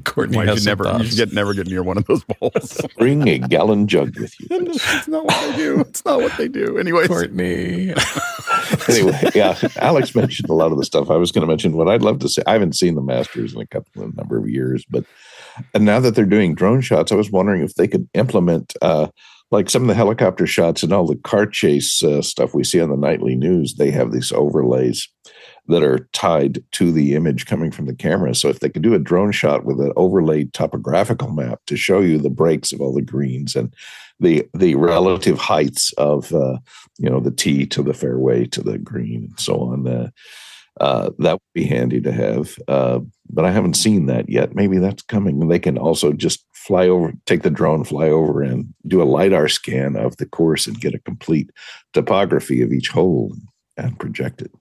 Courtney 0.04 0.38
you 0.38 0.64
never 0.64 0.98
you 0.98 1.04
should 1.04 1.16
get 1.16 1.32
never 1.32 1.52
get 1.52 1.66
near 1.66 1.82
one 1.82 1.98
of 1.98 2.04
those 2.06 2.22
bowls. 2.22 2.80
Bring 2.98 3.26
a 3.26 3.38
gallon 3.38 3.88
jug 3.88 4.18
with 4.18 4.38
you. 4.40 4.46
It's 4.78 5.08
not 5.08 5.24
what 5.24 5.50
they 5.50 5.56
do. 5.56 5.80
It's 5.80 6.04
not 6.04 6.20
what 6.20 6.36
they 6.36 6.48
do. 6.48 6.78
Anyways, 6.78 7.08
Courtney. 7.08 7.92
anyway, 8.88 9.30
yeah, 9.34 9.58
Alex 9.76 10.14
mentioned 10.14 10.48
a 10.48 10.54
lot 10.54 10.70
of 10.70 10.78
the 10.78 10.84
stuff 10.84 11.10
I 11.10 11.16
was 11.16 11.32
going 11.32 11.42
to 11.42 11.48
mention. 11.48 11.76
What 11.76 11.88
I'd 11.88 12.02
love 12.02 12.20
to 12.20 12.28
say, 12.28 12.42
I 12.46 12.52
haven't 12.52 12.76
seen 12.76 12.94
the 12.94 13.02
Masters 13.02 13.54
in 13.54 13.60
a 13.60 13.66
couple 13.66 14.04
of 14.04 14.16
number 14.16 14.38
of 14.38 14.48
years, 14.48 14.84
but 14.88 15.04
and 15.74 15.84
now 15.84 15.98
that 15.98 16.14
they're 16.14 16.24
doing 16.24 16.54
drone 16.54 16.80
shots, 16.80 17.10
I 17.10 17.16
was 17.16 17.32
wondering 17.32 17.62
if 17.62 17.74
they 17.74 17.88
could 17.88 18.08
implement. 18.14 18.74
Uh, 18.80 19.08
like 19.50 19.70
some 19.70 19.80
of 19.80 19.88
the 19.88 19.94
helicopter 19.94 20.46
shots 20.46 20.82
and 20.82 20.92
all 20.92 21.06
the 21.06 21.16
car 21.16 21.46
chase 21.46 22.04
uh, 22.04 22.20
stuff 22.20 22.52
we 22.52 22.62
see 22.62 22.82
on 22.82 22.90
the 22.90 22.98
nightly 22.98 23.34
news, 23.34 23.76
they 23.76 23.90
have 23.90 24.12
these 24.12 24.30
overlays 24.30 25.08
that 25.68 25.82
are 25.82 26.08
tied 26.12 26.62
to 26.72 26.90
the 26.90 27.14
image 27.14 27.46
coming 27.46 27.70
from 27.70 27.86
the 27.86 27.94
camera. 27.94 28.34
So 28.34 28.48
if 28.48 28.60
they 28.60 28.70
could 28.70 28.82
do 28.82 28.94
a 28.94 28.98
drone 28.98 29.32
shot 29.32 29.64
with 29.64 29.80
an 29.80 29.92
overlaid 29.96 30.52
topographical 30.54 31.30
map 31.30 31.60
to 31.66 31.76
show 31.76 32.00
you 32.00 32.18
the 32.18 32.30
breaks 32.30 32.72
of 32.72 32.80
all 32.80 32.94
the 32.94 33.02
greens 33.02 33.54
and 33.54 33.74
the 34.18 34.48
the 34.54 34.74
relative 34.74 35.38
heights 35.38 35.92
of 35.92 36.32
uh, 36.34 36.58
you 36.98 37.08
know 37.08 37.20
the 37.20 37.30
tee 37.30 37.66
to 37.66 37.82
the 37.82 37.94
fairway 37.94 38.46
to 38.46 38.62
the 38.62 38.78
green 38.78 39.26
and 39.28 39.40
so 39.40 39.60
on. 39.60 39.86
Uh, 39.86 40.10
uh, 40.80 41.10
that 41.18 41.32
would 41.32 41.54
be 41.54 41.64
handy 41.64 42.00
to 42.00 42.12
have, 42.12 42.56
uh, 42.68 43.00
but 43.28 43.44
I 43.44 43.50
haven't 43.50 43.74
seen 43.74 44.06
that 44.06 44.28
yet. 44.28 44.54
Maybe 44.54 44.78
that's 44.78 45.02
coming. 45.02 45.48
They 45.48 45.58
can 45.58 45.76
also 45.76 46.12
just 46.12 46.44
fly 46.54 46.86
over, 46.86 47.12
take 47.26 47.42
the 47.42 47.50
drone, 47.50 47.82
fly 47.82 48.08
over, 48.08 48.42
and 48.42 48.72
do 48.86 49.02
a 49.02 49.04
lidar 49.04 49.48
scan 49.48 49.96
of 49.96 50.16
the 50.18 50.26
course 50.26 50.68
and 50.68 50.80
get 50.80 50.94
a 50.94 51.00
complete 51.00 51.50
topography 51.94 52.62
of 52.62 52.72
each 52.72 52.90
hole 52.90 53.34
and 53.76 53.98
project 53.98 54.40
it. 54.40 54.52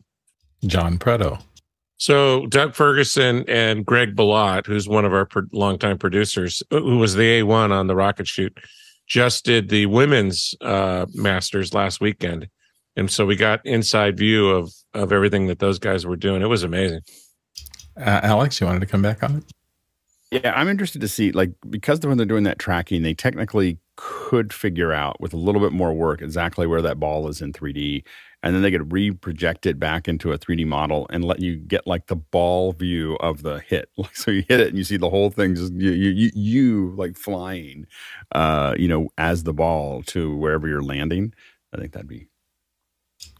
John 0.68 0.97
Preto. 0.97 1.39
So 1.97 2.45
Doug 2.47 2.76
Ferguson 2.76 3.43
and 3.47 3.86
Greg 3.86 4.15
Balot, 4.15 4.68
who's 4.68 4.88
one 4.88 5.03
of 5.03 5.13
our 5.13 5.26
pro- 5.26 5.43
longtime 5.51 5.97
producers, 5.97 6.61
uh, 6.72 6.80
who 6.80 6.99
was 6.99 7.15
the 7.15 7.41
A1 7.41 7.72
on 7.72 7.88
the 7.88 7.95
rocket 7.95 8.28
shoot, 8.28 8.55
just 9.07 9.45
did 9.45 9.70
the 9.70 9.88
women's 9.88 10.53
uh, 10.61 11.07
masters 11.13 11.74
last 11.74 11.99
weekend, 11.99 12.49
and 12.95 13.09
so 13.09 13.26
we 13.26 13.36
got 13.36 13.65
inside 13.65 14.18
view 14.18 14.49
of 14.49 14.72
of 14.93 15.11
everything 15.11 15.47
that 15.47 15.59
those 15.59 15.80
guys 15.80 16.05
were 16.05 16.15
doing. 16.15 16.41
It 16.41 16.47
was 16.47 16.63
amazing. 16.63 17.01
Uh, 17.95 18.20
Alex, 18.24 18.61
you 18.61 18.68
wanted 18.68 18.82
to 18.82 18.86
come 18.86 19.01
back 19.01 19.24
on 19.24 19.38
it? 19.38 19.43
Yeah, 20.30 20.53
I'm 20.53 20.68
interested 20.68 20.99
to 21.01 21.07
see 21.07 21.32
like 21.32 21.51
because 21.70 22.01
when 22.01 22.18
they're 22.18 22.26
doing 22.26 22.43
that 22.43 22.59
tracking, 22.59 23.01
they 23.01 23.13
technically 23.13 23.80
could 23.95 24.53
figure 24.53 24.91
out 24.91 25.20
with 25.22 25.34
a 25.34 25.38
little 25.38 25.61
bit 25.61 25.72
more 25.72 25.93
work 25.93 26.22
exactly 26.22 26.68
where 26.68 26.82
that 26.82 26.99
ball 26.99 27.28
is 27.28 27.41
in 27.41 27.53
3D 27.53 28.03
and 28.48 28.56
then 28.56 28.62
they 28.62 28.72
could 28.72 28.93
re-project 28.93 29.66
it 29.66 29.78
back 29.78 30.08
into 30.08 30.32
a 30.32 30.39
3D 30.39 30.66
model 30.66 31.06
and 31.10 31.26
let 31.26 31.41
you 31.41 31.58
get 31.58 31.86
like 31.86 32.08
the 32.08 32.16
ball 32.16 32.72
view 32.72 33.18
of 33.18 33.43
the 33.43 33.60
hit. 33.60 33.89
Like 33.98 34.16
so, 34.16 34.32
you 34.32 34.45
hit 34.48 34.62
it 34.62 34.70
and 34.70 34.78
you 34.78 34.86
see 34.86 34.95
the 34.95 35.10
whole 35.10 35.30
thing 35.30 35.54
just 35.54 35.74
you 35.74 35.91
you, 35.91 36.32
you 36.34 36.95
like 36.95 37.18
flying, 37.18 37.88
uh, 38.34 38.74
you 38.80 38.88
know, 38.88 39.10
as 39.18 39.43
the 39.43 39.54
ball 39.54 40.02
to 40.04 40.34
wherever 40.38 40.66
you're 40.66 40.82
landing. 40.82 41.34
I 41.74 41.78
think 41.78 41.91
that'd 41.91 42.08
be 42.08 42.30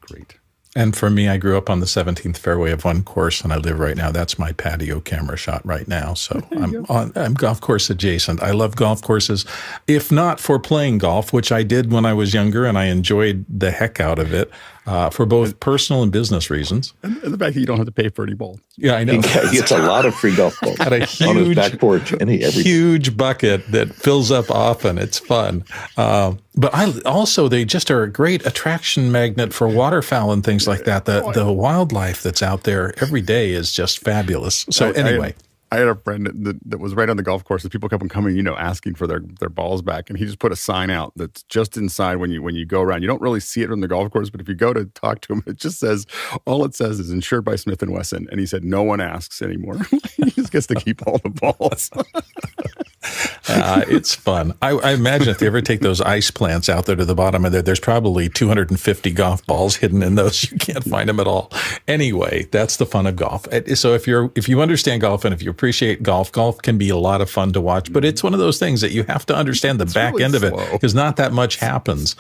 great. 0.02 0.40
And 0.76 0.94
for 0.94 1.10
me, 1.10 1.30
I 1.30 1.38
grew 1.38 1.58
up 1.58 1.70
on 1.70 1.80
the 1.80 1.86
17th 1.86 2.38
fairway 2.38 2.72
of 2.72 2.84
one 2.84 3.02
course, 3.04 3.42
and 3.42 3.54
I 3.54 3.58
live 3.58 3.80
right 3.80 3.96
now. 3.96 4.12
That's 4.12 4.38
my 4.38 4.52
patio 4.52 5.00
camera 5.00 5.38
shot 5.38 5.66
right 5.66 5.88
now. 5.88 6.14
So 6.14 6.46
I'm 6.52 6.86
on, 6.90 7.14
I'm 7.16 7.34
golf 7.34 7.62
course 7.62 7.90
adjacent. 7.90 8.44
I 8.44 8.52
love 8.52 8.76
golf 8.76 9.02
courses, 9.02 9.46
if 9.88 10.12
not 10.12 10.40
for 10.40 10.60
playing 10.60 10.98
golf, 10.98 11.32
which 11.32 11.52
I 11.52 11.64
did 11.64 11.92
when 11.92 12.06
I 12.06 12.14
was 12.14 12.34
younger, 12.34 12.66
and 12.66 12.78
I 12.78 12.86
enjoyed 12.86 13.46
the 13.50 13.72
heck 13.72 14.00
out 14.02 14.20
of 14.20 14.34
it 14.34 14.52
uh, 14.88 15.10
for 15.10 15.26
both 15.26 15.60
personal 15.60 16.02
and 16.02 16.12
business 16.12 16.50
reasons. 16.50 16.94
And, 17.04 17.22
the 17.22 17.38
fact 17.38 17.54
that 17.54 17.60
you 17.60 17.66
don't 17.66 17.78
have 17.78 17.86
to 17.86 17.92
pay 17.92 18.08
for 18.08 18.24
any 18.24 18.34
balls. 18.34 18.60
Yeah, 18.78 18.94
I 18.94 19.04
know. 19.04 19.22
He 19.48 19.58
gets 19.58 19.72
a 19.72 19.78
lot 19.78 20.06
of 20.06 20.16
free 20.16 20.36
golf 20.36 20.60
balls 20.62 20.78
Got 20.78 20.94
a 20.94 21.06
huge, 21.06 21.30
on 21.30 21.36
his 21.36 21.56
back 21.56 21.78
porch. 21.80 22.14
And 22.14 22.30
he, 22.30 22.44
every- 22.44 22.64
huge 22.64 23.18
bucket 23.18 23.70
that 23.72 23.94
fills 23.94 24.32
up 24.32 24.50
often. 24.50 24.98
It's 24.98 25.20
fun. 25.20 25.66
Uh, 25.98 26.36
but 26.56 26.74
I 26.74 26.94
also 27.06 27.48
they 27.48 27.66
just 27.66 27.92
are 27.92 28.04
a 28.04 28.10
great 28.10 28.46
attraction 28.46 29.12
magnet 29.12 29.54
for 29.54 29.68
waterfowl 29.68 30.32
and 30.32 30.44
things 30.44 30.68
like 30.68 30.86
that. 30.86 31.06
The 31.06 31.32
the 31.34 31.52
wildlife 31.52 32.24
that's 32.24 32.42
out 32.42 32.64
there 32.64 32.94
every 33.02 33.22
day 33.22 33.52
is 33.52 33.72
just 33.72 34.00
fabulous. 34.00 34.66
So 34.72 34.90
I, 34.90 34.94
anyway. 34.94 35.36
I, 35.72 35.78
had 35.78 35.88
a 35.88 35.96
friend 35.96 36.28
that, 36.28 36.60
that 36.66 36.80
was 36.80 36.94
right 36.94 37.10
on 37.10 37.18
the 37.18 37.24
golf 37.24 37.44
course. 37.44 37.64
And 37.64 37.72
people 37.72 37.90
kept 37.90 38.02
on 38.02 38.10
coming, 38.10 38.36
you 38.36 38.44
know, 38.44 38.56
asking 38.56 38.96
for 38.96 39.08
their 39.08 39.22
their 39.40 39.50
balls 39.50 39.82
back, 39.82 40.10
and 40.10 40.18
he 40.18 40.26
just 40.26 40.40
put 40.40 40.52
a 40.52 40.56
sign 40.56 40.90
out 40.90 41.14
that's 41.16 41.44
just 41.44 41.78
inside 41.78 42.16
when 42.18 42.32
you 42.32 42.42
when 42.42 42.56
you 42.56 42.66
go 42.66 42.82
around. 42.82 43.02
You 43.02 43.08
don't 43.08 43.22
really 43.22 43.40
see 43.40 43.62
it 43.62 43.68
from 43.68 43.82
the 43.82 43.88
golf 43.88 44.12
course, 44.12 44.30
but 44.30 44.42
if 44.42 44.48
you 44.48 44.56
go 44.56 44.74
to 44.74 44.86
talk 44.86 45.22
to 45.22 45.34
him, 45.34 45.44
it 45.46 45.58
just 45.58 45.80
says 45.80 46.06
all 46.46 46.66
it 46.66 46.76
says 46.76 47.00
is 47.00 47.12
insured 47.12 47.46
by 47.46 47.56
Smith 47.56 47.82
and 47.82 47.92
Wesson. 47.92 48.28
And 48.32 48.40
he 48.40 48.46
said 48.46 48.64
no 48.64 48.84
one 48.84 49.02
asks 49.02 49.42
anymore. 49.42 49.78
he 50.16 50.32
just 50.32 50.52
gets 50.52 50.68
to 50.68 50.76
keep 50.76 51.06
all 51.08 51.20
the 51.20 51.30
balls. 51.30 51.90
uh, 53.50 53.84
it's 53.88 54.16
fun. 54.16 54.54
I, 54.62 54.72
I, 54.72 54.92
imagine 54.94 55.30
if 55.30 55.40
they 55.40 55.48
ever 55.48 55.62
take 55.62 55.82
those 55.82 56.02
ice 56.02 56.32
plants 56.32 56.70
out 56.70 56.86
there 56.86 56.96
to 56.96 57.06
the 57.06 57.16
bottom 57.16 57.46
of 57.46 57.52
there, 57.52 57.62
there's 57.62 57.80
probably 57.80 58.30
250 58.30 59.12
golf 59.12 59.46
balls 59.46 59.78
hidden 59.78 60.04
in 60.04 60.16
those. 60.16 60.38
You 60.58 60.58
can't 60.58 60.84
find 60.84 61.10
them 61.10 61.20
at 61.20 61.28
all. 61.28 61.52
Anyway, 61.88 62.48
that's 62.52 62.78
the 62.78 62.86
fun 62.86 63.06
of 63.06 63.16
golf. 63.16 63.48
So 63.76 63.94
if 63.94 64.08
you're 64.08 64.32
if 64.36 64.48
you 64.48 64.62
understand 64.62 65.02
golf 65.02 65.26
and 65.26 65.34
if 65.34 65.42
you 65.42 65.50
appreciate 65.50 66.02
golf, 66.04 66.32
golf 66.32 66.62
can 66.62 66.78
be 66.78 66.90
a 66.90 66.96
lot 66.96 67.22
of 67.22 67.30
fun 67.30 67.54
to 67.54 67.62
watch. 67.62 67.92
But 67.92 68.06
it's 68.06 68.24
one 68.24 68.34
of 68.34 68.40
those 68.40 68.60
things 68.60 68.82
that 68.82 68.92
you 68.92 69.04
have 69.04 69.26
to 69.28 69.36
understand 69.36 69.80
the 69.80 69.84
it's 69.84 69.94
back 69.94 70.14
really 70.14 70.24
end 70.24 70.36
slow. 70.36 70.48
of 70.48 70.60
it 70.60 70.72
because 70.72 70.96
not 70.96 71.18
that 71.18 71.34
much 71.34 71.58
happens 71.58 72.16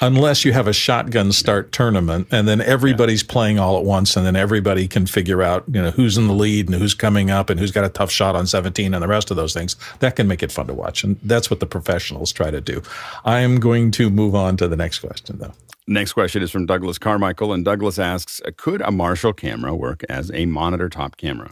unless 0.00 0.44
you 0.44 0.52
have 0.52 0.68
a 0.68 0.72
shotgun 0.72 1.32
start 1.32 1.72
tournament 1.72 2.28
and 2.30 2.46
then 2.46 2.60
everybody's 2.60 3.22
yeah. 3.22 3.32
playing 3.32 3.58
all 3.58 3.78
at 3.78 3.84
once 3.84 4.16
and 4.16 4.24
then 4.24 4.36
everybody 4.36 4.86
can 4.86 5.06
figure 5.06 5.42
out 5.42 5.64
you 5.66 5.82
know 5.82 5.90
who's 5.90 6.16
in 6.16 6.26
the 6.26 6.34
lead 6.34 6.68
and 6.68 6.78
who's 6.78 6.94
coming 6.94 7.30
up 7.30 7.50
and 7.50 7.58
who's 7.58 7.72
got 7.72 7.84
a 7.84 7.88
tough 7.88 8.10
shot 8.10 8.36
on 8.36 8.46
17 8.46 8.94
and 8.94 9.02
the 9.02 9.08
rest 9.08 9.30
of 9.30 9.36
those 9.36 9.52
things. 9.54 9.76
That 9.98 10.16
can 10.16 10.28
make 10.32 10.42
it 10.42 10.50
fun 10.50 10.66
to 10.66 10.74
watch. 10.74 11.04
And 11.04 11.18
that's 11.22 11.50
what 11.50 11.60
the 11.60 11.66
professionals 11.66 12.32
try 12.32 12.50
to 12.50 12.60
do. 12.60 12.82
I 13.24 13.40
am 13.40 13.60
going 13.60 13.90
to 13.92 14.08
move 14.08 14.34
on 14.34 14.56
to 14.56 14.66
the 14.66 14.76
next 14.76 15.00
question, 15.00 15.38
though. 15.38 15.52
Next 15.86 16.14
question 16.14 16.42
is 16.42 16.50
from 16.50 16.64
Douglas 16.64 16.98
Carmichael. 16.98 17.52
And 17.52 17.64
Douglas 17.64 17.98
asks 17.98 18.40
Could 18.56 18.80
a 18.80 18.90
Marshall 18.90 19.34
camera 19.34 19.74
work 19.74 20.04
as 20.08 20.30
a 20.32 20.46
monitor 20.46 20.88
top 20.88 21.16
camera? 21.18 21.50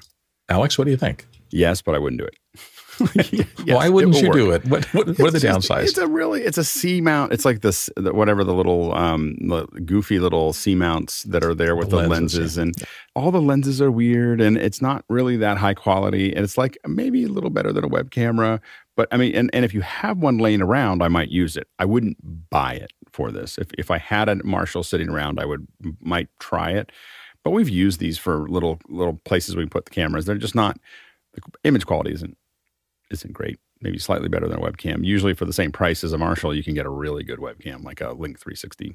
Alex, 0.49 0.79
what 0.79 0.85
do 0.87 0.91
you 0.91 0.97
think? 0.97 1.27
Yes, 1.51 1.83
but 1.83 1.95
I 1.95 1.99
wouldn't 1.99 2.21
do 2.21 2.27
it. 2.27 2.40
yes, 3.33 3.47
Why 3.65 3.89
wouldn't 3.89 4.21
you 4.21 4.29
work. 4.29 4.37
do 4.37 4.51
it? 4.53 4.65
What, 4.67 4.85
what, 4.95 5.07
what 5.07 5.21
are 5.21 5.31
the 5.31 5.41
just, 5.41 5.69
downsides? 5.69 5.85
It's 5.85 5.99
a 5.99 6.07
really, 6.07 6.43
it's 6.43 6.59
a 6.59 6.65
C 6.65 7.01
mount. 7.01 7.33
It's 7.33 7.45
like 7.45 7.61
this, 7.61 7.91
whatever 7.97 8.45
the 8.45 8.55
little 8.55 8.95
um, 8.95 9.37
the 9.41 9.67
goofy 9.85 10.19
little 10.19 10.53
C 10.53 10.75
mounts 10.75 11.23
that 11.25 11.45
are 11.45 11.55
there 11.55 11.77
with 11.77 11.91
the, 11.91 12.03
the 12.03 12.09
lenses, 12.09 12.39
lenses 12.39 12.57
yeah. 12.57 12.63
and 12.63 12.75
yeah. 12.79 12.87
all 13.15 13.31
the 13.31 13.41
lenses 13.41 13.81
are 13.81 13.91
weird 13.91 14.41
and 14.41 14.57
it's 14.57 14.83
not 14.83 15.05
really 15.09 15.37
that 15.39 15.59
high 15.59 15.75
quality. 15.75 16.35
And 16.35 16.45
it's 16.45 16.59
like 16.59 16.79
maybe 16.87 17.25
a 17.25 17.29
little 17.29 17.51
better 17.51 17.73
than 17.73 17.85
a 17.85 17.89
web 17.89 18.11
camera, 18.11 18.61
but 19.01 19.09
I 19.13 19.17
mean, 19.17 19.35
and, 19.35 19.49
and 19.55 19.65
if 19.65 19.73
you 19.73 19.81
have 19.81 20.19
one 20.19 20.37
laying 20.37 20.61
around, 20.61 21.03
I 21.03 21.09
might 21.09 21.31
use 21.31 21.57
it. 21.57 21.69
I 21.79 21.87
wouldn't 21.87 22.19
buy 22.51 22.75
it 22.75 22.93
for 23.13 23.31
this. 23.31 23.57
If 23.57 23.69
if 23.79 23.91
I 23.91 23.97
had 23.97 24.29
a 24.29 24.45
Marshall 24.45 24.83
sitting 24.83 25.09
around, 25.09 25.41
I 25.41 25.47
would 25.47 25.67
might 26.01 26.29
try 26.39 26.73
it. 26.73 26.93
But 27.43 27.53
we've 27.53 27.71
used 27.71 27.99
these 27.99 28.19
for 28.19 28.47
little 28.49 28.79
little 28.89 29.15
places 29.25 29.57
we 29.57 29.65
put 29.65 29.87
the 29.87 29.91
cameras. 29.91 30.27
They're 30.27 30.37
just 30.37 30.55
not 30.55 30.79
the 31.33 31.41
image 31.65 31.87
quality 31.87 32.13
isn't 32.13 32.37
isn't 33.11 33.33
great. 33.33 33.59
maybe 33.83 33.99
slightly 33.99 34.29
better 34.29 34.47
than 34.47 34.59
a 34.59 34.63
webcam. 34.63 35.05
Usually 35.05 35.33
for 35.33 35.47
the 35.47 35.53
same 35.53 35.73
price 35.73 36.05
as 36.05 36.13
a 36.13 36.19
Marshall, 36.19 36.55
you 36.55 36.63
can 36.63 36.75
get 36.75 36.85
a 36.85 36.91
really 36.91 37.25
good 37.25 37.39
webcam, 37.39 37.83
like 37.83 38.03
a 38.03 38.13
Link 38.13 38.39
360, 38.39 38.95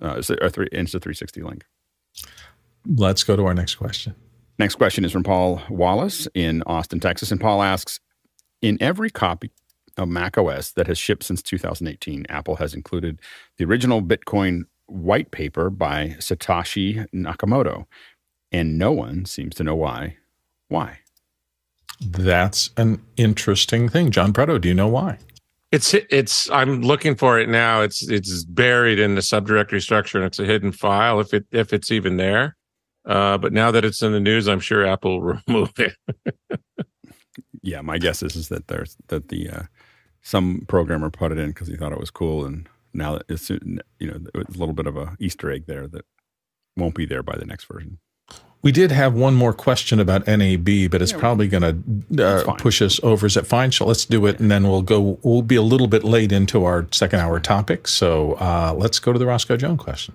uh, 0.00 0.22
or 0.40 0.48
three, 0.48 0.68
Insta 0.68 1.02
360 1.02 1.42
Link. 1.42 1.64
Let's 2.86 3.24
go 3.24 3.34
to 3.36 3.44
our 3.44 3.54
next 3.54 3.74
question. 3.74 4.14
Next 4.58 4.76
question 4.76 5.04
is 5.04 5.12
from 5.12 5.24
Paul 5.24 5.62
Wallace 5.68 6.28
in 6.34 6.62
Austin, 6.64 7.00
Texas. 7.00 7.30
And 7.30 7.40
Paul 7.40 7.62
asks 7.62 7.98
In 8.62 8.78
every 8.80 9.10
copy 9.10 9.50
of 9.96 10.08
Mac 10.08 10.38
OS 10.38 10.72
that 10.72 10.86
has 10.86 10.98
shipped 10.98 11.24
since 11.24 11.42
2018, 11.42 12.26
Apple 12.28 12.56
has 12.56 12.74
included 12.74 13.20
the 13.56 13.64
original 13.64 14.02
Bitcoin 14.02 14.62
white 14.86 15.30
paper 15.30 15.70
by 15.70 16.16
Satoshi 16.18 17.06
Nakamoto. 17.14 17.86
And 18.52 18.78
no 18.78 18.92
one 18.92 19.24
seems 19.24 19.54
to 19.56 19.64
know 19.64 19.76
why. 19.76 20.16
Why? 20.68 20.98
That's 22.00 22.70
an 22.76 23.02
interesting 23.16 23.88
thing. 23.88 24.10
John 24.10 24.32
Preto, 24.32 24.58
do 24.58 24.68
you 24.68 24.74
know 24.74 24.88
why? 24.88 25.18
It's 25.72 25.94
it's 25.94 26.50
I'm 26.50 26.82
looking 26.82 27.14
for 27.14 27.38
it 27.38 27.48
now. 27.48 27.82
It's 27.82 28.08
it's 28.08 28.44
buried 28.44 28.98
in 28.98 29.14
the 29.14 29.20
subdirectory 29.20 29.80
structure 29.80 30.18
and 30.18 30.26
it's 30.26 30.40
a 30.40 30.44
hidden 30.44 30.72
file 30.72 31.20
if 31.20 31.32
it 31.32 31.46
if 31.52 31.72
it's 31.72 31.92
even 31.92 32.16
there. 32.16 32.56
Uh, 33.04 33.38
but 33.38 33.52
now 33.52 33.70
that 33.70 33.84
it's 33.84 34.02
in 34.02 34.12
the 34.12 34.20
news, 34.20 34.48
I'm 34.48 34.60
sure 34.60 34.84
Apple 34.84 35.20
will 35.20 35.40
remove 35.46 35.72
it. 35.78 35.94
yeah, 37.62 37.80
my 37.82 37.98
guess 37.98 38.22
is 38.22 38.34
is 38.34 38.48
that 38.48 38.66
there's 38.66 38.96
that 39.08 39.28
the 39.28 39.48
uh, 39.48 39.62
some 40.22 40.64
programmer 40.68 41.10
put 41.10 41.32
it 41.32 41.38
in 41.38 41.50
because 41.50 41.68
he 41.68 41.76
thought 41.76 41.92
it 41.92 42.00
was 42.00 42.10
cool, 42.10 42.44
and 42.44 42.68
now 42.92 43.12
that 43.12 43.24
it's 43.28 43.48
you 43.50 43.80
know 44.00 44.20
it's 44.34 44.56
a 44.56 44.58
little 44.58 44.74
bit 44.74 44.86
of 44.86 44.96
a 44.96 45.16
Easter 45.20 45.50
egg 45.50 45.66
there 45.66 45.86
that 45.86 46.04
won't 46.76 46.94
be 46.94 47.06
there 47.06 47.22
by 47.22 47.36
the 47.36 47.46
next 47.46 47.64
version. 47.64 47.98
We 48.62 48.72
did 48.72 48.90
have 48.90 49.14
one 49.14 49.34
more 49.34 49.54
question 49.54 50.00
about 50.00 50.26
NAB, 50.26 50.90
but 50.90 51.00
it's 51.00 51.12
yeah, 51.12 51.18
probably 51.18 51.48
going 51.48 51.62
to 52.10 52.26
uh, 52.26 52.54
push 52.56 52.82
us 52.82 53.00
over. 53.02 53.26
Is 53.26 53.36
it 53.38 53.46
fine? 53.46 53.72
So 53.72 53.86
let's 53.86 54.04
do 54.04 54.26
it, 54.26 54.38
and 54.38 54.50
then 54.50 54.68
we'll 54.68 54.82
go. 54.82 55.18
We'll 55.22 55.42
be 55.42 55.56
a 55.56 55.62
little 55.62 55.86
bit 55.86 56.04
late 56.04 56.30
into 56.30 56.64
our 56.64 56.86
second 56.92 57.20
hour 57.20 57.40
topic, 57.40 57.88
so 57.88 58.34
uh, 58.34 58.74
let's 58.76 58.98
go 58.98 59.14
to 59.14 59.18
the 59.18 59.26
Roscoe 59.26 59.56
Jones 59.56 59.80
question. 59.80 60.14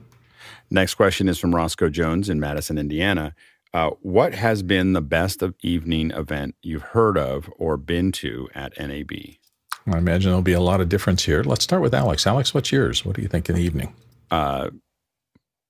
Next 0.69 0.93
question 0.95 1.27
is 1.27 1.39
from 1.39 1.55
Roscoe 1.55 1.89
Jones 1.89 2.29
in 2.29 2.39
Madison, 2.39 2.77
Indiana. 2.77 3.33
Uh, 3.73 3.91
what 4.01 4.33
has 4.33 4.63
been 4.63 4.93
the 4.93 5.01
best 5.01 5.41
of 5.41 5.53
evening 5.61 6.11
event 6.11 6.55
you've 6.61 6.81
heard 6.81 7.17
of 7.17 7.51
or 7.57 7.77
been 7.77 8.11
to 8.11 8.47
at 8.55 8.77
NAB? 8.79 9.11
I 9.87 9.97
imagine 9.97 10.29
there'll 10.29 10.41
be 10.41 10.53
a 10.53 10.61
lot 10.61 10.81
of 10.81 10.89
difference 10.89 11.25
here. 11.25 11.43
Let's 11.43 11.63
start 11.63 11.81
with 11.81 11.93
Alex. 11.93 12.25
Alex, 12.25 12.53
what's 12.53 12.71
yours? 12.71 13.03
What 13.03 13.15
do 13.15 13.21
you 13.21 13.27
think 13.27 13.49
in 13.49 13.55
the 13.55 13.61
evening? 13.61 13.93
Uh, 14.31 14.69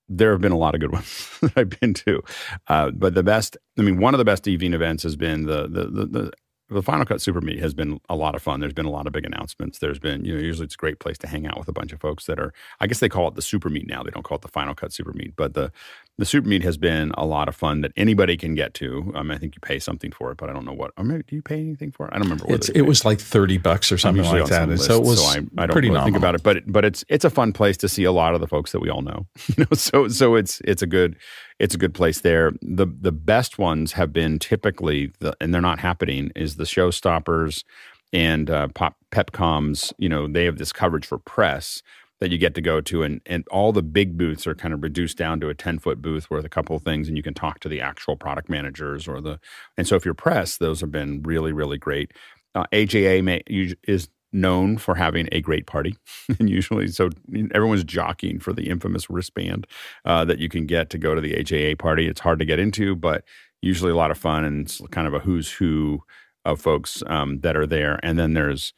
there 0.07 0.31
have 0.31 0.41
been 0.41 0.51
a 0.51 0.57
lot 0.57 0.75
of 0.75 0.81
good 0.81 0.91
ones 0.93 1.29
that 1.41 1.53
I've 1.55 1.69
been 1.69 1.93
to, 1.95 2.21
uh, 2.67 2.91
but 2.91 3.13
the 3.13 3.23
best. 3.23 3.57
I 3.77 3.81
mean, 3.81 3.99
one 3.99 4.13
of 4.13 4.17
the 4.17 4.25
best 4.25 4.47
evening 4.47 4.73
events 4.73 5.03
has 5.03 5.15
been 5.15 5.45
the 5.45 5.63
the 5.63 5.85
the, 5.85 6.05
the 6.05 6.31
the 6.69 6.81
Final 6.81 7.05
Cut 7.05 7.21
Super 7.21 7.41
Meet 7.41 7.59
has 7.59 7.73
been 7.73 7.99
a 8.09 8.15
lot 8.15 8.33
of 8.33 8.41
fun. 8.41 8.59
There's 8.59 8.73
been 8.73 8.87
a 8.87 8.91
lot 8.91 9.05
of 9.05 9.13
big 9.13 9.25
announcements. 9.25 9.77
There's 9.77 9.99
been, 9.99 10.25
you 10.25 10.33
know, 10.33 10.41
usually 10.41 10.65
it's 10.65 10.73
a 10.73 10.77
great 10.77 10.99
place 10.99 11.17
to 11.19 11.27
hang 11.27 11.45
out 11.45 11.59
with 11.59 11.67
a 11.67 11.73
bunch 11.73 11.93
of 11.93 12.01
folks 12.01 12.25
that 12.25 12.39
are, 12.39 12.53
I 12.79 12.87
guess 12.87 12.99
they 12.99 13.09
call 13.09 13.27
it 13.27 13.35
the 13.35 13.41
Super 13.41 13.69
Meet 13.69 13.87
now. 13.87 14.01
They 14.01 14.09
don't 14.09 14.23
call 14.23 14.37
it 14.37 14.41
the 14.41 14.47
Final 14.47 14.73
Cut 14.73 14.91
Super 14.91 15.13
Meet, 15.13 15.35
but 15.35 15.53
the 15.53 15.71
the 16.17 16.25
Super 16.25 16.47
Meet 16.47 16.63
has 16.63 16.77
been 16.77 17.11
a 17.17 17.25
lot 17.25 17.49
of 17.49 17.55
fun 17.55 17.81
that 17.81 17.91
anybody 17.97 18.37
can 18.37 18.55
get 18.55 18.73
to. 18.75 19.11
Um, 19.15 19.31
I 19.31 19.37
think 19.37 19.53
you 19.53 19.59
pay 19.59 19.79
something 19.79 20.11
for 20.11 20.31
it, 20.31 20.37
but 20.37 20.49
I 20.49 20.53
don't 20.53 20.63
know 20.63 20.73
what. 20.73 20.91
Or 20.97 21.03
maybe 21.03 21.23
do 21.27 21.35
you 21.35 21.41
pay 21.41 21.59
anything 21.59 21.91
for 21.91 22.07
it? 22.07 22.13
I 22.13 22.17
don't 22.17 22.23
remember. 22.23 22.45
What 22.45 22.69
it 22.69 22.75
it 22.75 22.81
was 22.83 23.03
like 23.03 23.19
thirty 23.19 23.57
bucks 23.57 23.91
or 23.91 23.97
something 23.97 24.23
like 24.23 24.45
that. 24.45 24.69
List, 24.69 24.85
so 24.85 24.95
it 24.95 25.05
was 25.05 25.21
so 25.21 25.27
I, 25.27 25.63
I 25.63 25.65
don't 25.65 25.71
pretty 25.71 25.89
really 25.89 26.03
think 26.05 26.17
about 26.17 26.35
it, 26.35 26.41
but 26.41 26.63
but 26.65 26.85
it's 26.85 27.03
it's 27.09 27.25
a 27.25 27.29
fun 27.29 27.51
place 27.51 27.75
to 27.77 27.89
see 27.89 28.05
a 28.05 28.13
lot 28.13 28.33
of 28.33 28.39
the 28.39 28.47
folks 28.47 28.71
that 28.71 28.79
we 28.79 28.89
all 28.89 29.01
know. 29.01 29.27
you 29.47 29.65
know, 29.65 29.75
so 29.75 30.07
so 30.07 30.35
it's 30.35 30.61
it's 30.63 30.81
a 30.81 30.87
good 30.87 31.17
it's 31.59 31.75
a 31.75 31.77
good 31.77 31.93
place 31.93 32.21
there. 32.21 32.53
The 32.61 32.85
the 32.85 33.11
best 33.11 33.57
ones 33.57 33.93
have 33.93 34.11
been 34.11 34.39
typically 34.39 35.11
the, 35.19 35.35
and 35.39 35.53
they're 35.53 35.61
not 35.61 35.79
happening 35.79 36.31
is 36.35 36.55
the 36.55 36.63
showstoppers 36.63 37.63
and 38.11 38.49
uh, 38.49 38.67
Pop, 38.69 38.97
Pepcom's. 39.11 39.93
You 39.97 40.09
know, 40.09 40.27
they 40.27 40.45
have 40.45 40.57
this 40.57 40.73
coverage 40.73 41.05
for 41.05 41.17
press 41.17 41.81
that 42.21 42.31
you 42.31 42.37
get 42.37 42.55
to 42.55 42.61
go 42.61 42.79
to 42.79 43.03
and, 43.03 43.19
and 43.25 43.45
all 43.51 43.73
the 43.73 43.83
big 43.83 44.17
booths 44.17 44.47
are 44.47 44.55
kind 44.55 44.73
of 44.73 44.81
reduced 44.81 45.17
down 45.17 45.39
to 45.41 45.49
a 45.49 45.53
10 45.53 45.79
foot 45.79 46.01
booth 46.01 46.29
worth 46.29 46.45
a 46.45 46.49
couple 46.49 46.75
of 46.75 46.81
things 46.81 47.09
and 47.09 47.17
you 47.17 47.23
can 47.23 47.33
talk 47.33 47.59
to 47.59 47.67
the 47.67 47.81
actual 47.81 48.15
product 48.15 48.49
managers 48.49 49.05
or 49.05 49.19
the 49.19 49.37
and 49.77 49.85
so 49.85 49.97
if 49.97 50.05
you're 50.05 50.13
press 50.13 50.57
those 50.57 50.79
have 50.79 50.91
been 50.91 51.21
really 51.23 51.51
really 51.51 51.77
great 51.77 52.13
uh, 52.55 52.65
AJA 52.71 53.21
may, 53.21 53.43
is 53.47 54.07
known 54.35 54.77
for 54.77 54.95
having 54.95 55.27
a 55.31 55.41
great 55.41 55.65
party 55.65 55.95
and 56.39 56.49
usually 56.49 56.87
so 56.87 57.09
everyone's 57.53 57.83
jockeying 57.83 58.39
for 58.39 58.53
the 58.53 58.69
infamous 58.69 59.09
wristband 59.09 59.65
uh, 60.05 60.25
that 60.25 60.39
you 60.39 60.49
can 60.49 60.65
get 60.65 60.89
to 60.89 60.97
go 60.97 61.15
to 61.15 61.21
the 61.21 61.33
AJA 61.33 61.79
party 61.79 62.07
it's 62.07 62.21
hard 62.21 62.39
to 62.39 62.45
get 62.45 62.59
into 62.59 62.95
but 62.95 63.23
usually 63.61 63.91
a 63.91 63.95
lot 63.95 64.11
of 64.11 64.17
fun 64.17 64.43
and 64.43 64.65
it's 64.65 64.81
kind 64.91 65.07
of 65.07 65.13
a 65.13 65.19
who's 65.19 65.51
who 65.51 66.01
of 66.43 66.61
folks 66.61 67.01
um, 67.07 67.39
that 67.39 67.55
are 67.55 67.65
there 67.65 67.99
and 68.03 68.19
then 68.19 68.33
there's 68.33 68.73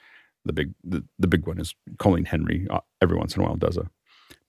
the 0.47 0.53
big 0.53 0.73
the, 0.83 1.03
the 1.19 1.27
big 1.27 1.45
one 1.45 1.59
is 1.59 1.75
Colleen 1.99 2.25
Henry. 2.25 2.65
Uh, 2.69 2.79
every 3.01 3.17
once 3.17 3.35
in 3.35 3.43
a 3.43 3.45
while 3.45 3.55
does 3.55 3.77
a 3.77 3.89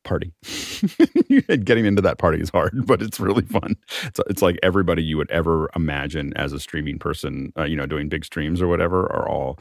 party. 0.05 0.33
Getting 1.65 1.85
into 1.85 2.01
that 2.01 2.19
party 2.19 2.41
is 2.41 2.49
hard, 2.51 2.73
but 2.87 3.03
it's 3.03 3.21
really 3.21 3.43
fun. 3.43 3.77
It's, 4.05 4.21
it's 4.31 4.43
like 4.43 4.59
everybody 4.63 5.03
you 5.03 5.19
would 5.19 5.31
ever 5.31 5.69
imagine 5.77 6.33
as 6.37 6.53
a 6.53 6.61
streaming 6.61 6.99
person, 6.99 7.53
uh, 7.59 7.65
you 7.65 7.77
know, 7.77 7.87
doing 7.87 8.09
big 8.09 8.25
streams 8.25 8.63
or 8.63 8.69
whatever, 8.69 9.01
are 9.13 9.29
all 9.29 9.59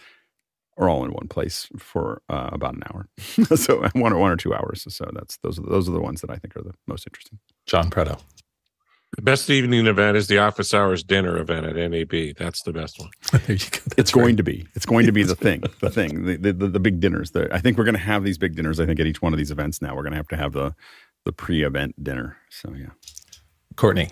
are 0.78 0.90
all 0.90 1.04
in 1.04 1.12
one 1.12 1.28
place 1.28 1.68
for 1.78 2.22
uh, 2.30 2.50
about 2.52 2.76
an 2.76 2.84
hour. 2.92 3.08
so 3.56 3.88
one 3.94 4.14
or 4.14 4.18
one 4.18 4.32
or 4.32 4.38
two 4.38 4.54
hours. 4.54 4.86
So 4.90 5.10
that's 5.14 5.38
those 5.38 5.60
are 5.60 5.64
those 5.64 5.90
are 5.90 5.94
the 5.94 6.00
ones 6.00 6.22
that 6.22 6.30
I 6.30 6.36
think 6.36 6.56
are 6.56 6.62
the 6.62 6.74
most 6.88 7.08
interesting. 7.08 7.40
John 7.66 7.90
Preto. 7.90 8.20
The 9.16 9.22
best 9.22 9.50
evening 9.50 9.88
event 9.88 10.18
is 10.18 10.28
the 10.28 10.38
office 10.38 10.74
hours 10.74 11.02
dinner 11.02 11.38
event 11.38 11.66
at 11.66 11.76
NAB. 11.76 12.36
That's 12.38 12.62
the 12.64 12.74
best 12.74 13.00
one. 13.00 13.10
there 13.32 13.56
you 13.56 13.58
go. 13.58 13.80
it's 13.98 14.14
right. 14.14 14.22
going 14.22 14.38
to 14.38 14.44
be. 14.44 14.68
It's 14.76 14.86
going 14.86 15.06
to 15.06 15.14
be 15.14 15.24
the 15.24 15.36
thing. 15.36 15.64
The 15.80 15.90
thing. 15.90 16.26
The 16.26 16.36
the, 16.36 16.54
the, 16.54 16.68
the 16.68 16.80
big 16.80 17.00
dinners. 17.00 17.32
The, 17.32 17.48
I 17.54 17.60
think 17.60 17.78
we're 17.78 17.86
going 17.86 17.96
to 17.96 18.02
have 18.02 18.24
these 18.24 18.38
big 18.38 18.56
dinners. 18.56 18.80
I 18.80 18.86
think 18.86 19.00
at 19.00 19.08
each 19.08 19.22
one 19.22 19.34
of 19.34 19.38
these 19.38 19.52
events 19.52 19.82
now 19.82 19.96
we're 19.96 20.04
going 20.04 20.12
to 20.12 20.18
have 20.18 20.28
to 20.30 20.38
have 20.38 20.54
the 20.54 20.76
the 21.26 21.32
pre-event 21.32 22.02
dinner. 22.04 22.38
So 22.50 22.74
yeah. 22.78 22.92
Courtney. 23.76 24.10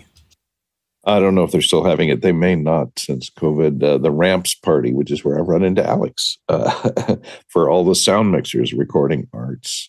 I 1.06 1.20
don't 1.20 1.36
know 1.36 1.44
if 1.44 1.52
they're 1.52 1.62
still 1.62 1.84
having 1.84 2.08
it. 2.08 2.20
They 2.20 2.32
may 2.32 2.56
not 2.56 2.98
since 2.98 3.30
COVID. 3.30 3.82
Uh, 3.82 3.98
the 3.98 4.10
Ramps 4.10 4.54
party, 4.56 4.92
which 4.92 5.12
is 5.12 5.24
where 5.24 5.38
I 5.38 5.42
run 5.42 5.62
into 5.62 5.86
Alex 5.86 6.38
uh, 6.48 7.16
for 7.48 7.70
all 7.70 7.84
the 7.84 7.94
sound 7.94 8.32
mixers, 8.32 8.72
recording 8.72 9.28
arts, 9.32 9.88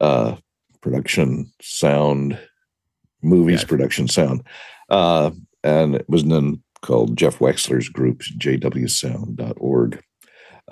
uh, 0.00 0.36
production, 0.80 1.52
sound, 1.60 2.38
movies 3.22 3.62
yeah. 3.62 3.68
production 3.68 4.08
sound. 4.08 4.42
Uh, 4.88 5.30
and 5.62 5.94
it 5.94 6.08
was 6.08 6.24
then 6.24 6.62
called 6.80 7.18
Jeff 7.18 7.38
Wexler's 7.38 7.90
group, 7.90 8.20
jwsound.org. 8.20 10.02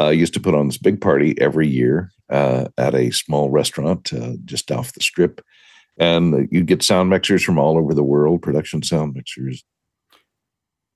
Uh, 0.00 0.08
used 0.08 0.34
to 0.34 0.40
put 0.40 0.54
on 0.54 0.66
this 0.66 0.78
big 0.78 1.00
party 1.00 1.34
every 1.40 1.68
year 1.68 2.10
uh, 2.30 2.66
at 2.78 2.94
a 2.94 3.10
small 3.10 3.50
restaurant 3.50 4.12
uh, 4.12 4.32
just 4.44 4.72
off 4.72 4.94
the 4.94 5.00
strip. 5.00 5.40
And 5.98 6.48
you'd 6.50 6.66
get 6.66 6.82
sound 6.82 7.10
mixers 7.10 7.44
from 7.44 7.58
all 7.58 7.78
over 7.78 7.94
the 7.94 8.02
world, 8.02 8.42
production 8.42 8.82
sound 8.82 9.14
mixers, 9.14 9.62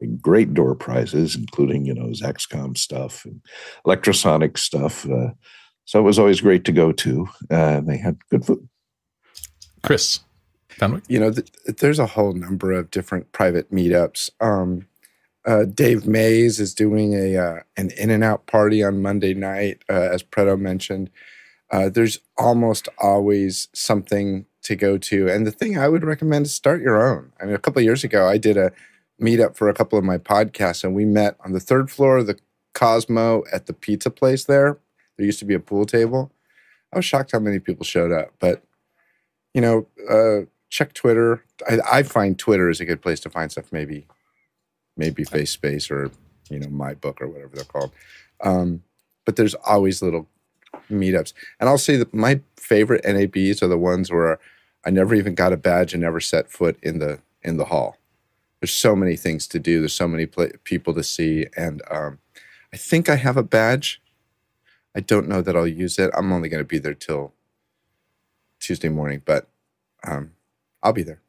great 0.07 0.55
door 0.55 0.75
prizes, 0.75 1.37
including, 1.37 1.85
you 1.85 1.95
know, 1.95 2.09
Zaxcom 2.09 2.77
stuff 2.77 3.25
and 3.25 3.41
Lectrosonics 3.87 4.59
stuff. 4.59 5.09
Uh, 5.09 5.31
so 5.85 5.99
it 5.99 6.03
was 6.03 6.19
always 6.19 6.41
great 6.41 6.65
to 6.65 6.73
go 6.73 6.93
to. 6.93 7.29
Uh, 7.51 7.81
they 7.81 7.97
had 7.97 8.17
good 8.31 8.45
food. 8.45 8.69
Chris. 9.83 10.21
Fenwick? 10.69 11.05
You 11.09 11.19
know, 11.19 11.33
th- 11.33 11.51
there's 11.79 11.99
a 11.99 12.07
whole 12.07 12.33
number 12.33 12.73
of 12.73 12.91
different 12.91 13.33
private 13.33 13.73
meetups. 13.73 14.31
Um, 14.41 14.87
uh, 15.47 15.65
Dave 15.65 16.07
Mays 16.07 16.61
is 16.61 16.75
doing 16.75 17.15
a 17.15 17.37
uh, 17.37 17.61
an 17.77 17.91
in 17.97 18.11
and 18.11 18.23
out 18.23 18.47
party 18.47 18.83
on 18.83 19.03
Monday 19.03 19.35
night, 19.35 19.83
uh, 19.89 20.09
as 20.13 20.23
Preto 20.23 20.57
mentioned. 20.57 21.11
Uh, 21.71 21.89
there's 21.89 22.21
almost 22.37 22.89
always 22.99 23.69
something 23.75 24.47
to 24.63 24.77
go 24.77 24.99
to, 24.99 25.29
and 25.29 25.47
the 25.47 25.53
thing 25.53 25.79
I 25.79 25.89
would 25.89 26.05
recommend 26.05 26.47
is 26.47 26.55
start 26.55 26.83
your 26.83 27.03
own. 27.03 27.33
I 27.41 27.47
mean, 27.47 27.55
a 27.55 27.59
couple 27.59 27.81
years 27.83 28.05
ago, 28.05 28.29
I 28.29 28.37
did 28.37 28.57
a 28.57 28.73
meetup 29.21 29.57
for 29.57 29.69
a 29.69 29.75
couple 29.75 29.99
of 29.99 30.05
my 30.05 30.19
podcasts, 30.19 30.85
and 30.85 30.95
we 30.95 31.05
met 31.05 31.37
on 31.45 31.53
the 31.53 31.61
third 31.61 31.91
floor 31.91 32.19
of 32.19 32.27
the 32.27 32.39
Cosmo 32.75 33.43
at 33.53 33.67
the 33.67 33.73
pizza 33.73 34.11
place. 34.11 34.45
There, 34.45 34.79
there 35.17 35.27
used 35.27 35.41
to 35.41 35.45
be 35.45 35.55
a 35.55 35.61
pool 35.61 35.85
table. 35.85 36.33
I 36.93 36.97
was 36.97 37.05
shocked 37.05 37.33
how 37.33 37.41
many 37.41 37.59
people 37.59 37.85
showed 37.85 38.13
up, 38.13 38.33
but 38.39 38.63
you 39.55 39.61
know, 39.61 39.87
uh, 40.09 40.47
check 40.71 40.93
Twitter. 40.93 41.45
I, 41.69 41.79
I, 41.91 42.03
find 42.03 42.39
Twitter 42.39 42.71
is 42.71 42.81
a 42.81 42.85
good 42.85 43.03
place 43.03 43.21
to 43.21 43.31
find 43.31 43.51
stuff. 43.51 43.73
Maybe, 43.73 44.07
maybe 44.97 45.25
Face 45.25 45.51
Space 45.51 45.91
or 45.91 46.11
you 46.51 46.59
know 46.59 46.69
my 46.69 46.95
book 46.95 47.21
or 47.21 47.29
whatever 47.29 47.57
they're 47.57 47.65
called. 47.65 47.93
Um, 48.43 48.83
but 49.25 49.37
there's 49.37 49.55
always 49.55 50.01
little 50.01 50.29
meetups, 50.91 51.33
and 51.59 51.69
I'll 51.69 51.79
say 51.79 51.97
that 51.97 52.15
my 52.15 52.41
favorite 52.57 53.05
NABs 53.05 53.63
are 53.63 53.69
the 53.69 53.79
ones 53.79 54.11
where 54.11 54.39
I 54.85 54.91
never 54.91 55.15
even 55.15 55.35
got 55.35 55.53
a 55.53 55.57
badge 55.57 55.93
and 55.93 56.03
never 56.03 56.21
set 56.21 56.51
foot 56.51 56.79
in 56.83 56.99
the 56.99 57.19
in 57.43 57.57
the 57.57 57.67
hall. 57.67 57.97
There's 58.61 58.73
so 58.75 58.97
many 58.97 59.17
things 59.17 59.47
to 59.49 59.59
do. 59.59 59.81
There's 59.81 59.93
so 59.95 60.09
many 60.09 60.27
pl- 60.27 60.51
people 60.65 60.95
to 60.95 61.05
see, 61.05 61.47
and 61.57 61.83
um, 61.91 62.19
I 62.73 62.77
think 62.77 63.09
I 63.09 63.17
have 63.17 63.37
a 63.37 63.43
badge. 63.43 64.03
I 64.97 65.01
don't 65.01 65.29
know 65.29 65.43
that 65.43 65.57
I'll 65.57 65.67
use 65.67 65.99
it. 65.99 66.11
I'm 66.17 66.33
only 66.33 66.49
going 66.49 66.63
to 66.63 66.69
be 66.69 66.79
there 66.79 66.95
till 66.95 67.35
Tuesday 68.61 68.89
morning, 68.89 69.23
but 69.25 69.49
um, 70.07 70.33
I'll 70.83 70.93
be 70.93 71.03
there. 71.05 71.21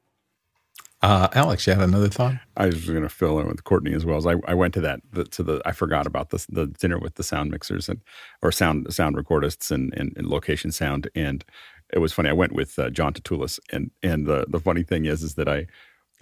Uh, 1.01 1.29
Alex, 1.33 1.67
you 1.67 1.73
had 1.73 1.83
another 1.83 2.09
thought? 2.09 2.35
I 2.57 2.67
was 2.67 2.87
going 2.87 3.03
to 3.03 3.09
fill 3.09 3.39
in 3.39 3.47
with 3.47 3.63
Courtney 3.63 3.93
as 3.93 4.05
well. 4.05 4.17
As 4.17 4.27
I, 4.27 4.35
I 4.47 4.55
went 4.55 4.75
to 4.75 4.81
that 4.81 5.01
the, 5.13 5.25
to 5.25 5.43
the 5.43 5.61
I 5.65 5.71
forgot 5.73 6.07
about 6.07 6.31
the 6.31 6.45
the 6.49 6.67
dinner 6.67 6.99
with 6.99 7.15
the 7.15 7.23
sound 7.23 7.51
mixers 7.51 7.89
and 7.89 8.01
or 8.43 8.51
sound 8.51 8.93
sound 8.93 9.17
recordists 9.17 9.71
and, 9.71 9.93
and, 9.95 10.13
and 10.17 10.27
location 10.27 10.73
sound 10.73 11.09
and 11.15 11.45
it 11.93 11.99
was 11.99 12.13
funny. 12.13 12.29
I 12.29 12.33
went 12.33 12.53
with 12.53 12.79
uh, 12.79 12.91
John 12.91 13.13
Tatulis 13.13 13.61
and 13.71 13.91
and 14.03 14.27
the 14.27 14.45
the 14.49 14.59
funny 14.59 14.83
thing 14.83 15.05
is 15.05 15.23
is 15.23 15.35
that 15.35 15.49
I 15.49 15.67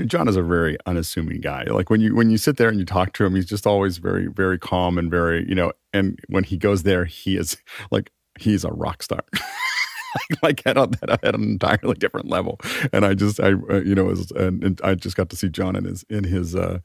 John 0.06 0.28
is 0.28 0.36
a 0.36 0.44
very 0.44 0.78
unassuming 0.86 1.42
guy. 1.42 1.64
Like 1.64 1.90
when 1.90 2.02
you 2.02 2.16
when 2.16 2.30
you 2.30 2.38
sit 2.38 2.58
there 2.58 2.70
and 2.70 2.80
you 2.80 2.86
talk 2.86 3.14
to 3.14 3.26
him, 3.26 3.36
he's 3.36 3.48
just 3.48 3.66
always 3.66 3.98
very 3.98 4.28
very 4.28 4.60
calm 4.60 4.98
and 4.98 5.10
very 5.10 5.48
you 5.48 5.56
know. 5.56 5.74
And 5.94 6.20
when 6.28 6.44
he 6.44 6.58
goes 6.58 6.84
there, 6.84 7.06
he 7.06 7.38
is 7.38 7.58
like 7.90 8.12
he's 8.40 8.64
a 8.64 8.70
rock 8.70 9.02
star. 9.02 9.24
like 10.44 10.62
at, 10.66 10.78
at, 10.78 10.96
at, 11.10 11.36
an 11.36 11.44
entirely 11.44 11.96
different 11.96 12.28
level. 12.28 12.60
And 12.94 13.06
I 13.06 13.14
just, 13.14 13.40
I, 13.40 13.54
uh, 13.70 13.82
you 13.82 13.96
know, 13.96 14.06
was, 14.06 14.32
and, 14.32 14.64
and, 14.64 14.82
I 14.84 14.96
just 14.96 15.16
got 15.16 15.30
to 15.30 15.36
see 15.36 15.50
John 15.50 15.76
in 15.76 15.86
his, 15.86 16.04
in 16.10 16.24
his, 16.24 16.56
uh, 16.56 16.80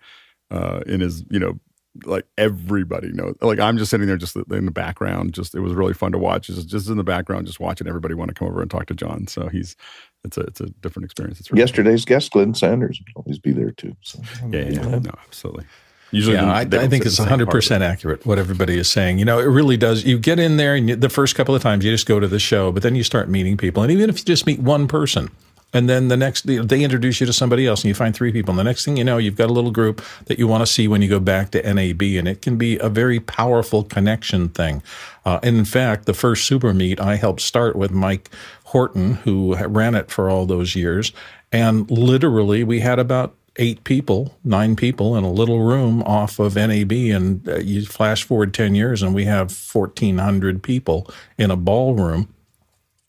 uh, 0.51 0.81
in 0.87 1.01
his, 1.01 1.25
you 1.31 1.39
know, 1.39 1.59
like 2.05 2.27
everybody 2.39 3.13
knows. 3.13 3.37
Like 3.41 3.59
I'm 3.59 3.79
just 3.79 3.91
sitting 3.91 4.07
there, 4.07 4.17
just 4.17 4.37
in 4.37 4.65
the 4.65 4.71
background. 4.71 5.35
Just 5.35 5.55
it 5.55 5.61
was 5.61 5.75
really 5.75 5.95
fun 5.95 6.13
to 6.13 6.19
watch. 6.19 6.47
Just, 6.47 6.69
just 6.69 6.89
in 6.89 6.97
the 6.97 7.05
background, 7.05 7.47
just 7.47 7.61
watching 7.61 7.87
everybody 7.87 8.15
want 8.15 8.29
to 8.29 8.35
come 8.35 8.49
over 8.49 8.63
and 8.63 8.71
talk 8.71 8.87
to 8.87 8.95
John. 8.95 9.27
So 9.27 9.49
he's, 9.49 9.77
it's 10.25 10.39
a, 10.39 10.43
it's 10.43 10.61
a 10.61 10.67
different 10.67 11.05
experience. 11.05 11.41
It's 11.41 11.51
really 11.51 11.61
Yesterday's 11.61 12.05
cool. 12.05 12.17
guest, 12.17 12.31
Glenn 12.31 12.55
Sanders, 12.55 13.01
will 13.15 13.23
always 13.23 13.39
be 13.39 13.53
there 13.53 13.73
too. 13.73 13.95
So, 14.03 14.21
yeah, 14.49 14.61
yeah, 14.61 14.71
yeah, 14.71 14.99
no, 14.99 15.11
absolutely. 15.25 15.65
Usually, 16.13 16.37
yeah, 16.37 16.53
I, 16.53 16.61
I 16.61 16.89
think 16.89 17.07
it's 17.07 17.19
100% 17.19 17.81
accurate 17.81 18.27
what 18.27 18.39
everybody 18.39 18.77
is 18.77 18.87
saying. 18.91 19.19
You 19.19 19.25
know, 19.25 19.39
it 19.39 19.45
really 19.45 19.79
does. 19.79 20.05
You 20.05 20.19
get 20.19 20.39
in 20.39 20.59
there, 20.59 20.75
and 20.75 20.91
you, 20.91 20.97
the 20.97 21.09
first 21.09 21.35
couple 21.35 21.55
of 21.55 21.63
times 21.63 21.87
you 21.87 21.91
just 21.91 22.07
go 22.07 22.21
to 22.21 22.29
the 22.29 22.39
show, 22.39 22.71
but 22.71 22.83
then 22.83 22.95
you 22.95 23.03
start 23.03 23.31
meeting 23.31 23.57
people. 23.57 23.83
And 23.83 23.91
even 23.91 24.11
if 24.11 24.19
you 24.19 24.25
just 24.27 24.47
meet 24.47 24.61
one 24.61 24.87
person, 24.89 25.31
and 25.73 25.89
then 25.89 26.09
the 26.09 26.17
next, 26.17 26.47
they 26.47 26.83
introduce 26.83 27.21
you 27.21 27.27
to 27.27 27.33
somebody 27.33 27.67
else, 27.67 27.83
and 27.83 27.89
you 27.89 27.95
find 27.95 28.15
three 28.15 28.33
people. 28.33 28.53
And 28.53 28.59
the 28.59 28.65
next 28.65 28.85
thing 28.85 28.97
you 28.97 29.05
know, 29.05 29.19
you've 29.19 29.37
got 29.37 29.49
a 29.49 29.53
little 29.53 29.71
group 29.71 30.03
that 30.27 30.39
you 30.39 30.47
want 30.47 30.63
to 30.63 30.67
see 30.67 30.89
when 30.89 31.03
you 31.03 31.09
go 31.09 31.21
back 31.21 31.51
to 31.53 31.63
NAB, 31.63 32.03
and 32.03 32.29
it 32.29 32.43
can 32.43 32.57
be 32.57 32.79
a 32.79 32.89
very 32.89 33.21
powerful 33.21 33.83
connection 33.83 34.49
thing. 34.49 34.83
Uh, 35.25 35.39
in 35.43 35.65
fact, 35.65 36.07
the 36.07 36.15
first 36.15 36.47
super 36.47 36.75
meet 36.75 37.01
I 37.01 37.17
helped 37.17 37.41
start 37.41 37.77
with 37.77 37.91
Mike 37.91 38.31
Horton, 38.65 39.15
who 39.15 39.57
ran 39.67 39.95
it 39.95 40.11
for 40.11 40.29
all 40.29 40.47
those 40.47 40.75
years. 40.75 41.13
And 41.53 41.91
literally, 41.91 42.65
we 42.65 42.81
had 42.81 42.99
about 42.99 43.35
eight 43.57 43.85
people, 43.85 44.37
nine 44.45 44.77
people 44.77 45.17
in 45.17 45.25
a 45.25 45.31
little 45.31 45.61
room 45.61 46.03
off 46.05 46.39
of 46.39 46.57
NAB. 46.57 46.93
And 46.93 47.47
uh, 47.49 47.57
you 47.59 47.85
flash 47.85 48.25
forward 48.25 48.55
10 48.55 48.75
years 48.75 49.03
and 49.03 49.15
we 49.15 49.25
have 49.25 49.53
1,400 49.53 50.63
people 50.63 51.11
in 51.37 51.51
a 51.51 51.57
ballroom. 51.57 52.33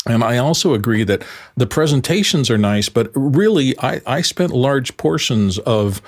And 0.05 0.23
I 0.23 0.37
also 0.37 0.73
agree 0.73 1.03
that 1.05 1.23
the 1.55 1.67
presentations 1.67 2.49
are 2.49 2.57
nice, 2.57 2.89
but 2.89 3.11
really, 3.15 3.77
I, 3.79 4.01
I 4.05 4.21
spent 4.21 4.51
large 4.51 4.97
portions 4.97 5.59
of 5.59 6.01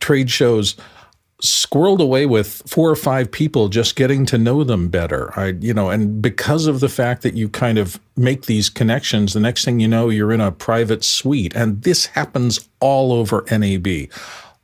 trade 0.00 0.30
shows 0.30 0.76
squirreled 1.42 2.00
away 2.00 2.26
with 2.26 2.62
four 2.66 2.90
or 2.90 2.96
five 2.96 3.32
people 3.32 3.68
just 3.68 3.96
getting 3.96 4.26
to 4.26 4.36
know 4.36 4.62
them 4.62 4.88
better. 4.88 5.32
I, 5.38 5.54
you 5.60 5.72
know, 5.72 5.88
and 5.88 6.20
because 6.20 6.66
of 6.66 6.80
the 6.80 6.88
fact 6.88 7.22
that 7.22 7.34
you 7.34 7.48
kind 7.48 7.78
of 7.78 7.98
make 8.16 8.44
these 8.46 8.68
connections, 8.68 9.32
the 9.32 9.40
next 9.40 9.64
thing 9.64 9.80
you 9.80 9.88
know, 9.88 10.10
you're 10.10 10.32
in 10.32 10.40
a 10.42 10.52
private 10.52 11.02
suite. 11.02 11.54
And 11.56 11.82
this 11.82 12.06
happens 12.06 12.68
all 12.80 13.12
over 13.12 13.44
NAB 13.50 14.10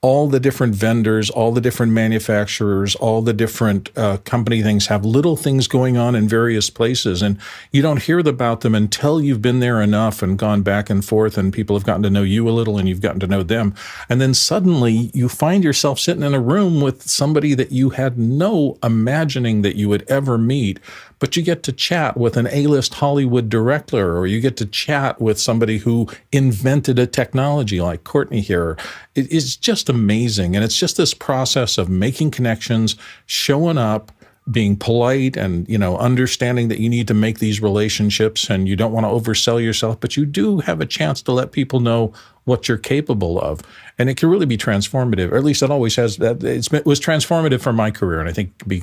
all 0.02 0.28
the 0.28 0.38
different 0.38 0.74
vendors, 0.74 1.30
all 1.30 1.52
the 1.52 1.60
different 1.60 1.92
manufacturers, 1.92 2.94
all 2.96 3.22
the 3.22 3.32
different 3.32 3.90
uh, 3.96 4.18
company 4.18 4.62
things 4.62 4.86
have 4.86 5.04
little 5.04 5.36
things 5.36 5.66
going 5.66 5.96
on 5.96 6.14
in 6.14 6.28
various 6.28 6.68
places. 6.70 7.22
And 7.22 7.38
you 7.72 7.82
don't 7.82 8.02
hear 8.02 8.18
about 8.18 8.60
them 8.60 8.74
until 8.74 9.20
you've 9.20 9.42
been 9.42 9.60
there 9.60 9.80
enough 9.80 10.22
and 10.22 10.38
gone 10.38 10.62
back 10.62 10.90
and 10.90 11.04
forth 11.04 11.38
and 11.38 11.52
people 11.52 11.76
have 11.76 11.86
gotten 11.86 12.02
to 12.02 12.10
know 12.10 12.22
you 12.22 12.48
a 12.48 12.50
little 12.50 12.78
and 12.78 12.88
you've 12.88 13.00
gotten 13.00 13.20
to 13.20 13.26
know 13.26 13.42
them. 13.42 13.74
And 14.08 14.20
then 14.20 14.34
suddenly 14.34 15.10
you 15.12 15.28
find 15.28 15.64
yourself 15.64 15.98
sitting 15.98 16.22
in 16.22 16.34
a 16.34 16.40
room 16.40 16.80
with 16.80 17.02
somebody 17.02 17.54
that 17.54 17.72
you 17.72 17.90
had 17.90 18.18
no 18.18 18.78
imagining 18.82 19.62
that 19.62 19.76
you 19.76 19.88
would 19.88 20.04
ever 20.08 20.36
meet 20.38 20.78
but 21.18 21.36
you 21.36 21.42
get 21.42 21.62
to 21.64 21.72
chat 21.72 22.16
with 22.16 22.36
an 22.36 22.48
A-list 22.50 22.94
Hollywood 22.94 23.48
director, 23.48 24.16
or 24.16 24.26
you 24.26 24.40
get 24.40 24.56
to 24.58 24.66
chat 24.66 25.20
with 25.20 25.40
somebody 25.40 25.78
who 25.78 26.08
invented 26.32 26.98
a 26.98 27.06
technology 27.06 27.80
like 27.80 28.04
Courtney 28.04 28.40
here. 28.40 28.76
It 29.14 29.30
is 29.30 29.56
just 29.56 29.88
amazing. 29.88 30.54
And 30.54 30.64
it's 30.64 30.78
just 30.78 30.96
this 30.96 31.14
process 31.14 31.78
of 31.78 31.88
making 31.88 32.32
connections, 32.32 32.96
showing 33.26 33.78
up, 33.78 34.12
being 34.50 34.76
polite 34.76 35.36
and 35.36 35.68
you 35.68 35.76
know 35.76 35.98
understanding 35.98 36.68
that 36.68 36.78
you 36.78 36.88
need 36.88 37.08
to 37.08 37.14
make 37.14 37.40
these 37.40 37.60
relationships 37.60 38.48
and 38.48 38.68
you 38.68 38.76
don't 38.76 38.92
want 38.92 39.04
to 39.04 39.10
oversell 39.10 39.60
yourself 39.60 39.98
but 39.98 40.16
you 40.16 40.24
do 40.24 40.60
have 40.60 40.80
a 40.80 40.86
chance 40.86 41.20
to 41.20 41.32
let 41.32 41.50
people 41.50 41.80
know 41.80 42.12
what 42.44 42.68
you're 42.68 42.78
capable 42.78 43.40
of 43.40 43.60
and 43.98 44.08
it 44.08 44.16
can 44.16 44.28
really 44.28 44.46
be 44.46 44.56
transformative 44.56 45.32
or 45.32 45.36
at 45.36 45.42
least 45.42 45.64
it 45.64 45.70
always 45.70 45.96
has 45.96 46.18
that 46.18 46.44
it 46.44 46.86
was 46.86 47.00
transformative 47.00 47.60
for 47.60 47.72
my 47.72 47.90
career 47.90 48.20
and 48.20 48.28
i 48.28 48.32
think 48.32 48.52
be 48.68 48.80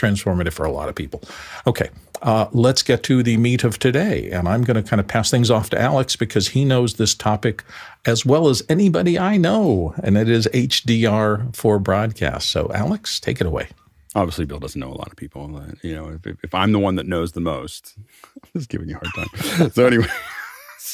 transformative 0.00 0.52
for 0.52 0.64
a 0.64 0.72
lot 0.72 0.88
of 0.88 0.94
people. 0.94 1.22
Okay, 1.66 1.90
uh, 2.22 2.46
let's 2.52 2.82
get 2.82 3.02
to 3.04 3.22
the 3.22 3.36
meat 3.36 3.64
of 3.64 3.78
today. 3.78 4.30
And 4.30 4.48
I'm 4.48 4.62
going 4.62 4.82
to 4.82 4.88
kind 4.88 5.00
of 5.00 5.08
pass 5.08 5.30
things 5.30 5.50
off 5.50 5.70
to 5.70 5.80
Alex 5.80 6.16
because 6.16 6.48
he 6.48 6.64
knows 6.64 6.94
this 6.94 7.14
topic 7.14 7.64
as 8.06 8.24
well 8.24 8.48
as 8.48 8.62
anybody 8.68 9.18
I 9.18 9.36
know, 9.36 9.94
and 10.02 10.16
it 10.16 10.28
is 10.28 10.48
HDR 10.48 11.54
for 11.54 11.78
broadcast. 11.78 12.50
So, 12.50 12.70
Alex, 12.74 13.20
take 13.20 13.40
it 13.40 13.46
away. 13.46 13.68
Obviously, 14.14 14.44
Bill 14.44 14.58
doesn't 14.58 14.80
know 14.80 14.92
a 14.92 14.94
lot 14.94 15.08
of 15.08 15.16
people. 15.16 15.62
You 15.82 15.94
know, 15.94 16.18
if, 16.24 16.26
if 16.42 16.54
I'm 16.54 16.72
the 16.72 16.80
one 16.80 16.96
that 16.96 17.06
knows 17.06 17.32
the 17.32 17.40
most, 17.40 17.94
I'm 18.42 18.50
just 18.56 18.68
giving 18.68 18.88
you 18.88 18.96
a 18.96 18.98
hard 18.98 19.30
time. 19.30 19.70
so, 19.70 19.86
anyway. 19.86 20.06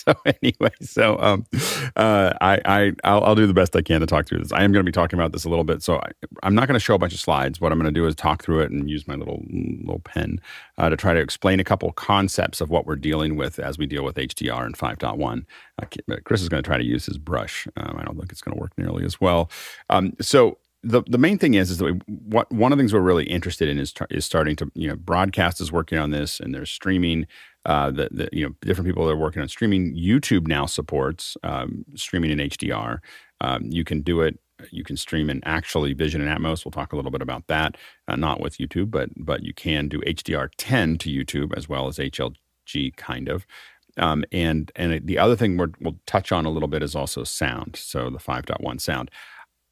so 0.07 0.15
anyway, 0.43 0.71
so 0.81 1.19
um, 1.19 1.47
uh, 1.97 2.33
I, 2.41 2.61
I 2.65 2.93
I'll, 3.05 3.25
I'll, 3.25 3.35
do 3.35 3.47
the 3.47 3.55
best 3.55 3.75
I 3.77 3.83
can 3.83 4.01
to 4.01 4.07
talk 4.07 4.27
through 4.27 4.39
this. 4.39 4.53
I 4.53 4.63
am 4.63 4.73
going 4.73 4.85
to 4.85 4.89
be 4.89 4.93
talking 4.93 5.19
about 5.19 5.33
this 5.33 5.45
a 5.45 5.49
little 5.49 5.65
bit, 5.65 5.83
so 5.83 5.97
I, 5.97 6.47
am 6.47 6.55
not 6.55 6.69
going 6.69 6.75
to 6.79 6.81
show 6.81 6.95
a 6.95 6.99
bunch 6.99 7.13
of 7.13 7.21
slides. 7.21 7.61
What 7.61 7.73
I'm 7.73 7.79
going 7.79 7.93
to 7.93 7.99
do 7.99 8.07
is 8.07 8.15
talk 8.15 8.43
through 8.43 8.61
it 8.61 8.71
and 8.71 8.89
use 8.89 9.07
my 9.07 9.15
little 9.15 9.45
little 9.49 10.01
pen 10.01 10.41
uh, 10.79 10.89
to 10.89 10.97
try 10.97 11.15
to 11.15 11.21
explain 11.21 11.61
a 11.61 11.65
couple 11.65 11.91
concepts 11.93 12.61
of 12.61 12.71
what 12.71 12.87
we're 12.87 12.97
dealing 12.97 13.37
with 13.37 13.59
as 13.59 13.79
we 13.79 13.87
deal 13.87 14.05
with 14.05 14.17
HDR 14.17 14.65
and 14.65 14.77
5.1. 14.77 15.45
Uh, 15.81 16.17
Chris 16.25 16.43
is 16.43 16.49
going 16.49 16.63
to 16.63 16.67
try 16.67 16.79
to 16.79 16.85
use 16.85 17.07
his 17.07 17.19
brush. 17.19 17.67
Um, 17.77 17.97
I 17.99 18.05
don't 18.05 18.17
think 18.17 18.33
it's 18.33 18.43
going 18.43 18.57
to 18.57 18.61
work 18.61 18.73
nearly 18.79 19.05
as 19.05 19.21
well. 19.21 19.51
Um, 19.91 20.15
so 20.21 20.59
the 20.83 21.03
the 21.07 21.19
main 21.19 21.39
thing 21.39 21.55
is 21.55 21.71
is 21.71 21.79
that 21.79 21.85
we, 21.85 21.93
what 22.07 22.51
one 22.53 22.73
of 22.73 22.79
the 22.79 22.83
things 22.83 22.93
we're 22.93 23.01
really 23.01 23.25
interested 23.25 23.69
in 23.69 23.79
is 23.79 23.93
is 24.11 24.25
starting 24.25 24.57
to 24.57 24.71
you 24.75 24.89
know 24.89 24.97
broadcast 24.97 25.61
is 25.61 25.73
working 25.73 25.99
on 25.99 26.11
this 26.11 26.39
and 26.39 26.55
there's 26.55 26.71
streaming 26.71 27.27
uh, 27.67 27.91
that, 27.91 28.17
that, 28.17 28.33
you 28.33 28.47
know 28.47 28.55
different 28.63 28.87
people 28.87 29.05
that 29.05 29.13
are 29.13 29.17
working 29.17 29.43
on 29.43 29.49
streaming. 29.49 29.95
YouTube 29.95 30.47
now 30.47 30.67
supports 30.67 31.37
um, 31.43 31.85
streaming 31.95 32.31
in 32.31 32.39
HDR. 32.39 33.01
Um, 33.41 33.65
you 33.65 33.85
can 33.85 34.01
do 34.01 34.21
it. 34.23 34.39
You 34.71 34.85
can 34.85 34.97
stream 34.97 35.29
in 35.29 35.43
actually 35.45 35.93
Vision 35.93 36.27
and 36.27 36.31
Atmos. 36.31 36.65
We'll 36.65 36.73
talk 36.73 36.93
a 36.93 36.97
little 36.97 37.11
bit 37.11 37.21
about 37.21 37.47
that. 37.49 37.77
Uh, 38.09 38.17
not 38.17 38.41
with 38.41 38.59
YouTube, 38.59 38.91
but 38.91 39.11
but 39.17 39.43
you 39.43 39.53
can 39.53 39.89
do 39.89 40.01
HDR10 40.01 40.99
to 41.01 41.11
YouTube 41.11 41.57
as 41.57 41.69
well 41.69 41.89
as 41.89 41.99
HLG 41.99 42.97
kind 42.97 43.29
of. 43.29 43.47
Um, 43.99 44.25
and 44.31 44.71
and 44.77 45.07
the 45.07 45.19
other 45.19 45.37
thing 45.37 45.57
we 45.57 45.67
will 45.81 45.99
touch 46.07 46.31
on 46.31 46.47
a 46.47 46.51
little 46.51 46.69
bit 46.69 46.83
is 46.83 46.95
also 46.95 47.25
sound. 47.25 47.77
So 47.77 48.11
the 48.11 48.19
5.1 48.19 48.81
sound. 48.81 49.11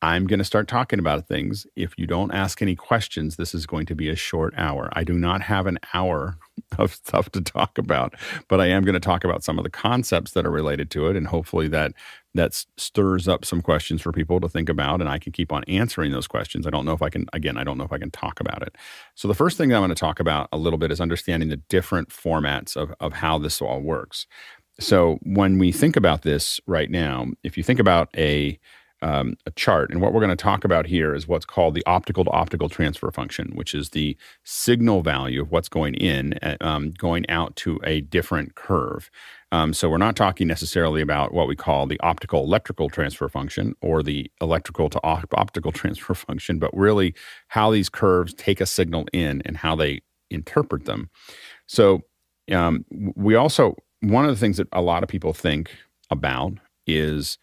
I'm 0.02 0.26
going 0.26 0.38
to 0.38 0.44
start 0.44 0.68
talking 0.68 0.98
about 0.98 1.28
things. 1.28 1.66
If 1.76 1.94
you 1.96 2.06
don't 2.06 2.32
ask 2.32 2.60
any 2.60 2.74
questions, 2.74 3.36
this 3.36 3.54
is 3.54 3.64
going 3.64 3.86
to 3.86 3.94
be 3.94 4.10
a 4.10 4.16
short 4.16 4.52
hour. 4.56 4.90
I 4.92 5.02
do 5.02 5.14
not 5.14 5.42
have 5.42 5.66
an 5.66 5.78
hour 5.94 6.36
of 6.78 6.94
stuff 6.94 7.30
to 7.32 7.40
talk 7.40 7.78
about, 7.78 8.14
but 8.48 8.60
I 8.60 8.66
am 8.66 8.84
going 8.84 8.94
to 8.94 9.00
talk 9.00 9.24
about 9.24 9.44
some 9.44 9.58
of 9.58 9.64
the 9.64 9.70
concepts 9.70 10.32
that 10.32 10.46
are 10.46 10.50
related 10.50 10.90
to 10.92 11.08
it, 11.08 11.16
and 11.16 11.26
hopefully 11.26 11.68
that 11.68 11.92
that 12.36 12.52
stirs 12.76 13.28
up 13.28 13.44
some 13.44 13.62
questions 13.62 14.02
for 14.02 14.10
people 14.10 14.40
to 14.40 14.48
think 14.48 14.68
about, 14.68 15.00
and 15.00 15.08
I 15.08 15.18
can 15.18 15.32
keep 15.32 15.52
on 15.52 15.62
answering 15.64 16.10
those 16.10 16.26
questions. 16.26 16.66
I 16.66 16.70
don't 16.70 16.84
know 16.84 16.92
if 16.92 17.02
I 17.02 17.08
can. 17.08 17.26
Again, 17.32 17.56
I 17.56 17.64
don't 17.64 17.78
know 17.78 17.84
if 17.84 17.92
I 17.92 17.98
can 17.98 18.10
talk 18.10 18.40
about 18.40 18.62
it. 18.62 18.76
So 19.14 19.28
the 19.28 19.34
first 19.34 19.56
thing 19.56 19.72
I'm 19.72 19.80
going 19.80 19.88
to 19.90 19.94
talk 19.94 20.20
about 20.20 20.48
a 20.52 20.58
little 20.58 20.78
bit 20.78 20.90
is 20.90 21.00
understanding 21.00 21.48
the 21.48 21.56
different 21.56 22.08
formats 22.08 22.76
of 22.76 22.94
of 23.00 23.12
how 23.14 23.38
this 23.38 23.60
all 23.62 23.80
works. 23.80 24.26
So 24.80 25.18
when 25.22 25.58
we 25.58 25.70
think 25.70 25.96
about 25.96 26.22
this 26.22 26.60
right 26.66 26.90
now, 26.90 27.28
if 27.44 27.56
you 27.56 27.62
think 27.62 27.78
about 27.78 28.08
a 28.16 28.58
um, 29.04 29.36
a 29.44 29.50
chart. 29.50 29.90
And 29.90 30.00
what 30.00 30.12
we're 30.12 30.20
going 30.20 30.30
to 30.30 30.36
talk 30.36 30.64
about 30.64 30.86
here 30.86 31.14
is 31.14 31.28
what's 31.28 31.44
called 31.44 31.74
the 31.74 31.84
optical 31.84 32.24
to 32.24 32.30
optical 32.30 32.70
transfer 32.70 33.10
function, 33.10 33.52
which 33.54 33.74
is 33.74 33.90
the 33.90 34.16
signal 34.44 35.02
value 35.02 35.42
of 35.42 35.52
what's 35.52 35.68
going 35.68 35.94
in, 35.94 36.32
uh, 36.42 36.56
um, 36.62 36.90
going 36.92 37.28
out 37.28 37.54
to 37.56 37.78
a 37.84 38.00
different 38.00 38.54
curve. 38.54 39.10
Um, 39.52 39.74
so 39.74 39.90
we're 39.90 39.98
not 39.98 40.16
talking 40.16 40.48
necessarily 40.48 41.02
about 41.02 41.34
what 41.34 41.46
we 41.46 41.54
call 41.54 41.86
the 41.86 42.00
optical 42.00 42.42
electrical 42.42 42.88
transfer 42.88 43.28
function 43.28 43.74
or 43.82 44.02
the 44.02 44.30
electrical 44.40 44.88
to 44.88 45.00
op- 45.04 45.34
optical 45.34 45.70
transfer 45.80 46.14
function, 46.14 46.58
but 46.58 46.74
really 46.74 47.14
how 47.48 47.70
these 47.70 47.90
curves 47.90 48.32
take 48.32 48.60
a 48.60 48.66
signal 48.66 49.06
in 49.12 49.42
and 49.44 49.58
how 49.58 49.76
they 49.76 50.00
interpret 50.30 50.86
them. 50.86 51.10
So 51.66 52.00
um, 52.50 52.86
we 52.88 53.34
also, 53.34 53.76
one 54.00 54.24
of 54.24 54.30
the 54.30 54.40
things 54.40 54.56
that 54.56 54.68
a 54.72 54.80
lot 54.80 55.02
of 55.02 55.10
people 55.10 55.34
think 55.34 55.70
about 56.10 56.54
is 56.86 57.38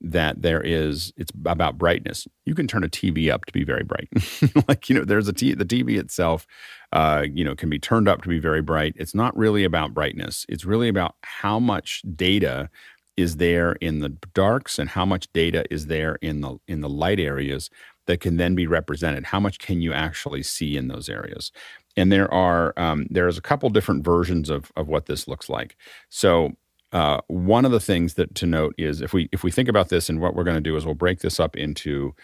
that 0.00 0.42
there 0.42 0.60
is 0.60 1.12
it's 1.16 1.32
about 1.44 1.78
brightness. 1.78 2.26
You 2.44 2.54
can 2.54 2.66
turn 2.66 2.84
a 2.84 2.88
tv 2.88 3.30
up 3.32 3.44
to 3.46 3.52
be 3.52 3.64
very 3.64 3.84
bright. 3.84 4.08
Like 4.68 4.88
you 4.88 4.98
know 4.98 5.04
there's 5.04 5.28
a 5.28 5.32
t 5.32 5.54
the 5.54 5.64
tv 5.64 5.98
itself 5.98 6.46
uh 6.92 7.24
you 7.32 7.44
know 7.44 7.54
can 7.54 7.70
be 7.70 7.78
turned 7.78 8.08
up 8.08 8.22
to 8.22 8.28
be 8.28 8.38
very 8.38 8.62
bright. 8.62 8.94
It's 8.96 9.14
not 9.14 9.36
really 9.36 9.64
about 9.64 9.94
brightness. 9.94 10.44
It's 10.48 10.64
really 10.64 10.88
about 10.88 11.14
how 11.22 11.58
much 11.58 12.02
data 12.14 12.68
is 13.16 13.38
there 13.38 13.72
in 13.80 14.00
the 14.00 14.10
darks 14.34 14.78
and 14.78 14.90
how 14.90 15.06
much 15.06 15.32
data 15.32 15.64
is 15.70 15.86
there 15.86 16.16
in 16.16 16.40
the 16.42 16.58
in 16.68 16.80
the 16.80 16.88
light 16.88 17.18
areas 17.20 17.70
that 18.06 18.20
can 18.20 18.36
then 18.36 18.54
be 18.54 18.66
represented. 18.66 19.24
How 19.24 19.40
much 19.40 19.58
can 19.58 19.80
you 19.80 19.92
actually 19.92 20.42
see 20.42 20.76
in 20.76 20.88
those 20.88 21.08
areas? 21.08 21.50
And 21.96 22.12
there 22.12 22.32
are 22.32 22.74
um, 22.76 23.06
there's 23.10 23.38
a 23.38 23.42
couple 23.42 23.70
different 23.70 24.04
versions 24.04 24.50
of 24.50 24.70
of 24.76 24.88
what 24.88 25.06
this 25.06 25.26
looks 25.26 25.48
like. 25.48 25.76
So 26.08 26.52
uh, 26.92 27.20
one 27.28 27.64
of 27.64 27.72
the 27.72 27.80
things 27.80 28.14
that 28.14 28.34
to 28.36 28.46
note 28.46 28.74
is 28.78 29.00
if 29.00 29.12
we 29.12 29.28
if 29.32 29.42
we 29.42 29.50
think 29.50 29.68
about 29.68 29.88
this 29.88 30.08
and 30.08 30.20
what 30.20 30.34
we're 30.34 30.44
going 30.44 30.56
to 30.56 30.60
do 30.60 30.76
is 30.76 30.84
we'll 30.84 30.94
break 30.94 31.20
this 31.20 31.40
up 31.40 31.56
into 31.56 32.14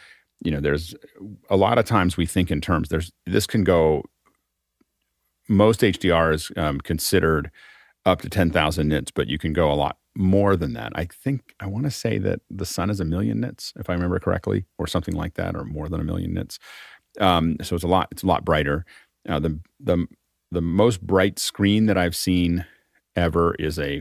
you 0.44 0.51
know 0.51 0.60
there's 0.60 0.94
a 1.51 1.56
lot 1.56 1.78
of 1.78 1.84
times 1.84 2.16
we 2.16 2.26
think 2.26 2.51
in 2.51 2.60
terms 2.60 2.89
there's 2.89 3.12
this 3.26 3.47
can 3.47 3.64
go 3.64 4.02
most 5.48 5.80
hdr 5.80 6.32
is 6.32 6.52
um, 6.56 6.80
considered 6.80 7.51
up 8.05 8.20
to 8.22 8.28
10,000 8.28 8.89
nits, 8.89 9.10
but 9.10 9.28
you 9.28 9.39
can 9.39 9.52
go 9.52 9.70
a 9.70 9.74
lot 9.74 9.98
more 10.14 10.56
than 10.56 10.72
that. 10.74 10.93
I 10.94 11.05
think 11.06 11.55
I 11.60 11.66
want 11.66 11.84
to 11.84 11.90
say 11.90 12.18
that 12.18 12.40
the 12.51 12.66
sun 12.66 12.90
is 12.90 13.01
a 13.01 13.05
million 13.05 13.40
nits, 13.40 13.72
if 13.76 13.89
I 13.89 13.94
remember 13.94 14.18
correctly, 14.18 14.64
or 14.78 14.86
something 14.86 15.14
like 15.14 15.34
that, 15.34 15.56
or 15.56 15.64
more 15.64 15.89
than 15.89 16.01
a 16.01 16.05
million 16.05 16.34
nits. 16.34 16.59
Um, 17.20 17.56
so 17.62 17.74
it's 17.74 17.84
a 17.84 17.89
lot. 17.89 18.09
It's 18.10 18.22
a 18.22 18.26
lot 18.26 18.44
brighter. 18.44 18.84
Uh, 19.28 19.39
the 19.39 19.60
the 19.80 20.06
the 20.51 20.60
most 20.60 21.01
bright 21.06 21.39
screen 21.39 21.86
that 21.86 21.97
I've 21.97 22.16
seen 22.16 22.66
ever 23.14 23.55
is 23.55 23.78
a 23.78 24.01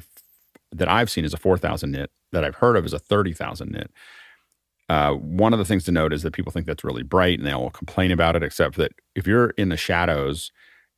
that 0.71 0.87
I've 0.87 1.09
seen 1.09 1.25
is 1.25 1.33
a 1.33 1.37
4,000 1.37 1.91
nit. 1.91 2.11
That 2.31 2.45
I've 2.45 2.55
heard 2.55 2.77
of 2.77 2.85
is 2.85 2.93
a 2.93 2.99
30,000 2.99 3.71
nit. 3.71 3.91
Uh, 4.89 5.13
one 5.13 5.53
of 5.53 5.59
the 5.59 5.65
things 5.65 5.85
to 5.85 5.91
note 5.91 6.11
is 6.11 6.23
that 6.23 6.33
people 6.33 6.51
think 6.51 6.65
that's 6.65 6.83
really 6.83 7.03
bright 7.03 7.39
and 7.39 7.47
they 7.47 7.53
all 7.53 7.69
complain 7.69 8.11
about 8.11 8.35
it, 8.35 8.43
except 8.43 8.75
that 8.77 8.91
if 9.15 9.25
you're 9.25 9.51
in 9.51 9.69
the 9.69 9.77
shadows 9.77 10.51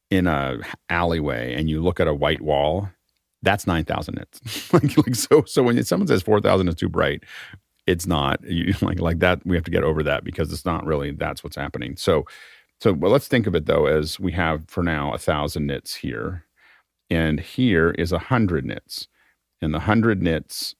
in 0.10 0.28
a 0.28 0.58
alleyway 0.90 1.54
and 1.54 1.70
you 1.70 1.82
look 1.82 2.00
at 2.00 2.08
a 2.08 2.14
white 2.14 2.41
wall, 2.41 2.90
that's 3.44 3.68
9,000 3.68 4.16
nits. 4.16 4.74
like, 4.74 4.98
like, 4.98 5.16
so, 5.16 5.44
so 5.45 5.64
when 5.64 5.84
someone 5.84 6.08
says 6.08 6.24
4,000 6.24 6.68
is 6.68 6.76
too 6.76 6.90
bright, 6.90 7.24
it's 7.86 8.08
not 8.08 8.44
you, 8.48 8.74
like, 8.82 9.00
like 9.00 9.20
that. 9.20 9.45
We 9.45 9.56
have 9.56 9.66
to 9.66 9.72
get 9.72 9.84
over 9.84 10.02
that 10.04 10.24
because 10.24 10.52
it's 10.52 10.66
not 10.66 10.86
really, 10.86 11.12
that's 11.12 11.44
what's 11.44 11.56
happening. 11.56 11.95
So, 11.98 12.26
so 12.80 12.94
well, 12.94 13.12
let's 13.12 13.28
think 13.28 13.48
of 13.48 13.56
it 13.56 13.66
though, 13.66 13.86
as 13.86 14.20
we 14.20 14.32
have 14.34 14.68
for 14.68 14.84
now 14.84 15.14
a 15.14 15.18
thousand 15.18 15.68
nits 15.68 15.95
here 15.95 16.45
and 17.10 17.40
here 17.40 17.91
is 17.91 18.12
a 18.12 18.20
hundred 18.20 18.66
nits 18.66 19.08
and 19.64 19.73
the 19.73 19.80
hundred 19.80 20.22
nits. 20.22 20.76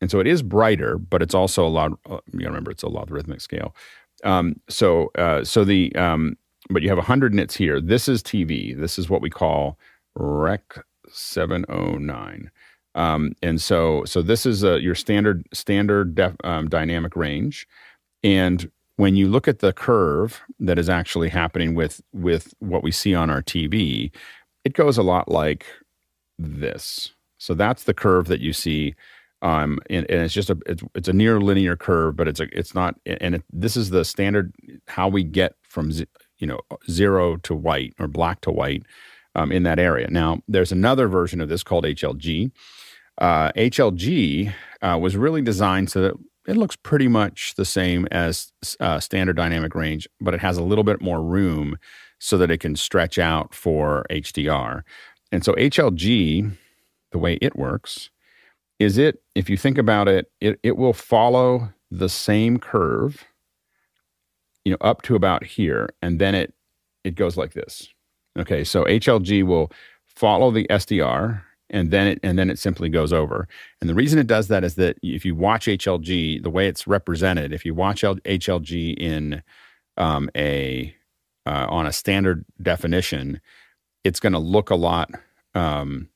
And 0.00 0.10
so 0.10 0.20
it 0.20 0.26
is 0.26 0.42
brighter, 0.42 0.98
but 0.98 1.22
it's 1.22 1.34
also 1.34 1.66
a 1.66 1.68
lot, 1.68 1.92
uh, 2.08 2.18
you 2.32 2.46
remember 2.46 2.70
it's 2.70 2.84
a 2.84 2.88
logarithmic 2.88 3.40
scale. 3.40 3.74
Um, 4.24 4.60
so, 4.68 5.10
uh, 5.16 5.42
so 5.44 5.64
the, 5.64 5.94
um, 5.96 6.36
but 6.70 6.82
you 6.82 6.88
have 6.88 6.98
100 6.98 7.34
nits 7.34 7.56
here. 7.56 7.80
This 7.80 8.08
is 8.08 8.22
TV. 8.22 8.78
This 8.78 8.98
is 8.98 9.08
what 9.08 9.22
we 9.22 9.30
call 9.30 9.78
Rec 10.14 10.84
709. 11.10 12.50
Um, 12.94 13.32
and 13.42 13.60
so, 13.60 14.04
so 14.04 14.22
this 14.22 14.44
is 14.44 14.62
a, 14.62 14.80
your 14.80 14.94
standard 14.94 15.46
standard 15.52 16.14
def, 16.14 16.34
um, 16.44 16.68
dynamic 16.68 17.16
range. 17.16 17.66
And 18.22 18.70
when 18.96 19.14
you 19.14 19.28
look 19.28 19.46
at 19.46 19.60
the 19.60 19.72
curve 19.72 20.40
that 20.58 20.78
is 20.78 20.88
actually 20.88 21.28
happening 21.28 21.74
with 21.74 22.02
with 22.12 22.52
what 22.58 22.82
we 22.82 22.90
see 22.90 23.14
on 23.14 23.30
our 23.30 23.42
TV, 23.42 24.10
it 24.64 24.74
goes 24.74 24.98
a 24.98 25.02
lot 25.02 25.30
like 25.30 25.66
this. 26.38 27.12
So 27.38 27.54
that's 27.54 27.84
the 27.84 27.94
curve 27.94 28.26
that 28.26 28.40
you 28.40 28.52
see 28.52 28.94
um, 29.40 29.78
and, 29.88 30.04
and, 30.10 30.22
it's 30.22 30.34
just 30.34 30.50
a 30.50 30.58
it's, 30.66 30.82
it's, 30.94 31.08
a 31.08 31.12
near 31.12 31.40
linear 31.40 31.76
curve, 31.76 32.16
but 32.16 32.26
it's 32.26 32.40
a 32.40 32.48
it's 32.58 32.74
not 32.74 32.96
and 33.06 33.36
it, 33.36 33.44
this 33.52 33.76
is 33.76 33.90
the 33.90 34.04
standard 34.04 34.52
how 34.88 35.06
we 35.08 35.22
get 35.22 35.54
from 35.62 35.92
you 36.38 36.46
know 36.46 36.60
zero 36.90 37.36
to 37.38 37.54
white 37.54 37.94
or 38.00 38.08
black 38.08 38.40
to 38.42 38.50
white 38.50 38.82
um, 39.36 39.52
in 39.52 39.62
that 39.62 39.78
area. 39.78 40.08
Now 40.10 40.42
there's 40.48 40.72
another 40.72 41.06
version 41.06 41.40
of 41.40 41.48
this 41.48 41.62
called 41.62 41.84
HLG. 41.84 42.50
Uh, 43.18 43.52
HLG 43.52 44.52
uh, 44.82 44.98
was 45.00 45.16
really 45.16 45.42
designed 45.42 45.90
so 45.90 46.02
that 46.02 46.14
it 46.48 46.56
looks 46.56 46.76
pretty 46.76 47.08
much 47.08 47.54
the 47.56 47.64
same 47.64 48.08
as 48.10 48.52
uh, 48.80 48.98
standard 48.98 49.36
dynamic 49.36 49.74
range, 49.74 50.08
but 50.20 50.34
it 50.34 50.40
has 50.40 50.56
a 50.56 50.62
little 50.62 50.84
bit 50.84 51.00
more 51.00 51.22
room 51.22 51.78
so 52.18 52.38
that 52.38 52.50
it 52.50 52.58
can 52.58 52.74
stretch 52.74 53.18
out 53.18 53.54
for 53.54 54.04
HDR. 54.10 54.82
And 55.30 55.44
so 55.44 55.52
HLG, 55.52 56.56
the 57.12 57.18
way 57.18 57.34
it 57.40 57.56
works, 57.56 58.10
is 58.78 58.98
it 58.98 59.22
if 59.34 59.50
you 59.50 59.56
think 59.56 59.78
about 59.78 60.08
it, 60.08 60.30
it, 60.40 60.58
it 60.62 60.76
will 60.76 60.92
follow 60.92 61.72
the 61.90 62.08
same 62.08 62.58
curve 62.58 63.24
you 64.68 64.72
know, 64.72 64.78
up 64.82 65.00
to 65.00 65.14
about 65.14 65.44
here, 65.44 65.88
and 66.02 66.20
then 66.20 66.34
it 66.34 66.52
it 67.02 67.14
goes 67.14 67.38
like 67.38 67.54
this. 67.54 67.88
Okay, 68.38 68.64
so 68.64 68.84
HLG 68.84 69.42
will 69.42 69.72
follow 70.04 70.50
the 70.50 70.66
SDR, 70.68 71.42
and 71.70 71.90
then 71.90 72.06
it 72.06 72.20
and 72.22 72.38
then 72.38 72.50
it 72.50 72.58
simply 72.58 72.90
goes 72.90 73.10
over. 73.10 73.48
And 73.80 73.88
the 73.88 73.94
reason 73.94 74.18
it 74.18 74.26
does 74.26 74.48
that 74.48 74.64
is 74.64 74.74
that 74.74 74.98
if 75.02 75.24
you 75.24 75.34
watch 75.34 75.66
HLG, 75.66 76.42
the 76.42 76.50
way 76.50 76.68
it's 76.68 76.86
represented, 76.86 77.54
if 77.54 77.64
you 77.64 77.74
watch 77.74 78.02
HLG 78.02 78.94
in 78.98 79.42
um, 79.96 80.28
a 80.36 80.94
uh, 81.46 81.66
on 81.70 81.86
a 81.86 81.92
standard 81.92 82.44
definition, 82.60 83.40
it's 84.04 84.20
going 84.20 84.34
to 84.34 84.38
look 84.38 84.68
a 84.68 84.74
lot. 84.74 85.10
Um, 85.54 86.10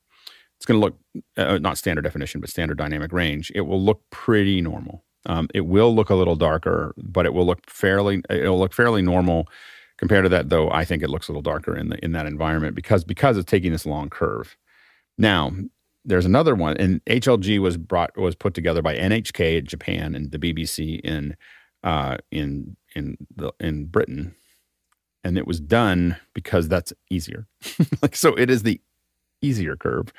it's 0.63 0.65
going 0.65 0.79
to 0.79 0.85
look 0.85 0.97
uh, 1.35 1.57
not 1.57 1.77
standard 1.77 2.03
definition, 2.03 2.39
but 2.39 2.49
standard 2.49 2.77
dynamic 2.77 3.11
range. 3.11 3.51
It 3.53 3.61
will 3.61 3.81
look 3.81 4.09
pretty 4.11 4.61
normal. 4.61 5.03
Um, 5.25 5.49
it 5.53 5.65
will 5.65 5.93
look 5.93 6.09
a 6.09 6.15
little 6.15 6.37
darker, 6.37 6.93
but 6.95 7.25
it 7.25 7.33
will 7.33 7.45
look 7.45 7.69
fairly 7.69 8.21
it'll 8.29 8.59
look 8.59 8.71
fairly 8.71 9.01
normal 9.01 9.49
compared 9.97 10.23
to 10.23 10.29
that. 10.29 10.47
Though 10.47 10.71
I 10.71 10.85
think 10.85 11.03
it 11.03 11.09
looks 11.09 11.27
a 11.27 11.33
little 11.33 11.41
darker 11.41 11.75
in 11.75 11.89
the 11.89 11.97
in 12.03 12.13
that 12.13 12.25
environment 12.25 12.75
because 12.75 13.03
because 13.03 13.37
it's 13.37 13.51
taking 13.51 13.73
this 13.73 13.85
long 13.85 14.09
curve. 14.09 14.55
Now 15.17 15.51
there's 16.05 16.25
another 16.25 16.55
one, 16.55 16.77
and 16.77 17.03
HLG 17.05 17.59
was 17.59 17.75
brought 17.75 18.17
was 18.17 18.33
put 18.33 18.53
together 18.53 18.81
by 18.81 18.95
NHK 18.95 19.57
in 19.57 19.65
Japan 19.65 20.15
and 20.15 20.31
the 20.31 20.39
BBC 20.39 21.01
in 21.01 21.35
uh, 21.83 22.19
in 22.31 22.77
in 22.95 23.17
the 23.35 23.51
in 23.59 23.87
Britain, 23.87 24.33
and 25.25 25.37
it 25.37 25.45
was 25.45 25.59
done 25.59 26.15
because 26.33 26.69
that's 26.69 26.93
easier. 27.09 27.47
like 28.01 28.15
so, 28.15 28.33
it 28.35 28.49
is 28.49 28.63
the 28.63 28.79
easier 29.43 29.75
curve 29.75 30.11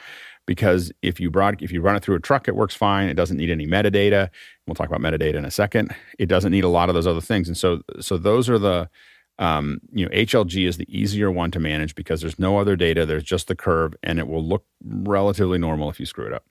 because 0.46 0.92
if 1.02 1.20
you 1.20 1.30
broad 1.30 1.62
if 1.62 1.72
you 1.72 1.80
run 1.80 1.96
it 1.96 2.02
through 2.02 2.16
a 2.16 2.20
truck, 2.20 2.48
it 2.48 2.56
works 2.56 2.74
fine. 2.74 3.08
It 3.08 3.14
doesn't 3.14 3.36
need 3.36 3.50
any 3.50 3.66
metadata. 3.66 4.28
We'll 4.66 4.74
talk 4.74 4.88
about 4.88 5.00
metadata 5.00 5.34
in 5.34 5.44
a 5.44 5.50
second. 5.50 5.94
It 6.18 6.26
doesn't 6.26 6.52
need 6.52 6.64
a 6.64 6.68
lot 6.68 6.88
of 6.88 6.94
those 6.94 7.06
other 7.06 7.20
things, 7.20 7.48
and 7.48 7.56
so 7.56 7.82
so 8.00 8.16
those 8.16 8.48
are 8.48 8.58
the 8.58 8.88
um, 9.38 9.80
you 9.92 10.04
know 10.04 10.10
HLG 10.12 10.66
is 10.66 10.76
the 10.76 10.96
easier 10.96 11.30
one 11.30 11.50
to 11.52 11.60
manage 11.60 11.94
because 11.94 12.20
there's 12.20 12.38
no 12.38 12.58
other 12.58 12.76
data. 12.76 13.06
There's 13.06 13.24
just 13.24 13.48
the 13.48 13.56
curve, 13.56 13.94
and 14.02 14.18
it 14.18 14.28
will 14.28 14.44
look 14.44 14.64
relatively 14.84 15.58
normal 15.58 15.90
if 15.90 15.98
you 15.98 16.06
screw 16.06 16.26
it 16.26 16.32
up. 16.32 16.44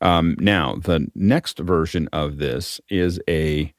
Um, 0.00 0.36
now 0.38 0.76
the 0.76 1.08
next 1.14 1.58
version 1.58 2.08
of 2.12 2.38
this 2.38 2.80
is 2.88 3.20
a 3.28 3.72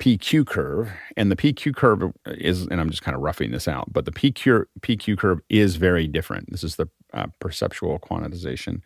PQ 0.00 0.46
curve, 0.46 0.90
and 1.16 1.30
the 1.30 1.36
PQ 1.36 1.74
curve 1.74 2.12
is, 2.26 2.66
and 2.66 2.80
I'm 2.80 2.90
just 2.90 3.02
kind 3.02 3.14
of 3.14 3.22
roughing 3.22 3.52
this 3.52 3.68
out, 3.68 3.92
but 3.92 4.04
the 4.04 4.12
PQ 4.12 4.64
PQ 4.80 5.18
curve 5.18 5.40
is 5.48 5.76
very 5.76 6.08
different. 6.08 6.50
This 6.50 6.64
is 6.64 6.76
the 6.76 6.88
uh, 7.14 7.26
perceptual 7.40 7.98
quantization, 7.98 8.82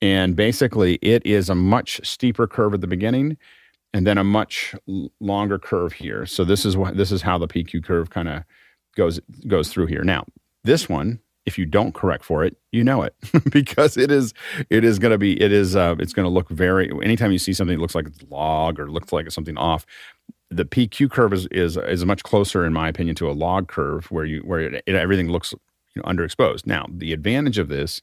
and 0.00 0.36
basically 0.36 0.94
it 1.02 1.24
is 1.26 1.48
a 1.48 1.54
much 1.54 2.00
steeper 2.06 2.46
curve 2.46 2.74
at 2.74 2.80
the 2.80 2.86
beginning, 2.86 3.36
and 3.92 4.06
then 4.06 4.18
a 4.18 4.24
much 4.24 4.74
longer 5.20 5.58
curve 5.58 5.92
here. 5.92 6.26
So 6.26 6.44
this 6.44 6.64
is 6.64 6.76
what 6.76 6.96
this 6.96 7.12
is 7.12 7.22
how 7.22 7.38
the 7.38 7.48
PQ 7.48 7.84
curve 7.84 8.10
kind 8.10 8.28
of 8.28 8.44
goes 8.96 9.20
goes 9.46 9.72
through 9.72 9.86
here. 9.86 10.02
Now 10.02 10.24
this 10.64 10.88
one, 10.88 11.20
if 11.46 11.58
you 11.58 11.66
don't 11.66 11.94
correct 11.94 12.24
for 12.24 12.44
it, 12.44 12.56
you 12.72 12.82
know 12.82 13.02
it 13.02 13.14
because 13.50 13.96
it 13.96 14.10
is 14.10 14.34
it 14.70 14.84
is 14.84 14.98
going 14.98 15.12
to 15.12 15.18
be 15.18 15.40
it 15.40 15.52
is 15.52 15.76
uh, 15.76 15.94
it's 15.98 16.12
going 16.12 16.24
to 16.24 16.30
look 16.30 16.48
very. 16.48 16.90
Anytime 17.02 17.32
you 17.32 17.38
see 17.38 17.52
something 17.52 17.76
that 17.76 17.82
looks 17.82 17.94
like 17.94 18.06
it's 18.06 18.22
log 18.30 18.80
or 18.80 18.90
looks 18.90 19.12
like 19.12 19.26
it's 19.26 19.34
something 19.34 19.56
off, 19.56 19.86
the 20.50 20.64
PQ 20.64 21.10
curve 21.10 21.32
is, 21.32 21.46
is 21.50 21.76
is 21.76 22.04
much 22.04 22.22
closer, 22.22 22.64
in 22.64 22.72
my 22.72 22.88
opinion, 22.88 23.16
to 23.16 23.30
a 23.30 23.32
log 23.32 23.68
curve 23.68 24.10
where 24.10 24.24
you 24.24 24.40
where 24.40 24.60
it, 24.60 24.82
it, 24.86 24.94
everything 24.94 25.30
looks 25.30 25.54
you 25.94 26.02
know, 26.02 26.08
underexposed. 26.08 26.66
Now, 26.66 26.86
the 26.88 27.12
advantage 27.12 27.58
of 27.58 27.68
this 27.68 28.02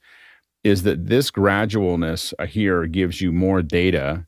is 0.64 0.84
that 0.84 1.08
this 1.08 1.32
gradualness 1.32 2.34
uh, 2.40 2.46
here 2.46 2.86
gives 2.86 3.22
you 3.22 3.32
more 3.32 3.62
data 3.62 4.26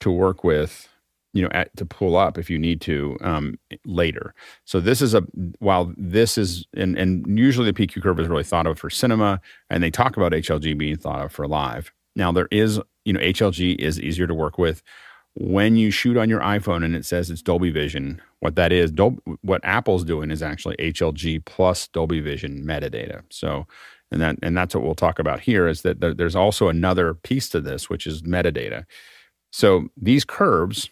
to 0.00 0.10
work 0.10 0.44
with, 0.44 0.88
you 1.32 1.42
know, 1.42 1.48
at, 1.52 1.74
to 1.76 1.84
pull 1.84 2.16
up 2.16 2.38
if 2.38 2.48
you 2.48 2.58
need 2.58 2.80
to 2.82 3.16
um, 3.20 3.58
later. 3.84 4.34
So 4.64 4.80
this 4.80 5.02
is 5.02 5.14
a 5.14 5.22
while 5.58 5.92
this 5.96 6.38
is 6.38 6.66
and 6.74 6.96
and 6.96 7.38
usually 7.38 7.70
the 7.70 7.86
PQ 7.86 8.02
curve 8.02 8.20
is 8.20 8.28
really 8.28 8.44
thought 8.44 8.66
of 8.66 8.78
for 8.78 8.90
cinema, 8.90 9.40
and 9.70 9.82
they 9.82 9.90
talk 9.90 10.16
about 10.16 10.32
HLG 10.32 10.76
being 10.76 10.96
thought 10.96 11.24
of 11.24 11.32
for 11.32 11.46
live. 11.46 11.92
Now 12.16 12.32
there 12.32 12.48
is, 12.50 12.80
you 13.04 13.12
know, 13.12 13.20
HLG 13.20 13.76
is 13.78 14.00
easier 14.00 14.26
to 14.26 14.34
work 14.34 14.58
with 14.58 14.82
when 15.36 15.76
you 15.76 15.90
shoot 15.90 16.16
on 16.16 16.28
your 16.28 16.40
iPhone 16.40 16.84
and 16.84 16.94
it 16.94 17.04
says 17.04 17.30
it's 17.30 17.42
Dolby 17.42 17.70
Vision, 17.70 18.22
what 18.40 18.54
that 18.56 18.72
is, 18.72 18.90
Dol- 18.92 19.18
what 19.42 19.60
Apple's 19.64 20.04
doing 20.04 20.30
is 20.30 20.42
actually 20.42 20.76
HLG 20.76 21.44
plus 21.44 21.88
Dolby 21.88 22.20
Vision 22.20 22.64
metadata. 22.64 23.22
So, 23.30 23.66
and 24.10 24.20
that 24.20 24.36
and 24.42 24.56
that's 24.56 24.74
what 24.74 24.84
we'll 24.84 24.94
talk 24.94 25.18
about 25.18 25.40
here 25.40 25.66
is 25.66 25.82
that 25.82 26.00
there's 26.00 26.36
also 26.36 26.68
another 26.68 27.14
piece 27.14 27.48
to 27.48 27.60
this, 27.60 27.90
which 27.90 28.06
is 28.06 28.22
metadata. 28.22 28.84
So 29.50 29.88
these 29.96 30.24
curves 30.24 30.88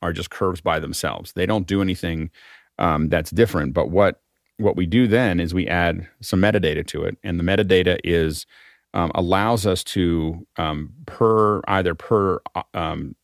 are 0.00 0.12
just 0.12 0.30
curves 0.30 0.60
by 0.60 0.78
themselves. 0.78 1.32
They 1.32 1.46
don't 1.46 1.66
do 1.66 1.82
anything 1.82 2.30
um, 2.78 3.08
that's 3.08 3.30
different. 3.30 3.74
But 3.74 3.90
what 3.90 4.20
what 4.56 4.76
we 4.76 4.86
do 4.86 5.06
then 5.06 5.40
is 5.40 5.52
we 5.52 5.66
add 5.66 6.08
some 6.20 6.40
metadata 6.40 6.86
to 6.86 7.04
it, 7.04 7.18
and 7.22 7.38
the 7.38 7.44
metadata 7.44 7.98
is 8.04 8.46
um, 8.94 9.10
allows 9.14 9.66
us 9.66 9.84
to 9.84 10.46
um, 10.56 10.92
per 11.06 11.60
either 11.68 11.94
per 11.94 12.40
uh, 12.54 12.62
um, 12.72 13.16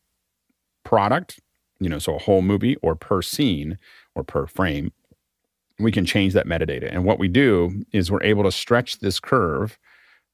product, 0.89 1.39
you 1.79 1.87
know, 1.87 1.99
so 1.99 2.15
a 2.15 2.17
whole 2.17 2.41
movie 2.41 2.75
or 2.77 2.95
per 2.95 3.21
scene 3.21 3.77
or 4.15 4.23
per 4.23 4.47
frame, 4.47 4.91
we 5.77 5.91
can 5.91 6.03
change 6.03 6.33
that 6.33 6.47
metadata. 6.47 6.89
And 6.91 7.05
what 7.05 7.19
we 7.19 7.27
do 7.27 7.85
is 7.91 8.11
we're 8.11 8.23
able 8.23 8.43
to 8.43 8.51
stretch 8.51 8.97
this 8.97 9.19
curve 9.19 9.77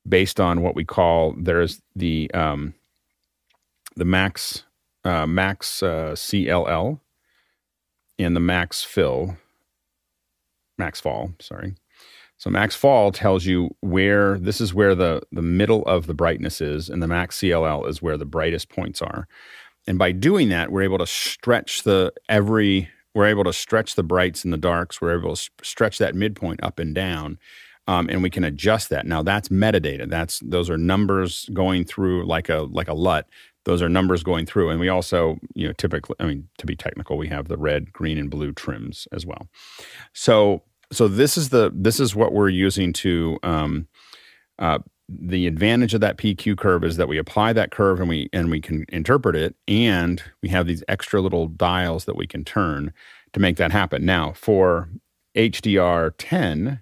based 0.07 0.40
on 0.40 0.61
what 0.61 0.73
we 0.73 0.86
call 0.86 1.36
there's 1.38 1.82
the 1.94 2.32
um, 2.34 2.73
the 3.98 4.06
max 4.06 4.64
uh, 5.03 5.27
max 5.27 5.84
uh, 5.84 6.14
CLL 6.14 7.02
and 8.18 8.34
the 8.34 8.40
max 8.40 8.82
fill 8.82 9.36
max 10.77 11.02
fall 11.02 11.34
sorry 11.40 11.73
so 12.38 12.49
max 12.49 12.76
fall 12.76 13.11
tells 13.11 13.45
you 13.45 13.76
where 13.82 14.38
this 14.38 14.61
is 14.61 14.73
where 14.73 14.95
the 14.95 15.22
the 15.34 15.41
middle 15.41 15.84
of 15.84 16.07
the 16.07 16.14
brightness 16.14 16.61
is 16.61 16.90
and 16.90 17.02
the 17.02 17.07
max 17.07 17.38
cll 17.40 17.88
is 17.88 18.02
where 18.02 18.18
the 18.18 18.26
brightest 18.26 18.69
points 18.69 19.02
are 19.02 19.27
and 19.88 19.98
by 19.98 20.12
doing 20.12 20.49
that 20.49 20.72
we're 20.72 20.82
able 20.82 20.98
to 20.98 21.07
stretch 21.07 21.84
the 21.84 22.14
every 22.30 22.90
we're 23.16 23.28
able 23.28 23.45
to 23.45 23.53
stretch 23.53 23.95
the 23.95 24.03
brights 24.03 24.44
and 24.44 24.52
the 24.52 24.57
darks. 24.57 24.99
We're 24.99 25.18
able 25.18 25.38
to 25.38 25.49
stretch 25.64 25.99
that 25.99 26.16
midpoint 26.16 26.62
up 26.62 26.80
and 26.80 26.94
down 26.94 27.40
um, 27.88 28.10
and 28.10 28.24
we 28.24 28.30
can 28.30 28.44
adjust 28.44 28.90
that. 28.90 29.06
Now 29.06 29.24
that's 29.24 29.49
metadata. 29.49 30.10
That's 30.10 30.40
those 30.40 30.70
are 30.70 30.78
numbers 30.78 31.49
going 31.53 31.86
through 31.86 32.26
like 32.26 32.49
a 32.49 32.68
like 32.72 32.88
a 32.88 32.94
lut. 32.94 33.28
Those 33.64 33.82
are 33.82 33.90
numbers 33.90 34.24
going 34.24 34.45
through. 34.45 34.70
And 34.70 34.80
we 34.80 34.90
also 34.90 35.38
you 35.53 35.68
know 35.68 35.74
typically 35.74 36.16
i 36.20 36.26
mean 36.26 36.48
to 36.57 36.66
be 36.66 36.76
technical 36.76 37.18
we 37.18 37.28
have 37.30 37.48
the 37.48 37.57
red 37.57 37.94
green 37.94 38.18
and 38.18 38.30
blue 38.30 38.52
trims 38.52 39.07
as 39.12 39.26
well. 39.26 39.48
So 40.14 40.64
so 40.91 41.07
this 41.07 41.38
is 41.38 41.49
the 41.49 41.72
this 41.74 41.99
is 41.99 42.16
what 42.16 42.34
we're 42.34 42.49
using 42.49 42.91
to 42.94 43.40
um, 43.44 43.88
uh, 44.60 44.80
the 45.07 45.45
advantage 45.45 45.94
of 45.94 46.02
that 46.02 46.18
PQ 46.18 46.57
curve 46.57 46.84
is 46.84 46.98
that 46.98 47.07
we 47.07 47.18
apply 47.18 47.53
that 47.53 47.72
curve 47.72 47.99
and 47.99 48.10
we 48.10 48.30
and 48.34 48.49
we 48.49 48.60
can 48.60 48.86
interpret 48.90 49.36
it, 49.36 49.56
and 49.68 50.22
we 50.41 50.49
have 50.49 50.68
these 50.68 50.84
extra 50.88 51.22
little 51.22 51.48
dials 51.48 52.06
that 52.06 52.15
we 52.15 52.26
can 52.26 52.44
turn 52.44 52.94
to 53.34 53.40
make 53.40 53.57
that 53.57 53.72
happen. 53.72 54.06
Now, 54.06 54.34
for 54.34 54.90
HDR10, 55.36 56.80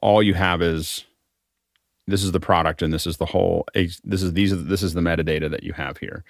all 0.00 0.22
you 0.22 0.34
have 0.34 0.62
is 0.62 1.04
this 2.06 2.22
is 2.22 2.32
the 2.32 2.40
product 2.40 2.82
and 2.82 2.92
this 2.92 3.06
is 3.06 3.16
the 3.16 3.26
whole 3.26 3.66
this 3.74 4.22
is 4.22 4.32
these 4.32 4.52
are 4.52 4.56
this 4.56 4.82
is 4.82 4.94
the 4.94 5.00
metadata 5.00 5.50
that 5.50 5.64
you 5.64 5.72
have 5.72 5.98
here. 5.98 6.24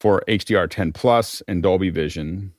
For 0.00 0.22
HDR10 0.28 0.94
Plus 0.94 1.42
and 1.48 1.62
Dolby 1.62 1.90
Vision, 1.90 2.52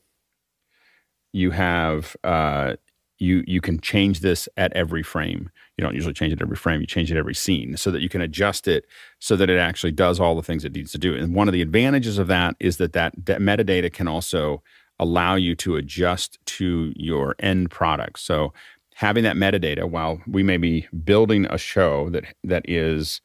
you 1.34 1.52
have 1.52 2.16
uh, 2.24 2.76
you 3.20 3.44
you 3.48 3.62
can 3.62 3.80
change 3.80 4.20
this 4.20 4.48
at 4.58 4.74
every 4.74 5.04
frame. 5.04 5.50
You 5.78 5.84
don't 5.84 5.96
usually 5.96 6.14
change 6.14 6.34
it 6.34 6.42
every 6.42 6.56
frame, 6.56 6.82
you 6.82 6.88
change 6.88 7.12
it 7.12 7.18
every 7.18 7.36
scene 7.36 7.78
so 7.78 7.92
that 7.92 8.02
you 8.02 8.10
can 8.10 8.22
adjust 8.22 8.68
it 8.68 8.86
so 9.20 9.36
that 9.36 9.50
it 9.50 9.58
actually 9.60 9.92
does 9.92 10.20
all 10.20 10.36
the 10.36 10.44
things 10.44 10.66
it 10.66 10.74
needs 10.74 10.92
to 10.92 10.98
do. 10.98 11.16
And 11.16 11.36
one 11.36 11.48
of 11.48 11.54
the 11.54 11.62
advantages 11.62 12.18
of 12.18 12.28
that 12.28 12.56
is 12.60 12.78
that 12.78 12.94
that, 12.94 13.14
that 13.26 13.40
metadata 13.40 13.92
can 13.92 14.08
also 14.08 14.64
allow 15.00 15.36
you 15.36 15.56
to 15.56 15.76
adjust 15.76 16.40
to 16.46 16.94
your 16.96 17.36
end 17.40 17.70
product. 17.70 18.20
So 18.20 18.54
having 18.96 19.24
that 19.24 19.36
metadata 19.36 19.90
while 19.90 20.20
we 20.28 20.42
may 20.42 20.58
be 20.58 20.88
building 21.04 21.46
a 21.46 21.58
show 21.58 22.10
that 22.10 22.24
that 22.44 22.68
is 22.68 23.22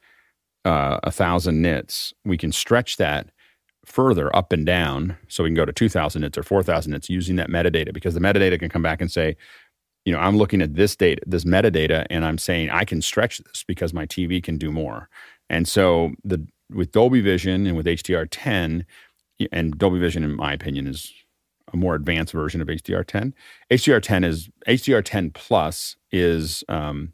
uh, 0.65 0.99
a 1.03 1.11
thousand 1.11 1.61
nits, 1.61 2.13
we 2.23 2.37
can 2.37 2.51
stretch 2.51 2.97
that 2.97 3.29
further 3.85 4.33
up 4.35 4.53
and 4.53 4.65
down 4.65 5.17
so 5.27 5.43
we 5.43 5.49
can 5.49 5.55
go 5.55 5.65
to 5.65 5.73
2000 5.73 6.21
nits 6.21 6.37
or 6.37 6.43
4000 6.43 6.91
nits 6.91 7.09
using 7.09 7.35
that 7.35 7.49
metadata 7.49 7.93
because 7.93 8.13
the 8.13 8.19
metadata 8.19 8.57
can 8.57 8.69
come 8.69 8.81
back 8.81 9.01
and 9.01 9.11
say 9.11 9.35
you 10.05 10.13
know, 10.13 10.19
I'm 10.19 10.37
looking 10.37 10.61
at 10.61 10.75
this 10.75 10.95
data, 10.95 11.21
this 11.25 11.45
metadata, 11.45 12.05
and 12.09 12.25
I'm 12.25 12.37
saying 12.37 12.69
I 12.69 12.85
can 12.85 13.01
stretch 13.01 13.39
this 13.39 13.63
because 13.65 13.93
my 13.93 14.05
TV 14.05 14.43
can 14.43 14.57
do 14.57 14.71
more. 14.71 15.09
And 15.49 15.67
so 15.67 16.11
the 16.23 16.45
with 16.69 16.91
Dolby 16.91 17.21
Vision 17.21 17.67
and 17.67 17.77
with 17.77 17.85
HDR10, 17.85 18.85
and 19.51 19.77
Dolby 19.77 19.99
Vision, 19.99 20.23
in 20.23 20.35
my 20.35 20.53
opinion, 20.53 20.87
is 20.87 21.13
a 21.71 21.77
more 21.77 21.95
advanced 21.95 22.33
version 22.33 22.61
of 22.61 22.67
HDR10. 22.67 23.33
HDR10 23.71 24.25
is 24.25 24.49
HDR10 24.67 25.33
Plus 25.33 25.95
is 26.11 26.63
um, 26.69 27.13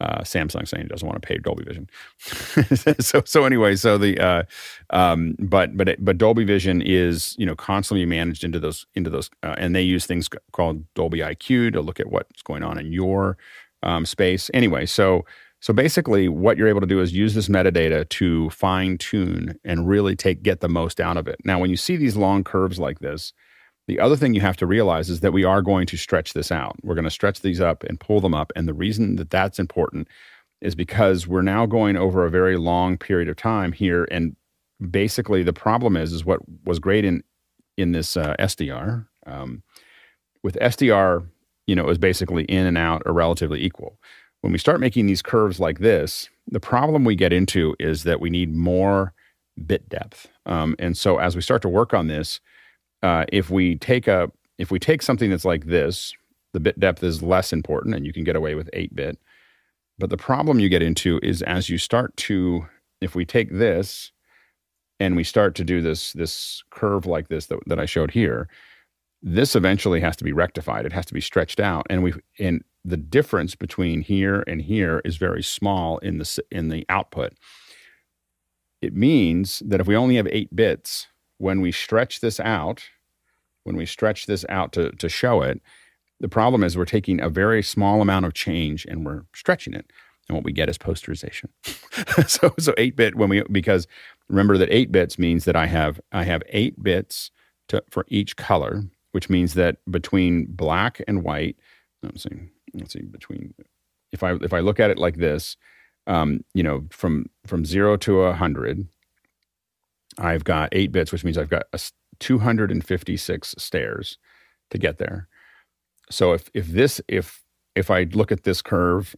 uh, 0.00 0.20
Samsung 0.20 0.66
saying 0.66 0.84
it 0.84 0.88
doesn't 0.88 1.06
want 1.06 1.20
to 1.20 1.26
pay 1.26 1.38
Dolby 1.38 1.64
Vision. 1.64 1.88
so 3.00 3.22
so 3.24 3.44
anyway, 3.44 3.76
so 3.76 3.98
the 3.98 4.18
uh, 4.18 4.42
um, 4.90 5.36
but 5.38 5.76
but 5.76 6.02
but 6.04 6.18
Dolby 6.18 6.44
Vision 6.44 6.82
is 6.82 7.36
you 7.38 7.46
know 7.46 7.54
constantly 7.54 8.06
managed 8.06 8.44
into 8.44 8.58
those 8.58 8.86
into 8.94 9.10
those 9.10 9.30
uh, 9.42 9.54
and 9.58 9.74
they 9.74 9.82
use 9.82 10.06
things 10.06 10.28
called 10.52 10.84
Dolby 10.94 11.18
IQ 11.18 11.72
to 11.74 11.80
look 11.80 12.00
at 12.00 12.10
what's 12.10 12.42
going 12.42 12.62
on 12.62 12.78
in 12.78 12.92
your 12.92 13.36
um, 13.82 14.06
space. 14.06 14.50
Anyway, 14.54 14.86
so 14.86 15.24
so 15.60 15.74
basically, 15.74 16.28
what 16.28 16.56
you're 16.56 16.68
able 16.68 16.80
to 16.80 16.86
do 16.86 17.00
is 17.00 17.12
use 17.12 17.34
this 17.34 17.48
metadata 17.48 18.08
to 18.08 18.48
fine 18.50 18.96
tune 18.96 19.58
and 19.64 19.86
really 19.86 20.16
take 20.16 20.42
get 20.42 20.60
the 20.60 20.68
most 20.68 21.00
out 21.00 21.18
of 21.18 21.28
it. 21.28 21.36
Now, 21.44 21.58
when 21.58 21.68
you 21.68 21.76
see 21.76 21.96
these 21.96 22.16
long 22.16 22.44
curves 22.44 22.78
like 22.78 23.00
this, 23.00 23.34
the 23.90 23.98
other 23.98 24.14
thing 24.14 24.34
you 24.34 24.40
have 24.40 24.56
to 24.58 24.68
realize 24.68 25.10
is 25.10 25.18
that 25.18 25.32
we 25.32 25.42
are 25.42 25.60
going 25.60 25.84
to 25.84 25.96
stretch 25.96 26.32
this 26.32 26.52
out. 26.52 26.76
We're 26.84 26.94
going 26.94 27.02
to 27.06 27.10
stretch 27.10 27.40
these 27.40 27.60
up 27.60 27.82
and 27.82 27.98
pull 27.98 28.20
them 28.20 28.34
up. 28.34 28.52
And 28.54 28.68
the 28.68 28.72
reason 28.72 29.16
that 29.16 29.30
that's 29.30 29.58
important 29.58 30.06
is 30.60 30.76
because 30.76 31.26
we're 31.26 31.42
now 31.42 31.66
going 31.66 31.96
over 31.96 32.24
a 32.24 32.30
very 32.30 32.56
long 32.56 32.96
period 32.96 33.28
of 33.28 33.34
time 33.34 33.72
here. 33.72 34.06
And 34.08 34.36
basically, 34.92 35.42
the 35.42 35.52
problem 35.52 35.96
is, 35.96 36.12
is 36.12 36.24
what 36.24 36.38
was 36.64 36.78
great 36.78 37.04
in 37.04 37.24
in 37.76 37.90
this 37.90 38.16
uh, 38.16 38.36
SDR. 38.38 39.08
Um, 39.26 39.64
with 40.44 40.56
SDR, 40.62 41.26
you 41.66 41.74
know, 41.74 41.82
it 41.82 41.88
was 41.88 41.98
basically 41.98 42.44
in 42.44 42.66
and 42.66 42.78
out 42.78 43.02
are 43.06 43.12
relatively 43.12 43.60
equal. 43.60 43.98
When 44.42 44.52
we 44.52 44.58
start 44.58 44.78
making 44.78 45.06
these 45.06 45.20
curves 45.20 45.58
like 45.58 45.80
this, 45.80 46.28
the 46.46 46.60
problem 46.60 47.04
we 47.04 47.16
get 47.16 47.32
into 47.32 47.74
is 47.80 48.04
that 48.04 48.20
we 48.20 48.30
need 48.30 48.54
more 48.54 49.14
bit 49.66 49.88
depth. 49.88 50.28
Um, 50.46 50.76
and 50.78 50.96
so 50.96 51.18
as 51.18 51.34
we 51.34 51.42
start 51.42 51.60
to 51.62 51.68
work 51.68 51.92
on 51.92 52.06
this, 52.06 52.40
uh, 53.02 53.24
if 53.32 53.50
we 53.50 53.76
take 53.76 54.08
a 54.08 54.30
if 54.58 54.70
we 54.70 54.78
take 54.78 55.00
something 55.02 55.30
that's 55.30 55.44
like 55.44 55.66
this, 55.66 56.12
the 56.52 56.60
bit 56.60 56.78
depth 56.78 57.02
is 57.02 57.22
less 57.22 57.52
important, 57.52 57.94
and 57.94 58.04
you 58.06 58.12
can 58.12 58.24
get 58.24 58.36
away 58.36 58.54
with 58.54 58.68
eight 58.72 58.94
bit. 58.94 59.18
But 59.98 60.10
the 60.10 60.16
problem 60.16 60.60
you 60.60 60.68
get 60.68 60.82
into 60.82 61.20
is 61.22 61.42
as 61.42 61.68
you 61.68 61.78
start 61.78 62.16
to, 62.18 62.66
if 63.00 63.14
we 63.14 63.24
take 63.24 63.50
this 63.52 64.12
and 64.98 65.16
we 65.16 65.24
start 65.24 65.54
to 65.56 65.64
do 65.64 65.80
this 65.80 66.12
this 66.12 66.62
curve 66.70 67.06
like 67.06 67.28
this 67.28 67.46
that, 67.46 67.58
that 67.66 67.78
I 67.78 67.86
showed 67.86 68.10
here, 68.10 68.48
this 69.22 69.54
eventually 69.54 70.00
has 70.00 70.16
to 70.16 70.24
be 70.24 70.32
rectified. 70.32 70.86
It 70.86 70.92
has 70.92 71.06
to 71.06 71.14
be 71.14 71.20
stretched 71.20 71.60
out, 71.60 71.86
and 71.90 72.02
we 72.02 72.14
and 72.38 72.62
the 72.84 72.96
difference 72.96 73.54
between 73.54 74.00
here 74.00 74.42
and 74.46 74.62
here 74.62 75.02
is 75.04 75.16
very 75.16 75.42
small 75.42 75.98
in 75.98 76.18
the 76.18 76.42
in 76.50 76.68
the 76.68 76.86
output. 76.88 77.34
It 78.80 78.94
means 78.94 79.62
that 79.66 79.80
if 79.80 79.86
we 79.86 79.96
only 79.96 80.16
have 80.16 80.26
eight 80.28 80.54
bits, 80.56 81.06
when 81.40 81.62
we 81.62 81.72
stretch 81.72 82.20
this 82.20 82.38
out, 82.38 82.84
when 83.64 83.74
we 83.74 83.86
stretch 83.86 84.26
this 84.26 84.44
out 84.50 84.72
to, 84.72 84.90
to 84.92 85.08
show 85.08 85.40
it, 85.40 85.60
the 86.20 86.28
problem 86.28 86.62
is 86.62 86.76
we're 86.76 86.84
taking 86.84 87.18
a 87.18 87.30
very 87.30 87.62
small 87.62 88.02
amount 88.02 88.26
of 88.26 88.34
change 88.34 88.84
and 88.84 89.06
we're 89.06 89.22
stretching 89.34 89.72
it. 89.72 89.90
And 90.28 90.36
what 90.36 90.44
we 90.44 90.52
get 90.52 90.68
is 90.68 90.76
posterization. 90.76 91.46
so 92.28 92.54
so 92.58 92.74
8 92.76 92.94
bit 92.94 93.16
when 93.16 93.30
we 93.30 93.42
because 93.50 93.88
remember 94.28 94.58
that 94.58 94.70
8 94.70 94.92
bits 94.92 95.18
means 95.18 95.44
that 95.46 95.56
I 95.56 95.66
have 95.66 95.98
I 96.12 96.24
have 96.24 96.42
8 96.50 96.82
bits 96.82 97.30
to, 97.68 97.82
for 97.90 98.04
each 98.08 98.36
color, 98.36 98.84
which 99.12 99.30
means 99.30 99.54
that 99.54 99.78
between 99.90 100.46
black 100.46 101.00
and 101.08 101.24
white, 101.24 101.56
let's 102.02 102.22
see, 102.22 102.50
let's 102.74 102.92
see, 102.92 103.02
between 103.02 103.54
if 104.12 104.22
I 104.22 104.34
if 104.34 104.52
I 104.52 104.60
look 104.60 104.78
at 104.78 104.90
it 104.90 104.98
like 104.98 105.16
this, 105.16 105.56
um, 106.06 106.44
you 106.54 106.62
know, 106.62 106.84
from 106.90 107.26
from 107.46 107.64
zero 107.64 107.96
to 107.96 108.20
a 108.22 108.34
hundred, 108.34 108.86
I've 110.18 110.44
got 110.44 110.70
eight 110.72 110.92
bits, 110.92 111.12
which 111.12 111.24
means 111.24 111.38
I've 111.38 111.50
got 111.50 111.64
a 111.72 111.80
256 112.18 113.54
stairs 113.58 114.18
to 114.70 114.78
get 114.78 114.98
there. 114.98 115.28
So 116.10 116.32
if 116.32 116.50
if 116.54 116.66
this 116.68 117.00
if 117.08 117.42
if 117.74 117.90
I 117.90 118.04
look 118.04 118.32
at 118.32 118.42
this 118.42 118.62
curve 118.62 119.14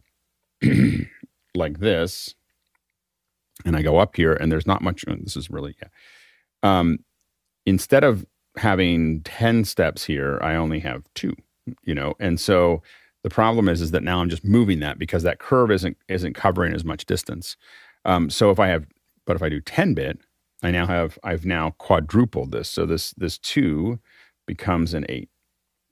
like 1.55 1.79
this, 1.79 2.35
and 3.65 3.75
I 3.75 3.81
go 3.81 3.97
up 3.97 4.15
here, 4.15 4.33
and 4.33 4.51
there's 4.51 4.67
not 4.67 4.81
much. 4.81 5.03
Uh, 5.07 5.15
this 5.21 5.35
is 5.35 5.49
really 5.49 5.75
yeah. 5.81 5.89
Um, 6.61 6.99
instead 7.65 8.03
of 8.03 8.25
having 8.57 9.21
10 9.21 9.65
steps 9.65 10.05
here, 10.05 10.39
I 10.41 10.55
only 10.55 10.79
have 10.79 11.03
two. 11.15 11.35
You 11.83 11.95
know, 11.95 12.13
and 12.19 12.39
so 12.39 12.81
the 13.23 13.29
problem 13.29 13.69
is 13.69 13.81
is 13.81 13.91
that 13.91 14.03
now 14.03 14.19
I'm 14.19 14.29
just 14.29 14.43
moving 14.43 14.79
that 14.79 14.99
because 14.99 15.23
that 15.23 15.39
curve 15.39 15.71
isn't 15.71 15.97
isn't 16.09 16.33
covering 16.33 16.73
as 16.73 16.83
much 16.83 17.05
distance. 17.05 17.57
Um, 18.05 18.29
so 18.29 18.51
if 18.51 18.59
I 18.59 18.67
have, 18.67 18.85
but 19.25 19.35
if 19.35 19.41
I 19.41 19.49
do 19.49 19.61
10 19.61 19.93
bit, 19.93 20.19
I 20.63 20.71
now 20.71 20.87
have 20.87 21.19
I've 21.23 21.45
now 21.45 21.71
quadrupled 21.71 22.51
this. 22.51 22.69
So 22.69 22.85
this 22.85 23.11
this 23.11 23.37
two 23.37 23.99
becomes 24.47 24.93
an 24.93 25.05
eight. 25.09 25.29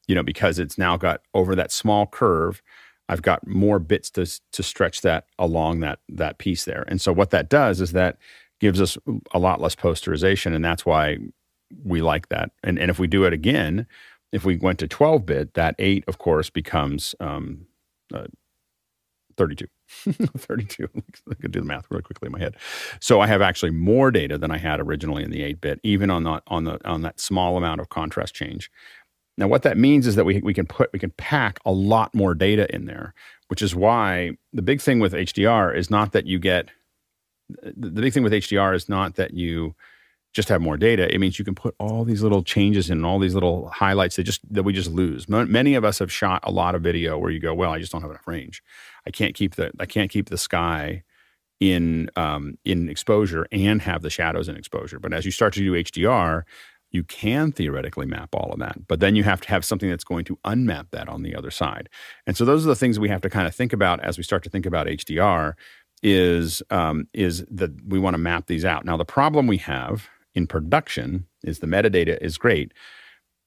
You 0.07 0.15
know, 0.15 0.23
because 0.23 0.59
it's 0.59 0.77
now 0.77 0.97
got 0.97 1.21
over 1.33 1.55
that 1.55 1.71
small 1.71 2.07
curve, 2.07 2.61
I've 3.07 3.21
got 3.21 3.45
more 3.45 3.79
bits 3.79 4.09
to 4.11 4.25
to 4.53 4.63
stretch 4.63 5.01
that 5.01 5.25
along 5.37 5.81
that 5.81 5.99
that 6.09 6.37
piece 6.37 6.65
there. 6.65 6.85
And 6.87 6.99
so 6.99 7.13
what 7.13 7.29
that 7.31 7.49
does 7.49 7.81
is 7.81 7.91
that 7.91 8.17
gives 8.59 8.81
us 8.81 8.97
a 9.33 9.39
lot 9.39 9.61
less 9.61 9.75
posterization, 9.75 10.55
and 10.55 10.63
that's 10.63 10.85
why 10.85 11.17
we 11.83 12.01
like 12.01 12.29
that. 12.29 12.51
And 12.63 12.79
and 12.79 12.89
if 12.89 12.99
we 12.99 13.07
do 13.07 13.25
it 13.25 13.33
again, 13.33 13.85
if 14.31 14.45
we 14.45 14.57
went 14.57 14.79
to 14.79 14.87
12 14.87 15.25
bit, 15.25 15.53
that 15.55 15.75
eight, 15.77 16.03
of 16.07 16.17
course, 16.17 16.49
becomes 16.49 17.13
um, 17.19 17.67
uh, 18.13 18.27
32. 19.37 19.67
32. 20.37 20.89
I 21.29 21.33
could 21.35 21.51
do 21.51 21.59
the 21.59 21.65
math 21.65 21.85
really 21.89 22.03
quickly 22.03 22.27
in 22.27 22.31
my 22.31 22.39
head. 22.39 22.55
So 22.99 23.21
I 23.21 23.27
have 23.27 23.41
actually 23.41 23.71
more 23.71 24.11
data 24.11 24.37
than 24.37 24.51
I 24.51 24.57
had 24.57 24.79
originally 24.79 25.23
in 25.23 25.31
the 25.31 25.41
8-bit, 25.41 25.79
even 25.83 26.09
on 26.09 26.23
the 26.23 26.41
on 26.47 26.63
the 26.63 26.79
on 26.87 27.01
that 27.01 27.19
small 27.19 27.57
amount 27.57 27.81
of 27.81 27.89
contrast 27.89 28.33
change. 28.33 28.71
Now, 29.37 29.47
what 29.47 29.63
that 29.63 29.77
means 29.77 30.07
is 30.07 30.15
that 30.15 30.25
we, 30.25 30.39
we 30.41 30.53
can 30.53 30.65
put 30.65 30.91
we 30.93 30.99
can 30.99 31.11
pack 31.11 31.59
a 31.65 31.71
lot 31.71 32.13
more 32.13 32.33
data 32.35 32.73
in 32.73 32.85
there, 32.85 33.13
which 33.47 33.61
is 33.61 33.75
why 33.75 34.31
the 34.53 34.61
big 34.61 34.81
thing 34.81 34.99
with 34.99 35.13
HDR 35.13 35.75
is 35.75 35.89
not 35.89 36.11
that 36.11 36.25
you 36.25 36.39
get 36.39 36.69
the 37.49 38.01
big 38.01 38.13
thing 38.13 38.23
with 38.23 38.33
HDR 38.33 38.75
is 38.75 38.87
not 38.87 39.15
that 39.15 39.33
you 39.33 39.75
just 40.33 40.49
have 40.49 40.61
more 40.61 40.77
data. 40.77 41.13
It 41.13 41.19
means 41.19 41.37
you 41.37 41.45
can 41.45 41.55
put 41.55 41.75
all 41.77 42.05
these 42.05 42.23
little 42.23 42.41
changes 42.41 42.89
in, 42.89 43.03
all 43.03 43.19
these 43.19 43.33
little 43.33 43.69
highlights 43.69 44.15
that 44.15 44.23
just 44.23 44.41
that 44.53 44.63
we 44.63 44.73
just 44.73 44.91
lose. 44.91 45.27
Many 45.27 45.75
of 45.75 45.83
us 45.83 45.99
have 45.99 46.11
shot 46.11 46.41
a 46.43 46.51
lot 46.51 46.75
of 46.75 46.81
video 46.81 47.17
where 47.17 47.31
you 47.31 47.39
go, 47.39 47.53
well, 47.53 47.71
I 47.71 47.79
just 47.79 47.91
don't 47.91 48.01
have 48.01 48.11
enough 48.11 48.27
range. 48.27 48.63
I 49.05 49.11
can't 49.11 49.35
keep 49.35 49.55
the 49.55 49.71
I 49.79 49.85
can't 49.85 50.09
keep 50.09 50.29
the 50.29 50.37
sky 50.37 51.03
in 51.59 52.09
um, 52.15 52.57
in 52.63 52.89
exposure 52.89 53.45
and 53.51 53.81
have 53.81 54.01
the 54.03 54.09
shadows 54.09 54.47
in 54.47 54.55
exposure. 54.55 54.99
But 54.99 55.13
as 55.13 55.25
you 55.25 55.31
start 55.31 55.53
to 55.53 55.59
do 55.59 55.73
HDR, 55.73 56.43
you 56.91 57.03
can 57.03 57.51
theoretically 57.51 58.05
map 58.05 58.33
all 58.33 58.51
of 58.51 58.59
that. 58.59 58.87
But 58.87 58.99
then 58.99 59.15
you 59.15 59.23
have 59.23 59.41
to 59.41 59.49
have 59.49 59.65
something 59.65 59.89
that's 59.89 60.03
going 60.03 60.25
to 60.25 60.37
unmap 60.45 60.91
that 60.91 61.09
on 61.09 61.23
the 61.23 61.35
other 61.35 61.51
side. 61.51 61.89
And 62.25 62.37
so 62.37 62.45
those 62.45 62.65
are 62.65 62.69
the 62.69 62.75
things 62.75 62.99
we 62.99 63.09
have 63.09 63.21
to 63.21 63.29
kind 63.29 63.47
of 63.47 63.55
think 63.55 63.73
about 63.73 64.01
as 64.01 64.17
we 64.17 64.23
start 64.23 64.43
to 64.43 64.49
think 64.49 64.65
about 64.65 64.87
HDR. 64.87 65.53
Is 66.03 66.63
um, 66.71 67.07
is 67.13 67.45
that 67.51 67.69
we 67.85 67.99
want 67.99 68.15
to 68.15 68.17
map 68.17 68.47
these 68.47 68.65
out. 68.65 68.85
Now 68.85 68.97
the 68.97 69.05
problem 69.05 69.45
we 69.45 69.57
have 69.57 70.09
in 70.35 70.47
production 70.47 71.25
is 71.43 71.59
the 71.59 71.67
metadata 71.67 72.17
is 72.21 72.37
great, 72.37 72.73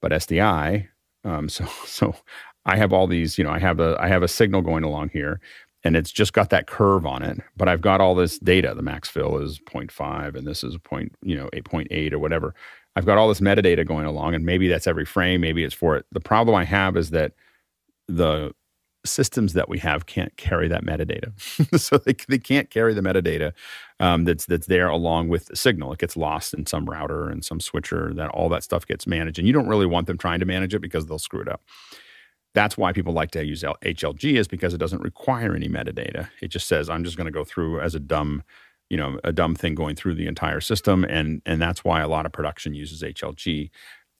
but 0.01 0.13
SDI. 0.13 0.89
Um, 1.25 1.49
so 1.49 1.67
so 1.87 2.15
I 2.67 2.77
have 2.77 2.93
all 2.93 3.07
these. 3.07 3.39
You 3.39 3.45
know, 3.45 3.51
I 3.51 3.59
have 3.59 3.81
a 3.81 3.97
I 4.01 4.09
have 4.09 4.23
a 4.23 4.29
signal 4.29 4.63
going 4.63 4.85
along 4.85 5.11
here, 5.11 5.41
and 5.83 5.97
it's 5.97 6.13
just 6.13 6.33
got 6.33 6.51
that 6.51 6.67
curve 6.67 7.07
on 7.07 7.23
it. 7.23 7.39
But 7.57 7.69
I've 7.69 7.81
got 7.81 8.01
all 8.01 8.15
this 8.15 8.39
data. 8.39 8.75
The 8.75 8.83
max 8.83 9.09
fill 9.09 9.39
is 9.39 9.59
0.5, 9.61 10.37
and 10.37 10.47
this 10.47 10.65
is 10.65 10.77
point 10.79 11.15
you 11.23 11.37
know 11.37 11.49
8.8 11.53 12.13
or 12.13 12.19
whatever. 12.19 12.55
I've 12.97 13.07
got 13.07 13.19
all 13.19 13.29
this 13.29 13.41
metadata 13.41 13.87
going 13.87 14.07
along, 14.07 14.35
and 14.35 14.45
maybe 14.45 14.69
that's 14.69 14.87
every 14.87 15.05
frame. 15.05 15.41
Maybe 15.41 15.65
it's 15.65 15.75
for 15.75 15.97
it. 15.97 16.07
The 16.13 16.21
problem 16.21 16.55
I 16.55 16.65
have 16.65 16.97
is 16.97 17.11
that 17.11 17.33
the 18.07 18.53
systems 19.05 19.53
that 19.53 19.69
we 19.69 19.79
have 19.79 20.07
can't 20.07 20.37
carry 20.37 20.69
that 20.69 20.85
metadata. 20.85 21.33
so 21.81 21.99
they, 21.99 22.15
they 22.29 22.39
can't 22.39 22.71
carry 22.71 22.95
the 22.95 23.01
metadata 23.01 23.53
um, 24.01 24.25
that's 24.25 24.47
that's 24.47 24.67
there 24.67 24.89
along 24.89 25.29
with 25.29 25.47
the 25.47 25.57
signal. 25.57 25.93
It 25.93 25.99
gets 25.99 26.17
lost 26.17 26.55
in 26.55 26.67
some 26.67 26.87
router 26.87 27.29
and 27.29 27.45
some 27.45 27.61
switcher. 27.61 28.13
That 28.15 28.31
all 28.31 28.49
that 28.51 28.65
stuff 28.65 28.87
gets 28.87 29.07
managed, 29.07 29.39
and 29.39 29.47
you 29.47 29.53
don't 29.53 29.69
really 29.69 29.87
want 29.87 30.07
them 30.07 30.19
trying 30.19 30.41
to 30.41 30.47
manage 30.47 30.75
it 30.75 30.81
because 30.81 31.07
they'll 31.07 31.19
screw 31.19 31.41
it 31.41 31.49
up. 31.49 31.63
That's 32.55 32.79
why 32.79 32.93
people 32.93 33.13
like 33.13 33.33
to 33.33 33.45
use 33.45 33.63
HLG 33.63 34.39
is 34.39 34.47
because 34.47 34.75
it 34.75 34.79
doesn't 34.79 35.03
require 35.03 35.55
any 35.57 35.69
metadata. 35.69 36.29
It 36.41 36.49
just 36.49 36.69
says 36.69 36.89
I'm 36.89 37.05
just 37.05 37.17
going 37.17 37.27
to 37.27 37.33
go 37.33 37.45
through 37.45 37.81
as 37.81 37.97
a 37.97 38.01
dumb, 38.01 38.45
you 38.89 38.97
know, 38.97 39.19
a 39.25 39.33
dumb 39.33 39.57
thing 39.57 39.75
going 39.75 39.97
through 39.97 40.15
the 40.15 40.27
entire 40.27 40.61
system, 40.61 41.05
and 41.05 41.43
and 41.45 41.61
that's 41.61 41.85
why 41.85 42.01
a 42.01 42.09
lot 42.09 42.27
of 42.27 42.33
production 42.33 42.75
uses 42.75 43.03
HLG. 43.03 43.71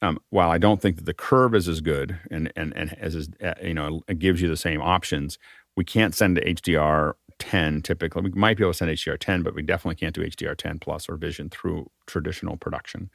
Um, 0.03 0.19
while 0.31 0.51
I 0.51 0.59
don't 0.59 0.83
think 0.83 0.97
that 0.97 1.07
the 1.07 1.15
curve 1.15 1.55
is 1.55 1.69
as 1.69 1.81
good 1.81 2.19
and 2.31 2.53
and 2.57 2.77
and 2.77 2.97
as 2.99 3.15
is, 3.15 3.29
uh, 3.43 3.55
you 3.63 3.75
know 3.75 4.03
it 4.09 4.19
gives 4.19 4.43
you 4.43 4.49
the 4.49 4.57
same 4.57 4.83
options, 4.83 5.39
we 5.77 5.85
can't 5.85 6.15
send 6.15 6.37
to 6.37 6.45
HDR 6.45 7.15
10 7.39 7.83
typically. 7.83 8.23
We 8.23 8.31
might 8.31 8.57
be 8.57 8.65
able 8.65 8.73
to 8.73 8.79
send 8.79 8.91
HDR 8.91 9.19
10, 9.19 9.43
but 9.43 9.55
we 9.55 9.63
definitely 9.63 9.97
can't 9.97 10.15
do 10.15 10.23
HDR 10.23 10.57
10 10.57 10.79
plus 10.79 11.09
or 11.09 11.17
Vision 11.17 11.51
through 11.51 11.91
traditional 12.07 12.57
production. 12.57 13.11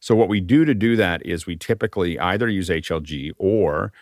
So 0.00 0.14
what 0.14 0.28
we 0.28 0.40
do 0.40 0.64
to 0.64 0.74
do 0.74 0.96
that 0.96 1.24
is 1.24 1.46
we 1.46 1.56
typically 1.56 2.18
either 2.18 2.48
use 2.48 2.68
HLG 2.68 3.32
or 3.38 3.92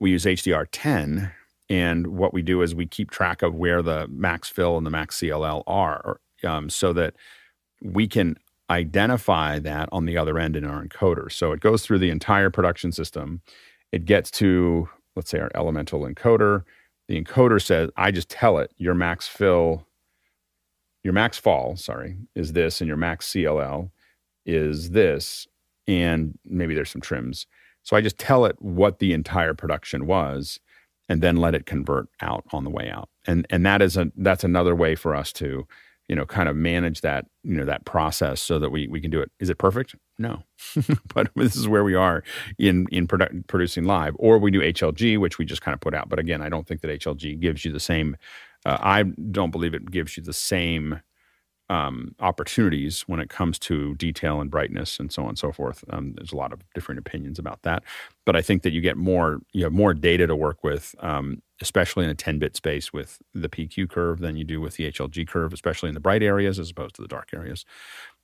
we 0.00 0.10
use 0.10 0.24
HDR 0.24 0.66
10. 0.70 1.32
And 1.70 2.08
what 2.08 2.34
we 2.34 2.42
do 2.42 2.60
is 2.60 2.74
we 2.74 2.86
keep 2.86 3.10
track 3.10 3.42
of 3.42 3.54
where 3.54 3.82
the 3.82 4.06
max 4.08 4.48
fill 4.48 4.76
and 4.76 4.84
the 4.84 4.90
max 4.90 5.18
CLL 5.18 5.62
are, 5.66 6.20
um, 6.42 6.68
so 6.68 6.92
that 6.92 7.14
we 7.82 8.06
can 8.06 8.36
identify 8.70 9.58
that 9.58 9.88
on 9.92 10.06
the 10.06 10.16
other 10.16 10.38
end 10.38 10.56
in 10.56 10.64
our 10.64 10.84
encoder. 10.84 11.30
So 11.30 11.52
it 11.52 11.60
goes 11.60 11.82
through 11.82 11.98
the 11.98 12.10
entire 12.10 12.50
production 12.50 12.92
system. 12.92 13.42
It 13.92 14.04
gets 14.04 14.30
to, 14.32 14.88
let's 15.16 15.30
say, 15.30 15.38
our 15.38 15.50
elemental 15.54 16.00
encoder. 16.00 16.64
The 17.08 17.22
encoder 17.22 17.62
says, 17.62 17.90
I 17.96 18.10
just 18.10 18.30
tell 18.30 18.58
it 18.58 18.72
your 18.78 18.94
max 18.94 19.28
fill, 19.28 19.86
your 21.02 21.12
max 21.12 21.36
fall, 21.38 21.76
sorry, 21.76 22.16
is 22.34 22.54
this, 22.54 22.80
and 22.80 22.88
your 22.88 22.96
max 22.96 23.30
CLL 23.30 23.90
is 24.46 24.90
this. 24.90 25.46
And 25.86 26.38
maybe 26.46 26.74
there's 26.74 26.90
some 26.90 27.02
trims. 27.02 27.46
So 27.82 27.96
I 27.96 28.00
just 28.00 28.18
tell 28.18 28.46
it 28.46 28.56
what 28.60 28.98
the 28.98 29.12
entire 29.12 29.52
production 29.52 30.06
was 30.06 30.58
and 31.08 31.20
then 31.20 31.36
let 31.36 31.54
it 31.54 31.66
convert 31.66 32.08
out 32.22 32.44
on 32.50 32.64
the 32.64 32.70
way 32.70 32.90
out. 32.90 33.10
And 33.26 33.46
and 33.50 33.64
that 33.66 33.82
is 33.82 33.96
a 33.96 34.10
that's 34.16 34.44
another 34.44 34.74
way 34.74 34.94
for 34.94 35.14
us 35.14 35.32
to 35.34 35.66
you 36.08 36.14
know 36.14 36.26
kind 36.26 36.48
of 36.48 36.56
manage 36.56 37.00
that 37.00 37.26
you 37.42 37.54
know 37.54 37.64
that 37.64 37.84
process 37.84 38.40
so 38.40 38.58
that 38.58 38.70
we 38.70 38.88
we 38.88 39.00
can 39.00 39.10
do 39.10 39.20
it. 39.20 39.30
Is 39.40 39.50
it 39.50 39.58
perfect? 39.58 39.94
No. 40.18 40.42
But 41.14 41.30
this 41.36 41.56
is 41.56 41.68
where 41.68 41.84
we 41.84 41.94
are 41.94 42.22
in 42.58 42.86
in 42.90 43.06
produ- 43.06 43.46
producing 43.46 43.84
live. 43.84 44.14
Or 44.18 44.38
we 44.38 44.50
do 44.50 44.60
hlg 44.60 45.18
which 45.18 45.38
we 45.38 45.44
just 45.44 45.62
kind 45.62 45.74
of 45.74 45.80
put 45.80 45.94
out. 45.94 46.08
But 46.08 46.18
again 46.18 46.42
i 46.42 46.48
don't 46.48 46.66
think 46.66 46.80
that 46.82 47.00
hlg 47.00 47.40
gives 47.40 47.64
you 47.64 47.72
the 47.72 47.80
same 47.80 48.16
uh, 48.66 48.78
i 48.80 49.02
don't 49.02 49.50
believe 49.50 49.74
it 49.74 49.90
gives 49.90 50.16
you 50.16 50.22
the 50.22 50.32
same 50.32 51.00
um, 51.70 52.14
opportunities 52.20 53.02
when 53.02 53.20
it 53.20 53.30
comes 53.30 53.58
to 53.58 53.94
detail 53.94 54.40
and 54.40 54.50
brightness 54.50 54.98
and 54.98 55.10
so 55.10 55.22
on 55.22 55.30
and 55.30 55.38
so 55.38 55.50
forth. 55.50 55.82
Um, 55.90 56.12
there's 56.14 56.32
a 56.32 56.36
lot 56.36 56.52
of 56.52 56.60
different 56.74 56.98
opinions 56.98 57.38
about 57.38 57.62
that, 57.62 57.82
but 58.26 58.36
I 58.36 58.42
think 58.42 58.62
that 58.62 58.72
you 58.72 58.80
get 58.80 58.96
more 58.96 59.40
you 59.52 59.64
have 59.64 59.72
more 59.72 59.94
data 59.94 60.26
to 60.26 60.36
work 60.36 60.62
with, 60.62 60.94
um, 61.00 61.42
especially 61.64 62.04
in 62.04 62.10
a 62.10 62.14
10-bit 62.14 62.54
space 62.54 62.92
with 62.92 63.18
the 63.32 63.48
PQ 63.48 63.88
curve 63.88 64.20
than 64.20 64.36
you 64.36 64.44
do 64.44 64.60
with 64.60 64.76
the 64.76 64.92
HLG 64.92 65.26
curve, 65.26 65.52
especially 65.52 65.88
in 65.88 65.94
the 65.94 66.00
bright 66.00 66.22
areas 66.22 66.58
as 66.58 66.70
opposed 66.70 66.94
to 66.96 67.02
the 67.02 67.08
dark 67.08 67.30
areas. 67.34 67.64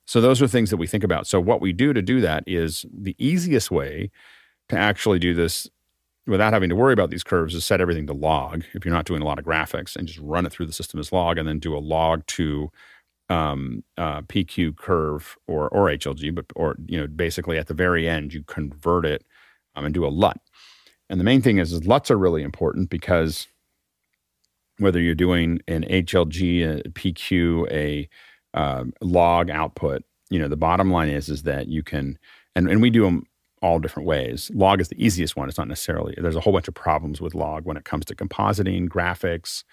So 0.05 0.21
those 0.21 0.41
are 0.41 0.47
things 0.47 0.69
that 0.69 0.77
we 0.77 0.87
think 0.87 1.03
about. 1.03 1.25
So 1.25 1.39
what 1.39 1.59
we 1.59 1.73
do 1.73 1.91
to 1.93 2.01
do 2.01 2.21
that 2.21 2.43
is 2.45 2.85
the 2.93 3.15
easiest 3.17 3.71
way 3.71 4.11
to 4.69 4.77
actually 4.77 5.19
do 5.19 5.33
this 5.33 5.67
without 6.27 6.53
having 6.53 6.69
to 6.69 6.75
worry 6.75 6.93
about 6.93 7.09
these 7.09 7.23
curves 7.23 7.55
is 7.55 7.65
set 7.65 7.81
everything 7.81 8.05
to 8.07 8.13
log 8.13 8.63
if 8.73 8.85
you're 8.85 8.93
not 8.93 9.05
doing 9.05 9.21
a 9.21 9.25
lot 9.25 9.39
of 9.39 9.45
graphics 9.45 9.95
and 9.95 10.07
just 10.07 10.19
run 10.19 10.45
it 10.45 10.51
through 10.51 10.67
the 10.67 10.73
system 10.73 10.99
as 10.99 11.11
log 11.11 11.37
and 11.37 11.47
then 11.47 11.57
do 11.57 11.75
a 11.75 11.79
log 11.79 12.25
to 12.27 12.69
um, 13.29 13.83
uh, 13.97 14.21
PQ 14.23 14.75
curve 14.75 15.37
or 15.47 15.69
or 15.69 15.87
HLG, 15.87 16.35
but 16.35 16.45
or 16.55 16.75
you 16.85 16.99
know 16.99 17.07
basically 17.07 17.57
at 17.57 17.67
the 17.67 17.73
very 17.73 18.07
end 18.07 18.33
you 18.33 18.43
convert 18.43 19.05
it 19.05 19.23
um, 19.75 19.85
and 19.85 19.93
do 19.93 20.05
a 20.05 20.09
LUT. 20.09 20.39
And 21.11 21.19
the 21.19 21.25
main 21.25 21.41
thing 21.41 21.57
is, 21.57 21.73
is 21.73 21.85
LUTs 21.85 22.09
are 22.09 22.17
really 22.17 22.41
important 22.41 22.89
because 22.89 23.47
whether 24.77 24.99
you're 24.99 25.13
doing 25.13 25.59
an 25.67 25.83
HLG, 25.83 26.85
a 26.85 26.89
PQ, 26.89 27.69
a 27.69 28.09
uh, 28.53 28.85
log 29.01 29.49
output, 29.49 30.03
you 30.29 30.39
know 30.39 30.47
the 30.47 30.55
bottom 30.55 30.89
line 30.89 31.09
is 31.09 31.27
is 31.27 31.43
that 31.43 31.67
you 31.67 31.83
can 31.83 32.17
and 32.55 32.69
and 32.69 32.81
we 32.81 32.89
do 32.89 33.03
them 33.03 33.25
all 33.61 33.77
different 33.77 34.07
ways. 34.07 34.49
Log 34.53 34.79
is 34.79 34.87
the 34.87 35.03
easiest 35.03 35.35
one. 35.35 35.49
It's 35.49 35.57
not 35.57 35.67
necessarily 35.67 36.15
there's 36.17 36.37
a 36.37 36.39
whole 36.39 36.53
bunch 36.53 36.69
of 36.69 36.73
problems 36.73 37.19
with 37.19 37.35
log 37.35 37.65
when 37.65 37.75
it 37.75 37.83
comes 37.83 38.05
to 38.05 38.15
compositing, 38.15 38.87
graphics, 38.87 39.65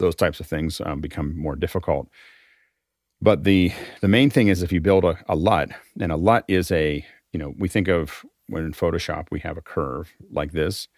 those 0.00 0.16
types 0.16 0.40
of 0.40 0.46
things 0.46 0.80
um, 0.84 1.00
become 1.00 1.38
more 1.38 1.54
difficult. 1.54 2.08
But 3.22 3.44
the 3.44 3.72
the 4.00 4.08
main 4.08 4.28
thing 4.28 4.48
is 4.48 4.64
if 4.64 4.72
you 4.72 4.80
build 4.80 5.04
a, 5.04 5.16
a 5.28 5.36
LUT, 5.36 5.70
and 6.00 6.10
a 6.10 6.16
LUT 6.16 6.44
is 6.48 6.72
a, 6.72 7.06
you 7.32 7.38
know, 7.38 7.54
we 7.56 7.68
think 7.68 7.86
of 7.86 8.24
when 8.50 8.64
in 8.64 8.72
Photoshop 8.72 9.26
we 9.30 9.40
have 9.40 9.56
a 9.56 9.62
curve 9.62 10.12
like 10.30 10.52
this. 10.52 10.88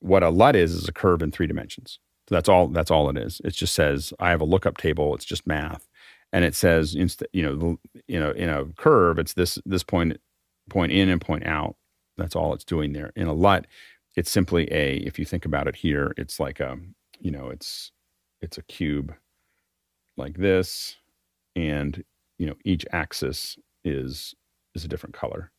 What 0.00 0.22
a 0.22 0.30
LUT 0.30 0.56
is 0.56 0.74
is 0.74 0.88
a 0.88 0.92
curve 0.92 1.22
in 1.22 1.32
three 1.32 1.46
dimensions. 1.46 1.98
So 2.28 2.34
that's 2.34 2.48
all 2.48 2.68
that's 2.68 2.90
all 2.90 3.10
it 3.10 3.16
is. 3.16 3.40
It 3.44 3.54
just 3.54 3.74
says 3.74 4.12
I 4.20 4.30
have 4.30 4.40
a 4.40 4.46
lookup 4.46 4.76
table, 4.76 5.14
it's 5.14 5.24
just 5.24 5.46
math. 5.46 5.88
And 6.32 6.44
it 6.44 6.54
says 6.54 6.94
you 6.94 7.42
know, 7.42 7.78
you 8.06 8.20
know, 8.20 8.30
in 8.32 8.50
a 8.50 8.66
curve, 8.76 9.18
it's 9.18 9.34
this 9.34 9.58
this 9.64 9.82
point 9.82 10.18
point 10.70 10.92
in 10.92 11.08
and 11.08 11.20
point 11.20 11.46
out. 11.46 11.76
That's 12.16 12.36
all 12.36 12.52
it's 12.52 12.64
doing 12.64 12.92
there. 12.92 13.12
In 13.16 13.28
a 13.28 13.32
LUT, 13.32 13.66
it's 14.16 14.30
simply 14.30 14.70
a, 14.72 14.96
if 14.96 15.18
you 15.18 15.24
think 15.24 15.44
about 15.44 15.68
it 15.68 15.76
here, 15.76 16.12
it's 16.16 16.40
like 16.40 16.58
a, 16.60 16.76
you 17.20 17.30
know, 17.30 17.48
it's 17.48 17.92
it's 18.42 18.58
a 18.58 18.62
cube 18.62 19.14
like 20.16 20.36
this 20.36 20.96
and 21.56 22.04
you 22.38 22.46
know 22.46 22.54
each 22.64 22.86
axis 22.92 23.58
is 23.84 24.34
is 24.74 24.84
a 24.84 24.88
different 24.88 25.14
color 25.14 25.50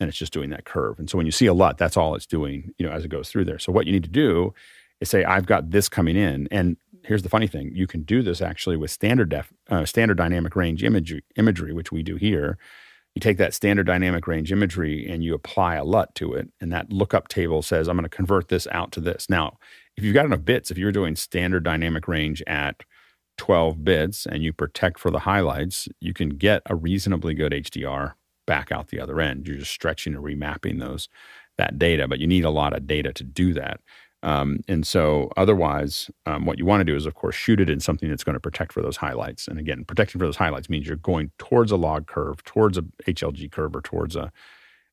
and 0.00 0.08
it's 0.08 0.18
just 0.18 0.32
doing 0.32 0.50
that 0.50 0.64
curve. 0.64 0.98
And 0.98 1.08
so 1.08 1.16
when 1.16 1.26
you 1.26 1.32
see 1.32 1.46
a 1.46 1.54
LUT 1.54 1.78
that's 1.78 1.96
all 1.96 2.14
it's 2.14 2.26
doing 2.26 2.72
you 2.78 2.86
know 2.86 2.92
as 2.92 3.04
it 3.04 3.08
goes 3.08 3.28
through 3.28 3.44
there. 3.44 3.58
So 3.58 3.72
what 3.72 3.86
you 3.86 3.92
need 3.92 4.04
to 4.04 4.10
do 4.10 4.54
is 5.00 5.10
say 5.10 5.24
i've 5.24 5.46
got 5.46 5.70
this 5.70 5.88
coming 5.88 6.16
in. 6.16 6.48
And 6.50 6.76
here's 7.04 7.22
the 7.22 7.28
funny 7.28 7.46
thing 7.46 7.72
you 7.74 7.86
can 7.86 8.02
do 8.02 8.22
this 8.22 8.40
actually 8.40 8.76
with 8.76 8.90
standard 8.90 9.28
def, 9.28 9.52
uh, 9.68 9.84
standard 9.84 10.16
dynamic 10.16 10.56
range 10.56 10.82
imagery 10.82 11.24
imagery 11.36 11.72
which 11.72 11.92
we 11.92 12.02
do 12.02 12.16
here. 12.16 12.58
You 13.14 13.20
take 13.20 13.38
that 13.38 13.54
standard 13.54 13.86
dynamic 13.86 14.26
range 14.26 14.50
imagery 14.50 15.06
and 15.08 15.22
you 15.22 15.34
apply 15.34 15.76
a 15.76 15.84
LUT 15.84 16.14
to 16.16 16.34
it 16.34 16.48
and 16.60 16.72
that 16.72 16.92
lookup 16.92 17.28
table 17.28 17.62
says 17.62 17.88
i'm 17.88 17.96
going 17.96 18.02
to 18.02 18.08
convert 18.08 18.48
this 18.48 18.66
out 18.70 18.92
to 18.92 19.00
this. 19.00 19.28
Now 19.28 19.58
if 19.96 20.04
you've 20.04 20.14
got 20.14 20.26
enough 20.26 20.44
bits 20.44 20.70
if 20.70 20.78
you're 20.78 20.92
doing 20.92 21.16
standard 21.16 21.64
dynamic 21.64 22.08
range 22.08 22.42
at 22.46 22.82
12 23.36 23.84
bits 23.84 24.26
and 24.26 24.42
you 24.42 24.52
protect 24.52 24.98
for 24.98 25.10
the 25.10 25.20
highlights, 25.20 25.88
you 26.00 26.14
can 26.14 26.30
get 26.30 26.62
a 26.66 26.74
reasonably 26.74 27.34
good 27.34 27.52
HDR 27.52 28.14
back 28.46 28.72
out 28.72 28.88
the 28.88 29.00
other 29.00 29.20
end. 29.20 29.46
You're 29.46 29.58
just 29.58 29.72
stretching 29.72 30.14
and 30.14 30.24
remapping 30.24 30.80
those 30.80 31.08
that 31.56 31.78
data, 31.78 32.08
but 32.08 32.18
you 32.18 32.26
need 32.26 32.44
a 32.44 32.50
lot 32.50 32.76
of 32.76 32.86
data 32.86 33.12
to 33.12 33.24
do 33.24 33.52
that. 33.54 33.80
Um, 34.24 34.60
and 34.68 34.86
so, 34.86 35.30
otherwise, 35.36 36.10
um, 36.24 36.46
what 36.46 36.58
you 36.58 36.64
want 36.64 36.80
to 36.80 36.84
do 36.84 36.96
is, 36.96 37.04
of 37.04 37.14
course, 37.14 37.34
shoot 37.34 37.60
it 37.60 37.68
in 37.68 37.78
something 37.78 38.08
that's 38.08 38.24
going 38.24 38.34
to 38.34 38.40
protect 38.40 38.72
for 38.72 38.80
those 38.80 38.96
highlights. 38.96 39.46
And 39.46 39.58
again, 39.58 39.84
protecting 39.84 40.18
for 40.18 40.26
those 40.26 40.38
highlights 40.38 40.70
means 40.70 40.86
you're 40.86 40.96
going 40.96 41.30
towards 41.36 41.70
a 41.70 41.76
log 41.76 42.06
curve, 42.06 42.42
towards 42.44 42.78
a 42.78 42.82
HLG 43.06 43.52
curve, 43.52 43.76
or 43.76 43.82
towards 43.82 44.16
a 44.16 44.32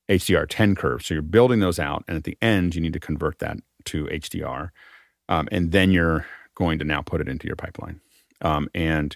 HDR10 0.09 0.75
curve. 0.75 1.05
So 1.05 1.13
you're 1.13 1.23
building 1.23 1.61
those 1.61 1.79
out, 1.79 2.03
and 2.09 2.17
at 2.17 2.25
the 2.25 2.37
end, 2.41 2.75
you 2.75 2.81
need 2.81 2.91
to 2.91 2.99
convert 2.99 3.39
that 3.39 3.57
to 3.85 4.05
HDR, 4.07 4.69
um, 5.29 5.47
and 5.49 5.71
then 5.71 5.91
you're 5.91 6.25
going 6.55 6.77
to 6.79 6.85
now 6.85 7.01
put 7.01 7.21
it 7.21 7.29
into 7.29 7.47
your 7.47 7.55
pipeline. 7.55 8.01
Um, 8.41 8.69
and 8.75 9.15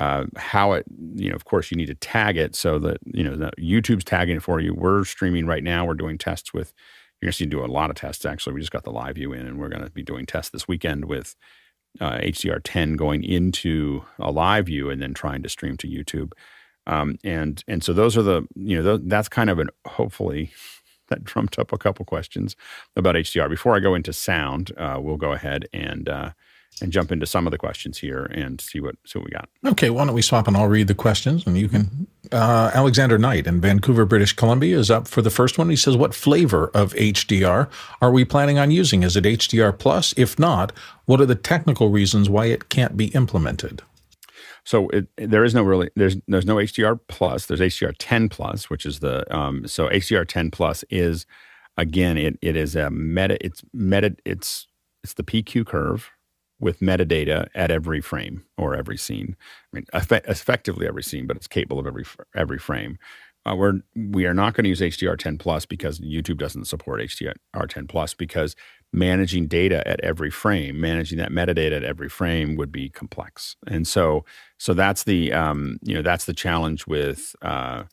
uh, 0.00 0.24
how 0.36 0.72
it, 0.72 0.86
you 1.14 1.28
know, 1.28 1.36
of 1.36 1.44
course, 1.44 1.70
you 1.70 1.76
need 1.76 1.86
to 1.86 1.94
tag 1.94 2.38
it 2.38 2.56
so 2.56 2.78
that 2.78 2.96
you 3.04 3.22
know 3.22 3.36
that 3.36 3.54
YouTube's 3.58 4.04
tagging 4.04 4.38
it 4.38 4.42
for 4.42 4.58
you. 4.58 4.74
We're 4.74 5.04
streaming 5.04 5.46
right 5.46 5.62
now. 5.62 5.84
We're 5.84 5.92
doing 5.92 6.16
tests 6.16 6.54
with 6.54 6.72
you're 7.20 7.26
going 7.26 7.32
to 7.32 7.36
see 7.36 7.44
do 7.46 7.62
a 7.62 7.66
lot 7.66 7.90
of 7.90 7.96
tests. 7.96 8.24
Actually, 8.24 8.54
we 8.54 8.60
just 8.60 8.72
got 8.72 8.84
the 8.84 8.92
live 8.92 9.16
view 9.16 9.34
in, 9.34 9.46
and 9.46 9.58
we're 9.60 9.68
going 9.68 9.84
to 9.84 9.90
be 9.90 10.02
doing 10.02 10.24
tests 10.24 10.50
this 10.50 10.66
weekend 10.66 11.04
with 11.04 11.36
uh, 12.00 12.12
HDR10 12.12 12.96
going 12.96 13.22
into 13.22 14.02
a 14.18 14.30
live 14.30 14.66
view 14.66 14.88
and 14.88 15.02
then 15.02 15.12
trying 15.12 15.42
to 15.42 15.50
stream 15.50 15.76
to 15.76 15.86
YouTube. 15.86 16.32
Um, 16.86 17.18
and 17.22 17.62
and 17.68 17.84
so 17.84 17.92
those 17.92 18.16
are 18.16 18.22
the 18.22 18.46
you 18.54 18.82
know 18.82 18.96
th- 18.96 19.08
that's 19.08 19.28
kind 19.28 19.50
of 19.50 19.58
an 19.58 19.68
hopefully 19.86 20.50
that 21.08 21.26
trumped 21.26 21.58
up 21.58 21.72
a 21.74 21.78
couple 21.78 22.06
questions 22.06 22.56
about 22.96 23.16
HDR. 23.16 23.50
Before 23.50 23.76
I 23.76 23.80
go 23.80 23.94
into 23.94 24.14
sound, 24.14 24.72
uh, 24.78 24.98
we'll 24.98 25.18
go 25.18 25.32
ahead 25.32 25.68
and 25.74 26.08
uh, 26.08 26.30
and 26.80 26.92
jump 26.92 27.12
into 27.12 27.26
some 27.26 27.46
of 27.46 27.50
the 27.50 27.58
questions 27.58 27.98
here 27.98 28.24
and 28.24 28.60
see 28.60 28.80
what 28.80 28.96
see 29.06 29.18
what 29.18 29.26
we 29.26 29.30
got. 29.30 29.48
Okay, 29.66 29.90
why 29.90 30.04
don't 30.04 30.14
we 30.14 30.22
swap 30.22 30.48
and 30.48 30.56
I'll 30.56 30.68
read 30.68 30.88
the 30.88 30.94
questions 30.94 31.46
and 31.46 31.56
you 31.56 31.68
can. 31.68 32.06
Uh, 32.32 32.70
Alexander 32.74 33.18
Knight 33.18 33.46
in 33.46 33.60
Vancouver, 33.60 34.04
British 34.04 34.32
Columbia 34.32 34.78
is 34.78 34.90
up 34.90 35.08
for 35.08 35.20
the 35.20 35.30
first 35.30 35.58
one. 35.58 35.68
He 35.68 35.76
says, 35.76 35.96
"What 35.96 36.14
flavor 36.14 36.70
of 36.74 36.94
HDR 36.94 37.68
are 38.00 38.10
we 38.10 38.24
planning 38.24 38.58
on 38.58 38.70
using? 38.70 39.02
Is 39.02 39.16
it 39.16 39.24
HDR 39.24 39.76
plus? 39.76 40.14
If 40.16 40.38
not, 40.38 40.72
what 41.06 41.20
are 41.20 41.26
the 41.26 41.34
technical 41.34 41.90
reasons 41.90 42.28
why 42.30 42.46
it 42.46 42.68
can't 42.68 42.96
be 42.96 43.06
implemented?" 43.08 43.82
So 44.64 44.88
it, 44.90 45.08
there 45.16 45.44
is 45.44 45.54
no 45.54 45.62
really 45.62 45.90
there's 45.96 46.16
there's 46.28 46.46
no 46.46 46.56
HDR 46.56 47.00
plus. 47.08 47.46
There's 47.46 47.60
HDR 47.60 47.94
10 47.98 48.28
plus, 48.28 48.70
which 48.70 48.86
is 48.86 49.00
the 49.00 49.32
um, 49.34 49.66
so 49.66 49.88
HDR 49.88 50.26
10 50.26 50.50
plus 50.50 50.84
is 50.90 51.26
again 51.76 52.16
it 52.16 52.38
it 52.42 52.56
is 52.56 52.76
a 52.76 52.90
meta 52.90 53.42
it's 53.44 53.62
meta 53.72 54.14
it's 54.24 54.66
it's 55.02 55.14
the 55.14 55.22
PQ 55.22 55.66
curve 55.66 56.10
with 56.60 56.80
metadata 56.80 57.48
at 57.54 57.70
every 57.70 58.00
frame 58.00 58.44
or 58.56 58.74
every 58.74 58.96
scene. 58.96 59.36
I 59.72 59.76
mean, 59.76 59.86
effect, 59.92 60.28
effectively 60.28 60.86
every 60.86 61.02
scene, 61.02 61.26
but 61.26 61.36
it's 61.36 61.48
capable 61.48 61.80
of 61.80 61.86
every 61.86 62.04
every 62.34 62.58
frame. 62.58 62.98
Uh, 63.46 63.56
we're 63.56 63.80
we 63.96 64.26
are 64.26 64.34
not 64.34 64.52
going 64.52 64.64
to 64.64 64.68
use 64.68 64.80
HDR10 64.80 65.38
plus 65.38 65.64
because 65.64 65.98
YouTube 66.00 66.36
doesn't 66.36 66.66
support 66.66 67.00
HDR10 67.00 67.88
plus 67.88 68.12
because 68.12 68.54
managing 68.92 69.46
data 69.46 69.86
at 69.88 70.00
every 70.00 70.30
frame, 70.30 70.78
managing 70.78 71.16
that 71.18 71.30
metadata 71.30 71.76
at 71.76 71.84
every 71.84 72.08
frame 72.08 72.56
would 72.56 72.70
be 72.70 72.90
complex, 72.90 73.56
and 73.66 73.88
so 73.88 74.24
so 74.58 74.74
that's 74.74 75.04
the 75.04 75.32
um, 75.32 75.78
you 75.82 75.94
know 75.94 76.02
that's 76.02 76.26
the 76.26 76.34
challenge 76.34 76.86
with 76.86 77.34
uh, 77.40 77.84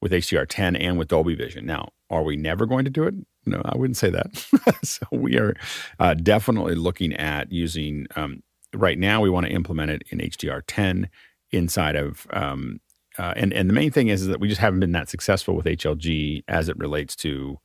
with 0.00 0.12
HDR10 0.12 0.80
and 0.80 0.98
with 0.98 1.08
Dolby 1.08 1.34
Vision. 1.34 1.66
Now, 1.66 1.90
are 2.08 2.22
we 2.22 2.36
never 2.36 2.64
going 2.64 2.84
to 2.84 2.90
do 2.90 3.04
it? 3.04 3.14
No, 3.46 3.60
I 3.64 3.76
wouldn't 3.76 3.96
say 3.96 4.10
that. 4.10 4.78
so 4.82 5.06
we 5.12 5.38
are 5.38 5.54
uh, 5.98 6.14
definitely 6.14 6.74
looking 6.74 7.12
at 7.14 7.52
using. 7.52 8.06
Um, 8.16 8.42
right 8.72 8.98
now, 8.98 9.20
we 9.20 9.30
want 9.30 9.46
to 9.46 9.52
implement 9.52 9.90
it 9.90 10.02
in 10.10 10.18
HDR10 10.18 11.08
inside 11.50 11.96
of. 11.96 12.26
Um, 12.32 12.80
uh, 13.18 13.32
and 13.36 13.52
and 13.52 13.68
the 13.68 13.74
main 13.74 13.90
thing 13.90 14.08
is, 14.08 14.22
is 14.22 14.28
that 14.28 14.40
we 14.40 14.48
just 14.48 14.60
haven't 14.60 14.80
been 14.80 14.92
that 14.92 15.08
successful 15.08 15.54
with 15.54 15.66
HLG 15.66 16.42
as 16.48 16.68
it 16.68 16.76
relates 16.78 17.14
to 17.16 17.58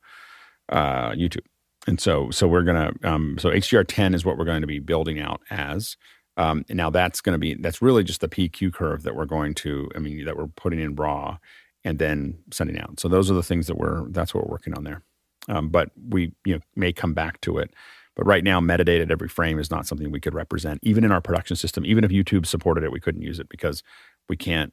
uh, 0.68 1.10
YouTube. 1.10 1.46
And 1.86 2.00
so 2.00 2.30
so 2.30 2.46
we're 2.46 2.62
gonna 2.62 2.92
um, 3.02 3.36
so 3.38 3.50
HDR10 3.50 4.14
is 4.14 4.24
what 4.24 4.38
we're 4.38 4.44
going 4.44 4.60
to 4.60 4.66
be 4.66 4.78
building 4.78 5.18
out 5.20 5.40
as. 5.50 5.96
Um, 6.36 6.64
now 6.70 6.90
that's 6.90 7.20
going 7.20 7.34
to 7.34 7.38
be 7.38 7.54
that's 7.54 7.82
really 7.82 8.04
just 8.04 8.20
the 8.20 8.28
PQ 8.28 8.72
curve 8.72 9.02
that 9.02 9.16
we're 9.16 9.24
going 9.24 9.54
to. 9.56 9.90
I 9.96 9.98
mean 9.98 10.24
that 10.24 10.36
we're 10.36 10.46
putting 10.46 10.78
in 10.78 10.94
raw 10.94 11.38
and 11.84 11.98
then 11.98 12.38
sending 12.52 12.78
out. 12.78 13.00
So 13.00 13.08
those 13.08 13.30
are 13.30 13.34
the 13.34 13.42
things 13.42 13.66
that 13.66 13.76
we're 13.76 14.08
that's 14.10 14.34
what 14.34 14.44
we're 14.46 14.52
working 14.52 14.74
on 14.74 14.84
there. 14.84 15.02
Um, 15.48 15.68
but 15.68 15.90
we 16.08 16.32
you 16.44 16.54
know 16.54 16.60
may 16.76 16.92
come 16.92 17.14
back 17.14 17.40
to 17.42 17.58
it. 17.58 17.72
But 18.16 18.26
right 18.26 18.44
now, 18.44 18.60
metadata 18.60 19.02
at 19.02 19.10
every 19.10 19.28
frame 19.28 19.58
is 19.58 19.70
not 19.70 19.86
something 19.86 20.10
we 20.10 20.20
could 20.20 20.34
represent, 20.34 20.80
even 20.82 21.04
in 21.04 21.12
our 21.12 21.20
production 21.20 21.56
system. 21.56 21.86
Even 21.86 22.04
if 22.04 22.10
YouTube 22.10 22.44
supported 22.44 22.84
it, 22.84 22.92
we 22.92 23.00
couldn't 23.00 23.22
use 23.22 23.38
it 23.38 23.48
because 23.48 23.82
we 24.28 24.36
can't. 24.36 24.72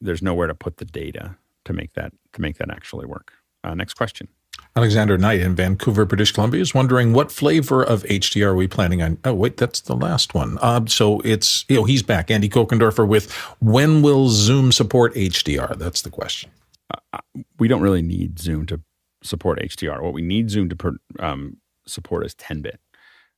There's 0.00 0.22
nowhere 0.22 0.46
to 0.46 0.54
put 0.54 0.76
the 0.76 0.84
data 0.84 1.36
to 1.64 1.72
make 1.72 1.94
that 1.94 2.12
to 2.32 2.40
make 2.40 2.58
that 2.58 2.70
actually 2.70 3.06
work. 3.06 3.32
Uh, 3.64 3.74
next 3.74 3.94
question. 3.94 4.28
Alexander 4.74 5.16
Knight 5.16 5.40
in 5.40 5.54
Vancouver, 5.54 6.04
British 6.04 6.32
Columbia 6.32 6.60
is 6.60 6.74
wondering 6.74 7.14
what 7.14 7.32
flavor 7.32 7.82
of 7.82 8.02
HDR 8.04 8.48
are 8.48 8.54
we 8.54 8.68
planning 8.68 9.00
on? 9.02 9.18
Oh, 9.24 9.32
wait, 9.32 9.56
that's 9.56 9.80
the 9.80 9.96
last 9.96 10.34
one. 10.34 10.58
Uh, 10.60 10.84
so 10.86 11.20
it's, 11.20 11.64
you 11.68 11.76
know, 11.76 11.84
he's 11.84 12.02
back. 12.02 12.30
Andy 12.30 12.48
Kokendorfer 12.48 13.08
with 13.08 13.32
when 13.60 14.02
will 14.02 14.28
Zoom 14.28 14.72
support 14.72 15.14
HDR? 15.14 15.78
That's 15.78 16.02
the 16.02 16.10
question. 16.10 16.50
Uh, 16.92 17.18
we 17.58 17.68
don't 17.68 17.80
really 17.80 18.02
need 18.02 18.38
Zoom 18.38 18.66
to 18.66 18.80
support 19.26 19.60
HDR. 19.60 20.00
What 20.02 20.12
we 20.12 20.22
need 20.22 20.50
Zoom 20.50 20.68
to 20.68 20.96
um, 21.20 21.58
support 21.86 22.24
is 22.24 22.34
10 22.34 22.62
bit. 22.62 22.80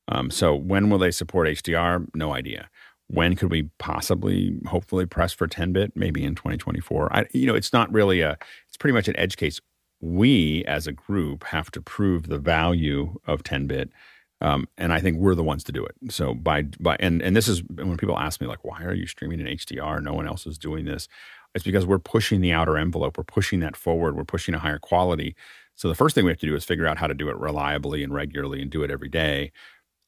Um, 0.08 0.30
so 0.30 0.54
when 0.54 0.90
will 0.90 0.98
they 0.98 1.10
support 1.10 1.48
HDR? 1.48 2.06
No 2.14 2.32
idea. 2.32 2.70
When 3.08 3.36
could 3.36 3.50
we 3.50 3.70
possibly, 3.78 4.58
hopefully, 4.66 5.06
press 5.06 5.32
for 5.32 5.46
10 5.46 5.72
bit? 5.72 5.92
Maybe 5.94 6.24
in 6.24 6.34
2024. 6.34 7.16
I, 7.16 7.26
you 7.32 7.46
know, 7.46 7.54
it's 7.54 7.72
not 7.72 7.92
really 7.92 8.20
a. 8.20 8.36
It's 8.66 8.76
pretty 8.76 8.92
much 8.92 9.08
an 9.08 9.18
edge 9.18 9.36
case 9.36 9.60
we 10.00 10.64
as 10.66 10.86
a 10.86 10.92
group 10.92 11.44
have 11.44 11.70
to 11.72 11.82
prove 11.82 12.28
the 12.28 12.38
value 12.38 13.18
of 13.26 13.42
10 13.42 13.66
bit. 13.66 13.90
Um, 14.40 14.68
and 14.78 14.92
I 14.92 15.00
think 15.00 15.18
we're 15.18 15.34
the 15.34 15.42
ones 15.42 15.64
to 15.64 15.72
do 15.72 15.84
it. 15.84 15.96
So 16.10 16.32
by 16.32 16.62
by 16.78 16.96
and 17.00 17.20
and 17.22 17.34
this 17.34 17.48
is 17.48 17.62
when 17.74 17.96
people 17.96 18.16
ask 18.16 18.40
me 18.40 18.46
like, 18.46 18.64
why 18.64 18.84
are 18.84 18.94
you 18.94 19.06
streaming 19.06 19.40
in 19.40 19.46
HDR? 19.46 20.00
No 20.00 20.14
one 20.14 20.28
else 20.28 20.46
is 20.46 20.58
doing 20.58 20.84
this. 20.84 21.08
It's 21.54 21.64
because 21.64 21.86
we're 21.86 21.98
pushing 21.98 22.40
the 22.40 22.52
outer 22.52 22.78
envelope. 22.78 23.18
We're 23.18 23.24
pushing 23.24 23.60
that 23.60 23.76
forward. 23.76 24.16
We're 24.16 24.24
pushing 24.24 24.54
a 24.54 24.60
higher 24.60 24.78
quality. 24.78 25.34
So 25.78 25.86
the 25.86 25.94
first 25.94 26.14
thing 26.16 26.24
we 26.24 26.32
have 26.32 26.40
to 26.40 26.46
do 26.46 26.56
is 26.56 26.64
figure 26.64 26.88
out 26.88 26.98
how 26.98 27.06
to 27.06 27.14
do 27.14 27.28
it 27.28 27.38
reliably 27.38 28.02
and 28.02 28.12
regularly 28.12 28.60
and 28.60 28.68
do 28.70 28.82
it 28.82 28.90
every 28.90 29.08
day. 29.08 29.52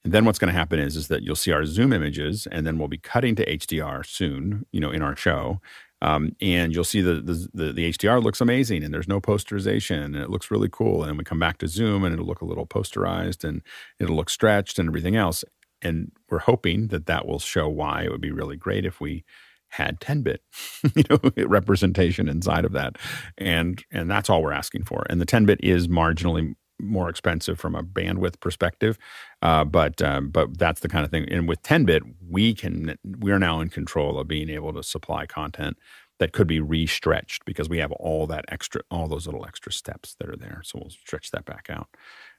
And 0.02 0.12
then 0.12 0.24
what's 0.24 0.38
going 0.38 0.52
to 0.52 0.58
happen 0.58 0.80
is 0.80 0.96
is 0.96 1.06
that 1.08 1.22
you'll 1.22 1.36
see 1.36 1.52
our 1.52 1.64
Zoom 1.64 1.92
images, 1.92 2.48
and 2.50 2.66
then 2.66 2.76
we'll 2.76 2.88
be 2.88 2.98
cutting 2.98 3.36
to 3.36 3.46
HDR 3.46 4.04
soon, 4.04 4.66
you 4.72 4.80
know, 4.80 4.90
in 4.90 5.00
our 5.00 5.14
show. 5.14 5.60
Um, 6.02 6.34
and 6.40 6.74
you'll 6.74 6.82
see 6.84 7.02
the, 7.02 7.20
the, 7.20 7.48
the 7.54 7.72
the 7.72 7.92
HDR 7.92 8.22
looks 8.22 8.40
amazing, 8.40 8.82
and 8.82 8.92
there's 8.92 9.06
no 9.06 9.20
posterization, 9.20 10.02
and 10.02 10.16
it 10.16 10.28
looks 10.30 10.50
really 10.50 10.70
cool. 10.70 11.04
And 11.04 11.16
we 11.16 11.24
come 11.24 11.38
back 11.38 11.58
to 11.58 11.68
Zoom, 11.68 12.02
and 12.02 12.12
it'll 12.12 12.26
look 12.26 12.40
a 12.40 12.46
little 12.46 12.66
posterized, 12.66 13.44
and 13.44 13.62
it'll 14.00 14.16
look 14.16 14.30
stretched, 14.30 14.78
and 14.78 14.88
everything 14.88 15.14
else. 15.14 15.44
And 15.82 16.10
we're 16.30 16.40
hoping 16.40 16.88
that 16.88 17.06
that 17.06 17.26
will 17.28 17.38
show 17.38 17.68
why 17.68 18.02
it 18.02 18.10
would 18.10 18.20
be 18.20 18.32
really 18.32 18.56
great 18.56 18.84
if 18.84 19.00
we 19.00 19.24
had 19.70 20.00
10 20.00 20.22
bit 20.22 20.42
you 20.94 21.04
know 21.08 21.18
representation 21.46 22.28
inside 22.28 22.64
of 22.64 22.72
that 22.72 22.96
and 23.38 23.84
and 23.90 24.10
that's 24.10 24.28
all 24.28 24.42
we're 24.42 24.52
asking 24.52 24.84
for 24.84 25.04
and 25.08 25.20
the 25.20 25.26
10 25.26 25.46
bit 25.46 25.58
is 25.62 25.88
marginally 25.88 26.54
more 26.82 27.08
expensive 27.08 27.58
from 27.58 27.74
a 27.74 27.82
bandwidth 27.82 28.40
perspective. 28.40 28.98
Uh, 29.42 29.64
but 29.64 30.00
um, 30.02 30.30
but 30.30 30.58
that's 30.58 30.80
the 30.80 30.88
kind 30.88 31.04
of 31.04 31.10
thing. 31.10 31.28
And 31.30 31.48
with 31.48 31.62
10 31.62 31.84
bit, 31.84 32.02
we 32.28 32.54
can 32.54 32.96
we 33.18 33.32
are 33.32 33.38
now 33.38 33.60
in 33.60 33.68
control 33.68 34.18
of 34.18 34.28
being 34.28 34.48
able 34.48 34.72
to 34.72 34.82
supply 34.82 35.26
content 35.26 35.78
that 36.18 36.32
could 36.32 36.46
be 36.46 36.60
re-stretched 36.60 37.44
because 37.46 37.68
we 37.68 37.78
have 37.78 37.92
all 37.92 38.26
that 38.26 38.44
extra 38.48 38.82
all 38.90 39.08
those 39.08 39.26
little 39.26 39.46
extra 39.46 39.72
steps 39.72 40.14
that 40.18 40.28
are 40.28 40.36
there. 40.36 40.60
So 40.64 40.78
we'll 40.80 40.90
stretch 40.90 41.30
that 41.30 41.44
back 41.44 41.68
out. 41.70 41.88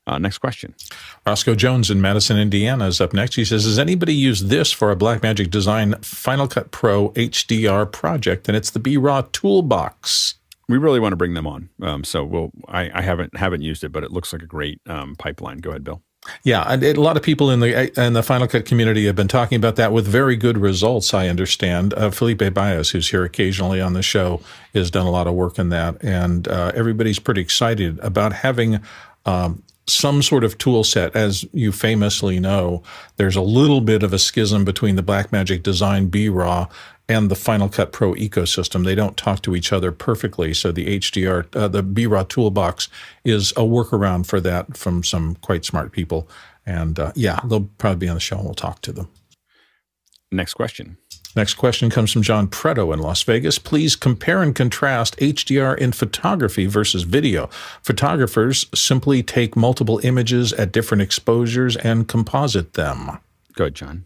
Uh, 0.07 0.17
next 0.17 0.39
question. 0.39 0.73
Roscoe 1.25 1.55
Jones 1.55 1.91
in 1.91 2.01
Madison, 2.01 2.37
Indiana 2.37 2.87
is 2.87 2.99
up 2.99 3.13
next. 3.13 3.35
He 3.35 3.45
says, 3.45 3.65
Has 3.65 3.77
anybody 3.77 4.15
used 4.15 4.47
this 4.47 4.71
for 4.71 4.91
a 4.91 4.95
Blackmagic 4.95 5.51
Design 5.51 5.93
Final 6.01 6.47
Cut 6.47 6.71
Pro 6.71 7.09
HDR 7.09 7.91
project? 7.91 8.47
And 8.47 8.57
it's 8.57 8.71
the 8.71 8.79
B 8.79 8.97
Raw 8.97 9.21
Toolbox 9.31 10.35
we 10.71 10.77
really 10.77 10.99
want 10.99 11.11
to 11.11 11.17
bring 11.17 11.33
them 11.33 11.45
on. 11.45 11.69
Um, 11.81 12.03
so 12.03 12.23
we'll. 12.23 12.51
I, 12.67 12.89
I, 12.93 13.01
haven't 13.01 13.35
haven't 13.37 13.61
used 13.61 13.83
it, 13.83 13.91
but 13.91 14.03
it 14.03 14.11
looks 14.11 14.31
like 14.33 14.41
a 14.41 14.47
great 14.47 14.79
um, 14.87 15.15
pipeline. 15.17 15.57
Go 15.57 15.71
ahead, 15.71 15.83
Bill. 15.83 16.01
Yeah, 16.43 16.63
a 16.69 16.93
lot 16.93 17.17
of 17.17 17.23
people 17.23 17.49
in 17.49 17.61
the 17.61 17.99
in 17.99 18.13
the 18.13 18.21
Final 18.21 18.47
Cut 18.47 18.65
community 18.65 19.05
have 19.07 19.15
been 19.15 19.27
talking 19.27 19.55
about 19.55 19.75
that 19.77 19.91
with 19.91 20.07
very 20.07 20.35
good 20.35 20.57
results. 20.57 21.13
I 21.13 21.27
understand. 21.27 21.93
Uh, 21.95 22.11
Felipe 22.11 22.53
Baez, 22.53 22.91
who's 22.91 23.09
here 23.09 23.23
occasionally 23.23 23.81
on 23.81 23.93
the 23.93 24.03
show, 24.03 24.39
has 24.75 24.91
done 24.91 25.07
a 25.07 25.11
lot 25.11 25.25
of 25.25 25.33
work 25.33 25.57
in 25.57 25.69
that, 25.69 26.01
and 26.03 26.47
uh, 26.47 26.71
everybody's 26.75 27.17
pretty 27.17 27.41
excited 27.41 27.97
about 27.99 28.33
having 28.33 28.81
um, 29.25 29.63
some 29.91 30.22
sort 30.22 30.43
of 30.43 30.57
tool 30.57 30.84
set. 30.84 31.15
As 31.15 31.45
you 31.53 31.72
famously 31.72 32.39
know, 32.39 32.84
there's 33.18 33.35
a 33.35 33.41
little 33.41 33.81
bit 33.81 34.03
of 34.03 34.13
a 34.13 34.19
schism 34.19 34.65
between 34.65 34.95
the 34.95 35.03
Blackmagic 35.03 35.63
Design 35.63 36.07
B 36.07 36.30
Raw 36.30 36.68
and 37.11 37.30
the 37.30 37.35
Final 37.35 37.68
Cut 37.68 37.91
Pro 37.91 38.13
ecosystem. 38.13 38.85
They 38.85 38.95
don't 38.95 39.18
talk 39.18 39.41
to 39.41 39.55
each 39.55 39.73
other 39.73 39.91
perfectly. 39.91 40.53
So 40.53 40.72
the 40.72 40.97
HDR, 40.99 41.53
uh, 41.55 41.68
the 41.68 41.84
B-Raw 41.84 42.23
toolbox 42.23 42.88
is 43.26 43.51
a 43.51 43.61
workaround 43.61 44.27
for 44.27 44.39
that 44.41 44.77
from 44.77 45.03
some 45.03 45.35
quite 45.35 45.65
smart 45.65 45.91
people. 45.91 46.30
And 46.65 46.97
uh, 46.97 47.11
yeah, 47.15 47.39
they'll 47.43 47.69
probably 47.77 47.97
be 47.97 48.07
on 48.07 48.15
the 48.15 48.22
show 48.22 48.38
and 48.38 48.45
we'll 48.45 48.53
talk 48.53 48.81
to 48.84 48.93
them. 48.93 49.09
Next 50.31 50.53
question. 50.53 50.97
Next 51.35 51.53
question 51.53 51.89
comes 51.89 52.11
from 52.11 52.23
John 52.23 52.47
Preto 52.47 52.91
in 52.91 52.99
Las 52.99 53.23
Vegas. 53.23 53.57
Please 53.57 53.95
compare 53.95 54.41
and 54.41 54.53
contrast 54.53 55.17
HDR 55.17 55.77
in 55.77 55.91
photography 55.93 56.65
versus 56.65 57.03
video. 57.03 57.47
Photographers 57.81 58.65
simply 58.73 59.23
take 59.23 59.55
multiple 59.55 59.99
images 60.03 60.51
at 60.53 60.71
different 60.71 61.01
exposures 61.01 61.77
and 61.77 62.07
composite 62.07 62.73
them. 62.73 63.19
Good, 63.53 63.75
John. 63.75 64.05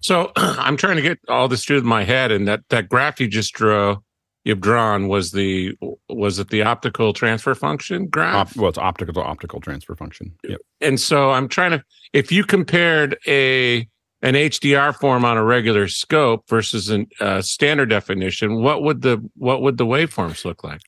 So 0.00 0.32
I'm 0.36 0.76
trying 0.76 0.96
to 0.96 1.02
get 1.02 1.18
all 1.28 1.48
this 1.48 1.64
through 1.64 1.82
my 1.82 2.04
head, 2.04 2.32
and 2.32 2.48
that 2.48 2.62
that 2.70 2.88
graph 2.88 3.20
you 3.20 3.28
just 3.28 3.54
drew, 3.54 4.02
you've 4.44 4.60
drawn 4.60 5.08
was 5.08 5.32
the 5.32 5.76
was 6.08 6.38
it 6.38 6.48
the 6.48 6.62
optical 6.62 7.12
transfer 7.12 7.54
function 7.54 8.06
graph? 8.06 8.34
Op, 8.34 8.56
well, 8.56 8.68
it's 8.68 8.78
optical 8.78 9.14
to 9.14 9.22
optical 9.22 9.60
transfer 9.60 9.94
function. 9.94 10.32
Yep. 10.48 10.60
And 10.80 11.00
so 11.00 11.30
I'm 11.30 11.48
trying 11.48 11.72
to 11.72 11.84
if 12.12 12.32
you 12.32 12.44
compared 12.44 13.18
a 13.26 13.88
an 14.26 14.34
HDR 14.34 14.92
form 14.92 15.24
on 15.24 15.36
a 15.36 15.44
regular 15.44 15.86
scope 15.86 16.48
versus 16.48 16.90
a 16.90 17.06
uh, 17.20 17.40
standard 17.40 17.88
definition, 17.88 18.60
what 18.60 18.82
would 18.82 19.02
the 19.02 19.22
what 19.36 19.62
would 19.62 19.78
the 19.78 19.86
waveforms 19.86 20.44
look 20.44 20.64
like? 20.64 20.80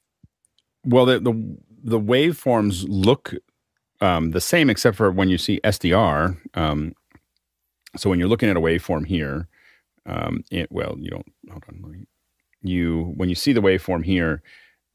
Well, 0.84 1.06
the 1.06 1.20
the, 1.20 1.56
the 1.84 2.00
waveforms 2.00 2.84
look 2.88 3.34
um, 4.00 4.32
the 4.32 4.40
same, 4.40 4.68
except 4.68 4.96
for 4.96 5.12
when 5.12 5.28
you 5.28 5.38
see 5.38 5.60
SDR. 5.62 6.36
Um, 6.54 6.94
so 7.96 8.10
when 8.10 8.18
you're 8.18 8.28
looking 8.28 8.50
at 8.50 8.56
a 8.56 8.60
waveform 8.60 9.06
here, 9.06 9.46
um, 10.04 10.42
it, 10.50 10.66
well, 10.72 10.96
you 10.98 11.10
don't 11.10 11.32
hold 11.48 11.64
on. 11.68 12.06
You 12.62 13.12
when 13.14 13.28
you 13.28 13.36
see 13.36 13.52
the 13.52 13.62
waveform 13.62 14.04
here, 14.04 14.42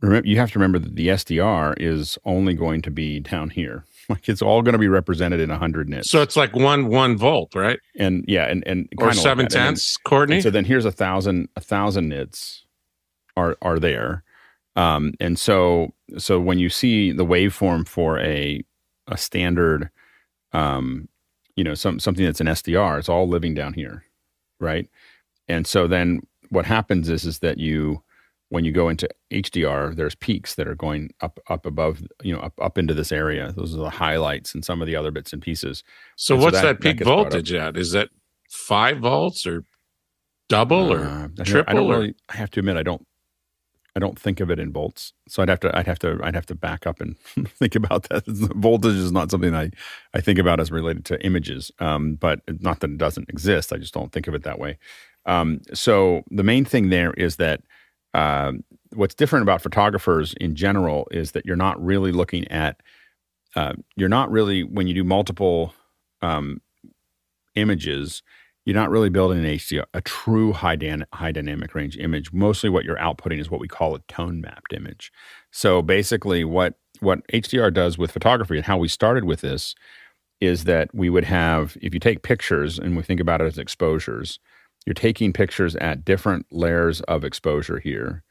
remember 0.01 0.27
you 0.27 0.37
have 0.37 0.51
to 0.51 0.59
remember 0.59 0.79
that 0.79 0.97
the 0.97 1.07
SDR 1.07 1.75
is 1.77 2.17
only 2.25 2.55
going 2.55 2.81
to 2.81 2.91
be 2.91 3.21
down 3.21 3.51
here. 3.51 3.85
Like 4.09 4.27
it's 4.27 4.41
all 4.41 4.61
going 4.61 4.73
to 4.73 4.79
be 4.79 4.89
represented 4.89 5.39
in 5.39 5.49
100 5.49 5.87
nits. 5.87 6.09
So 6.09 6.21
it's 6.21 6.35
like 6.35 6.53
one 6.53 6.87
one 6.87 7.17
volt, 7.17 7.55
right? 7.55 7.79
And 7.97 8.25
yeah, 8.27 8.45
and 8.45 8.61
and 8.67 8.89
or 8.97 9.13
seven 9.13 9.45
like 9.45 9.51
tenths, 9.51 9.97
Courtney. 9.97 10.41
so 10.41 10.49
then 10.49 10.65
here's 10.65 10.85
a 10.85 10.91
thousand 10.91 11.47
a 11.55 11.61
thousand 11.61 12.09
nits 12.09 12.65
are 13.37 13.57
are 13.61 13.79
there, 13.79 14.23
um, 14.75 15.13
and 15.19 15.39
so 15.39 15.93
so 16.17 16.39
when 16.39 16.59
you 16.59 16.69
see 16.69 17.11
the 17.11 17.25
waveform 17.25 17.87
for 17.87 18.19
a 18.19 18.63
a 19.07 19.17
standard, 19.17 19.89
um, 20.51 21.07
you 21.55 21.63
know, 21.63 21.73
some 21.73 21.99
something 21.99 22.25
that's 22.25 22.41
an 22.41 22.47
SDR, 22.47 22.99
it's 22.99 23.09
all 23.09 23.27
living 23.27 23.53
down 23.53 23.73
here, 23.73 24.03
right? 24.59 24.89
And 25.47 25.65
so 25.65 25.87
then 25.87 26.21
what 26.49 26.65
happens 26.65 27.09
is 27.09 27.25
is 27.25 27.39
that 27.39 27.57
you 27.57 28.03
when 28.53 28.63
you 28.63 28.71
go 28.71 28.87
into 28.87 29.09
HDR, 29.31 29.95
there's 29.95 30.13
peaks 30.13 30.53
that 30.55 30.67
are 30.67 30.75
going 30.75 31.11
up 31.21 31.39
up 31.49 31.65
above, 31.65 32.03
you 32.21 32.31
know, 32.31 32.39
up 32.39 32.53
up 32.61 32.77
into 32.77 32.93
this 32.93 33.11
area. 33.11 33.51
Those 33.51 33.73
are 33.73 33.79
the 33.79 33.89
highlights 33.89 34.53
and 34.53 34.63
some 34.63 34.79
of 34.79 34.85
the 34.85 34.95
other 34.95 35.09
bits 35.09 35.33
and 35.33 35.41
pieces. 35.41 35.83
So 36.17 36.35
and 36.35 36.43
what's 36.43 36.57
so 36.57 36.67
that, 36.67 36.79
that, 36.79 36.81
peak 36.81 36.99
that 36.99 37.05
voltage 37.05 37.51
at? 37.51 37.75
Is 37.75 37.93
that 37.93 38.09
five 38.51 38.99
volts 38.99 39.47
or 39.47 39.63
double 40.49 40.93
or 40.93 41.03
uh, 41.03 41.43
triple? 41.43 41.71
I 41.71 41.73
don't 41.73 41.89
or? 41.89 41.95
really. 41.95 42.15
I 42.29 42.35
have 42.35 42.51
to 42.51 42.59
admit, 42.59 42.77
I 42.77 42.83
don't. 42.83 43.03
I 43.95 43.99
don't 43.99 44.19
think 44.19 44.39
of 44.39 44.51
it 44.51 44.59
in 44.59 44.71
volts, 44.71 45.13
so 45.27 45.41
I'd 45.41 45.49
have 45.49 45.61
to. 45.61 45.75
I'd 45.75 45.87
have 45.87 45.99
to. 45.99 46.19
I'd 46.21 46.35
have 46.35 46.45
to 46.45 46.55
back 46.55 46.85
up 46.85 47.01
and 47.01 47.17
think 47.57 47.73
about 47.73 48.03
that. 48.09 48.23
Voltage 48.27 48.97
is 48.97 49.11
not 49.11 49.31
something 49.31 49.55
I 49.55 49.71
I 50.13 50.21
think 50.21 50.37
about 50.37 50.59
as 50.59 50.69
related 50.69 51.05
to 51.05 51.25
images. 51.25 51.71
Um, 51.79 52.15
but 52.15 52.41
not 52.61 52.81
that 52.81 52.91
it 52.91 52.97
doesn't 52.99 53.29
exist. 53.29 53.73
I 53.73 53.77
just 53.77 53.95
don't 53.95 54.11
think 54.11 54.27
of 54.27 54.35
it 54.35 54.43
that 54.43 54.59
way. 54.59 54.77
Um, 55.25 55.61
so 55.73 56.21
the 56.29 56.43
main 56.43 56.65
thing 56.65 56.89
there 56.89 57.13
is 57.13 57.37
that 57.37 57.61
um, 58.13 58.63
what's 58.93 59.15
different 59.15 59.43
about 59.43 59.61
photographers 59.61 60.33
in 60.39 60.55
general 60.55 61.07
is 61.11 61.31
that 61.31 61.45
you're 61.45 61.55
not 61.55 61.83
really 61.83 62.11
looking 62.11 62.47
at, 62.49 62.81
uh, 63.55 63.73
you're 63.95 64.09
not 64.09 64.31
really, 64.31 64.63
when 64.63 64.87
you 64.87 64.93
do 64.93 65.03
multiple 65.03 65.73
um, 66.21 66.61
images, 67.55 68.21
you're 68.65 68.75
not 68.75 68.89
really 68.89 69.09
building 69.09 69.39
an 69.39 69.45
HDR, 69.45 69.85
a 69.93 70.01
true 70.01 70.53
high, 70.53 70.75
dan- 70.75 71.05
high 71.13 71.31
dynamic 71.31 71.75
range 71.75 71.97
image. 71.97 72.31
Mostly 72.31 72.69
what 72.69 72.85
you're 72.85 72.97
outputting 72.97 73.39
is 73.39 73.51
what 73.51 73.59
we 73.59 73.67
call 73.67 73.95
a 73.95 73.99
tone 74.07 74.39
mapped 74.39 74.73
image. 74.73 75.11
So 75.51 75.81
basically, 75.81 76.43
what, 76.45 76.75
what 76.99 77.27
HDR 77.27 77.73
does 77.73 77.97
with 77.97 78.11
photography 78.11 78.55
and 78.55 78.65
how 78.65 78.77
we 78.77 78.87
started 78.87 79.25
with 79.25 79.41
this 79.41 79.75
is 80.39 80.63
that 80.63 80.93
we 80.93 81.09
would 81.09 81.25
have, 81.25 81.77
if 81.81 81.93
you 81.93 81.99
take 81.99 82.21
pictures 82.21 82.79
and 82.79 82.95
we 82.95 83.03
think 83.03 83.19
about 83.19 83.41
it 83.41 83.45
as 83.45 83.57
exposures, 83.57 84.39
you're 84.85 84.93
taking 84.93 85.33
pictures 85.33 85.75
at 85.77 86.05
different 86.05 86.45
layers 86.51 87.01
of 87.01 87.23
exposure 87.23 87.79
here. 87.79 88.23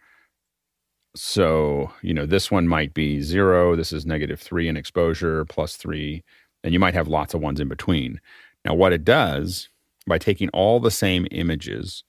So, 1.14 1.92
you 2.02 2.14
know, 2.14 2.26
this 2.26 2.50
one 2.50 2.66
might 2.66 2.94
be 2.94 3.20
zero, 3.20 3.76
this 3.76 3.92
is 3.92 4.06
negative 4.06 4.40
three 4.40 4.68
in 4.68 4.76
exposure, 4.76 5.44
plus 5.44 5.76
three, 5.76 6.24
and 6.64 6.72
you 6.72 6.80
might 6.80 6.94
have 6.94 7.08
lots 7.08 7.34
of 7.34 7.40
ones 7.40 7.60
in 7.60 7.68
between. 7.68 8.20
Now, 8.64 8.74
what 8.74 8.92
it 8.92 9.04
does 9.04 9.68
by 10.06 10.18
taking 10.18 10.48
all 10.50 10.80
the 10.80 10.90
same 10.90 11.26
images, 11.30 12.04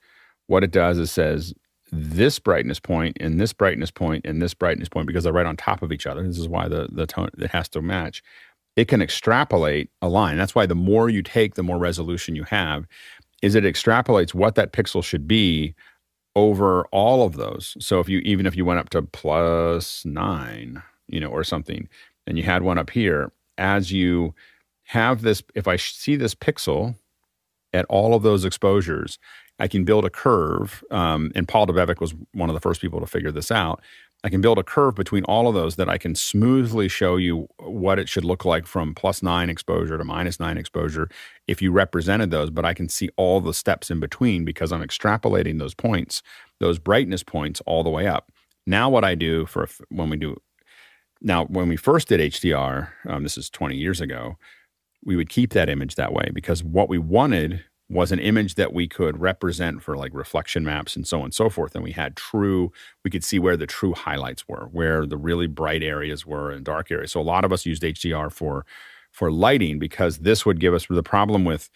what 0.48 0.64
it 0.64 0.72
does 0.72 0.98
is 0.98 1.12
says 1.12 1.54
this 1.92 2.40
brightness 2.40 2.80
point 2.80 3.18
and 3.20 3.40
this 3.40 3.54
brightness 3.54 3.92
point 3.92 4.26
and 4.26 4.42
this 4.42 4.54
brightness 4.54 4.90
point 4.90 5.06
because 5.06 5.24
they're 5.24 5.34
right 5.34 5.46
on 5.46 5.58
top 5.58 5.82
of 5.82 5.92
each 5.92 6.08
other. 6.08 6.26
This 6.26 6.40
is 6.40 6.48
why 6.48 6.68
the, 6.68 6.88
the 6.92 7.06
tone 7.06 7.30
it 7.38 7.52
has 7.52 7.70
to 7.70 7.82
match. 7.82 8.24
It 8.76 8.88
can 8.88 9.02
extrapolate 9.02 9.92
a 10.02 10.10
line. 10.10 10.38
That's 10.38 10.56
why 10.56 10.66
the 10.66 10.76
more 10.76 11.08
you 11.10 11.22
take, 11.22 11.54
the 11.54 11.62
more 11.62 11.78
resolution 11.78 12.36
you 12.36 12.44
have 12.46 12.88
is 13.44 13.56
it 13.56 13.66
extrapolates 13.66 14.34
what 14.34 14.56
that 14.56 14.72
pixel 14.72 15.04
should 15.04 15.28
be 15.28 15.76
over 16.36 16.86
all 16.86 17.26
of 17.26 17.36
those. 17.36 17.78
So 17.80 18.00
if 18.00 18.10
you 18.10 18.20
even 18.20 18.48
if 18.48 18.56
you 18.56 18.66
went 18.66 18.80
up 18.80 18.90
to 18.92 19.04
plus 19.04 20.04
nine, 20.06 20.82
you 21.08 21.20
know, 21.20 21.30
or 21.30 21.44
something, 21.44 21.88
and 22.26 22.38
you 22.38 22.44
had 22.44 22.64
one 22.64 22.80
up 22.80 22.90
here, 22.90 23.32
as 23.58 23.92
you 23.92 24.34
have 24.86 25.22
this, 25.22 25.44
if 25.54 25.68
I 25.68 25.76
see 25.76 26.16
this 26.16 26.34
pixel 26.34 26.96
at 27.74 27.86
all 27.86 28.16
of 28.16 28.24
those 28.24 28.46
exposures, 28.46 29.20
I 29.60 29.68
can 29.68 29.84
build 29.84 30.06
a 30.06 30.10
curve. 30.10 30.84
Um, 30.90 31.32
and 31.36 31.48
Paul 31.48 31.68
Debevec 31.68 32.00
was 32.00 32.16
one 32.34 32.50
of 32.50 32.54
the 32.54 32.62
first 32.62 32.82
people 32.82 33.02
to 33.02 33.06
figure 33.06 33.32
this 33.32 33.52
out. 33.52 33.82
I 34.26 34.30
can 34.30 34.40
build 34.40 34.58
a 34.58 34.64
curve 34.64 34.96
between 34.96 35.26
all 35.26 35.50
of 35.50 35.54
those 35.54 35.76
that 35.76 35.90
I 35.90 35.98
can 35.98 36.16
smoothly 36.16 36.88
show 36.88 37.18
you 37.18 37.50
what 37.60 38.00
it 38.00 38.08
should 38.08 38.24
look 38.24 38.46
like 38.46 38.66
from 38.66 38.96
plus 38.96 39.22
nine 39.22 39.50
exposure 39.50 39.98
to 39.98 40.04
minus 40.06 40.40
nine 40.40 40.58
exposure 40.58 41.10
if 41.48 41.62
you 41.62 41.74
represented 41.74 42.32
those, 42.32 42.50
but 42.50 42.64
I 42.64 42.74
can 42.74 42.88
see 42.88 43.10
all 43.18 43.42
the 43.42 43.54
steps 43.54 43.92
in 43.92 44.00
between 44.00 44.46
because 44.46 44.72
I'm 44.72 44.82
extrapolating 44.82 45.60
those 45.60 45.74
points, 45.74 46.24
those 46.62 46.80
brightness 46.80 47.22
points 47.22 47.62
all 47.66 47.84
the 47.84 47.90
way 47.90 48.08
up. 48.08 48.32
Now, 48.66 48.90
what 48.90 49.04
I 49.04 49.16
do 49.16 49.46
for 49.46 49.68
when 49.90 50.10
we 50.10 50.16
do, 50.16 50.38
now, 51.22 51.46
when 51.46 51.68
we 51.68 51.76
first 51.76 52.08
did 52.08 52.22
HDR, 52.22 52.90
um, 53.08 53.24
this 53.24 53.38
is 53.38 53.50
20 53.50 53.76
years 53.76 54.00
ago, 54.00 54.38
we 55.04 55.18
would 55.18 55.30
keep 55.30 55.52
that 55.52 55.70
image 55.70 55.96
that 55.96 56.14
way 56.14 56.30
because 56.34 56.64
what 56.64 56.88
we 56.88 56.98
wanted 56.98 57.64
was 57.94 58.12
an 58.12 58.20
image 58.20 58.56
that 58.56 58.74
we 58.74 58.88
could 58.88 59.20
represent 59.20 59.82
for 59.84 59.96
like 59.96 60.14
reflection 60.14 60.64
maps 60.64 60.96
and 60.96 61.08
so 61.08 61.20
on 61.20 61.26
and 61.26 61.34
so 61.34 61.50
forth. 61.50 61.76
And 61.76 61.84
we 61.84 61.92
had 61.92 62.16
true, 62.16 62.72
we 63.04 63.12
could 63.12 63.24
see 63.24 63.40
where 63.40 63.58
the 63.58 63.68
true 63.68 63.94
highlights 63.94 64.48
were, 64.48 64.68
where 64.72 65.06
the 65.06 65.18
really 65.18 65.48
bright 65.48 65.84
areas 65.84 66.26
were 66.26 66.52
and 66.52 66.66
dark 66.66 66.92
areas. 66.92 67.12
So 67.12 67.22
a 67.22 67.24
lot 67.24 67.46
of 67.46 67.54
us 67.54 67.66
used 67.66 67.84
HDR 67.84 68.32
for 68.32 68.66
for 69.12 69.32
lighting 69.32 69.78
because 69.78 70.20
this 70.20 70.44
would 70.44 70.60
give 70.60 70.74
us 70.74 70.88
the 70.90 71.04
problem 71.04 71.46
with 71.46 71.70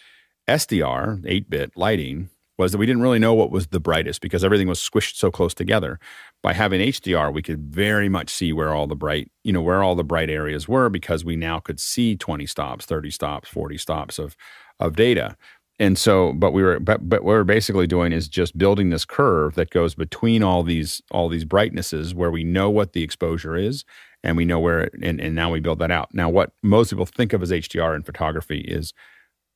SDR, 0.49 1.21
8-bit 1.21 1.77
lighting, 1.77 2.31
was 2.57 2.71
that 2.71 2.79
we 2.79 2.87
didn't 2.87 3.03
really 3.03 3.19
know 3.19 3.35
what 3.35 3.51
was 3.51 3.67
the 3.67 3.79
brightest 3.79 4.21
because 4.21 4.43
everything 4.43 4.67
was 4.67 4.79
squished 4.79 5.17
so 5.17 5.29
close 5.29 5.53
together. 5.53 5.99
By 6.41 6.53
having 6.53 6.81
HDR, 6.81 7.31
we 7.31 7.43
could 7.43 7.59
very 7.59 8.09
much 8.09 8.31
see 8.31 8.51
where 8.51 8.73
all 8.73 8.87
the 8.87 8.95
bright, 8.95 9.29
you 9.43 9.53
know, 9.53 9.61
where 9.61 9.83
all 9.83 9.93
the 9.93 10.03
bright 10.03 10.31
areas 10.31 10.67
were 10.67 10.89
because 10.89 11.23
we 11.23 11.35
now 11.35 11.59
could 11.59 11.79
see 11.79 12.15
20 12.15 12.47
stops, 12.47 12.85
30 12.87 13.11
stops, 13.11 13.49
40 13.49 13.77
stops 13.77 14.17
of 14.17 14.35
of 14.79 14.95
data 14.95 15.35
and 15.79 15.97
so 15.97 16.33
but 16.33 16.51
we 16.51 16.63
were 16.63 16.79
but, 16.79 17.07
but 17.07 17.23
what 17.23 17.33
we're 17.33 17.43
basically 17.43 17.87
doing 17.87 18.11
is 18.11 18.27
just 18.27 18.57
building 18.57 18.89
this 18.89 19.05
curve 19.05 19.55
that 19.55 19.69
goes 19.69 19.95
between 19.95 20.43
all 20.43 20.63
these 20.63 21.01
all 21.11 21.29
these 21.29 21.45
brightnesses 21.45 22.13
where 22.13 22.31
we 22.31 22.43
know 22.43 22.69
what 22.69 22.93
the 22.93 23.03
exposure 23.03 23.55
is 23.55 23.85
and 24.23 24.35
we 24.35 24.45
know 24.45 24.59
where 24.59 24.81
it, 24.81 24.93
and, 25.01 25.21
and 25.21 25.35
now 25.35 25.51
we 25.51 25.59
build 25.59 25.79
that 25.79 25.91
out. 25.91 26.09
Now 26.13 26.29
what 26.29 26.51
most 26.63 26.89
people 26.89 27.05
think 27.05 27.33
of 27.33 27.41
as 27.41 27.51
hdr 27.51 27.95
in 27.95 28.03
photography 28.03 28.61
is 28.61 28.93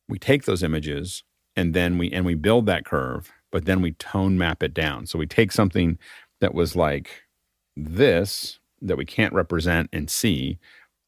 we 0.08 0.20
take 0.20 0.46
those 0.46 0.64
images 0.64 1.24
and 1.56 1.74
then 1.74 1.98
we 1.98 2.12
and 2.12 2.26
we 2.26 2.36
build 2.36 2.66
that 2.68 2.86
curve 2.86 3.32
but 3.52 3.66
then 3.66 3.82
we 3.82 3.92
tone 3.94 4.38
map 4.38 4.64
it 4.64 4.74
down. 4.74 5.06
So 5.06 5.20
we 5.20 5.28
take 5.28 5.52
something 5.52 5.98
that 6.40 6.54
was 6.54 6.76
like 6.76 7.24
this 7.76 8.60
that 8.82 8.98
we 8.98 9.06
can't 9.06 9.34
represent 9.34 9.90
and 9.94 10.10
see 10.10 10.58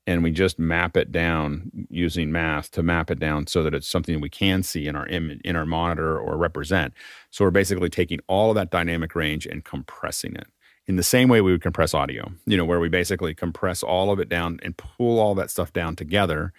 and 0.05 0.23
we 0.23 0.31
just 0.31 0.59
map 0.59 0.97
it 0.97 1.11
down 1.11 1.71
using 1.89 2.31
math 2.31 2.71
to 2.71 2.83
map 2.83 3.09
it 3.09 3.19
down 3.19 3.47
so 3.47 3.63
that 3.63 3.73
it's 3.73 3.87
something 3.87 4.19
we 4.19 4.29
can 4.29 4.63
see 4.63 4.87
in 4.87 4.95
our 4.95 5.05
in 5.07 5.55
our 5.55 5.65
monitor 5.65 6.17
or 6.17 6.37
represent. 6.37 6.93
So 7.31 7.45
we're 7.45 7.51
basically 7.51 7.89
taking 7.89 8.19
all 8.27 8.49
of 8.49 8.55
that 8.55 8.71
dynamic 8.71 9.15
range 9.15 9.45
and 9.45 9.63
compressing 9.63 10.35
it 10.35 10.47
in 10.87 10.97
the 10.97 11.03
same 11.03 11.29
way 11.29 11.41
we 11.41 11.51
would 11.51 11.61
compress 11.61 11.93
audio. 11.93 12.31
You 12.45 12.57
know, 12.57 12.65
where 12.65 12.79
we 12.79 12.89
basically 12.89 13.33
compress 13.33 13.83
all 13.83 14.11
of 14.11 14.19
it 14.19 14.29
down 14.29 14.59
and 14.63 14.75
pull 14.75 15.19
all 15.19 15.35
that 15.35 15.49
stuff 15.49 15.71
down 15.71 15.95
together 15.95 16.53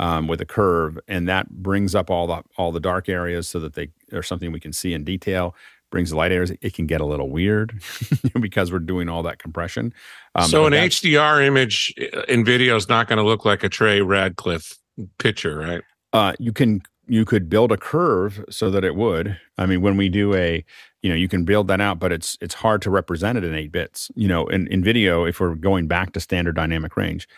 um, 0.00 0.28
with 0.28 0.40
a 0.40 0.46
curve, 0.46 0.98
and 1.08 1.28
that 1.28 1.50
brings 1.50 1.94
up 1.94 2.10
all 2.10 2.26
the 2.26 2.42
all 2.56 2.72
the 2.72 2.80
dark 2.80 3.08
areas 3.08 3.48
so 3.48 3.60
that 3.60 3.74
they 3.74 3.90
are 4.12 4.22
something 4.22 4.52
we 4.52 4.60
can 4.60 4.72
see 4.72 4.92
in 4.92 5.04
detail 5.04 5.54
brings 5.90 6.10
the 6.10 6.16
light 6.16 6.32
areas, 6.32 6.52
it 6.60 6.74
can 6.74 6.86
get 6.86 7.00
a 7.00 7.06
little 7.06 7.30
weird 7.30 7.80
because 8.40 8.72
we're 8.72 8.78
doing 8.78 9.08
all 9.08 9.22
that 9.22 9.38
compression. 9.38 9.92
Um, 10.34 10.48
so 10.48 10.66
an 10.66 10.72
HDR 10.72 11.44
image 11.46 11.94
uh, 12.14 12.22
in 12.22 12.44
video 12.44 12.76
is 12.76 12.88
not 12.88 13.08
going 13.08 13.18
to 13.18 13.24
look 13.24 13.44
like 13.44 13.64
a 13.64 13.68
Trey 13.68 14.00
Ratcliff 14.00 14.76
picture, 15.18 15.58
right? 15.58 15.82
Uh, 16.12 16.32
you 16.38 16.52
can 16.52 16.82
you 17.06 17.24
could 17.24 17.48
build 17.48 17.72
a 17.72 17.76
curve 17.76 18.44
so 18.50 18.70
that 18.70 18.84
it 18.84 18.94
would. 18.94 19.38
I 19.56 19.64
mean, 19.64 19.80
when 19.80 19.96
we 19.96 20.08
do 20.08 20.34
a 20.34 20.64
you 21.02 21.08
know 21.08 21.16
you 21.16 21.28
can 21.28 21.44
build 21.44 21.68
that 21.68 21.80
out 21.80 21.98
but 21.98 22.12
it's 22.12 22.36
it's 22.40 22.54
hard 22.54 22.82
to 22.82 22.90
represent 22.90 23.38
it 23.38 23.44
in 23.44 23.54
8 23.54 23.72
bits 23.72 24.10
you 24.14 24.28
know 24.28 24.46
in, 24.46 24.66
in 24.68 24.82
video 24.82 25.24
if 25.24 25.40
we're 25.40 25.54
going 25.54 25.86
back 25.86 26.12
to 26.12 26.20
standard 26.20 26.56
dynamic 26.56 26.96
range 26.96 27.28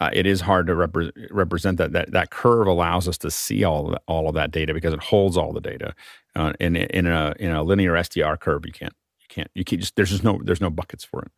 uh, 0.00 0.10
it 0.12 0.26
is 0.26 0.42
hard 0.42 0.66
to 0.68 0.74
repre- 0.74 1.12
represent 1.30 1.78
that. 1.78 1.92
that 1.92 2.12
that 2.12 2.30
curve 2.30 2.66
allows 2.66 3.08
us 3.08 3.18
to 3.18 3.30
see 3.30 3.64
all 3.64 3.86
of 3.86 3.92
that, 3.92 4.02
all 4.08 4.28
of 4.28 4.34
that 4.34 4.50
data 4.52 4.74
because 4.74 4.94
it 4.94 5.00
holds 5.02 5.36
all 5.36 5.52
the 5.52 5.60
data 5.60 5.94
uh, 6.36 6.52
in 6.60 6.76
in 6.76 7.06
a 7.06 7.34
in 7.40 7.50
a 7.52 7.62
linear 7.62 7.94
SDR 7.94 8.38
curve 8.40 8.66
you 8.66 8.72
can't 8.72 8.94
you 9.20 9.26
can't 9.28 9.50
you 9.54 9.64
can't 9.64 9.80
just 9.82 9.96
there's 9.96 10.10
just 10.10 10.24
no 10.24 10.40
there's 10.44 10.60
no 10.60 10.70
buckets 10.70 11.04
for 11.04 11.22
it 11.22 11.32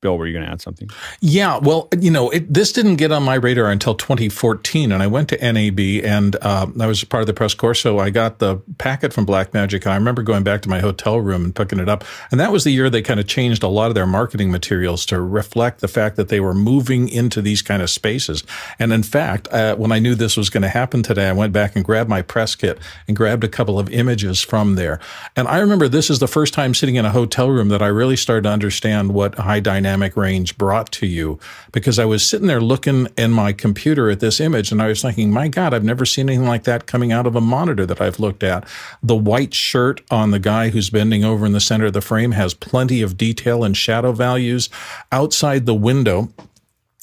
Bill, 0.00 0.16
were 0.16 0.28
you 0.28 0.32
going 0.32 0.44
to 0.44 0.52
add 0.52 0.60
something? 0.60 0.88
Yeah, 1.20 1.58
well, 1.58 1.88
you 1.98 2.12
know, 2.12 2.30
it, 2.30 2.54
this 2.54 2.70
didn't 2.70 2.96
get 2.96 3.10
on 3.10 3.24
my 3.24 3.34
radar 3.34 3.68
until 3.68 3.96
2014, 3.96 4.92
and 4.92 5.02
I 5.02 5.08
went 5.08 5.28
to 5.30 5.52
NAB, 5.52 5.80
and 6.04 6.36
uh, 6.40 6.68
I 6.78 6.86
was 6.86 7.02
part 7.02 7.22
of 7.22 7.26
the 7.26 7.34
press 7.34 7.52
corps, 7.52 7.74
so 7.74 7.98
I 7.98 8.10
got 8.10 8.38
the 8.38 8.58
packet 8.78 9.12
from 9.12 9.26
Blackmagic, 9.26 9.88
I 9.88 9.96
remember 9.96 10.22
going 10.22 10.44
back 10.44 10.62
to 10.62 10.68
my 10.68 10.78
hotel 10.78 11.20
room 11.20 11.46
and 11.46 11.54
picking 11.54 11.80
it 11.80 11.88
up, 11.88 12.04
and 12.30 12.38
that 12.38 12.52
was 12.52 12.62
the 12.62 12.70
year 12.70 12.88
they 12.88 13.02
kind 13.02 13.18
of 13.18 13.26
changed 13.26 13.64
a 13.64 13.68
lot 13.68 13.88
of 13.88 13.96
their 13.96 14.06
marketing 14.06 14.52
materials 14.52 15.04
to 15.06 15.20
reflect 15.20 15.80
the 15.80 15.88
fact 15.88 16.14
that 16.14 16.28
they 16.28 16.38
were 16.38 16.54
moving 16.54 17.08
into 17.08 17.42
these 17.42 17.60
kind 17.60 17.82
of 17.82 17.90
spaces. 17.90 18.44
And 18.78 18.92
in 18.92 19.02
fact, 19.02 19.48
uh, 19.52 19.74
when 19.74 19.90
I 19.90 19.98
knew 19.98 20.14
this 20.14 20.36
was 20.36 20.48
going 20.48 20.62
to 20.62 20.68
happen 20.68 21.02
today, 21.02 21.28
I 21.28 21.32
went 21.32 21.52
back 21.52 21.74
and 21.74 21.84
grabbed 21.84 22.08
my 22.08 22.22
press 22.22 22.54
kit 22.54 22.78
and 23.08 23.16
grabbed 23.16 23.42
a 23.42 23.48
couple 23.48 23.80
of 23.80 23.90
images 23.90 24.42
from 24.42 24.76
there. 24.76 25.00
And 25.34 25.48
I 25.48 25.58
remember 25.58 25.88
this 25.88 26.08
is 26.08 26.20
the 26.20 26.28
first 26.28 26.54
time 26.54 26.72
sitting 26.72 26.94
in 26.94 27.04
a 27.04 27.10
hotel 27.10 27.50
room 27.50 27.68
that 27.70 27.82
I 27.82 27.88
really 27.88 28.16
started 28.16 28.42
to 28.42 28.50
understand 28.50 29.12
what 29.12 29.34
high 29.34 29.58
dynamic 29.58 29.87
dynamic 29.88 30.18
range 30.18 30.58
brought 30.58 30.92
to 30.92 31.06
you 31.06 31.38
because 31.72 31.98
I 31.98 32.04
was 32.04 32.22
sitting 32.22 32.46
there 32.46 32.60
looking 32.60 33.08
in 33.16 33.30
my 33.30 33.54
computer 33.54 34.10
at 34.10 34.20
this 34.20 34.38
image 34.38 34.70
and 34.70 34.82
I 34.82 34.88
was 34.88 35.00
thinking, 35.00 35.32
my 35.32 35.48
God, 35.48 35.72
I've 35.72 35.84
never 35.84 36.04
seen 36.04 36.28
anything 36.28 36.46
like 36.46 36.64
that 36.64 36.86
coming 36.86 37.10
out 37.10 37.26
of 37.26 37.34
a 37.34 37.40
monitor 37.40 37.86
that 37.86 38.00
I've 38.00 38.20
looked 38.20 38.42
at. 38.42 38.68
The 39.02 39.16
white 39.16 39.54
shirt 39.54 40.02
on 40.10 40.30
the 40.30 40.38
guy 40.38 40.68
who's 40.68 40.90
bending 40.90 41.24
over 41.24 41.46
in 41.46 41.52
the 41.52 41.60
center 41.60 41.86
of 41.86 41.94
the 41.94 42.02
frame 42.02 42.32
has 42.32 42.52
plenty 42.52 43.00
of 43.00 43.16
detail 43.16 43.64
and 43.64 43.74
shadow 43.74 44.12
values. 44.12 44.68
Outside 45.10 45.64
the 45.64 45.74
window, 45.74 46.28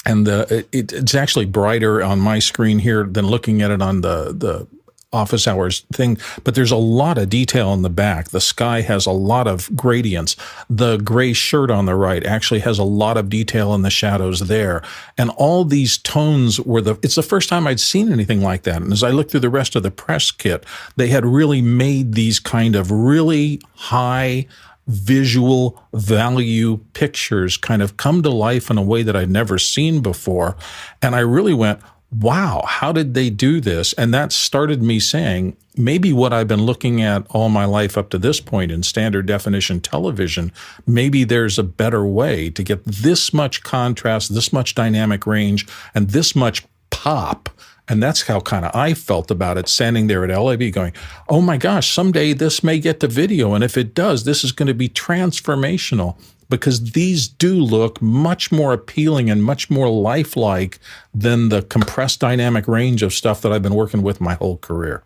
and 0.05 0.27
the 0.27 0.65
it, 0.71 0.93
it's 0.93 1.15
actually 1.15 1.45
brighter 1.45 2.03
on 2.03 2.19
my 2.19 2.37
screen 2.37 2.77
here 2.77 3.03
than 3.03 3.25
looking 3.25 3.63
at 3.63 3.71
it 3.71 3.81
on 3.81 4.01
the 4.01 4.31
the 4.37 4.67
office 5.15 5.47
hours 5.47 5.85
thing, 5.93 6.17
but 6.43 6.53
there's 6.53 6.71
a 6.71 6.75
lot 6.75 7.17
of 7.17 7.29
detail 7.29 7.73
in 7.73 7.81
the 7.81 7.89
back. 7.89 8.29
The 8.29 8.41
sky 8.41 8.81
has 8.81 9.05
a 9.05 9.11
lot 9.11 9.47
of 9.47 9.75
gradients. 9.75 10.35
The 10.69 10.97
gray 10.97 11.33
shirt 11.33 11.71
on 11.71 11.85
the 11.85 11.95
right 11.95 12.25
actually 12.25 12.59
has 12.59 12.77
a 12.77 12.83
lot 12.83 13.17
of 13.17 13.29
detail 13.29 13.73
in 13.73 13.81
the 13.81 13.89
shadows 13.89 14.41
there. 14.41 14.83
And 15.17 15.29
all 15.31 15.63
these 15.65 15.97
tones 15.97 16.59
were 16.59 16.81
the, 16.81 16.99
it's 17.01 17.15
the 17.15 17.23
first 17.23 17.49
time 17.49 17.65
I'd 17.65 17.79
seen 17.79 18.11
anything 18.11 18.41
like 18.41 18.63
that. 18.63 18.81
And 18.81 18.91
as 18.91 19.03
I 19.03 19.09
looked 19.09 19.31
through 19.31 19.39
the 19.39 19.49
rest 19.49 19.75
of 19.75 19.83
the 19.83 19.91
press 19.91 20.31
kit, 20.31 20.65
they 20.95 21.07
had 21.07 21.25
really 21.25 21.61
made 21.61 22.13
these 22.13 22.39
kind 22.39 22.75
of 22.75 22.91
really 22.91 23.61
high, 23.73 24.47
visual 24.87 25.81
value 25.93 26.77
pictures 26.93 27.57
kind 27.57 27.81
of 27.81 27.97
come 27.97 28.21
to 28.21 28.29
life 28.29 28.69
in 28.69 28.77
a 28.77 28.83
way 28.83 29.01
that 29.01 29.15
I'd 29.15 29.31
never 29.31 29.57
seen 29.57 30.01
before. 30.01 30.55
And 31.01 31.15
I 31.15 31.19
really 31.21 31.53
went, 31.53 31.79
wow, 32.19 32.63
how 32.67 32.91
did 32.91 33.13
they 33.13 33.29
do 33.29 33.59
this? 33.59 33.93
And 33.93 34.13
that 34.13 34.31
started 34.31 34.81
me 34.81 34.99
saying, 34.99 35.57
maybe 35.75 36.13
what 36.13 36.33
I've 36.33 36.47
been 36.47 36.65
looking 36.65 37.01
at 37.01 37.25
all 37.29 37.49
my 37.49 37.65
life 37.65 37.97
up 37.97 38.09
to 38.11 38.17
this 38.17 38.39
point 38.39 38.71
in 38.71 38.83
standard 38.83 39.25
definition 39.25 39.81
television, 39.81 40.51
maybe 40.85 41.23
there's 41.23 41.59
a 41.59 41.63
better 41.63 42.05
way 42.05 42.49
to 42.51 42.63
get 42.63 42.83
this 42.85 43.33
much 43.33 43.63
contrast, 43.63 44.33
this 44.33 44.53
much 44.53 44.75
dynamic 44.75 45.25
range, 45.25 45.67
and 45.93 46.09
this 46.09 46.35
much 46.35 46.65
pop. 46.89 47.49
And 47.87 48.01
that's 48.01 48.23
how 48.23 48.39
kind 48.39 48.65
of 48.65 48.75
I 48.75 48.93
felt 48.93 49.29
about 49.29 49.57
it, 49.57 49.67
standing 49.67 50.07
there 50.07 50.23
at 50.23 50.29
NAB 50.29 50.73
going, 50.73 50.93
oh 51.29 51.41
my 51.41 51.57
gosh, 51.57 51.91
someday 51.91 52.33
this 52.33 52.63
may 52.63 52.79
get 52.79 52.99
to 53.01 53.07
video. 53.07 53.53
And 53.53 53.63
if 53.63 53.77
it 53.77 53.93
does, 53.93 54.23
this 54.23 54.43
is 54.43 54.51
going 54.51 54.67
to 54.67 54.73
be 54.73 54.89
transformational 54.89 56.17
because 56.49 56.91
these 56.91 57.27
do 57.27 57.55
look 57.55 58.01
much 58.01 58.51
more 58.51 58.73
appealing 58.73 59.29
and 59.29 59.43
much 59.43 59.69
more 59.69 59.89
lifelike 59.89 60.79
than 61.13 61.49
the 61.49 61.61
compressed 61.63 62.19
dynamic 62.19 62.67
range 62.67 63.03
of 63.03 63.13
stuff 63.13 63.41
that 63.41 63.51
I've 63.51 63.63
been 63.63 63.75
working 63.75 64.01
with 64.01 64.21
my 64.21 64.35
whole 64.35 64.57
career. 64.57 65.03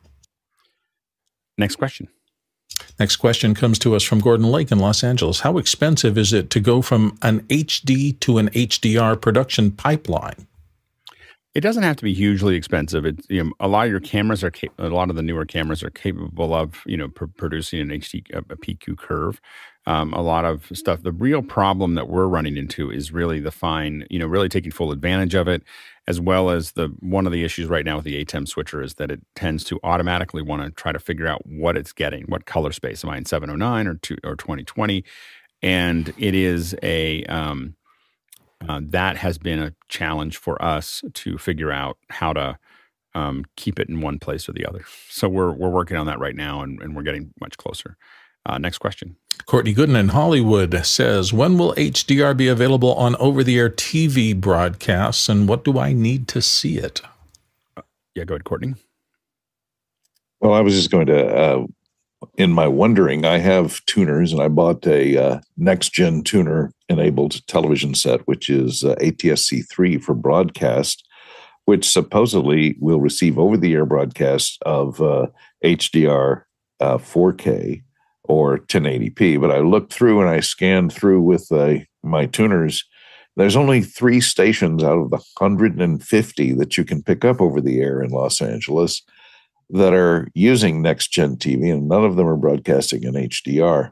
Next 1.58 1.76
question. 1.76 2.08
Next 3.00 3.18
question 3.18 3.54
comes 3.54 3.80
to 3.80 3.96
us 3.96 4.04
from 4.04 4.20
Gordon 4.20 4.48
Lake 4.48 4.72
in 4.72 4.80
Los 4.80 5.04
Angeles. 5.04 5.42
How 5.42 5.58
expensive 5.58 6.18
is 6.18 6.34
it 6.34 6.50
to 6.52 6.60
go 6.60 6.82
from 6.82 7.18
an 7.22 7.42
HD 7.44 8.20
to 8.22 8.38
an 8.38 8.50
HDR 8.50 9.20
production 9.20 9.72
pipeline? 9.72 10.48
It 11.56 11.62
doesn't 11.62 11.84
have 11.84 11.96
to 11.98 12.04
be 12.04 12.14
hugely 12.14 12.56
expensive. 12.56 13.06
It, 13.06 13.26
you 13.30 13.44
know, 13.44 13.52
a 13.60 13.68
lot 13.68 13.86
of 13.86 13.92
your 13.92 14.00
cameras 14.00 14.44
are 14.44 14.52
cap- 14.52 14.74
a 14.78 14.88
lot 14.88 15.10
of 15.10 15.16
the 15.16 15.22
newer 15.22 15.46
cameras 15.46 15.82
are 15.82 15.90
capable 15.90 16.54
of 16.54 16.84
you 16.86 16.96
know 16.96 17.10
pr- 17.10 17.26
producing 17.26 17.82
an 17.82 17.90
HD 17.90 18.24
a, 18.34 18.38
a 18.38 18.56
PQ 18.56 18.98
curve 18.98 19.42
um, 19.86 20.14
a 20.14 20.22
lot 20.22 20.46
of 20.46 20.70
stuff. 20.74 21.04
The 21.04 21.12
real 21.12 21.42
problem 21.42 21.96
that 21.96 22.10
we're 22.10 22.28
running 22.28 22.58
into 22.58 22.92
is 22.92 23.12
really 23.12 23.40
the 23.40 23.52
fine, 23.52 24.06
you 24.10 24.20
know, 24.20 24.28
really 24.28 24.50
taking 24.50 24.72
full 24.72 24.92
advantage 24.92 25.34
of 25.34 25.48
it, 25.48 25.64
as 26.08 26.20
well 26.20 26.50
as 26.50 26.74
the 26.74 26.88
one 27.00 27.26
of 27.26 27.32
the 27.32 27.44
issues 27.44 27.68
right 27.68 27.86
now 27.86 27.96
with 27.96 28.06
the 28.06 28.24
ATEM 28.24 28.48
switcher 28.48 28.82
is 28.82 28.96
that 28.96 29.10
it 29.12 29.22
tends 29.36 29.64
to 29.66 29.80
automatically 29.84 30.42
want 30.42 30.64
to 30.64 30.72
try 30.72 30.92
to 30.92 31.00
figure 31.00 31.28
out 31.28 31.42
what 31.46 31.78
it's 31.78 31.94
getting, 31.94 32.24
what 32.24 32.46
color 32.46 32.72
space 32.72 33.04
am 33.04 33.10
I 33.10 33.18
in 33.18 33.26
709 33.26 33.88
or 33.88 33.96
two 33.96 34.18
or 34.24 34.36
2020, 34.36 35.04
and 35.62 36.14
it 36.18 36.36
is 36.36 36.76
a 36.84 37.24
um, 37.26 37.76
uh, 38.68 38.82
that 38.84 39.18
has 39.18 39.38
been 39.38 39.60
a 39.60 39.74
challenge 39.88 40.38
for 40.38 40.62
us 40.62 41.04
to 41.14 41.38
figure 41.38 41.72
out 41.72 41.98
how 42.10 42.34
to 42.34 42.58
um, 43.16 43.46
keep 43.56 43.80
it 43.80 43.90
in 43.90 44.02
one 44.02 44.20
place 44.20 44.48
or 44.48 44.52
the 44.52 44.66
other. 44.66 44.84
So 45.10 45.28
we're 45.28 45.52
we're 45.52 45.70
working 45.70 45.98
on 45.98 46.06
that 46.08 46.20
right 46.20 46.36
now, 46.36 46.62
and, 46.62 46.82
and 46.82 46.96
we're 46.96 47.04
getting 47.04 47.34
much 47.42 47.58
closer. 47.58 47.98
Uh, 48.46 48.58
next 48.58 48.78
question. 48.80 49.16
Courtney 49.46 49.74
Gooden 49.74 50.00
in 50.00 50.10
Hollywood 50.10 50.86
says, 50.86 51.34
When 51.34 51.58
will 51.58 51.74
HDR 51.74 52.36
be 52.36 52.48
available 52.48 52.94
on 52.94 53.16
over 53.16 53.44
the 53.44 53.58
air 53.58 53.70
TV 53.70 54.40
broadcasts 54.40 55.28
and 55.30 55.48
what 55.48 55.64
do 55.64 55.80
I 55.80 55.94
need 55.94 56.28
to 56.30 56.42
see 56.42 56.78
it? 56.78 57.02
Yeah, 58.16 58.26
go 58.26 58.36
ahead, 58.36 58.44
Courtney. 58.44 58.76
Well, 60.42 60.54
I 60.54 60.62
was 60.62 60.74
just 60.74 60.92
going 60.92 61.08
to, 61.08 61.28
uh, 61.28 61.66
in 62.38 62.52
my 62.52 62.68
wondering, 62.68 63.26
I 63.26 63.40
have 63.40 63.84
tuners 63.86 64.32
and 64.32 64.42
I 64.42 64.48
bought 64.48 64.86
a 64.86 65.18
uh, 65.18 65.40
next 65.58 65.94
gen 65.94 66.24
tuner 66.24 66.72
enabled 66.88 67.46
television 67.48 67.96
set, 67.96 68.22
which 68.28 68.50
is 68.50 68.84
uh, 68.84 68.96
ATSC 68.96 69.68
3 69.70 69.98
for 69.98 70.14
broadcast, 70.14 71.08
which 71.66 71.90
supposedly 71.90 72.76
will 72.80 73.02
receive 73.02 73.38
over 73.38 73.58
the 73.58 73.74
air 73.74 73.86
broadcasts 73.86 74.58
of 74.66 74.98
HDR 75.64 76.44
uh, 76.80 76.98
4K 76.98 77.80
uh, 77.80 77.82
or 78.30 78.60
1080p. 78.60 79.42
But 79.42 79.52
I 79.52 79.60
looked 79.60 79.92
through 79.92 80.22
and 80.22 80.30
I 80.30 80.40
scanned 80.40 80.94
through 80.94 81.22
with 81.22 81.52
uh, 81.52 81.80
my 82.04 82.28
tuners. 82.28 82.86
There's 83.36 83.56
only 83.56 83.82
three 83.82 84.22
stations 84.22 84.84
out 84.84 85.00
of 85.00 85.10
the 85.10 85.18
150 85.18 86.54
that 86.54 86.78
you 86.78 86.86
can 86.86 87.04
pick 87.04 87.26
up 87.26 87.42
over 87.42 87.60
the 87.60 87.82
air 87.82 88.02
in 88.02 88.12
Los 88.12 88.42
Angeles 88.42 89.02
that 89.72 89.94
are 89.94 90.28
using 90.34 90.82
next 90.82 91.12
gen 91.12 91.38
TV, 91.38 91.72
and 91.72 91.88
none 91.88 92.04
of 92.04 92.16
them 92.16 92.28
are 92.28 92.36
broadcasting 92.36 93.04
in 93.04 93.14
HDR. 93.14 93.92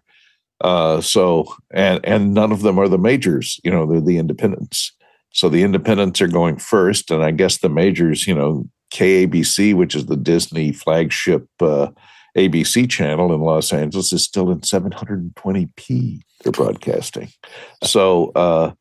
Uh, 0.62 1.02
so, 1.02 1.54
and 1.72 2.04
and 2.04 2.34
none 2.34 2.52
of 2.52 2.62
them 2.62 2.80
are 2.80 2.88
the 2.88 2.98
majors. 2.98 3.60
You 3.64 3.70
know, 3.72 3.86
they're 3.86 4.02
the 4.02 4.18
independents. 4.18 4.92
So 5.34 5.50
the 5.50 5.62
independents 5.62 6.20
are 6.20 6.28
going 6.28 6.58
first, 6.58 7.12
and 7.12 7.24
I 7.24 7.30
guess 7.30 7.60
the 7.60 7.70
majors, 7.70 8.26
you 8.26 8.34
know, 8.34 8.68
KABC, 8.92 9.76
which 9.76 9.96
is 9.96 10.08
the 10.08 10.18
Disney 10.18 10.72
flagship 10.72 11.48
uh, 11.60 11.90
ABC 12.38 12.90
channel 12.90 13.34
in 13.34 13.42
Los 13.42 13.74
Angeles 13.74 14.14
is 14.14 14.24
still 14.24 14.52
in 14.52 14.60
720p. 14.62 16.22
They're 16.44 16.52
broadcasting. 16.52 17.30
So 17.84 18.32
uh, 18.36 18.74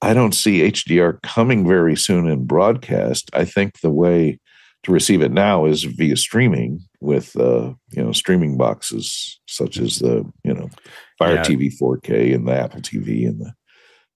I 0.00 0.14
don't 0.14 0.34
see 0.34 0.70
HDR 0.70 1.20
coming 1.22 1.66
very 1.66 1.94
soon 1.94 2.26
in 2.26 2.46
broadcast. 2.46 3.30
I 3.34 3.44
think 3.44 3.80
the 3.80 3.90
way 3.90 4.38
to 4.84 4.92
receive 4.92 5.22
it 5.22 5.30
now 5.30 5.66
is 5.66 5.84
via 5.84 6.16
streaming 6.16 6.80
with 7.00 7.36
uh, 7.36 7.72
you 7.90 8.02
know 8.02 8.12
streaming 8.12 8.56
boxes 8.56 9.40
such 9.46 9.78
as 9.78 9.98
the 9.98 10.24
you 10.42 10.54
know 10.54 10.70
Fire 11.18 11.34
yeah. 11.34 11.44
TV 11.44 11.72
4K 11.72 12.34
and 12.34 12.48
the 12.48 12.52
Apple 12.52 12.80
TV 12.80 13.28
and 13.28 13.40
the 13.40 13.52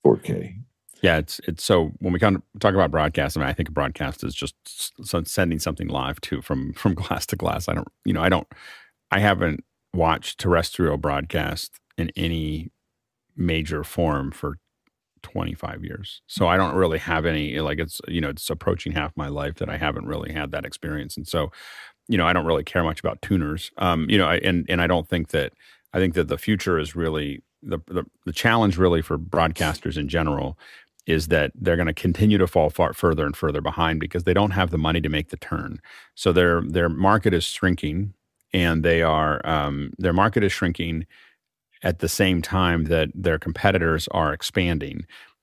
4K. 0.05 0.57
Yeah, 1.03 1.19
it's 1.19 1.41
it's 1.47 1.63
so 1.63 1.93
when 1.99 2.13
we 2.13 2.19
kind 2.19 2.37
of 2.37 2.43
talk 2.59 2.75
about 2.75 2.91
broadcast, 2.91 3.37
I 3.37 3.41
mean, 3.41 3.49
I 3.49 3.53
think 3.53 3.69
a 3.69 3.73
broadcast 3.73 4.25
is 4.25 4.35
just 4.35 4.55
sending 5.29 5.59
something 5.59 5.89
live 5.89 6.21
to 6.23 6.41
from 6.41 6.73
from 6.73 6.95
glass 6.97 7.27
to 7.27 7.37
glass. 7.37 7.69
I 7.69 7.75
don't, 7.75 7.89
you 8.05 8.13
know, 8.13 8.23
I 8.23 8.29
don't 8.29 8.49
I 9.11 9.21
haven't 9.21 9.65
watched 9.95 10.39
terrestrial 10.39 10.97
broadcast 10.97 11.73
in 11.97 12.11
any 12.17 12.71
major 13.37 13.85
form 13.85 14.31
for 14.31 14.59
25 15.23 15.85
years. 15.85 16.23
So 16.27 16.47
I 16.47 16.57
don't 16.57 16.75
really 16.75 16.99
have 16.99 17.27
any 17.27 17.59
like 17.59 17.79
it's 17.79 18.01
you 18.07 18.21
know 18.21 18.29
it's 18.29 18.49
approaching 18.49 18.93
half 18.93 19.13
my 19.17 19.29
life 19.29 19.57
that 19.57 19.69
I 19.69 19.77
haven't 19.77 20.07
really 20.07 20.33
had 20.33 20.53
that 20.53 20.65
experience. 20.65 21.17
And 21.17 21.27
so 21.27 21.51
you 22.09 22.17
know 22.17 22.27
I 22.27 22.33
don't 22.33 22.47
really 22.47 22.65
care 22.65 22.85
much 22.85 23.01
about 23.01 23.23
tuners. 23.23 23.73
Um 23.79 24.09
you 24.09 24.19
know 24.19 24.27
I, 24.27 24.37
and 24.37 24.65
and 24.69 24.81
I 24.81 24.87
don't 24.87 25.09
think 25.09 25.29
that 25.29 25.53
I 25.93 25.99
think 25.99 26.15
that 26.15 26.29
the 26.29 26.39
future 26.39 26.79
is 26.79 26.95
really 26.95 27.43
the 27.63 27.79
the, 27.87 28.05
the 28.25 28.33
challenge 28.33 28.79
really 28.79 29.03
for 29.03 29.19
broadcasters 29.19 29.97
in 29.97 30.09
general 30.09 30.59
is 31.07 31.29
that 31.29 31.53
they're 31.55 31.77
going 31.77 31.87
to 31.87 31.95
continue 31.95 32.37
to 32.37 32.47
fall 32.47 32.69
far 32.69 32.93
further 32.93 33.25
and 33.25 33.37
further 33.37 33.61
behind 33.61 34.01
because 34.01 34.25
they 34.25 34.35
don't 34.35 34.51
have 34.51 34.71
the 34.71 34.79
money 34.79 35.01
to 35.01 35.09
make 35.09 35.31
the 35.31 35.37
turn. 35.37 35.81
So 36.15 36.33
their 36.33 36.63
their 36.63 36.89
market 36.89 37.35
is 37.35 37.45
shrinking 37.45 38.15
and 38.57 38.83
they 38.83 39.03
are 39.03 39.47
um, 39.47 39.93
their 39.99 40.15
market 40.15 40.43
is 40.43 40.51
shrinking 40.51 41.07
at 41.83 41.99
the 41.99 42.09
same 42.09 42.41
time 42.41 42.85
that 42.85 43.11
their 43.15 43.39
competitors 43.39 44.09
are 44.13 44.33
expanding. 44.33 44.93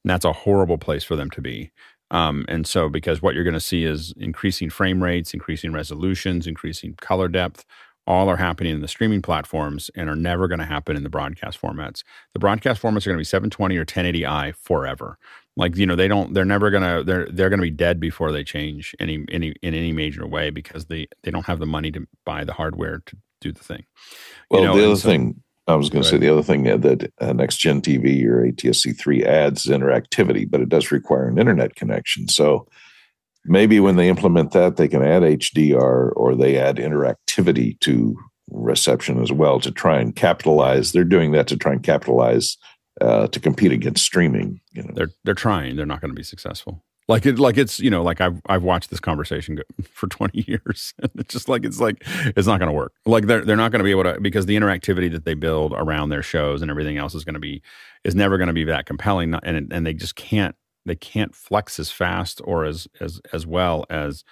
And 0.03 0.10
that's 0.10 0.26
a 0.26 0.34
horrible 0.34 0.80
place 0.80 1.03
for 1.03 1.15
them 1.15 1.30
to 1.30 1.41
be. 1.41 1.72
Um, 2.10 2.44
and 2.48 2.65
so, 2.65 2.90
because 2.90 3.22
what 3.22 3.35
you're 3.35 3.44
going 3.44 3.53
to 3.53 3.60
see 3.60 3.85
is 3.85 4.15
increasing 4.18 4.72
frame 4.72 5.02
rates, 5.02 5.31
increasing 5.31 5.72
resolutions, 5.73 6.48
increasing 6.48 6.95
color 6.95 7.27
depth, 7.27 7.65
all 8.07 8.30
are 8.30 8.38
happening 8.38 8.73
in 8.73 8.81
the 8.81 8.88
streaming 8.88 9.22
platforms 9.22 9.91
and 9.95 10.10
are 10.10 10.15
never 10.15 10.48
going 10.48 10.60
to 10.60 10.65
happen 10.65 10.98
in 10.98 11.03
the 11.03 11.10
broadcast 11.10 11.61
formats. 11.61 12.03
The 12.34 12.40
broadcast 12.40 12.81
formats 12.81 13.06
are 13.06 13.11
going 13.11 13.18
to 13.18 13.22
be 13.22 13.23
720 13.23 13.77
or 13.77 13.85
1080i 13.85 14.56
forever. 14.56 15.19
Like 15.55 15.75
you 15.75 15.85
know, 15.85 15.95
they 15.95 16.07
don't. 16.07 16.34
They're 16.34 16.45
never 16.45 16.71
gonna. 16.71 17.03
They're 17.03 17.27
they're 17.27 17.49
gonna 17.49 17.61
be 17.61 17.69
dead 17.69 17.99
before 17.99 18.31
they 18.31 18.43
change 18.43 18.95
any 18.99 19.25
any 19.31 19.53
in 19.61 19.73
any 19.73 19.91
major 19.91 20.25
way 20.25 20.49
because 20.49 20.85
they 20.85 21.07
they 21.23 21.31
don't 21.31 21.45
have 21.45 21.59
the 21.59 21.65
money 21.65 21.91
to 21.91 22.07
buy 22.25 22.43
the 22.43 22.53
hardware 22.53 23.03
to 23.05 23.17
do 23.39 23.51
the 23.51 23.63
thing. 23.63 23.85
Well, 24.49 24.61
you 24.61 24.67
know, 24.67 24.77
the 24.77 24.85
other 24.85 24.95
so, 24.95 25.09
thing 25.09 25.43
I 25.67 25.75
was 25.75 25.89
going 25.89 26.03
to 26.03 26.09
say 26.09 26.17
the 26.17 26.30
other 26.30 26.43
thing 26.43 26.63
that 26.63 27.11
uh, 27.21 27.34
next 27.34 27.57
gen 27.57 27.81
TV 27.81 28.25
or 28.25 28.45
ATSC 28.45 28.97
three 28.97 29.23
adds 29.23 29.65
interactivity, 29.65 30.49
but 30.49 30.59
it 30.59 30.69
does 30.69 30.91
require 30.91 31.27
an 31.27 31.38
internet 31.38 31.75
connection. 31.75 32.27
So 32.27 32.67
maybe 33.45 33.80
when 33.80 33.95
they 33.95 34.09
implement 34.09 34.51
that, 34.51 34.75
they 34.75 34.89
can 34.89 35.03
add 35.03 35.21
HDR 35.21 36.11
or 36.15 36.35
they 36.35 36.57
add 36.57 36.77
interactivity 36.77 37.80
to 37.81 38.17
reception 38.51 39.21
as 39.21 39.31
well 39.31 39.59
to 39.61 39.71
try 39.71 39.99
and 39.99 40.15
capitalize. 40.15 40.91
They're 40.91 41.05
doing 41.05 41.31
that 41.31 41.47
to 41.47 41.57
try 41.57 41.71
and 41.71 41.84
capitalize 41.84 42.57
uh, 43.02 43.28
to 43.28 43.40
compete 43.40 43.72
against 43.72 44.03
streaming. 44.03 44.61
You 44.72 44.84
know, 44.84 44.91
they're 44.94 45.11
they're 45.24 45.34
trying. 45.34 45.76
They're 45.76 45.86
not 45.86 46.02
going 46.02 46.11
to 46.11 46.15
be 46.15 46.24
successful. 46.24 46.84
Like 47.10 47.26
it, 47.26 47.38
like 47.38 47.57
it's 47.57 47.80
you 47.80 47.90
know, 47.90 48.02
like 48.02 48.22
I've 48.22 48.41
I've 48.45 48.64
watched 48.64 48.90
this 48.90 48.99
conversation 48.99 49.60
for 49.91 50.07
twenty 50.07 50.41
years, 50.48 50.94
and 50.99 51.11
it's 51.15 51.34
just 51.34 51.49
like 51.49 51.65
it's 51.65 51.80
like 51.80 51.98
it's 52.07 52.48
not 52.48 52.60
going 52.60 52.70
to 52.70 52.74
work. 52.74 52.94
Like 53.06 53.28
they're 53.28 53.44
they're 53.44 53.57
not 53.57 53.72
going 53.72 53.80
to 53.80 53.84
be 53.84 53.91
able 53.91 54.03
to 54.03 54.20
because 54.22 54.45
the 54.45 54.56
interactivity 54.56 55.11
that 55.11 55.26
they 55.26 55.34
build 55.34 55.74
around 55.74 56.10
their 56.10 56.24
shows 56.24 56.61
and 56.61 56.72
everything 56.72 56.98
else 56.98 57.14
is 57.14 57.24
going 57.24 57.34
to 57.34 57.40
be 57.40 57.61
is 58.03 58.15
never 58.15 58.38
going 58.38 58.48
to 58.48 58.53
be 58.53 58.64
that 58.65 58.86
compelling, 58.86 59.34
and 59.44 59.72
and 59.72 59.86
they 59.86 59.94
just 59.94 60.15
can't 60.15 60.56
they 60.86 60.95
can't 60.95 61.36
flex 61.36 61.80
as 61.80 61.91
fast 61.91 62.41
or 62.45 62.65
as 62.65 62.88
as 62.99 63.20
as 63.34 63.45
well 63.45 63.86
as 63.90 64.24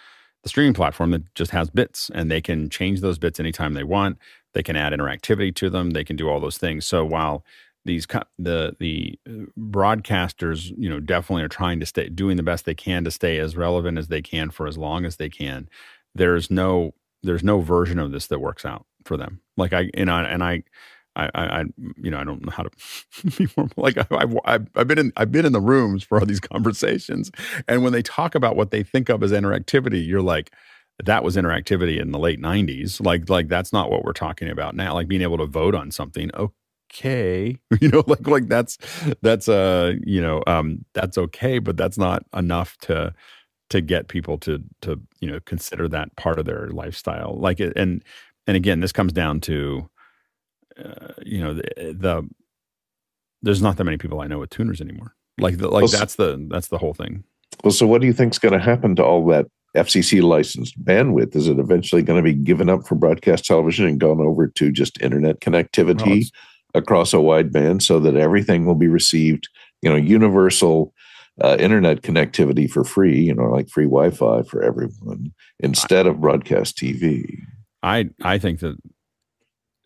the 0.44 0.50
streaming 0.50 0.74
platform 0.74 1.12
that 1.12 1.36
just 1.36 1.52
has 1.52 1.70
bits 1.70 2.10
and 2.14 2.32
they 2.32 2.42
can 2.42 2.70
change 2.70 3.02
those 3.02 3.20
bits 3.20 3.40
anytime 3.40 3.74
they 3.74 3.84
want. 3.84 4.18
They 4.54 4.64
can 4.64 4.76
add 4.76 4.92
interactivity 4.92 5.54
to 5.56 5.70
them. 5.70 5.92
They 5.92 6.04
can 6.04 6.16
do 6.16 6.30
all 6.30 6.40
those 6.40 6.58
things. 6.58 6.86
So 6.86 7.06
while 7.06 7.46
these 7.86 8.06
the 8.38 8.76
the 8.80 9.20
uh, 9.28 9.46
broadcasters 9.60 10.72
you 10.78 10.90
know 10.90 11.00
definitely 11.00 11.44
are 11.44 11.48
trying 11.50 11.80
to 11.80 11.86
stay 11.86 12.10
doing 12.10 12.38
the 12.38 12.44
best 12.44 12.66
they 12.66 12.76
can 12.76 13.04
to 13.04 13.12
stay 13.12 13.40
as 13.40 13.56
relevant 13.56 13.98
as 13.98 14.08
they 14.08 14.22
can 14.22 14.50
for 14.50 14.68
as 14.68 14.78
long 14.78 15.06
as 15.06 15.18
they 15.18 15.30
can 15.30 15.68
there's 16.16 16.52
no 16.52 16.94
there's 17.24 17.44
no 17.44 17.60
version 17.60 18.00
of 18.00 18.12
this 18.12 18.28
that 18.28 18.40
works 18.40 18.66
out 18.66 18.86
for 19.06 19.18
them 19.18 19.42
like 19.58 19.74
i 19.74 19.90
you 19.96 20.06
know 20.06 20.18
and 20.18 20.44
i 20.44 20.64
I, 21.16 21.30
I, 21.34 21.66
you 22.02 22.10
know, 22.10 22.20
I 22.20 22.24
don't 22.24 22.46
know 22.46 22.52
how 22.52 22.64
to 22.64 22.70
be 23.38 23.48
more 23.58 23.68
like 23.76 23.98
I've, 23.98 24.38
I've, 24.46 24.68
I've 24.76 24.88
been 24.88 24.98
in, 24.98 25.14
I've 25.18 25.32
been 25.32 25.46
in 25.46 25.52
the 25.52 25.60
rooms 25.60 26.04
for 26.04 26.20
all 26.20 26.26
these 26.26 26.40
conversations, 26.40 27.32
and 27.68 27.84
when 27.84 27.92
they 27.92 28.02
talk 28.02 28.34
about 28.34 28.56
what 28.56 28.72
they 28.72 28.84
think 28.84 29.10
of 29.10 29.22
as 29.22 29.32
interactivity, 29.32 30.06
you're 30.08 30.22
like, 30.22 30.54
that 31.04 31.24
was 31.24 31.36
interactivity 31.36 32.00
in 32.00 32.12
the 32.12 32.20
late 32.20 32.40
'90s. 32.40 33.06
Like, 33.06 33.30
like 33.30 33.50
that's 33.50 33.74
not 33.74 33.92
what 33.92 34.06
we're 34.06 34.14
talking 34.14 34.50
about 34.50 34.76
now. 34.76 34.94
Like 34.94 35.10
being 35.10 35.22
able 35.22 35.38
to 35.40 35.46
vote 35.46 35.76
on 35.76 35.92
something. 35.92 36.32
Oh, 36.34 36.54
okay 36.92 37.58
you 37.82 37.90
know 37.90 38.04
like 38.08 38.28
like 38.28 38.48
that's 38.48 38.78
that's 39.22 39.48
uh 39.48 39.94
you 40.06 40.22
know 40.22 40.44
um 40.48 40.84
that's 40.94 41.18
okay 41.18 41.60
but 41.60 41.78
that's 41.78 41.98
not 41.98 42.26
enough 42.34 42.78
to 42.78 43.14
to 43.70 43.82
get 43.82 44.08
people 44.08 44.38
to 44.38 44.62
to 44.82 45.00
you 45.20 45.30
know 45.30 45.40
consider 45.46 45.88
that 45.88 46.16
part 46.16 46.38
of 46.38 46.46
their 46.46 46.68
lifestyle 46.70 47.38
like 47.40 47.60
it 47.60 47.74
and 47.76 48.04
and 48.48 48.58
again 48.58 48.82
this 48.82 48.92
comes 48.92 49.14
down 49.14 49.40
to 49.40 49.90
uh, 50.78 51.14
you 51.24 51.42
know 51.42 51.54
the, 51.54 51.64
the 51.78 52.30
there's 53.42 53.62
not 53.62 53.78
that 53.78 53.84
many 53.84 53.98
people 53.98 54.20
i 54.20 54.28
know 54.28 54.40
with 54.40 54.50
tuners 54.50 54.82
anymore 54.82 55.16
like 55.40 55.58
the, 55.58 55.70
like 55.70 55.84
well, 55.84 55.92
that's 55.92 56.16
the 56.16 56.46
that's 56.50 56.68
the 56.68 56.78
whole 56.78 56.94
thing 56.94 57.24
well 57.64 57.72
so 57.72 57.88
what 57.88 58.02
do 58.02 58.08
you 58.08 58.14
think's 58.14 58.38
going 58.38 58.54
to 58.54 58.60
happen 58.60 58.96
to 58.96 59.04
all 59.04 59.26
that 59.26 59.48
FCC 59.76 60.22
licensed 60.22 60.84
bandwidth? 60.84 61.34
Is 61.34 61.48
it 61.48 61.58
eventually 61.58 62.04
going 62.04 62.20
to 62.20 62.24
be 62.24 62.34
given 62.34 62.70
up 62.70 62.86
for 62.86 62.96
broadcast 62.96 63.46
television 63.46 63.86
and 63.86 64.00
gone 64.00 64.20
over 64.20 64.48
to 64.48 64.70
just 64.70 65.02
internet 65.02 65.40
connectivity? 65.40 66.26
Across 66.74 67.14
a 67.14 67.22
wide 67.22 67.52
band 67.52 67.84
so 67.84 68.00
that 68.00 68.16
everything 68.16 68.66
will 68.66 68.76
be 68.76 68.88
received, 68.88 69.50
you 69.82 69.90
know, 69.90 69.96
universal 69.96 70.94
uh, 71.44 71.58
internet 71.60 72.02
connectivity 72.02 72.70
for 72.70 72.84
free, 72.84 73.20
you 73.20 73.34
know, 73.34 73.46
like 73.46 73.70
free 73.70 73.86
Wi-Fi 73.86 74.44
for 74.44 74.62
everyone 74.62 75.34
instead 75.60 76.06
of 76.08 76.22
broadcast 76.22 76.78
TV. 76.78 77.40
I 77.84 78.10
I 78.22 78.38
think 78.38 78.60
that 78.60 78.78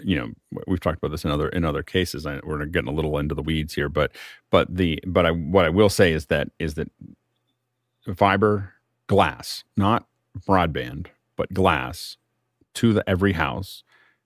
you 0.04 0.18
know 0.18 0.32
we've 0.68 0.80
talked 0.80 0.98
about 0.98 1.12
this 1.12 1.24
in 1.24 1.32
other 1.32 1.50
in 1.50 1.64
other 1.64 1.84
cases. 1.84 2.26
I, 2.26 2.40
we're 2.44 2.66
getting 2.66 2.90
a 2.90 2.94
little 2.94 3.18
into 3.18 3.36
the 3.36 3.42
weeds 3.42 3.74
here, 3.74 3.90
but 3.90 4.12
but 4.52 4.76
the 4.76 5.00
but 5.08 5.26
I 5.26 5.32
what 5.32 5.66
I 5.66 5.70
will 5.70 5.90
say 5.90 6.12
is 6.12 6.26
that 6.28 6.50
is 6.60 6.74
that 6.74 6.92
fiber 8.16 8.74
glass, 9.08 9.64
not 9.78 10.06
broadband, 10.48 11.08
but 11.38 11.54
glass 11.54 12.18
to 12.76 12.92
the 12.92 13.08
every 13.10 13.34
house 13.34 13.84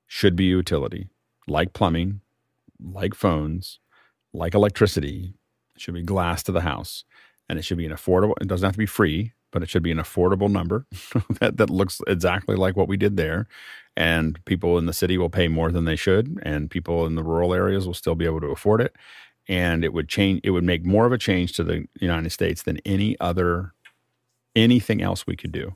should 0.07 0.35
be 0.35 0.45
utility 0.45 1.09
like 1.47 1.73
plumbing, 1.73 2.21
like 2.81 3.13
phones, 3.13 3.79
like 4.33 4.53
electricity, 4.53 5.33
it 5.75 5.81
should 5.81 5.93
be 5.93 6.03
glass 6.03 6.43
to 6.43 6.51
the 6.51 6.61
house. 6.61 7.03
And 7.47 7.57
it 7.57 7.63
should 7.63 7.77
be 7.77 7.85
an 7.85 7.91
affordable, 7.91 8.33
it 8.39 8.47
doesn't 8.47 8.65
have 8.65 8.75
to 8.75 8.79
be 8.79 8.85
free, 8.85 9.33
but 9.51 9.63
it 9.63 9.69
should 9.69 9.81
be 9.81 9.91
an 9.91 9.97
affordable 9.97 10.49
number 10.49 10.85
that, 11.39 11.57
that 11.57 11.69
looks 11.69 12.01
exactly 12.07 12.55
like 12.55 12.75
what 12.75 12.87
we 12.87 12.97
did 12.97 13.17
there. 13.17 13.47
And 13.97 14.43
people 14.45 14.77
in 14.77 14.85
the 14.85 14.93
city 14.93 15.17
will 15.17 15.29
pay 15.29 15.47
more 15.47 15.71
than 15.71 15.85
they 15.85 15.95
should, 15.95 16.39
and 16.43 16.69
people 16.69 17.05
in 17.05 17.15
the 17.15 17.23
rural 17.23 17.53
areas 17.53 17.85
will 17.85 17.93
still 17.93 18.15
be 18.15 18.25
able 18.25 18.39
to 18.41 18.47
afford 18.47 18.81
it. 18.81 18.95
And 19.47 19.83
it 19.83 19.93
would 19.93 20.07
change, 20.07 20.41
it 20.43 20.51
would 20.51 20.63
make 20.63 20.85
more 20.85 21.05
of 21.05 21.11
a 21.11 21.17
change 21.17 21.53
to 21.53 21.63
the 21.63 21.85
United 21.99 22.29
States 22.29 22.61
than 22.61 22.77
any 22.85 23.19
other, 23.19 23.73
anything 24.55 25.01
else 25.01 25.25
we 25.25 25.35
could 25.35 25.51
do 25.51 25.75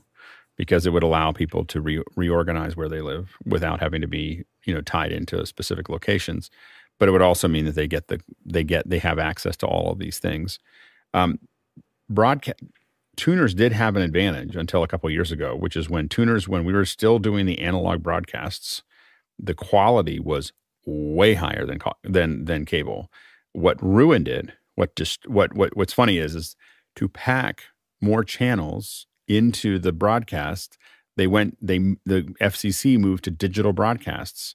because 0.56 0.86
it 0.86 0.90
would 0.90 1.02
allow 1.02 1.32
people 1.32 1.64
to 1.64 1.80
re- 1.80 2.04
reorganize 2.16 2.76
where 2.76 2.88
they 2.88 3.00
live 3.00 3.36
without 3.44 3.80
having 3.80 4.00
to 4.00 4.06
be, 4.06 4.44
you 4.64 4.72
know, 4.72 4.80
tied 4.80 5.12
into 5.12 5.44
specific 5.44 5.88
locations 5.88 6.50
but 6.98 7.08
it 7.08 7.12
would 7.12 7.22
also 7.22 7.48
mean 7.48 7.64
that 7.64 7.74
they 7.74 7.86
get 7.86 8.08
the 8.08 8.20
they 8.44 8.64
get 8.64 8.88
they 8.88 8.98
have 8.98 9.18
access 9.18 9.56
to 9.58 9.66
all 9.66 9.90
of 9.90 9.98
these 9.98 10.18
things. 10.18 10.58
Um, 11.12 11.38
broadcast 12.08 12.60
tuners 13.16 13.54
did 13.54 13.72
have 13.72 13.96
an 13.96 14.02
advantage 14.02 14.56
until 14.56 14.82
a 14.82 14.88
couple 14.88 15.10
years 15.10 15.32
ago, 15.32 15.54
which 15.54 15.76
is 15.76 15.88
when 15.88 16.08
tuners 16.08 16.48
when 16.48 16.64
we 16.64 16.72
were 16.72 16.84
still 16.84 17.18
doing 17.18 17.46
the 17.46 17.60
analog 17.60 18.02
broadcasts, 18.02 18.82
the 19.38 19.54
quality 19.54 20.18
was 20.18 20.52
way 20.86 21.34
higher 21.34 21.66
than 21.66 21.78
than 22.02 22.44
than 22.44 22.64
cable. 22.64 23.10
What 23.52 23.82
ruined 23.82 24.28
it, 24.28 24.50
what 24.74 24.96
just 24.96 25.28
what 25.28 25.54
what 25.54 25.76
what's 25.76 25.92
funny 25.92 26.18
is 26.18 26.34
is 26.34 26.56
to 26.96 27.08
pack 27.08 27.64
more 28.00 28.24
channels 28.24 29.06
into 29.26 29.78
the 29.78 29.92
broadcast, 29.92 30.76
they 31.16 31.26
went 31.26 31.56
they 31.60 31.78
the 32.04 32.34
FCC 32.40 32.98
moved 32.98 33.24
to 33.24 33.30
digital 33.30 33.72
broadcasts 33.72 34.54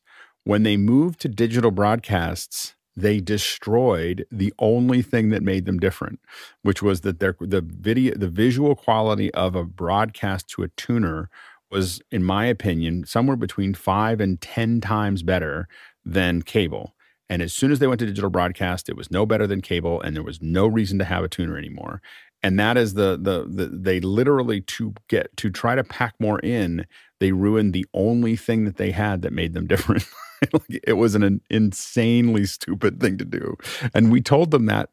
when 0.50 0.64
they 0.64 0.78
moved 0.78 1.20
to 1.20 1.30
digital 1.30 1.70
broadcasts, 1.70 2.74
they 2.96 3.20
destroyed 3.20 4.26
the 4.32 4.52
only 4.58 5.04
thing 5.04 5.30
that 5.30 5.44
made 5.44 5.66
them 5.66 5.78
different, 5.78 6.20
which 6.64 6.82
was 6.82 7.02
that 7.02 7.20
their 7.20 7.36
the 7.40 7.62
video 7.62 8.16
the 8.16 8.28
visual 8.28 8.76
quality 8.76 9.32
of 9.36 9.56
a 9.56 9.64
broadcast 9.64 10.48
to 10.48 10.64
a 10.64 10.70
tuner 10.70 11.30
was, 11.70 12.02
in 12.10 12.24
my 12.24 12.48
opinion, 12.48 13.06
somewhere 13.06 13.38
between 13.38 13.76
five 13.76 14.20
and 14.20 14.42
ten 14.42 14.82
times 14.82 15.22
better 15.22 15.68
than 16.04 16.42
cable. 16.42 16.96
And 17.30 17.44
as 17.44 17.54
soon 17.54 17.72
as 17.72 17.78
they 17.78 17.86
went 17.86 18.00
to 18.00 18.08
digital 18.08 18.32
broadcast, 18.32 18.90
it 18.90 18.98
was 18.98 19.12
no 19.12 19.28
better 19.28 19.46
than 19.46 19.62
cable, 19.62 20.02
and 20.02 20.16
there 20.16 20.24
was 20.24 20.42
no 20.42 20.66
reason 20.66 20.98
to 20.98 21.06
have 21.06 21.24
a 21.24 21.30
tuner 21.30 21.60
anymore. 21.60 22.02
And 22.42 22.60
that 22.60 22.76
is 22.76 22.96
the 22.96 23.20
the, 23.22 23.46
the 23.48 23.68
they 23.68 24.00
literally 24.00 24.62
to 24.62 24.96
get 25.10 25.38
to 25.38 25.52
try 25.52 25.76
to 25.76 25.84
pack 25.84 26.16
more 26.20 26.40
in, 26.40 26.88
they 27.20 27.34
ruined 27.34 27.74
the 27.74 27.86
only 27.94 28.36
thing 28.36 28.66
that 28.66 28.78
they 28.78 28.90
had 28.90 29.22
that 29.22 29.32
made 29.32 29.54
them 29.54 29.68
different. 29.74 30.08
it 30.70 30.94
was 30.94 31.16
an 31.16 31.42
insanely 31.50 32.46
stupid 32.46 33.00
thing 33.00 33.18
to 33.18 33.26
do. 33.26 33.58
And 33.94 34.12
we 34.12 34.22
told 34.22 34.52
them 34.52 34.66
that 34.68 34.90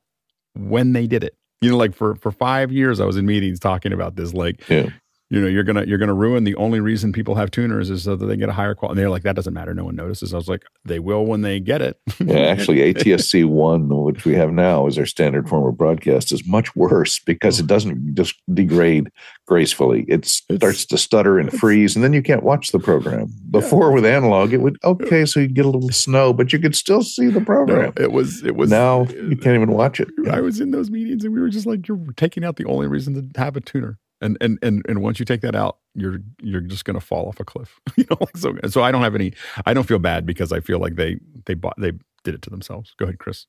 when 0.55 0.93
they 0.93 1.07
did 1.07 1.25
it. 1.25 1.37
You 1.63 1.71
know, 1.71 1.79
like 1.79 1.95
for 1.95 2.15
for 2.17 2.31
five 2.31 2.71
years, 2.71 3.01
I 3.01 3.07
was 3.07 3.17
in 3.17 3.25
meetings 3.25 3.59
talking 3.59 3.93
about 3.93 4.17
this. 4.17 4.35
Like, 4.35 4.69
yeah 4.69 4.91
you 5.29 5.41
know 5.41 5.49
you're 5.49 5.65
gonna 5.65 5.85
you're 5.85 5.99
gonna 5.99 6.15
ruin 6.15 6.45
the 6.45 6.55
only 6.55 6.79
reason 6.79 7.13
people 7.13 7.35
have 7.35 7.51
tuners 7.51 7.91
is 7.91 8.05
so 8.05 8.15
that 8.15 8.27
they 8.27 8.37
get 8.37 8.49
a 8.49 8.53
higher 8.53 8.75
quality 8.75 8.93
and 8.93 9.01
they're 9.01 9.11
like 9.11 9.25
that 9.25 9.35
doesn't 9.35 9.55
matter. 9.55 9.75
No 9.75 9.85
one 9.85 9.97
notices. 9.97 10.33
I 10.33 10.37
was 10.37 10.49
like 10.49 10.65
they 10.85 11.01
will 11.01 11.27
when 11.27 11.43
they 11.43 11.59
get 11.59 11.83
it. 11.83 12.01
Yeah 12.21 12.37
actually 12.47 12.79
atsc 12.93 13.45
1 13.45 13.89
which 14.05 14.25
we 14.25 14.35
have 14.35 14.53
now 14.53 14.87
as 14.87 14.99
our 14.99 15.07
standard 15.07 15.49
form 15.49 15.67
of 15.67 15.77
broadcast 15.77 16.33
is 16.33 16.47
much 16.47 16.75
worse 16.77 17.19
because 17.19 17.59
it 17.59 17.67
doesn't 17.67 18.15
just 18.15 18.35
degrade 18.53 19.11
gracefully. 19.47 20.05
It 20.09 20.27
starts 20.27 20.87
to 20.87 20.99
stutter 20.99 21.39
and 21.39 21.53
freeze 21.53 21.97
and 21.97 22.05
then 22.05 22.13
you 22.13 22.23
can't 22.23 22.43
watch 22.43 22.71
the 22.71 22.79
program. 22.79 23.33
Before 23.51 23.89
yeah. 23.89 23.95
with 23.95 24.07
analog 24.07 24.53
it 24.53 24.59
would 24.59 24.79
okay 24.85 25.27
so 25.27 25.41
you'd 25.41 25.55
get 25.55 25.65
a 25.65 25.71
little 25.71 25.91
snow 25.91 26.33
but 26.33 26.53
you 26.53 26.59
could 26.59 26.77
still 26.77 27.03
see 27.03 27.27
the 27.29 27.41
program. 27.41 27.93
no, 27.97 28.03
it 28.03 28.13
was 28.13 28.45
it 28.45 28.55
was 28.55 28.71
now 28.71 29.05
you 29.07 29.37
uh, 29.39 29.43
can't 29.43 29.57
even 29.57 29.73
watch 29.73 29.99
it. 29.99 30.09
I 30.31 30.41
was 30.41 30.61
in 30.61 30.71
those 30.71 30.91
meetings 30.91 31.25
and 31.25 31.35
we 31.35 31.41
were 31.41 31.49
just 31.49 31.67
like 31.67 31.89
you're 31.89 31.99
taking 32.17 32.45
out 32.45 32.57
the 32.57 32.67
only 32.67 32.87
reason 32.87 33.15
to 33.15 33.41
have 33.41 33.57
a 33.57 33.61
tuner 33.61 33.99
and 34.21 34.37
and 34.41 34.59
and 34.63 34.85
and 34.89 35.03
once 35.03 35.19
you 35.19 35.25
take 35.25 35.41
that 35.43 35.55
out, 35.55 35.79
you're 35.95 36.19
you're 36.41 36.61
just 36.61 36.85
going 36.85 36.99
to 36.99 37.05
fall 37.05 37.29
off 37.29 37.39
a 37.41 37.45
cliff. 37.45 37.81
you 37.97 38.05
know, 38.11 38.19
so 38.35 38.55
so 38.69 38.83
I 38.83 38.91
don't 38.93 39.03
have 39.03 39.15
any. 39.15 39.33
I 39.67 39.75
don't 39.75 39.85
feel 39.87 39.99
bad 39.99 40.25
because 40.27 40.53
I 40.53 40.61
feel 40.61 40.79
like 40.79 40.97
they 40.97 41.19
they 41.47 41.55
bought 41.55 41.75
they 41.79 41.93
did 42.25 42.35
it 42.35 42.43
to 42.43 42.51
themselves. 42.51 42.95
Go 42.99 43.05
ahead, 43.05 43.19
Chris. 43.19 43.47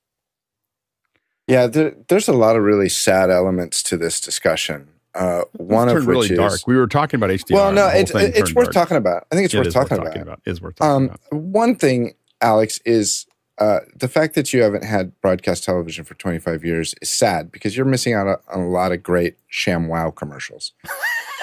Yeah, 1.47 1.67
there, 1.67 1.95
there's 2.09 2.27
a 2.27 2.33
lot 2.33 2.57
of 2.57 2.63
really 2.63 2.89
sad 2.89 3.29
elements 3.29 3.81
to 3.83 3.97
this 3.97 4.19
discussion. 4.19 4.89
Uh, 5.15 5.43
one 5.53 5.87
of 5.89 5.95
which 5.95 6.05
really 6.05 6.29
is 6.31 6.37
dark. 6.37 6.59
We 6.67 6.75
were 6.75 6.87
talking 6.87 7.17
about 7.17 7.29
HDR. 7.31 7.51
well, 7.51 7.71
no, 7.71 7.87
it's 7.87 8.11
it's 8.13 8.53
worth 8.53 8.65
dark. 8.65 8.73
talking 8.73 8.97
about. 8.97 9.25
I 9.31 9.35
think 9.35 9.45
it's 9.45 9.53
It 9.53 9.59
worth 9.59 9.67
is 9.67 9.73
talking 9.73 9.97
about. 9.97 10.41
Is 10.45 10.61
worth 10.61 10.75
talking 10.75 10.91
Um, 10.91 11.03
about. 11.05 11.33
one 11.33 11.75
thing, 11.75 12.13
Alex, 12.41 12.79
is 12.85 13.25
uh, 13.59 13.79
the 13.95 14.07
fact 14.07 14.35
that 14.35 14.53
you 14.53 14.61
haven't 14.61 14.83
had 14.83 15.19
broadcast 15.21 15.63
television 15.63 16.05
for 16.05 16.13
25 16.15 16.63
years 16.63 16.93
is 17.01 17.09
sad 17.09 17.51
because 17.51 17.75
you're 17.75 17.85
missing 17.85 18.13
out 18.13 18.27
on 18.53 18.59
a 18.59 18.67
lot 18.67 18.91
of 18.91 19.01
great 19.03 19.35
ShamWow 19.51 20.15
commercials. 20.15 20.73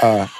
Uh, 0.02 0.26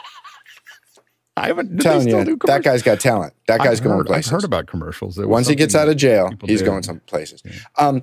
I 1.36 1.48
haven't. 1.48 1.78
Telling 1.80 2.06
you, 2.06 2.24
do 2.24 2.38
that 2.46 2.62
guy's 2.62 2.82
got 2.82 3.00
talent. 3.00 3.32
That 3.48 3.58
guy's 3.58 3.80
I've 3.80 3.84
going 3.84 3.96
heard, 3.96 4.06
places. 4.06 4.30
I've 4.30 4.36
heard 4.36 4.44
about 4.44 4.66
commercials. 4.68 5.18
Once 5.18 5.48
he 5.48 5.56
gets 5.56 5.74
out 5.74 5.88
of 5.88 5.96
jail, 5.96 6.30
he's 6.44 6.60
did. 6.60 6.66
going 6.66 6.84
some 6.84 7.00
places. 7.00 7.42
Yeah. 7.44 7.52
Um, 7.76 8.02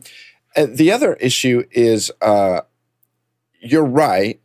uh, 0.58 0.68
the 0.70 0.92
other 0.92 1.14
issue 1.14 1.64
is 1.72 2.12
uh, 2.22 2.62
you're 3.62 3.86
right. 3.86 4.42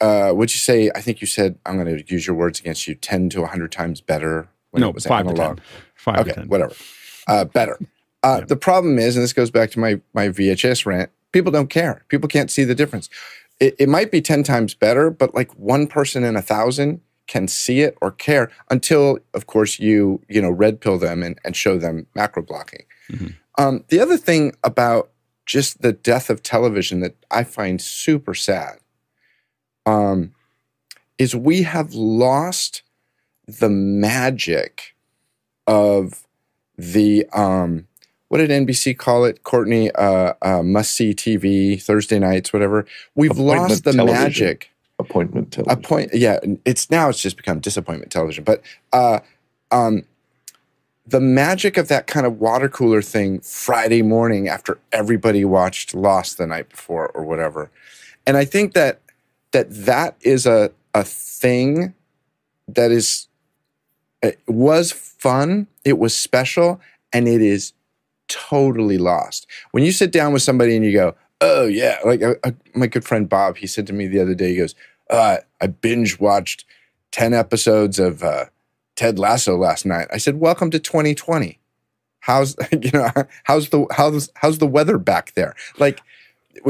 Uh, 0.00 0.32
would 0.34 0.52
you 0.52 0.58
say? 0.58 0.90
I 0.92 1.00
think 1.00 1.20
you 1.20 1.28
said 1.28 1.56
I'm 1.64 1.80
going 1.80 1.98
to 1.98 2.12
use 2.12 2.26
your 2.26 2.34
words 2.34 2.58
against 2.58 2.88
you. 2.88 2.96
Ten 2.96 3.28
to 3.30 3.46
hundred 3.46 3.70
times 3.70 4.00
better 4.00 4.48
when 4.72 4.80
No, 4.80 4.88
it 4.88 4.94
was 4.96 5.06
five 5.06 5.26
to 5.26 5.30
analog. 5.30 5.58
ten. 5.58 5.64
Five 5.94 6.18
okay, 6.20 6.30
to 6.30 6.34
ten. 6.36 6.48
whatever. 6.48 6.74
Uh, 7.28 7.44
better. 7.44 7.78
Uh, 8.22 8.38
Yeah. 8.40 8.46
The 8.46 8.56
problem 8.56 8.98
is, 8.98 9.16
and 9.16 9.22
this 9.22 9.32
goes 9.32 9.50
back 9.50 9.70
to 9.72 9.80
my 9.80 10.00
my 10.14 10.28
VHS 10.28 10.86
rant. 10.86 11.10
People 11.32 11.52
don't 11.52 11.70
care. 11.70 12.04
People 12.08 12.28
can't 12.28 12.50
see 12.50 12.64
the 12.64 12.74
difference. 12.74 13.08
It, 13.60 13.74
it 13.78 13.88
might 13.88 14.10
be 14.10 14.20
ten 14.20 14.42
times 14.42 14.74
better, 14.74 15.10
but 15.10 15.34
like 15.34 15.52
one 15.52 15.86
person 15.86 16.24
in 16.24 16.36
a 16.36 16.42
thousand 16.42 17.00
can 17.26 17.46
see 17.46 17.80
it 17.82 17.96
or 18.02 18.10
care 18.10 18.50
until, 18.70 19.18
of 19.34 19.46
course, 19.46 19.78
you 19.78 20.20
you 20.28 20.40
know 20.42 20.50
red 20.50 20.80
pill 20.80 20.98
them 20.98 21.22
and, 21.22 21.38
and 21.44 21.56
show 21.56 21.78
them 21.78 22.06
macro 22.14 22.42
blocking. 22.42 22.84
Mhm. 23.10 23.34
Um, 23.58 23.84
the 23.88 24.00
other 24.00 24.16
thing 24.16 24.54
about 24.64 25.10
just 25.46 25.82
the 25.82 25.92
death 25.92 26.30
of 26.30 26.42
television 26.42 27.00
that 27.00 27.16
I 27.30 27.44
find 27.44 27.80
super 27.80 28.34
sad 28.34 28.78
um, 29.86 30.32
is 31.18 31.34
we 31.34 31.62
have 31.62 31.92
lost 31.94 32.82
the 33.46 33.68
magic 33.68 34.94
of 35.66 36.26
the 36.78 37.26
um, 37.32 37.86
what 38.30 38.38
did 38.38 38.50
NBC 38.50 38.96
call 38.96 39.24
it, 39.24 39.42
Courtney? 39.42 39.90
Uh, 39.90 40.34
uh, 40.40 40.62
must 40.62 40.92
see 40.92 41.12
TV 41.14 41.82
Thursday 41.82 42.20
nights, 42.20 42.52
whatever. 42.52 42.86
We've 43.16 43.36
lost 43.36 43.82
the 43.82 43.92
television. 43.92 44.22
magic. 44.22 44.70
Appointment 45.00 45.50
television. 45.50 45.82
point, 45.82 46.10
yeah. 46.14 46.38
It's 46.64 46.92
now 46.92 47.08
it's 47.08 47.20
just 47.20 47.36
become 47.36 47.58
disappointment 47.58 48.12
television, 48.12 48.44
but 48.44 48.62
uh, 48.92 49.18
um, 49.72 50.04
the 51.04 51.20
magic 51.20 51.76
of 51.76 51.88
that 51.88 52.06
kind 52.06 52.24
of 52.24 52.38
water 52.38 52.68
cooler 52.68 53.02
thing 53.02 53.40
Friday 53.40 54.00
morning 54.00 54.46
after 54.46 54.78
everybody 54.92 55.44
watched 55.44 55.92
Lost 55.92 56.38
the 56.38 56.46
night 56.46 56.68
before 56.68 57.08
or 57.08 57.24
whatever, 57.24 57.68
and 58.28 58.36
I 58.36 58.44
think 58.44 58.74
that 58.74 59.00
that 59.50 59.66
that 59.70 60.14
is 60.20 60.46
a 60.46 60.70
a 60.94 61.02
thing 61.02 61.94
that 62.68 62.92
is 62.92 63.26
it 64.22 64.38
was 64.46 64.92
fun, 64.92 65.66
it 65.84 65.98
was 65.98 66.14
special, 66.14 66.80
and 67.12 67.26
it 67.26 67.42
is 67.42 67.72
totally 68.30 68.96
lost. 68.96 69.46
When 69.72 69.84
you 69.84 69.92
sit 69.92 70.12
down 70.12 70.32
with 70.32 70.40
somebody 70.40 70.74
and 70.76 70.84
you 70.84 70.92
go, 70.92 71.14
"Oh 71.42 71.66
yeah," 71.66 71.98
like 72.04 72.22
uh, 72.22 72.36
uh, 72.44 72.52
my 72.74 72.86
good 72.86 73.04
friend 73.04 73.28
Bob, 73.28 73.58
he 73.58 73.66
said 73.66 73.86
to 73.88 73.92
me 73.92 74.06
the 74.06 74.20
other 74.20 74.34
day, 74.34 74.50
he 74.52 74.56
goes, 74.56 74.74
uh, 75.10 75.38
"I 75.60 75.66
binge 75.66 76.18
watched 76.18 76.64
ten 77.10 77.34
episodes 77.34 77.98
of 77.98 78.22
uh, 78.22 78.46
Ted 78.96 79.18
Lasso 79.18 79.56
last 79.56 79.84
night." 79.84 80.08
I 80.12 80.16
said, 80.16 80.36
"Welcome 80.40 80.70
to 80.70 80.78
2020. 80.78 81.58
How's 82.20 82.56
you 82.72 82.90
know 82.92 83.10
how's 83.44 83.68
the 83.68 83.86
how's 83.90 84.30
how's 84.36 84.58
the 84.58 84.66
weather 84.66 84.96
back 84.96 85.34
there?" 85.34 85.54
Like, 85.78 86.00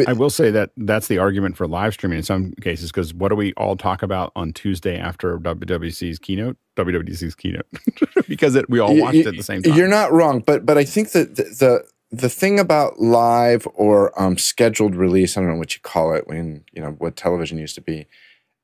I 0.06 0.12
will 0.12 0.30
say 0.30 0.50
that 0.50 0.70
that's 0.76 1.08
the 1.08 1.18
argument 1.18 1.56
for 1.56 1.66
live 1.66 1.94
streaming 1.94 2.18
in 2.18 2.24
some 2.24 2.52
cases 2.60 2.90
because 2.90 3.14
what 3.14 3.28
do 3.28 3.34
we 3.34 3.52
all 3.54 3.76
talk 3.76 4.02
about 4.02 4.32
on 4.36 4.52
Tuesday 4.52 4.98
after 4.98 5.38
WWC's 5.38 6.18
keynote? 6.18 6.56
WWDC's 6.76 7.34
keynote 7.34 7.66
because 8.28 8.54
it, 8.54 8.68
we 8.68 8.78
all 8.78 8.94
watched 8.96 9.14
y- 9.14 9.20
it 9.20 9.26
at 9.26 9.36
the 9.36 9.42
same 9.42 9.62
time. 9.62 9.74
You're 9.74 9.88
not 9.88 10.12
wrong, 10.12 10.40
but 10.40 10.66
but 10.66 10.78
I 10.78 10.84
think 10.84 11.12
that 11.12 11.36
the 11.36 11.44
the, 11.44 11.84
the 12.10 12.28
thing 12.28 12.58
about 12.58 13.00
live 13.00 13.66
or 13.74 14.18
um, 14.20 14.36
scheduled 14.36 14.94
release, 14.94 15.36
I 15.36 15.40
don't 15.40 15.50
know 15.50 15.56
what 15.56 15.74
you 15.74 15.80
call 15.80 16.14
it 16.14 16.26
when 16.26 16.64
you 16.72 16.82
know 16.82 16.90
what 16.92 17.16
television 17.16 17.58
used 17.58 17.74
to 17.76 17.80
be. 17.80 18.06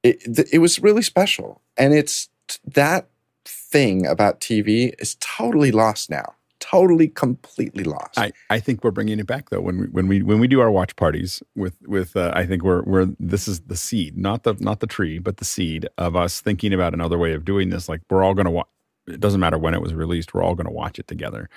It 0.03 0.23
it 0.53 0.59
was 0.59 0.81
really 0.81 1.03
special, 1.03 1.63
and 1.77 1.95
it's 1.95 2.29
that 2.65 3.09
thing 3.45 4.07
about 4.07 4.41
TV 4.41 4.95
is 4.99 5.17
totally 5.21 5.73
lost 5.73 6.11
now. 6.11 6.35
Totally, 6.71 7.09
completely 7.09 7.85
lost. 7.85 8.19
I, 8.19 8.33
I 8.51 8.59
think 8.59 8.83
we're 8.83 8.91
bringing 8.91 9.19
it 9.21 9.27
back 9.27 9.51
though 9.51 9.61
when 9.61 9.79
we 9.79 9.87
when 9.89 10.09
we 10.09 10.23
when 10.23 10.41
we 10.41 10.49
do 10.49 10.61
our 10.61 10.71
watch 10.71 10.97
parties 10.97 11.43
with 11.55 11.75
with 11.87 12.17
uh, 12.17 12.33
I 12.35 12.45
think 12.45 12.63
we're 12.65 12.83
we're 12.83 13.07
this 13.21 13.47
is 13.47 13.61
the 13.61 13.77
seed 13.77 14.17
not 14.17 14.43
the 14.43 14.55
not 14.55 14.81
the 14.81 14.87
tree 14.87 15.19
but 15.19 15.37
the 15.37 15.45
seed 15.45 15.89
of 15.99 16.17
us 16.17 16.41
thinking 16.41 16.73
about 16.73 16.93
another 16.95 17.19
way 17.19 17.33
of 17.35 17.45
doing 17.45 17.71
this 17.71 17.89
like 17.89 18.01
we're 18.11 18.25
all 18.25 18.35
going 18.35 18.47
to 18.47 18.51
watch 18.51 18.67
it 19.07 19.21
doesn't 19.21 19.39
matter 19.41 19.59
when 19.59 19.75
it 19.75 19.81
was 19.81 19.95
released 19.95 20.35
we're 20.35 20.43
all 20.43 20.57
going 20.57 20.67
to 20.67 20.73
watch 20.73 20.99
it 20.99 21.07
together 21.07 21.49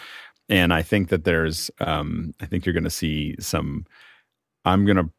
and 0.48 0.72
I 0.73 0.84
think 0.84 1.10
that 1.10 1.23
there's 1.23 1.72
um 1.80 2.34
I 2.40 2.45
think 2.45 2.65
you're 2.65 2.73
going 2.73 2.84
to 2.84 2.90
see 2.90 3.36
some 3.40 3.86
I'm 4.65 4.86
going 4.86 4.98
to 4.98 5.10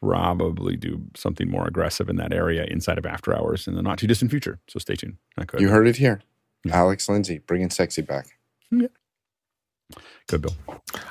probably 0.00 0.76
do 0.76 1.00
something 1.16 1.50
more 1.50 1.66
aggressive 1.66 2.08
in 2.08 2.16
that 2.16 2.32
area 2.32 2.64
inside 2.64 2.98
of 2.98 3.06
after 3.06 3.36
hours 3.36 3.66
in 3.66 3.74
the 3.74 3.82
not 3.82 3.98
too 3.98 4.06
distant 4.06 4.30
future 4.30 4.60
so 4.68 4.78
stay 4.78 4.94
tuned 4.94 5.16
I 5.36 5.44
could 5.44 5.60
you 5.60 5.68
heard 5.68 5.88
it 5.88 5.96
here, 5.96 6.20
Yeah. 6.64 6.76
Alex 6.76 7.08
Lindsay 7.08 7.38
bringing 7.38 7.70
sexy 7.70 8.02
back. 8.02 8.26
Good 10.28 10.42
Bill 10.42 10.56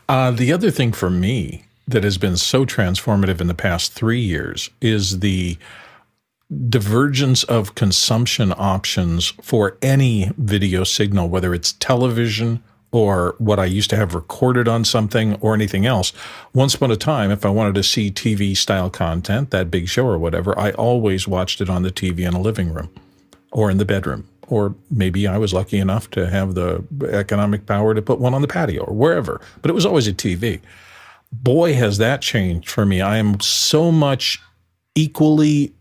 Uh, 0.10 0.32
the 0.32 0.52
other 0.52 0.72
thing 0.72 0.91
for 0.91 1.10
me 1.10 1.66
that 1.88 2.03
has 2.03 2.18
been 2.18 2.38
so 2.38 2.66
transformative 2.66 3.41
in 3.41 3.48
the 3.48 3.53
past 3.53 3.94
three 3.94 4.22
years 4.22 4.70
is 4.82 5.20
the 5.20 5.58
divergence 6.70 7.44
of 7.44 7.76
consumption 7.76 8.53
options 8.58 9.30
for 9.41 9.78
any 9.82 10.32
video 10.38 10.84
signal, 10.84 11.30
whether 11.30 11.53
it's 11.53 11.74
television 11.74 12.62
or 12.91 13.36
what 13.38 13.58
I 13.58 13.66
used 13.66 13.90
to 13.91 13.95
have 13.95 14.14
recorded 14.14 14.68
on 14.68 14.84
something 14.84 15.36
or 15.36 15.53
anything 15.53 15.86
else. 15.86 16.12
Once 16.53 16.76
upon 16.76 16.91
a 16.91 16.98
time, 16.98 17.32
if 17.32 17.45
I 17.45 17.49
wanted 17.49 17.76
to 17.76 17.84
see 17.84 18.12
TV 18.12 18.56
style 18.56 18.90
content, 18.90 19.52
that 19.52 19.72
big 19.72 19.88
show 19.88 20.06
or 20.06 20.18
whatever, 20.18 20.58
I 20.60 20.72
always 20.72 21.28
watched 21.28 21.62
it 21.62 21.70
on 21.70 21.84
the 21.84 21.91
TV 21.91 22.28
in 22.28 22.34
a 22.34 22.41
living 22.41 22.74
room 22.74 22.90
or 23.52 23.72
in 23.72 23.78
the 23.78 23.86
bedroom. 23.86 24.28
Or 24.47 24.76
maybe 24.89 25.27
I 25.27 25.38
was 25.38 25.53
lucky 25.53 25.77
enough 25.77 26.09
to 26.11 26.30
have 26.30 26.55
the 26.55 26.84
economic 27.11 27.65
power 27.65 27.93
to 27.93 28.01
put 28.01 28.19
one 28.19 28.34
on 28.34 28.41
the 28.41 28.47
patio 28.47 28.84
or 28.84 28.93
wherever, 28.93 29.39
but 29.61 29.69
it 29.69 29.73
was 29.73 29.85
always 29.85 30.07
a 30.07 30.13
TV. 30.13 30.61
Boy, 31.31 31.73
has 31.76 31.97
that 31.99 32.22
changed 32.22 32.69
for 32.69 32.85
me. 32.85 32.99
I 32.99 33.18
am 33.18 33.39
so 33.39 33.91
much 33.91 34.41
equally 34.95 35.73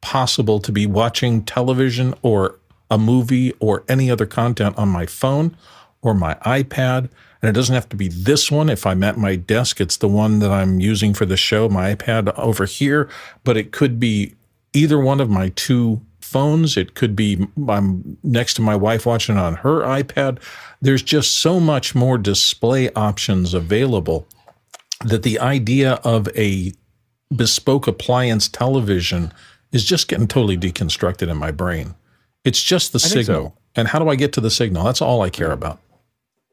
possible 0.00 0.58
to 0.60 0.72
be 0.72 0.86
watching 0.86 1.44
television 1.44 2.14
or 2.22 2.58
a 2.90 2.98
movie 2.98 3.52
or 3.60 3.84
any 3.88 4.10
other 4.10 4.26
content 4.26 4.76
on 4.76 4.88
my 4.88 5.06
phone 5.06 5.56
or 6.02 6.14
my 6.14 6.34
iPad. 6.46 7.08
And 7.42 7.48
it 7.48 7.52
doesn't 7.52 7.74
have 7.74 7.88
to 7.90 7.96
be 7.96 8.08
this 8.08 8.50
one. 8.50 8.68
If 8.68 8.84
I'm 8.86 9.02
at 9.04 9.16
my 9.16 9.36
desk, 9.36 9.80
it's 9.80 9.96
the 9.98 10.08
one 10.08 10.40
that 10.40 10.50
I'm 10.50 10.80
using 10.80 11.14
for 11.14 11.24
the 11.24 11.36
show, 11.36 11.68
my 11.68 11.94
iPad 11.94 12.36
over 12.38 12.66
here. 12.66 13.08
But 13.44 13.56
it 13.56 13.72
could 13.72 14.00
be 14.00 14.34
either 14.72 14.98
one 14.98 15.20
of 15.20 15.30
my 15.30 15.50
two 15.50 16.00
phones. 16.30 16.76
It 16.76 16.94
could 16.94 17.16
be 17.16 17.46
I'm 17.68 18.18
next 18.22 18.54
to 18.54 18.62
my 18.62 18.76
wife 18.76 19.06
watching 19.06 19.36
on 19.36 19.56
her 19.56 19.80
iPad. 19.80 20.38
There's 20.80 21.02
just 21.02 21.36
so 21.36 21.60
much 21.60 21.94
more 21.94 22.18
display 22.18 22.90
options 22.92 23.54
available 23.54 24.26
that 25.04 25.22
the 25.22 25.38
idea 25.38 25.94
of 26.04 26.28
a 26.36 26.72
bespoke 27.34 27.86
appliance 27.86 28.48
television 28.48 29.32
is 29.72 29.84
just 29.84 30.08
getting 30.08 30.26
totally 30.26 30.56
deconstructed 30.56 31.30
in 31.30 31.36
my 31.36 31.50
brain. 31.50 31.94
It's 32.44 32.62
just 32.62 32.92
the 32.92 33.00
I 33.04 33.08
signal. 33.08 33.44
so. 33.44 33.52
And 33.76 33.88
how 33.88 33.98
do 33.98 34.08
I 34.08 34.16
get 34.16 34.32
to 34.34 34.40
the 34.40 34.50
signal? 34.50 34.84
That's 34.84 35.00
all 35.02 35.22
I 35.22 35.30
care 35.30 35.52
about. 35.52 35.78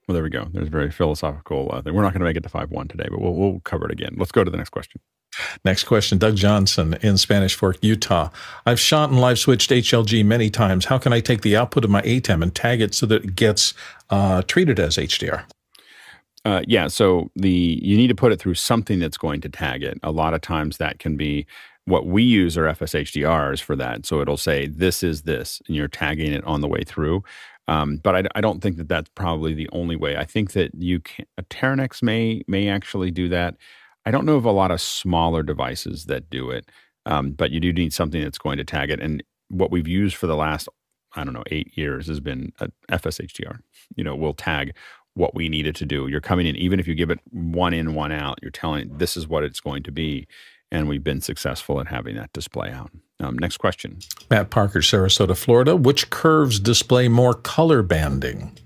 Well, 0.08 0.14
there 0.14 0.24
we 0.24 0.30
go. 0.30 0.48
There's 0.54 0.68
a 0.68 0.72
very 0.72 0.92
philosophical 0.92 1.70
uh, 1.72 1.82
thing. 1.82 1.94
We're 1.94 2.04
not 2.04 2.14
going 2.14 2.22
to 2.22 2.26
make 2.26 2.38
it 2.38 2.44
to 2.44 2.50
five 2.50 2.72
one 2.72 2.88
today, 2.88 3.08
but 3.10 3.20
we'll 3.20 3.34
we'll 3.34 3.60
cover 3.62 3.86
it 3.86 3.92
again. 3.92 4.16
Let's 4.18 4.32
go 4.32 4.44
to 4.44 4.52
the 4.52 4.58
next 4.58 4.70
question. 4.70 5.02
Next 5.64 5.84
question, 5.84 6.18
Doug 6.18 6.36
Johnson 6.36 6.98
in 7.02 7.18
Spanish 7.18 7.56
Fork, 7.56 7.78
Utah. 7.82 8.30
I've 8.66 8.80
shot 8.80 9.10
and 9.10 9.20
live 9.20 9.38
switched 9.38 9.70
HLG 9.70 10.26
many 10.26 10.50
times. 10.50 10.86
How 10.86 10.98
can 10.98 11.14
I 11.14 11.20
take 11.20 11.42
the 11.42 11.56
output 11.56 11.84
of 11.84 11.92
my 11.92 12.02
ATEM 12.02 12.42
and 12.42 12.54
tag 12.54 12.82
it 12.82 12.94
so 12.94 13.06
that 13.08 13.24
it 13.24 13.36
gets 13.36 13.74
uh, 14.10 14.42
treated 14.44 14.80
as 14.80 14.98
HDR? 14.98 15.44
Uh, 16.46 16.62
yeah, 16.66 16.88
so 16.88 17.30
the 17.36 17.80
you 17.82 17.98
need 17.98 18.08
to 18.08 18.16
put 18.16 18.32
it 18.32 18.40
through 18.40 18.56
something 18.56 19.00
that's 19.00 19.18
going 19.18 19.42
to 19.42 19.50
tag 19.50 19.84
it. 19.84 20.00
A 20.02 20.12
lot 20.12 20.34
of 20.34 20.42
times 20.42 20.78
that 20.78 20.98
can 20.98 21.18
be 21.18 21.46
what 21.86 22.06
we 22.06 22.24
use 22.24 22.58
are 22.58 22.66
FSHDRs 22.66 23.62
for 23.62 23.76
that. 23.76 24.06
So 24.06 24.22
it'll 24.22 24.38
say 24.38 24.68
this 24.68 25.04
is 25.04 25.24
this, 25.24 25.62
and 25.68 25.76
you're 25.76 25.88
tagging 25.88 26.34
it 26.34 26.44
on 26.46 26.62
the 26.62 26.68
way 26.68 26.84
through. 26.84 27.24
Um, 27.68 27.98
but 27.98 28.16
I, 28.16 28.24
I 28.36 28.42
don't 28.42 28.62
think 28.62 28.78
that 28.78 28.88
that's 28.88 29.10
probably 29.16 29.54
the 29.54 29.70
only 29.74 29.96
way. 29.96 30.16
I 30.16 30.24
think 30.24 30.54
that 30.54 30.74
you 30.76 31.02
can. 31.02 31.26
A 31.38 31.44
Teranex 31.44 32.02
may 32.02 32.44
may 32.48 32.70
actually 32.70 33.12
do 33.12 33.28
that. 33.30 33.56
I 34.08 34.12
don't 34.12 34.26
know 34.26 34.38
of 34.38 34.46
a 34.46 34.52
lot 34.52 34.72
of 34.72 34.80
smaller 34.80 35.44
devices 35.44 36.06
that 36.06 36.30
do 36.30 36.50
it. 36.50 36.70
Um, 37.06 37.32
but 37.32 37.52
you 37.52 37.60
do 37.60 37.74
need 37.74 37.92
something 37.94 38.22
that's 38.22 38.38
going 38.38 38.58
to 38.58 38.64
tag 38.64 38.90
it. 38.90 39.02
And 39.02 39.22
what 39.50 39.70
we've 39.70 39.88
used 39.88 40.16
for 40.16 40.28
the 40.28 40.36
last, 40.36 40.70
I 41.18 41.26
don't 41.26 41.34
know, 41.34 41.44
eight 41.52 41.78
years 41.78 42.08
has 42.08 42.22
been 42.22 42.54
a 42.62 42.70
FSHDR. 42.90 43.60
You 43.98 44.06
know, 44.06 44.16
we'll 44.16 44.34
tag 44.34 44.74
what 45.16 45.36
we 45.36 45.50
needed 45.50 45.76
to 45.76 45.86
do. 45.86 46.08
You're 46.08 46.22
coming 46.22 46.48
in, 46.48 46.56
even 46.56 46.80
if 46.80 46.88
you 46.88 46.96
give 46.96 47.10
it 47.10 47.20
one 47.32 47.74
in, 47.74 47.96
one 47.96 48.14
out, 48.14 48.40
you're 48.42 48.50
telling 48.50 48.98
this 48.98 49.18
is 49.18 49.28
what 49.28 49.44
it's 49.44 49.60
going 49.60 49.84
to 49.84 49.92
be. 49.92 50.26
And 50.72 50.88
we've 50.88 51.04
been 51.04 51.20
successful 51.20 51.82
at 51.82 51.88
having 51.88 52.16
that 52.16 52.32
display 52.32 52.72
out. 52.72 52.92
Um, 53.20 53.38
next 53.38 53.58
question. 53.58 54.00
Matt 54.30 54.52
Parker, 54.52 54.80
Sarasota, 54.80 55.36
Florida. 55.36 55.76
Which 55.76 56.10
curves 56.10 56.62
display 56.62 57.10
more 57.10 57.34
color 57.34 57.82
banding? 57.84 58.58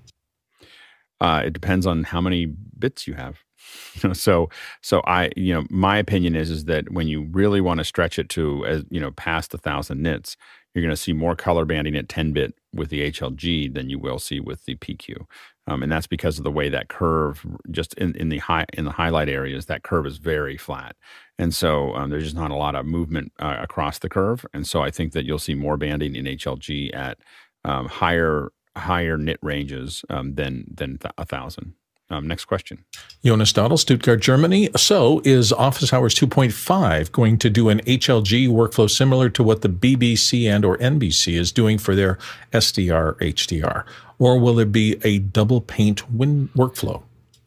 Uh, 1.19 1.43
it 1.45 1.53
depends 1.53 1.87
on 1.87 2.03
how 2.03 2.21
many 2.21 2.45
bits 2.45 3.07
you 3.07 3.15
have. 3.15 3.39
Know, 4.03 4.13
so 4.13 4.49
so 4.81 5.01
I 5.05 5.31
you 5.35 5.53
know 5.53 5.65
my 5.69 5.97
opinion 5.97 6.35
is 6.35 6.49
is 6.49 6.65
that 6.65 6.91
when 6.91 7.07
you 7.07 7.23
really 7.31 7.61
want 7.61 7.79
to 7.79 7.83
stretch 7.83 8.17
it 8.17 8.29
to 8.29 8.65
as 8.65 8.83
you 8.89 8.99
know 8.99 9.11
past 9.11 9.53
a 9.53 9.57
thousand 9.57 10.01
nits, 10.01 10.37
you're 10.73 10.81
going 10.81 10.95
to 10.95 11.01
see 11.01 11.13
more 11.13 11.35
color 11.35 11.65
banding 11.65 11.95
at 11.95 12.09
10 12.09 12.31
bit 12.31 12.55
with 12.73 12.89
the 12.89 13.11
HLG 13.11 13.73
than 13.73 13.89
you 13.89 13.99
will 13.99 14.19
see 14.19 14.39
with 14.39 14.65
the 14.65 14.75
PQ. 14.75 15.25
Um, 15.67 15.83
and 15.83 15.91
that's 15.91 16.07
because 16.07 16.37
of 16.37 16.43
the 16.43 16.51
way 16.51 16.69
that 16.69 16.87
curve 16.87 17.45
just 17.69 17.93
in, 17.95 18.15
in 18.15 18.29
the 18.29 18.39
high 18.39 18.65
in 18.73 18.85
the 18.85 18.91
highlight 18.91 19.29
areas 19.29 19.65
that 19.67 19.83
curve 19.83 20.05
is 20.05 20.17
very 20.17 20.57
flat. 20.57 20.95
And 21.37 21.53
so 21.53 21.93
um, 21.95 22.09
there's 22.09 22.23
just 22.23 22.35
not 22.35 22.51
a 22.51 22.55
lot 22.55 22.75
of 22.75 22.85
movement 22.85 23.31
uh, 23.39 23.57
across 23.59 23.99
the 23.99 24.09
curve. 24.09 24.45
And 24.53 24.65
so 24.65 24.81
i 24.81 24.89
think 24.89 25.13
that 25.13 25.25
you'll 25.25 25.39
see 25.39 25.55
more 25.55 25.77
banding 25.77 26.15
in 26.15 26.25
hlg 26.25 26.95
at 26.95 27.17
um, 27.63 27.87
higher 27.87 28.51
higher 28.75 29.17
nit 29.17 29.39
ranges 29.41 30.03
um, 30.09 30.35
than 30.35 30.65
than 30.73 30.97
a 31.17 31.25
thousand 31.25 31.73
um, 32.11 32.27
next 32.27 32.45
question. 32.45 32.83
Jonas 33.23 33.53
Dottel, 33.53 33.79
Stuttgart, 33.79 34.19
Germany. 34.19 34.69
So, 34.75 35.21
is 35.23 35.53
Office 35.53 35.93
Hours 35.93 36.13
2.5 36.13 37.11
going 37.11 37.37
to 37.37 37.49
do 37.49 37.69
an 37.69 37.79
HLG 37.81 38.49
workflow 38.49 38.89
similar 38.89 39.29
to 39.29 39.41
what 39.41 39.61
the 39.61 39.69
BBC 39.69 40.43
and 40.49 40.65
or 40.65 40.77
NBC 40.77 41.39
is 41.39 41.51
doing 41.51 41.77
for 41.77 41.95
their 41.95 42.17
SDR 42.51 43.17
HDR, 43.19 43.85
or 44.19 44.39
will 44.39 44.59
it 44.59 44.71
be 44.71 44.97
a 45.03 45.19
double 45.19 45.61
paint 45.61 46.11
win 46.11 46.49
workflow? 46.49 47.01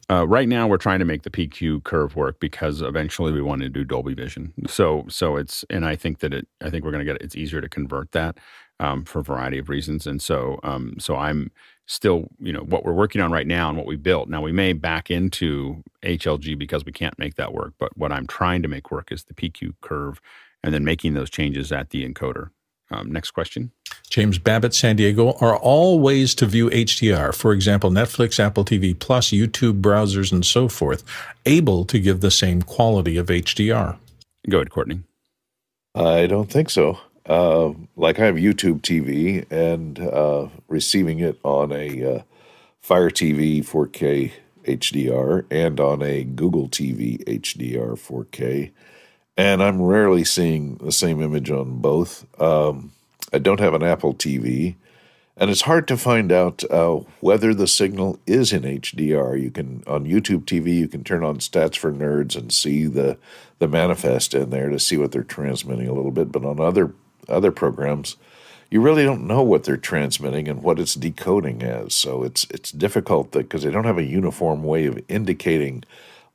Uh, 0.09 0.27
right 0.27 0.47
now, 0.47 0.67
we're 0.67 0.77
trying 0.77 0.99
to 0.99 1.05
make 1.05 1.23
the 1.23 1.31
PQ 1.31 1.83
curve 1.83 2.15
work 2.15 2.39
because 2.39 2.81
eventually 2.81 3.31
we 3.31 3.41
want 3.41 3.61
to 3.63 3.69
do 3.69 3.83
Dolby 3.83 4.13
Vision. 4.13 4.53
So, 4.67 5.05
so 5.09 5.35
it's 5.35 5.65
and 5.69 5.85
I 5.85 5.95
think 5.95 6.19
that 6.19 6.33
it. 6.33 6.47
I 6.61 6.69
think 6.69 6.83
we're 6.85 6.91
going 6.91 7.05
to 7.05 7.11
get 7.11 7.21
it's 7.21 7.35
easier 7.35 7.61
to 7.61 7.69
convert 7.69 8.11
that 8.11 8.37
um, 8.79 9.03
for 9.03 9.19
a 9.19 9.23
variety 9.23 9.57
of 9.57 9.69
reasons. 9.69 10.05
And 10.05 10.21
so, 10.21 10.59
um, 10.63 10.95
so 10.99 11.15
I'm 11.15 11.51
still, 11.87 12.27
you 12.39 12.51
know, 12.51 12.61
what 12.61 12.83
we're 12.83 12.93
working 12.93 13.21
on 13.21 13.31
right 13.31 13.47
now 13.47 13.69
and 13.69 13.77
what 13.77 13.87
we 13.87 13.95
built. 13.95 14.29
Now 14.29 14.41
we 14.41 14.51
may 14.51 14.73
back 14.73 15.11
into 15.11 15.83
HLG 16.03 16.57
because 16.57 16.85
we 16.85 16.91
can't 16.91 17.17
make 17.19 17.35
that 17.35 17.53
work, 17.53 17.73
but 17.77 17.95
what 17.97 18.11
I'm 18.11 18.27
trying 18.27 18.61
to 18.63 18.67
make 18.67 18.91
work 18.91 19.11
is 19.11 19.23
the 19.23 19.33
PQ 19.33 19.73
curve 19.81 20.19
and 20.63 20.73
then 20.73 20.83
making 20.83 21.13
those 21.13 21.29
changes 21.29 21.71
at 21.71 21.91
the 21.91 22.07
encoder. 22.07 22.49
Um, 22.91 23.11
next 23.11 23.31
question. 23.31 23.71
James 24.09 24.37
Babbitt, 24.37 24.73
San 24.73 24.95
Diego, 24.95 25.33
are 25.41 25.57
all 25.57 25.99
ways 25.99 26.35
to 26.35 26.45
view 26.45 26.69
HDR, 26.69 27.33
for 27.33 27.51
example, 27.51 27.89
Netflix, 27.89 28.39
Apple 28.39 28.63
TV 28.63 28.97
Plus, 28.97 29.29
YouTube 29.29 29.81
browsers, 29.81 30.31
and 30.31 30.45
so 30.45 30.67
forth, 30.67 31.03
able 31.45 31.83
to 31.85 31.99
give 31.99 32.21
the 32.21 32.29
same 32.29 32.61
quality 32.61 33.17
of 33.17 33.27
HDR? 33.27 33.97
Go 34.49 34.57
ahead, 34.57 34.69
Courtney. 34.69 35.01
I 35.95 36.27
don't 36.27 36.51
think 36.51 36.69
so. 36.69 36.99
Uh, 37.27 37.73
like 37.95 38.19
I 38.19 38.25
have 38.25 38.35
YouTube 38.35 38.81
TV 38.81 39.49
and 39.51 39.99
uh, 39.99 40.49
receiving 40.67 41.19
it 41.19 41.39
on 41.43 41.71
a 41.71 42.17
uh, 42.17 42.21
Fire 42.81 43.09
TV 43.09 43.65
4K 43.65 44.31
HDR 44.65 45.45
and 45.49 45.79
on 45.79 46.01
a 46.01 46.23
Google 46.23 46.69
TV 46.69 47.23
HDR 47.23 47.93
4K. 47.93 48.71
And 49.37 49.61
I'm 49.61 49.81
rarely 49.81 50.23
seeing 50.23 50.75
the 50.75 50.91
same 50.91 51.21
image 51.21 51.49
on 51.49 51.79
both. 51.79 52.25
Um, 52.39 52.91
I 53.33 53.39
don't 53.39 53.59
have 53.59 53.73
an 53.73 53.83
Apple 53.83 54.13
TV, 54.13 54.75
and 55.35 55.49
it's 55.49 55.63
hard 55.63 55.87
to 55.89 55.97
find 55.97 56.31
out 56.31 56.63
uh, 56.71 57.01
whether 57.19 57.53
the 57.53 57.67
signal 57.67 58.19
is 58.25 58.53
in 58.53 58.61
HDR. 58.61 59.41
You 59.41 59.51
can 59.51 59.83
on 59.87 60.05
YouTube 60.05 60.45
TV, 60.45 60.77
you 60.77 60.87
can 60.87 61.03
turn 61.03 61.23
on 61.23 61.39
Stats 61.39 61.75
for 61.75 61.91
Nerds 61.91 62.37
and 62.37 62.53
see 62.53 62.85
the 62.85 63.17
the 63.59 63.67
manifest 63.67 64.33
in 64.33 64.51
there 64.51 64.69
to 64.69 64.79
see 64.79 64.95
what 64.95 65.11
they're 65.11 65.23
transmitting 65.23 65.87
a 65.87 65.93
little 65.93 66.11
bit. 66.11 66.31
But 66.31 66.45
on 66.45 66.61
other 66.61 66.93
other 67.29 67.51
programs, 67.51 68.17
you 68.69 68.81
really 68.81 69.03
don't 69.03 69.27
know 69.27 69.41
what 69.41 69.63
they're 69.63 69.77
transmitting 69.77 70.47
and 70.47 70.63
what 70.63 70.79
it's 70.79 70.95
decoding 70.95 71.63
as. 71.63 71.93
So 71.93 72.23
it's 72.23 72.45
it's 72.49 72.71
difficult 72.71 73.31
because 73.31 73.63
they 73.63 73.71
don't 73.71 73.85
have 73.85 73.97
a 73.97 74.03
uniform 74.03 74.63
way 74.63 74.85
of 74.85 74.99
indicating 75.07 75.83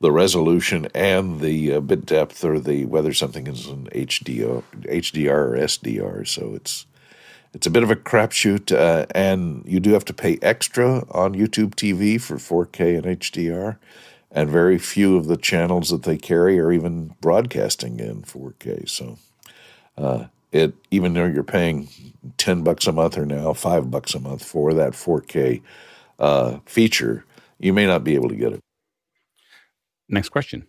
the 0.00 0.12
resolution 0.12 0.88
and 0.94 1.40
the 1.40 1.74
uh, 1.74 1.80
bit 1.80 2.06
depth 2.06 2.44
or 2.44 2.58
the 2.58 2.86
whether 2.86 3.12
something 3.12 3.46
is 3.46 3.66
an 3.66 3.88
HDR, 3.92 4.62
HDR 4.82 5.28
or 5.28 5.56
SDR. 5.56 6.26
So 6.26 6.54
it's 6.54 6.86
it's 7.52 7.66
a 7.66 7.70
bit 7.70 7.82
of 7.82 7.90
a 7.90 7.96
crapshoot, 7.96 8.70
uh, 8.72 9.06
and 9.12 9.64
you 9.66 9.80
do 9.80 9.92
have 9.92 10.04
to 10.06 10.14
pay 10.14 10.38
extra 10.40 11.04
on 11.10 11.34
YouTube 11.34 11.74
TV 11.74 12.20
for 12.20 12.36
4K 12.36 12.96
and 12.96 13.20
HDR. 13.20 13.76
And 14.30 14.48
very 14.48 14.78
few 14.78 15.16
of 15.16 15.26
the 15.26 15.36
channels 15.36 15.90
that 15.90 16.04
they 16.04 16.16
carry 16.16 16.60
are 16.60 16.70
even 16.70 17.16
broadcasting 17.20 17.98
in 17.98 18.22
4K. 18.22 18.88
So 18.88 19.18
uh, 19.98 20.26
it 20.52 20.74
even 20.90 21.14
though 21.14 21.26
you're 21.26 21.42
paying 21.42 21.88
10 22.36 22.62
bucks 22.62 22.86
a 22.86 22.92
month 22.92 23.16
or 23.16 23.26
now 23.26 23.52
5 23.52 23.90
bucks 23.90 24.14
a 24.14 24.20
month 24.20 24.44
for 24.44 24.74
that 24.74 24.92
4K 24.92 25.62
uh, 26.18 26.58
feature, 26.66 27.24
you 27.58 27.72
may 27.72 27.86
not 27.86 28.04
be 28.04 28.14
able 28.14 28.28
to 28.28 28.36
get 28.36 28.52
it. 28.52 28.60
Next 30.08 30.30
question. 30.30 30.66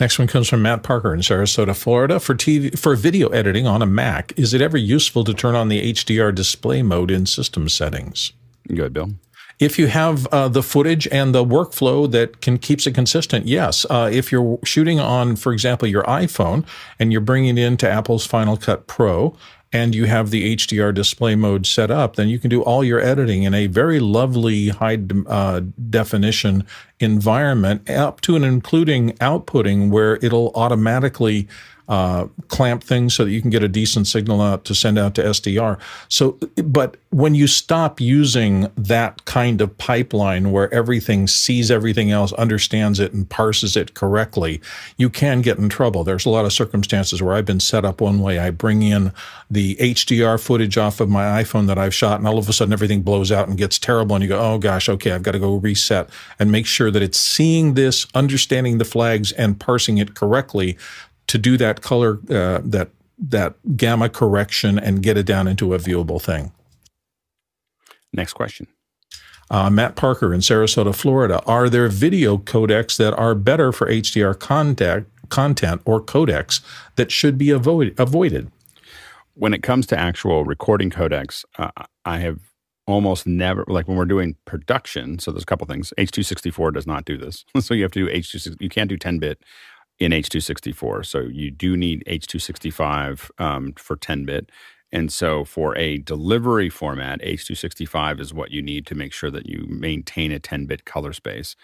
Next 0.00 0.18
one 0.18 0.28
comes 0.28 0.48
from 0.48 0.62
Matt 0.62 0.82
Parker 0.82 1.12
in 1.12 1.20
Sarasota, 1.20 1.74
Florida. 1.74 2.20
For 2.20 2.34
TV 2.34 2.78
for 2.78 2.94
video 2.94 3.28
editing 3.28 3.66
on 3.66 3.82
a 3.82 3.86
Mac, 3.86 4.32
is 4.38 4.54
it 4.54 4.60
ever 4.60 4.76
useful 4.76 5.24
to 5.24 5.34
turn 5.34 5.56
on 5.56 5.68
the 5.68 5.92
HDR 5.92 6.32
display 6.32 6.82
mode 6.82 7.10
in 7.10 7.26
system 7.26 7.68
settings? 7.68 8.32
Good, 8.68 8.92
Bill. 8.92 9.10
If 9.58 9.78
you 9.78 9.88
have 9.88 10.26
uh, 10.28 10.48
the 10.48 10.62
footage 10.62 11.08
and 11.08 11.34
the 11.34 11.44
workflow 11.44 12.10
that 12.12 12.40
can 12.40 12.58
keeps 12.58 12.86
it 12.86 12.94
consistent, 12.94 13.46
yes. 13.46 13.84
Uh, 13.90 14.08
if 14.12 14.30
you're 14.30 14.58
shooting 14.64 15.00
on, 15.00 15.34
for 15.34 15.52
example, 15.52 15.88
your 15.88 16.04
iPhone 16.04 16.64
and 16.98 17.10
you're 17.10 17.20
bringing 17.20 17.58
it 17.58 17.62
into 17.62 17.90
Apple's 17.90 18.24
Final 18.24 18.56
Cut 18.56 18.86
Pro, 18.86 19.36
and 19.72 19.94
you 19.94 20.06
have 20.06 20.30
the 20.30 20.56
HDR 20.56 20.94
display 20.94 21.34
mode 21.34 21.66
set 21.66 21.90
up, 21.90 22.16
then 22.16 22.28
you 22.28 22.38
can 22.38 22.48
do 22.48 22.62
all 22.62 22.82
your 22.82 23.00
editing 23.00 23.42
in 23.42 23.52
a 23.52 23.66
very 23.66 24.00
lovely 24.00 24.68
high 24.68 24.98
uh, 25.26 25.60
definition 25.90 26.66
environment, 27.00 27.88
up 27.90 28.20
to 28.22 28.34
and 28.34 28.44
including 28.44 29.12
outputting, 29.14 29.90
where 29.90 30.16
it'll 30.22 30.52
automatically 30.54 31.46
uh, 31.88 32.26
clamp 32.48 32.84
things 32.84 33.14
so 33.14 33.24
that 33.24 33.30
you 33.30 33.40
can 33.40 33.50
get 33.50 33.62
a 33.62 33.68
decent 33.68 34.06
signal 34.06 34.42
out 34.42 34.64
to 34.66 34.74
send 34.74 34.98
out 34.98 35.14
to 35.14 35.22
SDR. 35.22 35.78
So, 36.08 36.32
but 36.62 36.98
when 37.10 37.34
you 37.34 37.46
stop 37.46 37.98
using 37.98 38.70
that 38.76 39.24
kind 39.24 39.62
of 39.62 39.76
pipeline 39.78 40.52
where 40.52 40.72
everything 40.72 41.26
sees 41.26 41.70
everything 41.70 42.10
else, 42.10 42.32
understands 42.34 43.00
it, 43.00 43.14
and 43.14 43.28
parses 43.28 43.74
it 43.74 43.94
correctly, 43.94 44.60
you 44.98 45.08
can 45.08 45.40
get 45.40 45.56
in 45.56 45.70
trouble. 45.70 46.04
There's 46.04 46.26
a 46.26 46.30
lot 46.30 46.44
of 46.44 46.52
circumstances 46.52 47.22
where 47.22 47.34
I've 47.34 47.46
been 47.46 47.60
set 47.60 47.86
up 47.86 48.02
one 48.02 48.20
way. 48.20 48.38
I 48.38 48.50
bring 48.50 48.82
in 48.82 49.12
the 49.50 49.76
HDR 49.76 50.38
footage 50.38 50.76
off 50.76 51.00
of 51.00 51.08
my 51.08 51.42
iPhone 51.42 51.66
that 51.68 51.78
I've 51.78 51.94
shot, 51.94 52.18
and 52.18 52.28
all 52.28 52.36
of 52.36 52.48
a 52.50 52.52
sudden 52.52 52.74
everything 52.74 53.00
blows 53.00 53.32
out 53.32 53.48
and 53.48 53.56
gets 53.56 53.78
terrible. 53.78 54.14
And 54.14 54.22
you 54.22 54.28
go, 54.28 54.38
oh 54.38 54.58
gosh, 54.58 54.90
okay, 54.90 55.12
I've 55.12 55.22
got 55.22 55.32
to 55.32 55.38
go 55.38 55.56
reset 55.56 56.10
and 56.38 56.52
make 56.52 56.66
sure 56.66 56.90
that 56.90 57.02
it's 57.02 57.18
seeing 57.18 57.72
this, 57.72 58.06
understanding 58.14 58.76
the 58.76 58.84
flags, 58.84 59.32
and 59.32 59.58
parsing 59.58 59.96
it 59.96 60.14
correctly 60.14 60.76
to 61.28 61.38
do 61.38 61.56
that 61.56 61.80
color 61.82 62.18
uh, 62.30 62.60
that 62.64 62.90
that 63.18 63.54
gamma 63.76 64.08
correction 64.08 64.78
and 64.78 65.02
get 65.02 65.16
it 65.16 65.26
down 65.26 65.48
into 65.48 65.74
a 65.74 65.78
viewable 65.78 66.20
thing. 66.20 66.52
Next 68.12 68.32
question. 68.32 68.66
Uh, 69.50 69.70
Matt 69.70 69.96
Parker 69.96 70.34
in 70.34 70.40
Sarasota, 70.40 70.94
Florida. 70.94 71.42
Are 71.44 71.68
there 71.68 71.88
video 71.88 72.36
codecs 72.36 72.96
that 72.98 73.14
are 73.14 73.34
better 73.34 73.72
for 73.72 73.88
HDR 73.88 74.38
contact, 74.38 75.06
content 75.30 75.80
or 75.84 76.00
codecs 76.02 76.60
that 76.96 77.10
should 77.10 77.38
be 77.38 77.50
avoid, 77.50 77.94
avoided? 77.98 78.50
When 79.34 79.54
it 79.54 79.62
comes 79.62 79.86
to 79.86 79.98
actual 79.98 80.44
recording 80.44 80.90
codecs, 80.90 81.44
uh, 81.58 81.70
I 82.04 82.18
have 82.18 82.40
almost 82.86 83.26
never 83.26 83.64
like 83.68 83.88
when 83.88 83.96
we're 83.96 84.04
doing 84.04 84.36
production. 84.44 85.18
So 85.18 85.30
there's 85.30 85.44
a 85.44 85.46
couple 85.46 85.66
things. 85.66 85.92
H264 85.98 86.74
does 86.74 86.86
not 86.86 87.04
do 87.04 87.16
this, 87.16 87.44
so 87.60 87.74
you 87.74 87.82
have 87.82 87.92
to 87.92 88.06
do 88.06 88.12
H2. 88.12 88.56
You 88.60 88.68
can't 88.68 88.88
do 88.88 88.96
10 88.96 89.18
bit 89.18 89.42
in 89.98 90.12
H264. 90.12 91.06
So 91.06 91.20
you 91.20 91.50
do 91.50 91.76
need 91.76 92.04
H265 92.06 93.30
um, 93.40 93.72
for 93.76 93.96
10 93.96 94.24
bit. 94.24 94.50
And 94.90 95.12
so 95.12 95.44
for 95.44 95.76
a 95.76 95.98
delivery 95.98 96.70
format, 96.70 97.20
H265 97.20 98.20
is 98.20 98.32
what 98.32 98.50
you 98.50 98.62
need 98.62 98.86
to 98.86 98.94
make 98.94 99.12
sure 99.12 99.30
that 99.30 99.46
you 99.46 99.66
maintain 99.68 100.32
a 100.32 100.38
10 100.38 100.66
bit 100.66 100.84
color 100.84 101.12
space. 101.12 101.56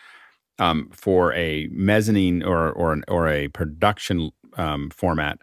Um, 0.58 0.90
for 0.92 1.32
a 1.32 1.68
mezzanine 1.72 2.42
or, 2.42 2.70
or, 2.70 3.00
or 3.08 3.28
a 3.28 3.48
production 3.48 4.30
um, 4.56 4.90
format, 4.90 5.38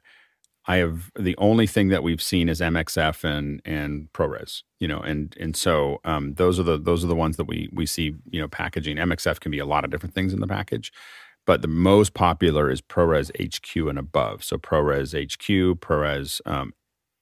I 0.68 0.78
have 0.78 1.12
the 1.20 1.36
only 1.38 1.66
thing 1.66 1.88
that 1.90 2.04
we've 2.04 2.22
seen 2.22 2.48
is 2.48 2.62
MXF 2.62 3.24
and 3.24 3.62
and 3.66 4.08
ProRes, 4.14 4.62
you 4.80 4.88
know, 4.88 5.00
and 5.00 5.36
and 5.40 5.56
so 5.56 6.00
um, 6.06 6.36
those 6.36 6.60
are 6.60 6.64
the 6.64 6.78
those 6.78 7.04
are 7.04 7.08
the 7.08 7.16
ones 7.16 7.38
that 7.38 7.46
we 7.46 7.68
we 7.74 7.86
see, 7.86 8.14
you 8.30 8.40
know, 8.40 8.48
packaging. 8.48 8.98
MXF 8.98 9.40
can 9.40 9.52
be 9.52 9.60
a 9.60 9.66
lot 9.66 9.84
of 9.84 9.90
different 9.90 10.14
things 10.14 10.34
in 10.34 10.40
the 10.40 10.48
package, 10.48 10.92
but 11.52 11.62
the 11.62 11.68
most 11.68 12.14
popular 12.14 12.72
is 12.72 12.80
ProRes 12.80 13.30
HQ 13.38 13.76
and 13.90 14.00
above. 14.00 14.42
So 14.42 14.58
ProRes 14.58 15.12
HQ, 15.12 15.82
ProRes 15.82 16.40
um, 16.46 16.74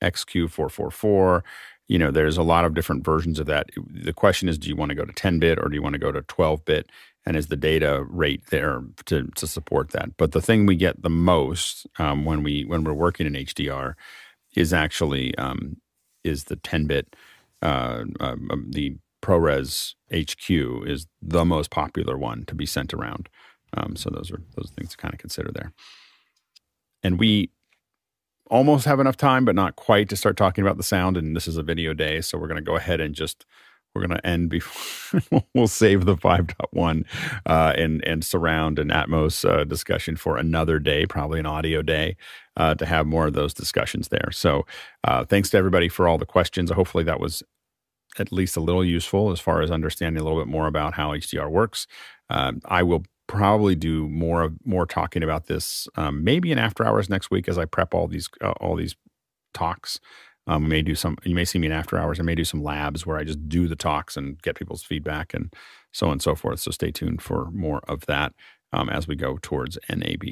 XQ444. 0.04 1.42
You 1.88 1.98
know, 1.98 2.12
there's 2.12 2.38
a 2.38 2.44
lot 2.44 2.64
of 2.64 2.76
different 2.76 3.04
versions 3.04 3.40
of 3.40 3.48
that. 3.48 3.72
The 3.76 4.14
question 4.14 4.48
is, 4.48 4.60
do 4.60 4.70
you 4.70 4.76
want 4.76 4.90
to 4.90 4.96
go 4.96 5.04
to 5.04 5.12
10 5.12 5.40
bit 5.40 5.58
or 5.58 5.68
do 5.68 5.74
you 5.74 5.82
want 5.82 5.94
to 5.94 6.00
go 6.00 6.12
to 6.12 6.22
12 6.22 6.64
bit? 6.64 6.92
And 7.26 7.36
is 7.36 7.48
the 7.48 7.56
data 7.56 8.06
rate 8.08 8.46
there 8.52 8.84
to, 9.08 9.32
to 9.36 9.48
support 9.48 9.94
that? 9.94 10.16
But 10.16 10.34
the 10.34 10.44
thing 10.44 10.68
we 10.68 10.76
get 10.76 11.02
the 11.02 11.10
most 11.10 11.88
um, 11.98 12.24
when 12.24 12.44
we 12.44 12.66
when 12.66 12.84
we're 12.84 12.94
working 12.94 13.26
in 13.26 13.34
HDR 13.34 13.96
is 14.56 14.74
actually 14.74 15.36
um, 15.40 15.78
is 16.24 16.44
the 16.44 16.56
10 16.58 16.86
bit. 16.86 17.16
Uh, 17.64 18.04
um 18.20 18.70
the 18.70 18.96
ProRes 19.24 19.96
HQ 20.14 20.88
is 20.88 21.08
the 21.20 21.46
most 21.46 21.72
popular 21.72 22.16
one 22.16 22.46
to 22.46 22.54
be 22.54 22.68
sent 22.68 22.94
around. 22.94 23.28
Um, 23.76 23.96
so 23.96 24.10
those 24.10 24.32
are 24.32 24.42
those 24.56 24.72
are 24.72 24.74
things 24.74 24.92
to 24.92 24.98
kind 24.98 25.14
of 25.14 25.20
consider 25.20 25.52
there. 25.54 25.74
And 27.04 27.20
we 27.20 27.52
almost 28.50 28.86
have 28.86 29.00
enough 29.00 29.18
time, 29.18 29.46
but 29.46 29.56
not 29.56 29.76
quite 29.76 30.10
to 30.10 30.16
start 30.16 30.36
talking 30.36 30.64
about 30.64 30.78
the 30.78 30.84
sound. 30.84 31.18
And 31.18 31.36
this 31.36 31.48
is 31.48 31.58
a 31.58 31.64
video 31.64 31.94
day, 31.94 32.22
so 32.22 32.38
we're 32.38 32.48
going 32.48 32.58
to 32.58 32.62
go 32.62 32.76
ahead 32.76 33.00
and 33.00 33.16
just 33.16 33.46
we're 33.96 34.06
going 34.06 34.18
to 34.18 34.28
end 34.28 34.50
before 34.50 35.44
we'll 35.56 35.68
save 35.68 36.06
the 36.06 36.16
5.1 36.16 37.06
uh, 37.46 37.74
and 37.76 38.04
and 38.06 38.24
surround 38.24 38.78
and 38.78 38.92
Atmos 38.92 39.48
uh, 39.50 39.64
discussion 39.64 40.16
for 40.16 40.38
another 40.38 40.80
day, 40.80 41.06
probably 41.06 41.40
an 41.40 41.46
audio 41.46 41.82
day, 41.82 42.16
uh, 42.58 42.76
to 42.76 42.86
have 42.86 43.08
more 43.08 43.28
of 43.28 43.34
those 43.34 43.54
discussions 43.54 44.10
there. 44.10 44.30
So 44.32 44.66
uh, 45.04 45.26
thanks 45.26 45.50
to 45.52 45.58
everybody 45.58 45.90
for 45.90 46.08
all 46.08 46.18
the 46.18 46.26
questions. 46.26 46.72
Hopefully 46.72 47.04
that 47.06 47.20
was 47.20 47.44
at 48.18 48.32
least 48.32 48.58
a 48.58 48.62
little 48.62 48.84
useful 48.84 49.32
as 49.32 49.40
far 49.40 49.62
as 49.62 49.72
understanding 49.72 50.20
a 50.20 50.24
little 50.24 50.40
bit 50.40 50.48
more 50.48 50.68
about 50.68 50.94
how 50.94 51.12
HDR 51.12 51.50
works. 51.50 51.88
Um, 52.30 52.62
I 52.66 52.84
will 52.84 53.04
probably 53.30 53.76
do 53.76 54.10
more 54.10 54.42
of 54.42 54.58
more 54.66 54.88
talking 54.88 55.22
about 55.22 55.46
this 55.46 55.88
um, 55.96 56.24
maybe 56.24 56.52
in 56.52 56.58
after 56.58 56.84
hours 56.84 57.10
next 57.10 57.30
week 57.30 57.48
as 57.48 57.60
I 57.60 57.66
prep 57.66 57.94
all 57.94 58.08
these 58.08 58.28
uh, 58.42 58.54
all 58.60 58.76
these 58.76 58.96
talks. 59.54 60.00
Um, 60.48 60.64
we 60.64 60.70
may 60.70 60.82
do 60.82 60.96
some. 60.96 61.16
You 61.24 61.36
may 61.36 61.46
see 61.46 61.60
me 61.60 61.68
in 61.68 61.74
after 61.74 61.98
hours. 61.98 62.20
I 62.20 62.24
may 62.24 62.34
do 62.34 62.44
some 62.44 62.64
labs 62.64 63.06
where 63.06 63.18
I 63.18 63.24
just 63.24 63.48
do 63.48 63.68
the 63.68 63.76
talks 63.76 64.18
and 64.18 64.42
get 64.42 64.56
people's 64.56 64.84
feedback 64.84 65.36
and 65.36 65.54
so 65.92 66.08
on 66.08 66.14
and 66.14 66.22
so 66.24 66.34
forth. 66.34 66.60
So 66.60 66.72
stay 66.72 66.90
tuned 66.90 67.22
for 67.22 67.52
more 67.52 67.82
of 67.88 68.08
that 68.08 68.34
um, 68.74 68.90
as 68.90 69.08
we 69.08 69.16
go 69.16 69.38
towards 69.44 69.78
NAB. 69.88 70.24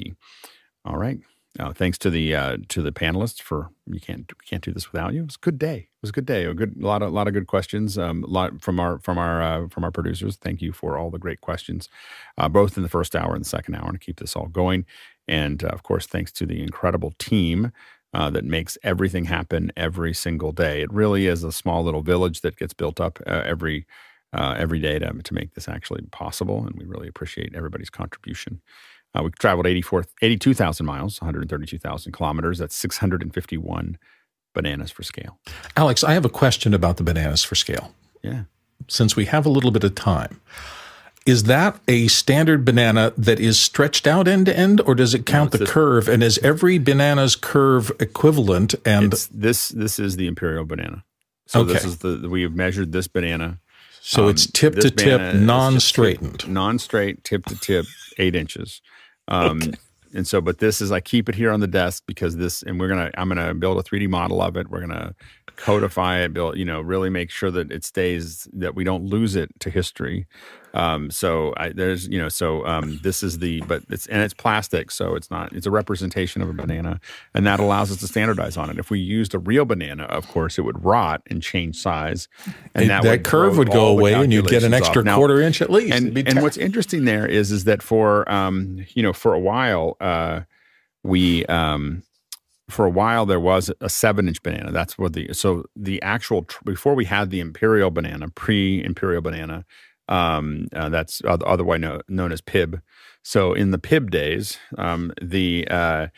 All 0.84 0.96
right. 0.96 1.18
Uh, 1.58 1.72
thanks 1.72 1.98
to 1.98 2.08
the 2.10 2.34
uh, 2.34 2.56
to 2.68 2.82
the 2.82 2.92
panelists 2.92 3.40
for 3.40 3.70
you 3.86 3.98
can't 3.98 4.30
we 4.38 4.46
can't 4.46 4.62
do 4.62 4.72
this 4.72 4.92
without 4.92 5.12
you. 5.12 5.22
It 5.22 5.26
was 5.26 5.34
a 5.36 5.44
good 5.44 5.58
day. 5.58 5.76
It 5.76 6.02
was 6.02 6.10
a 6.10 6.12
good 6.12 6.26
day. 6.26 6.44
A 6.44 6.54
good 6.54 6.76
a 6.80 6.86
lot 6.86 7.02
of 7.02 7.08
a 7.08 7.14
lot 7.14 7.26
of 7.26 7.34
good 7.34 7.48
questions. 7.48 7.98
Um, 7.98 8.22
a 8.22 8.28
lot 8.28 8.60
from 8.62 8.78
our 8.78 8.98
from 9.00 9.18
our 9.18 9.42
uh, 9.42 9.68
from 9.68 9.82
our 9.82 9.90
producers. 9.90 10.36
Thank 10.36 10.62
you 10.62 10.72
for 10.72 10.96
all 10.96 11.10
the 11.10 11.18
great 11.18 11.40
questions, 11.40 11.88
uh, 12.36 12.48
both 12.48 12.76
in 12.76 12.84
the 12.84 12.88
first 12.88 13.16
hour 13.16 13.34
and 13.34 13.44
the 13.44 13.48
second 13.48 13.74
hour, 13.74 13.90
to 13.90 13.98
keep 13.98 14.20
this 14.20 14.36
all 14.36 14.46
going. 14.46 14.84
And 15.26 15.64
uh, 15.64 15.68
of 15.68 15.82
course, 15.82 16.06
thanks 16.06 16.30
to 16.32 16.46
the 16.46 16.62
incredible 16.62 17.12
team 17.18 17.72
uh, 18.14 18.30
that 18.30 18.44
makes 18.44 18.78
everything 18.84 19.24
happen 19.24 19.72
every 19.76 20.14
single 20.14 20.52
day. 20.52 20.82
It 20.82 20.92
really 20.92 21.26
is 21.26 21.42
a 21.42 21.50
small 21.50 21.82
little 21.82 22.02
village 22.02 22.42
that 22.42 22.56
gets 22.56 22.72
built 22.74 23.00
up 23.00 23.20
every 23.26 23.84
every 24.32 24.78
day 24.78 24.98
to 25.00 25.12
to 25.12 25.34
make 25.34 25.54
this 25.54 25.68
actually 25.68 26.02
possible. 26.12 26.64
And 26.64 26.76
we 26.78 26.84
really 26.84 27.08
appreciate 27.08 27.54
everybody's 27.56 27.90
contribution. 27.90 28.60
Uh, 29.14 29.22
we 29.22 29.30
traveled 29.30 29.66
82,000 29.66 30.86
miles, 30.86 31.20
132,000 31.20 32.12
kilometers. 32.12 32.58
That's 32.58 32.76
651 32.76 33.98
bananas 34.54 34.90
for 34.90 35.02
scale. 35.02 35.38
Alex, 35.76 36.04
I 36.04 36.12
have 36.12 36.24
a 36.24 36.30
question 36.30 36.74
about 36.74 36.96
the 36.96 37.02
bananas 37.02 37.42
for 37.42 37.54
scale. 37.54 37.94
Yeah. 38.22 38.42
Since 38.88 39.16
we 39.16 39.24
have 39.26 39.46
a 39.46 39.48
little 39.48 39.70
bit 39.70 39.84
of 39.84 39.94
time, 39.94 40.40
is 41.26 41.44
that 41.44 41.78
a 41.88 42.08
standard 42.08 42.64
banana 42.64 43.12
that 43.18 43.38
is 43.38 43.60
stretched 43.60 44.06
out 44.06 44.26
end 44.26 44.46
to 44.46 44.56
end, 44.56 44.80
or 44.80 44.94
does 44.94 45.14
it 45.14 45.26
count 45.26 45.52
no, 45.52 45.58
the 45.58 45.64
this, 45.64 45.70
curve? 45.70 46.08
And 46.08 46.22
is 46.22 46.38
every 46.38 46.78
banana's 46.78 47.36
curve 47.36 47.92
equivalent? 48.00 48.74
And 48.86 49.12
this 49.30 49.68
this 49.68 49.98
is 49.98 50.16
the 50.16 50.26
imperial 50.26 50.64
banana. 50.64 51.04
So 51.46 51.60
okay. 51.60 51.74
this 51.74 51.84
is 51.84 51.98
the 51.98 52.28
we 52.30 52.42
have 52.42 52.54
measured 52.54 52.92
this 52.92 53.08
banana. 53.08 53.58
So 54.00 54.24
um, 54.24 54.30
it's 54.30 54.46
tip 54.46 54.76
to 54.76 54.90
tip, 54.90 55.34
non-straightened, 55.34 56.48
non-straight, 56.48 57.24
tip 57.24 57.44
to 57.46 57.56
tip, 57.56 57.84
eight 58.16 58.34
inches. 58.34 58.80
Um, 59.28 59.58
okay. 59.62 59.72
And 60.14 60.26
so, 60.26 60.40
but 60.40 60.58
this 60.58 60.80
is 60.80 60.90
I 60.90 61.00
keep 61.00 61.28
it 61.28 61.34
here 61.34 61.50
on 61.50 61.60
the 61.60 61.66
desk 61.66 62.04
because 62.06 62.36
this, 62.36 62.62
and 62.62 62.80
we're 62.80 62.88
gonna 62.88 63.10
I'm 63.16 63.28
gonna 63.28 63.54
build 63.54 63.78
a 63.78 63.82
3D 63.82 64.08
model 64.08 64.40
of 64.40 64.56
it. 64.56 64.70
We're 64.70 64.80
gonna 64.80 65.14
codify 65.56 66.20
it, 66.20 66.32
build, 66.32 66.56
you 66.56 66.64
know, 66.64 66.80
really 66.80 67.10
make 67.10 67.30
sure 67.30 67.50
that 67.50 67.70
it 67.70 67.84
stays 67.84 68.48
that 68.52 68.74
we 68.74 68.84
don't 68.84 69.04
lose 69.04 69.36
it 69.36 69.50
to 69.60 69.70
history. 69.70 70.26
Um, 70.74 71.10
so 71.10 71.54
I, 71.56 71.70
there's, 71.70 72.08
you 72.08 72.18
know, 72.18 72.28
so 72.28 72.64
um, 72.66 73.00
this 73.02 73.22
is 73.22 73.38
the, 73.38 73.62
but 73.62 73.82
it's 73.88 74.06
and 74.06 74.22
it's 74.22 74.34
plastic, 74.34 74.90
so 74.90 75.14
it's 75.14 75.30
not. 75.30 75.52
It's 75.52 75.66
a 75.66 75.70
representation 75.70 76.42
of 76.42 76.50
a 76.50 76.52
banana, 76.52 77.00
and 77.34 77.46
that 77.46 77.58
allows 77.58 77.90
us 77.90 77.98
to 77.98 78.06
standardize 78.06 78.56
on 78.56 78.70
it. 78.70 78.78
If 78.78 78.90
we 78.90 78.98
used 78.98 79.34
a 79.34 79.38
real 79.38 79.64
banana, 79.64 80.04
of 80.04 80.28
course, 80.28 80.58
it 80.58 80.62
would 80.62 80.84
rot 80.84 81.22
and 81.28 81.42
change 81.42 81.76
size, 81.76 82.28
and 82.74 82.90
that, 82.90 83.02
that 83.02 83.24
curve 83.24 83.56
would 83.56 83.70
go 83.70 83.86
away, 83.86 84.12
and 84.14 84.32
you'd 84.32 84.46
get 84.46 84.62
an 84.62 84.74
extra 84.74 85.02
now, 85.02 85.16
quarter 85.16 85.40
inch 85.40 85.62
at 85.62 85.70
least. 85.70 85.94
And, 85.94 86.16
and 86.28 86.42
what's 86.42 86.56
interesting 86.56 87.04
there 87.04 87.26
is, 87.26 87.50
is 87.50 87.64
that 87.64 87.82
for, 87.82 88.30
um, 88.30 88.84
you 88.94 89.02
know, 89.02 89.12
for 89.12 89.34
a 89.34 89.40
while, 89.40 89.96
uh, 90.00 90.42
we, 91.02 91.46
um, 91.46 92.02
for 92.68 92.84
a 92.84 92.90
while 92.90 93.24
there 93.24 93.40
was 93.40 93.70
a 93.80 93.88
seven 93.88 94.28
inch 94.28 94.42
banana. 94.42 94.70
That's 94.70 94.98
what 94.98 95.14
the 95.14 95.32
so 95.32 95.64
the 95.74 96.00
actual 96.02 96.46
before 96.64 96.94
we 96.94 97.06
had 97.06 97.30
the 97.30 97.40
imperial 97.40 97.90
banana, 97.90 98.28
pre 98.28 98.84
imperial 98.84 99.22
banana, 99.22 99.64
um, 100.08 100.68
uh, 100.74 100.88
that's 100.88 101.22
otherwise 101.24 101.80
know, 101.80 102.00
known 102.08 102.32
as 102.32 102.40
PIB. 102.40 102.80
So 103.22 103.52
in 103.52 103.70
the 103.70 103.78
PIB 103.78 104.10
days, 104.10 104.58
um, 104.78 105.12
the 105.20 105.66
uh, 105.70 106.08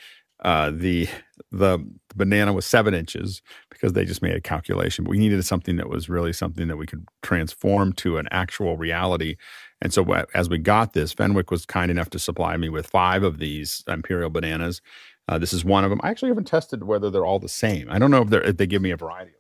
uh, 0.43 0.71
the 0.71 1.09
the 1.51 1.85
banana 2.15 2.53
was 2.53 2.67
seven 2.67 2.95
inches 2.95 3.43
because 3.71 3.93
they 3.93 4.05
just 4.05 4.23
made 4.23 4.35
a 4.35 4.41
calculation. 4.41 5.05
But 5.05 5.11
we 5.11 5.19
needed 5.19 5.45
something 5.45 5.77
that 5.77 5.89
was 5.89 6.09
really 6.09 6.33
something 6.33 6.69
that 6.69 6.77
we 6.77 6.87
could 6.87 7.07
transform 7.23 7.93
to 7.95 8.19
an 8.19 8.29
actual 8.31 8.77
reality. 8.77 9.37
And 9.83 9.93
so 9.93 10.05
as 10.35 10.49
we 10.49 10.59
got 10.59 10.93
this, 10.93 11.13
Fenwick 11.13 11.51
was 11.51 11.65
kind 11.65 11.91
enough 11.91 12.11
to 12.11 12.19
supply 12.19 12.57
me 12.57 12.69
with 12.69 12.87
five 12.87 13.23
of 13.23 13.39
these 13.39 13.83
imperial 13.89 14.31
bananas. 14.31 14.83
Uh, 15.29 15.39
this 15.39 15.53
is 15.53 15.65
one 15.65 15.85
of 15.85 15.91
them. 15.91 16.01
I 16.03 16.11
actually 16.11 16.31
haven't 16.31 16.47
tested 16.47 16.85
whether 16.85 17.11
they're 17.11 17.25
all 17.25 17.39
the 17.39 17.49
same. 17.49 17.89
I 17.91 17.99
don't 17.99 18.11
know 18.11 18.23
if, 18.23 18.33
if 18.33 18.57
they 18.57 18.67
give 18.67 18.83
me 18.83 18.91
a 18.91 18.97
variety. 18.97 19.33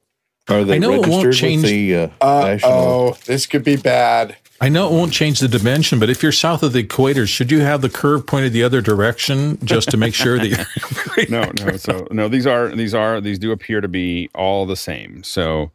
Are 0.51 0.64
they 0.64 0.77
I 0.77 0.78
know 0.78 0.90
registered 0.90 1.09
it 1.09 1.24
won't 1.24 1.35
change. 1.35 1.62
with 1.62 1.70
the 1.70 1.97
uh, 1.97 2.09
uh. 2.20 2.59
Oh, 2.62 3.16
this 3.27 3.47
could 3.47 3.64
be 3.64 3.77
bad. 3.77 4.36
I 4.62 4.68
know 4.68 4.86
it 4.89 4.93
won't 4.93 5.12
change 5.12 5.40
the 5.40 5.48
dimension, 5.48 5.98
but 5.98 6.10
if 6.10 6.22
you're 6.22 6.32
south 6.32 6.62
of 6.62 6.74
the 6.74 6.81
equator, 6.81 7.27
should 7.27 7.51
you 7.51 7.60
have 7.60 7.81
the 7.81 7.89
curve 7.89 8.27
pointed 8.27 8.52
the 8.52 8.62
other 8.62 8.82
direction 8.82 9.59
just 9.64 9.90
to 9.90 9.97
make 9.97 10.14
sure 10.14 10.39
that? 10.39 10.66
no, 11.31 11.51
no. 11.64 11.77
So 11.78 12.06
no, 12.10 12.28
these 12.28 12.47
are 12.47 12.68
these 12.68 12.94
are 12.94 13.20
these 13.20 13.39
do 13.39 13.52
appear 13.52 13.81
to 13.81 13.89
be 13.89 14.28
all 14.35 14.66
the 14.66 14.77
same. 14.77 15.22
So 15.22 15.70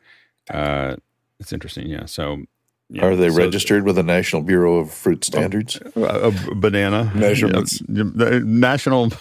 uh, 0.52 0.98
it's 1.40 1.52
interesting. 1.52 1.88
Yeah. 1.88 2.06
So 2.06 2.44
yeah, 2.90 3.06
are 3.06 3.16
they 3.16 3.30
so 3.30 3.38
registered 3.38 3.86
with 3.86 3.96
the 3.96 4.04
National 4.04 4.44
Bureau 4.44 4.78
of 4.78 4.92
Fruit 4.92 5.26
Standards? 5.26 5.80
A, 5.96 6.02
a, 6.02 6.28
a 6.28 6.56
banana 6.56 7.12
measurements. 7.16 7.82
Yeah, 7.90 8.04
the 8.14 8.42
national 8.42 9.12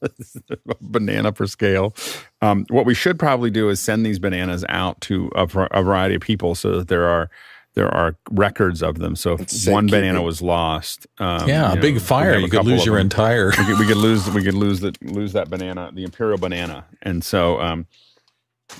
banana 0.80 1.32
per 1.32 1.46
scale. 1.46 1.94
Um, 2.40 2.66
what 2.70 2.86
we 2.86 2.94
should 2.94 3.18
probably 3.18 3.50
do 3.50 3.68
is 3.68 3.80
send 3.80 4.04
these 4.04 4.18
bananas 4.18 4.64
out 4.68 5.00
to 5.02 5.30
a, 5.34 5.42
a, 5.42 5.82
variety 5.82 6.14
of 6.16 6.22
people 6.22 6.54
so 6.54 6.78
that 6.78 6.88
there 6.88 7.06
are 7.06 7.30
there 7.74 7.94
are 7.94 8.16
records 8.30 8.82
of 8.82 8.98
them. 8.98 9.14
So 9.16 9.36
if 9.38 9.68
one 9.68 9.86
banana 9.86 10.22
was 10.22 10.40
lost, 10.40 11.06
um, 11.18 11.48
yeah, 11.48 11.72
a 11.72 11.76
big 11.76 12.00
fire, 12.00 12.38
you 12.38 12.48
could 12.48 12.64
lose 12.64 12.86
your 12.86 12.98
entire. 12.98 13.50
we, 13.50 13.64
could, 13.64 13.78
we 13.78 13.86
could, 13.86 13.96
lose 13.98 14.30
we 14.30 14.42
could 14.42 14.54
lose 14.54 14.80
that 14.80 15.00
lose 15.02 15.32
that 15.34 15.50
banana, 15.50 15.90
the 15.92 16.04
imperial 16.04 16.38
banana, 16.38 16.86
and 17.02 17.24
so. 17.24 17.60
Um, 17.60 17.86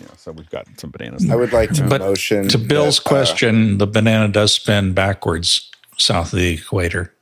yeah, 0.01 0.09
so 0.17 0.33
we've 0.33 0.51
got 0.51 0.67
some 0.81 0.91
bananas. 0.91 1.23
There. 1.23 1.33
I 1.33 1.37
would 1.37 1.53
like 1.53 1.71
to 1.75 1.87
but 1.87 2.01
motion 2.01 2.49
to 2.49 2.59
Bill's 2.59 2.99
that, 2.99 3.07
uh, 3.07 3.09
question. 3.09 3.79
The 3.79 3.87
banana 3.87 4.27
does 4.27 4.53
spin 4.53 4.95
backwards 4.95 5.71
south 5.97 6.33
of 6.33 6.41
the 6.41 6.55
equator. 6.55 7.15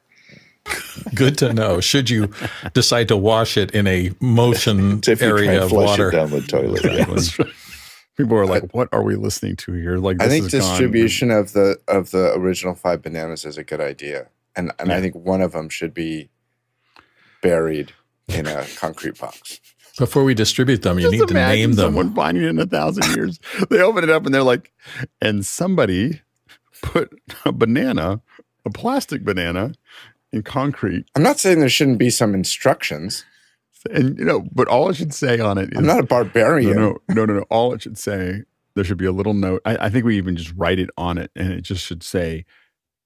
Good 1.14 1.38
to 1.38 1.52
know. 1.52 1.80
Should 1.80 2.10
you 2.10 2.30
decide 2.72 3.08
to 3.08 3.16
wash 3.16 3.56
it 3.56 3.70
in 3.72 3.86
a 3.86 4.12
motion 4.20 5.00
area 5.20 5.62
of 5.62 5.72
water 5.72 6.10
down 6.10 6.30
the 6.30 6.40
toilet? 6.40 6.84
Yes. 6.84 7.38
People 8.16 8.36
are 8.36 8.46
like, 8.46 8.72
"What 8.72 8.88
are 8.92 9.02
we 9.02 9.16
listening 9.16 9.56
to 9.56 9.72
here?" 9.72 9.98
Like, 9.98 10.22
I 10.22 10.28
think 10.28 10.50
distribution 10.50 11.28
gone. 11.28 11.38
of 11.38 11.52
the 11.52 11.78
of 11.88 12.10
the 12.12 12.32
original 12.34 12.74
five 12.74 13.02
bananas 13.02 13.44
is 13.44 13.58
a 13.58 13.64
good 13.64 13.80
idea, 13.80 14.28
and 14.56 14.72
and 14.78 14.88
yeah. 14.88 14.96
I 14.96 15.00
think 15.00 15.14
one 15.14 15.40
of 15.40 15.52
them 15.52 15.68
should 15.68 15.92
be 15.92 16.30
buried 17.42 17.92
in 18.28 18.46
a 18.46 18.64
concrete 18.76 19.18
box. 19.18 19.60
Before 19.98 20.24
we 20.24 20.34
distribute 20.34 20.82
them, 20.82 20.98
you 20.98 21.10
Just 21.10 21.12
need 21.12 21.28
to 21.28 21.34
name 21.34 21.72
them. 21.72 21.86
Someone 21.86 22.14
finding 22.14 22.44
it 22.44 22.48
in 22.48 22.58
a 22.58 22.66
thousand 22.66 23.14
years. 23.14 23.38
they 23.70 23.80
open 23.80 24.02
it 24.02 24.10
up 24.10 24.26
and 24.26 24.34
they're 24.34 24.42
like, 24.42 24.72
and 25.20 25.46
somebody 25.46 26.20
put 26.82 27.12
a 27.44 27.52
banana, 27.52 28.20
a 28.64 28.70
plastic 28.70 29.22
banana, 29.22 29.72
in 30.34 30.42
concrete. 30.42 31.06
I'm 31.14 31.22
not 31.22 31.38
saying 31.38 31.60
there 31.60 31.68
shouldn't 31.68 31.98
be 31.98 32.10
some 32.10 32.34
instructions. 32.34 33.24
And 33.90 34.18
you 34.18 34.24
know, 34.24 34.46
but 34.52 34.68
all 34.68 34.88
it 34.88 34.96
should 34.96 35.14
say 35.14 35.38
on 35.40 35.58
it 35.58 35.72
is 35.72 35.78
I'm 35.78 35.86
not 35.86 36.00
a 36.00 36.04
barbarian. 36.04 36.76
No, 36.76 36.96
no, 37.08 37.14
no, 37.14 37.24
no. 37.26 37.34
no. 37.34 37.44
All 37.50 37.72
it 37.74 37.82
should 37.82 37.98
say, 37.98 38.42
there 38.74 38.84
should 38.84 38.98
be 38.98 39.04
a 39.04 39.12
little 39.12 39.34
note. 39.34 39.62
I, 39.64 39.86
I, 39.86 39.90
think 39.90 40.04
we 40.04 40.16
even 40.16 40.36
just 40.36 40.52
write 40.56 40.78
it 40.78 40.90
on 40.96 41.18
it 41.18 41.30
and 41.36 41.52
it 41.52 41.60
just 41.60 41.84
should 41.84 42.02
say 42.02 42.44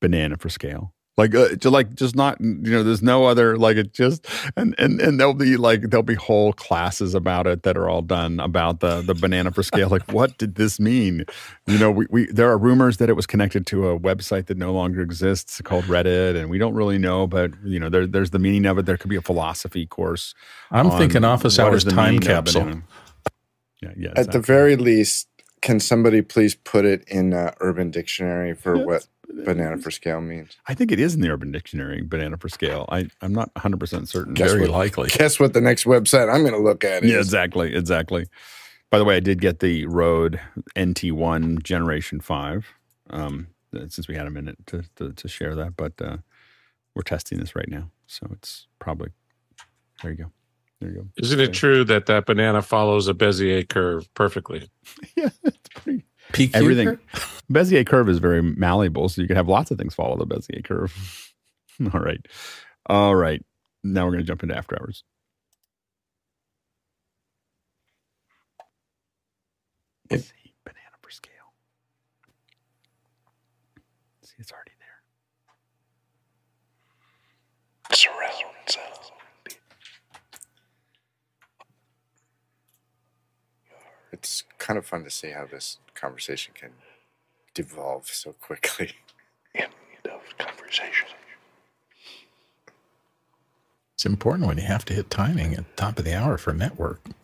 banana 0.00 0.36
for 0.36 0.48
scale. 0.48 0.94
Like 1.18 1.34
uh, 1.34 1.48
to 1.56 1.68
like 1.68 1.94
just 1.94 2.14
not 2.16 2.40
you 2.40 2.70
know 2.70 2.82
there's 2.82 3.02
no 3.02 3.26
other 3.26 3.58
like 3.58 3.76
it 3.76 3.92
just 3.92 4.26
and 4.56 4.74
and 4.78 5.00
and 5.00 5.18
there'll 5.18 5.34
be 5.34 5.56
like 5.56 5.82
there'll 5.90 6.02
be 6.02 6.14
whole 6.14 6.52
classes 6.52 7.14
about 7.14 7.46
it 7.46 7.64
that 7.64 7.76
are 7.76 7.88
all 7.88 8.00
done 8.00 8.38
about 8.40 8.80
the 8.80 9.02
the 9.02 9.14
banana 9.14 9.50
for 9.50 9.62
scale 9.62 9.88
like 9.88 10.10
what 10.12 10.38
did 10.38 10.54
this 10.54 10.78
mean 10.78 11.24
you 11.66 11.78
know 11.78 11.90
we, 11.90 12.06
we 12.08 12.26
there 12.26 12.48
are 12.48 12.56
rumors 12.56 12.98
that 12.98 13.10
it 13.10 13.14
was 13.14 13.26
connected 13.26 13.66
to 13.66 13.88
a 13.88 13.98
website 13.98 14.46
that 14.46 14.56
no 14.56 14.72
longer 14.72 15.00
exists 15.00 15.60
called 15.62 15.84
reddit 15.84 16.36
and 16.36 16.48
we 16.48 16.56
don't 16.56 16.74
really 16.74 16.98
know 16.98 17.26
but 17.26 17.50
you 17.64 17.80
know 17.80 17.88
there, 17.88 18.06
there's 18.06 18.30
the 18.30 18.38
meaning 18.38 18.64
of 18.64 18.78
it 18.78 18.86
there 18.86 18.96
could 18.96 19.10
be 19.10 19.16
a 19.16 19.22
philosophy 19.22 19.84
course 19.84 20.34
i'm 20.70 20.90
thinking 20.92 21.24
office 21.24 21.58
hours 21.58 21.84
time 21.84 22.20
capsule 22.20 22.80
yeah 23.82 23.90
yeah 23.96 24.10
exactly. 24.10 24.20
at 24.22 24.32
the 24.32 24.40
very 24.40 24.76
least 24.76 25.28
can 25.60 25.80
somebody 25.80 26.22
please 26.22 26.54
put 26.54 26.84
it 26.84 27.02
in 27.08 27.34
uh, 27.34 27.52
urban 27.58 27.90
dictionary 27.90 28.54
for 28.54 28.76
yes. 28.76 28.86
what 28.86 29.06
banana 29.28 29.78
for 29.78 29.90
scale 29.90 30.20
means. 30.20 30.56
I 30.66 30.74
think 30.74 30.92
it 30.92 31.00
is 31.00 31.14
in 31.14 31.20
the 31.20 31.30
Urban 31.30 31.52
Dictionary, 31.52 32.02
banana 32.02 32.36
for 32.36 32.48
scale. 32.48 32.86
I, 32.90 33.08
I'm 33.20 33.32
not 33.32 33.52
100% 33.54 34.08
certain. 34.08 34.34
Guess 34.34 34.52
Very 34.52 34.62
what, 34.62 34.70
likely. 34.70 35.08
Guess 35.10 35.38
what 35.38 35.52
the 35.52 35.60
next 35.60 35.84
website 35.84 36.32
I'm 36.32 36.42
going 36.42 36.54
to 36.54 36.60
look 36.60 36.84
at 36.84 37.04
is. 37.04 37.10
Yeah, 37.10 37.18
exactly. 37.18 37.74
Exactly. 37.74 38.26
By 38.90 38.98
the 38.98 39.04
way, 39.04 39.16
I 39.16 39.20
did 39.20 39.40
get 39.40 39.60
the 39.60 39.86
Rode 39.86 40.40
NT1 40.74 41.62
Generation 41.62 42.20
5 42.20 42.66
um, 43.10 43.48
since 43.88 44.08
we 44.08 44.14
had 44.14 44.26
a 44.26 44.30
minute 44.30 44.56
to, 44.66 44.84
to, 44.96 45.12
to 45.12 45.28
share 45.28 45.54
that, 45.54 45.76
but 45.76 45.92
uh, 46.00 46.18
we're 46.94 47.02
testing 47.02 47.38
this 47.38 47.54
right 47.54 47.68
now. 47.68 47.90
So 48.06 48.26
it's 48.32 48.66
probably, 48.78 49.10
there 50.02 50.12
you 50.12 50.16
go. 50.16 50.32
There 50.80 50.90
you 50.90 50.96
go. 50.96 51.06
Isn't 51.18 51.40
it 51.40 51.52
true 51.52 51.84
that 51.84 52.06
that 52.06 52.24
banana 52.26 52.62
follows 52.62 53.08
a 53.08 53.14
Bezier 53.14 53.68
curve 53.68 54.12
perfectly? 54.14 54.70
yeah, 55.16 55.28
it's 55.44 55.68
pretty 55.74 56.04
PQ 56.32 56.54
everything. 56.54 56.86
Curve? 56.88 57.42
Bezier 57.52 57.86
curve 57.86 58.08
is 58.08 58.18
very 58.18 58.42
malleable, 58.42 59.08
so 59.08 59.22
you 59.22 59.28
can 59.28 59.36
have 59.36 59.48
lots 59.48 59.70
of 59.70 59.78
things 59.78 59.94
follow 59.94 60.16
the 60.16 60.26
Bezier 60.26 60.62
curve. 60.64 61.32
All 61.94 62.00
right. 62.00 62.20
All 62.86 63.14
right. 63.14 63.44
Now 63.84 64.04
we're 64.04 64.12
going 64.12 64.24
to 64.24 64.26
jump 64.26 64.42
into 64.42 64.56
after 64.56 64.76
hours. 64.80 65.04
Let's 70.10 70.24
see, 70.24 70.54
banana 70.64 70.96
per 71.02 71.10
scale. 71.10 71.32
see, 74.22 74.34
it's 74.38 74.50
already 74.50 74.72
there. 74.78 75.02
Surround 77.94 78.54
sound. 78.66 79.12
It's 84.12 84.44
kind 84.58 84.78
of 84.78 84.86
fun 84.86 85.04
to 85.04 85.10
see 85.10 85.30
how 85.30 85.44
this 85.46 85.78
conversation 86.00 86.54
can 86.54 86.70
devolve 87.54 88.06
so 88.06 88.32
quickly. 88.32 88.92
End 89.54 89.72
of 90.10 90.20
conversation. 90.38 91.08
It's 93.94 94.06
important 94.06 94.46
when 94.46 94.58
you 94.58 94.64
have 94.64 94.84
to 94.86 94.94
hit 94.94 95.10
timing 95.10 95.54
at 95.54 95.64
the 95.64 95.82
top 95.82 95.98
of 95.98 96.04
the 96.04 96.14
hour 96.14 96.38
for 96.38 96.52
network. 96.52 97.00
You 97.06 97.14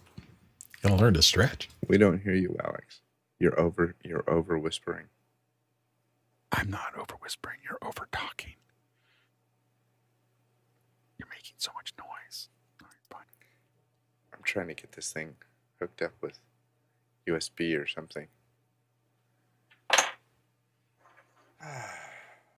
gotta 0.83 0.97
learn 0.97 1.15
to 1.15 1.23
stretch. 1.23 1.69
We 1.87 1.99
don't 1.99 2.23
hear 2.23 2.35
you, 2.35 2.57
Alex. 2.65 3.01
You're 3.39 3.59
over 3.61 3.95
you're 4.05 4.29
over 4.29 4.59
whispering. 4.59 5.07
I'm 6.51 6.71
not 6.71 6.95
over 6.97 7.15
whispering, 7.21 7.59
you're 7.65 7.79
over 7.83 8.09
talking. 8.13 8.55
You're 11.19 11.29
making 11.31 11.57
so 11.59 11.71
much 11.75 11.93
noise. 11.99 12.49
I'm 14.33 14.43
trying 14.43 14.69
to 14.69 14.75
get 14.75 14.93
this 14.93 15.11
thing 15.11 15.37
hooked 15.81 16.03
up 16.03 16.13
with 16.21 16.39
USB 17.27 17.81
or 17.81 17.87
something. 17.87 18.29
Ah. 21.67 22.14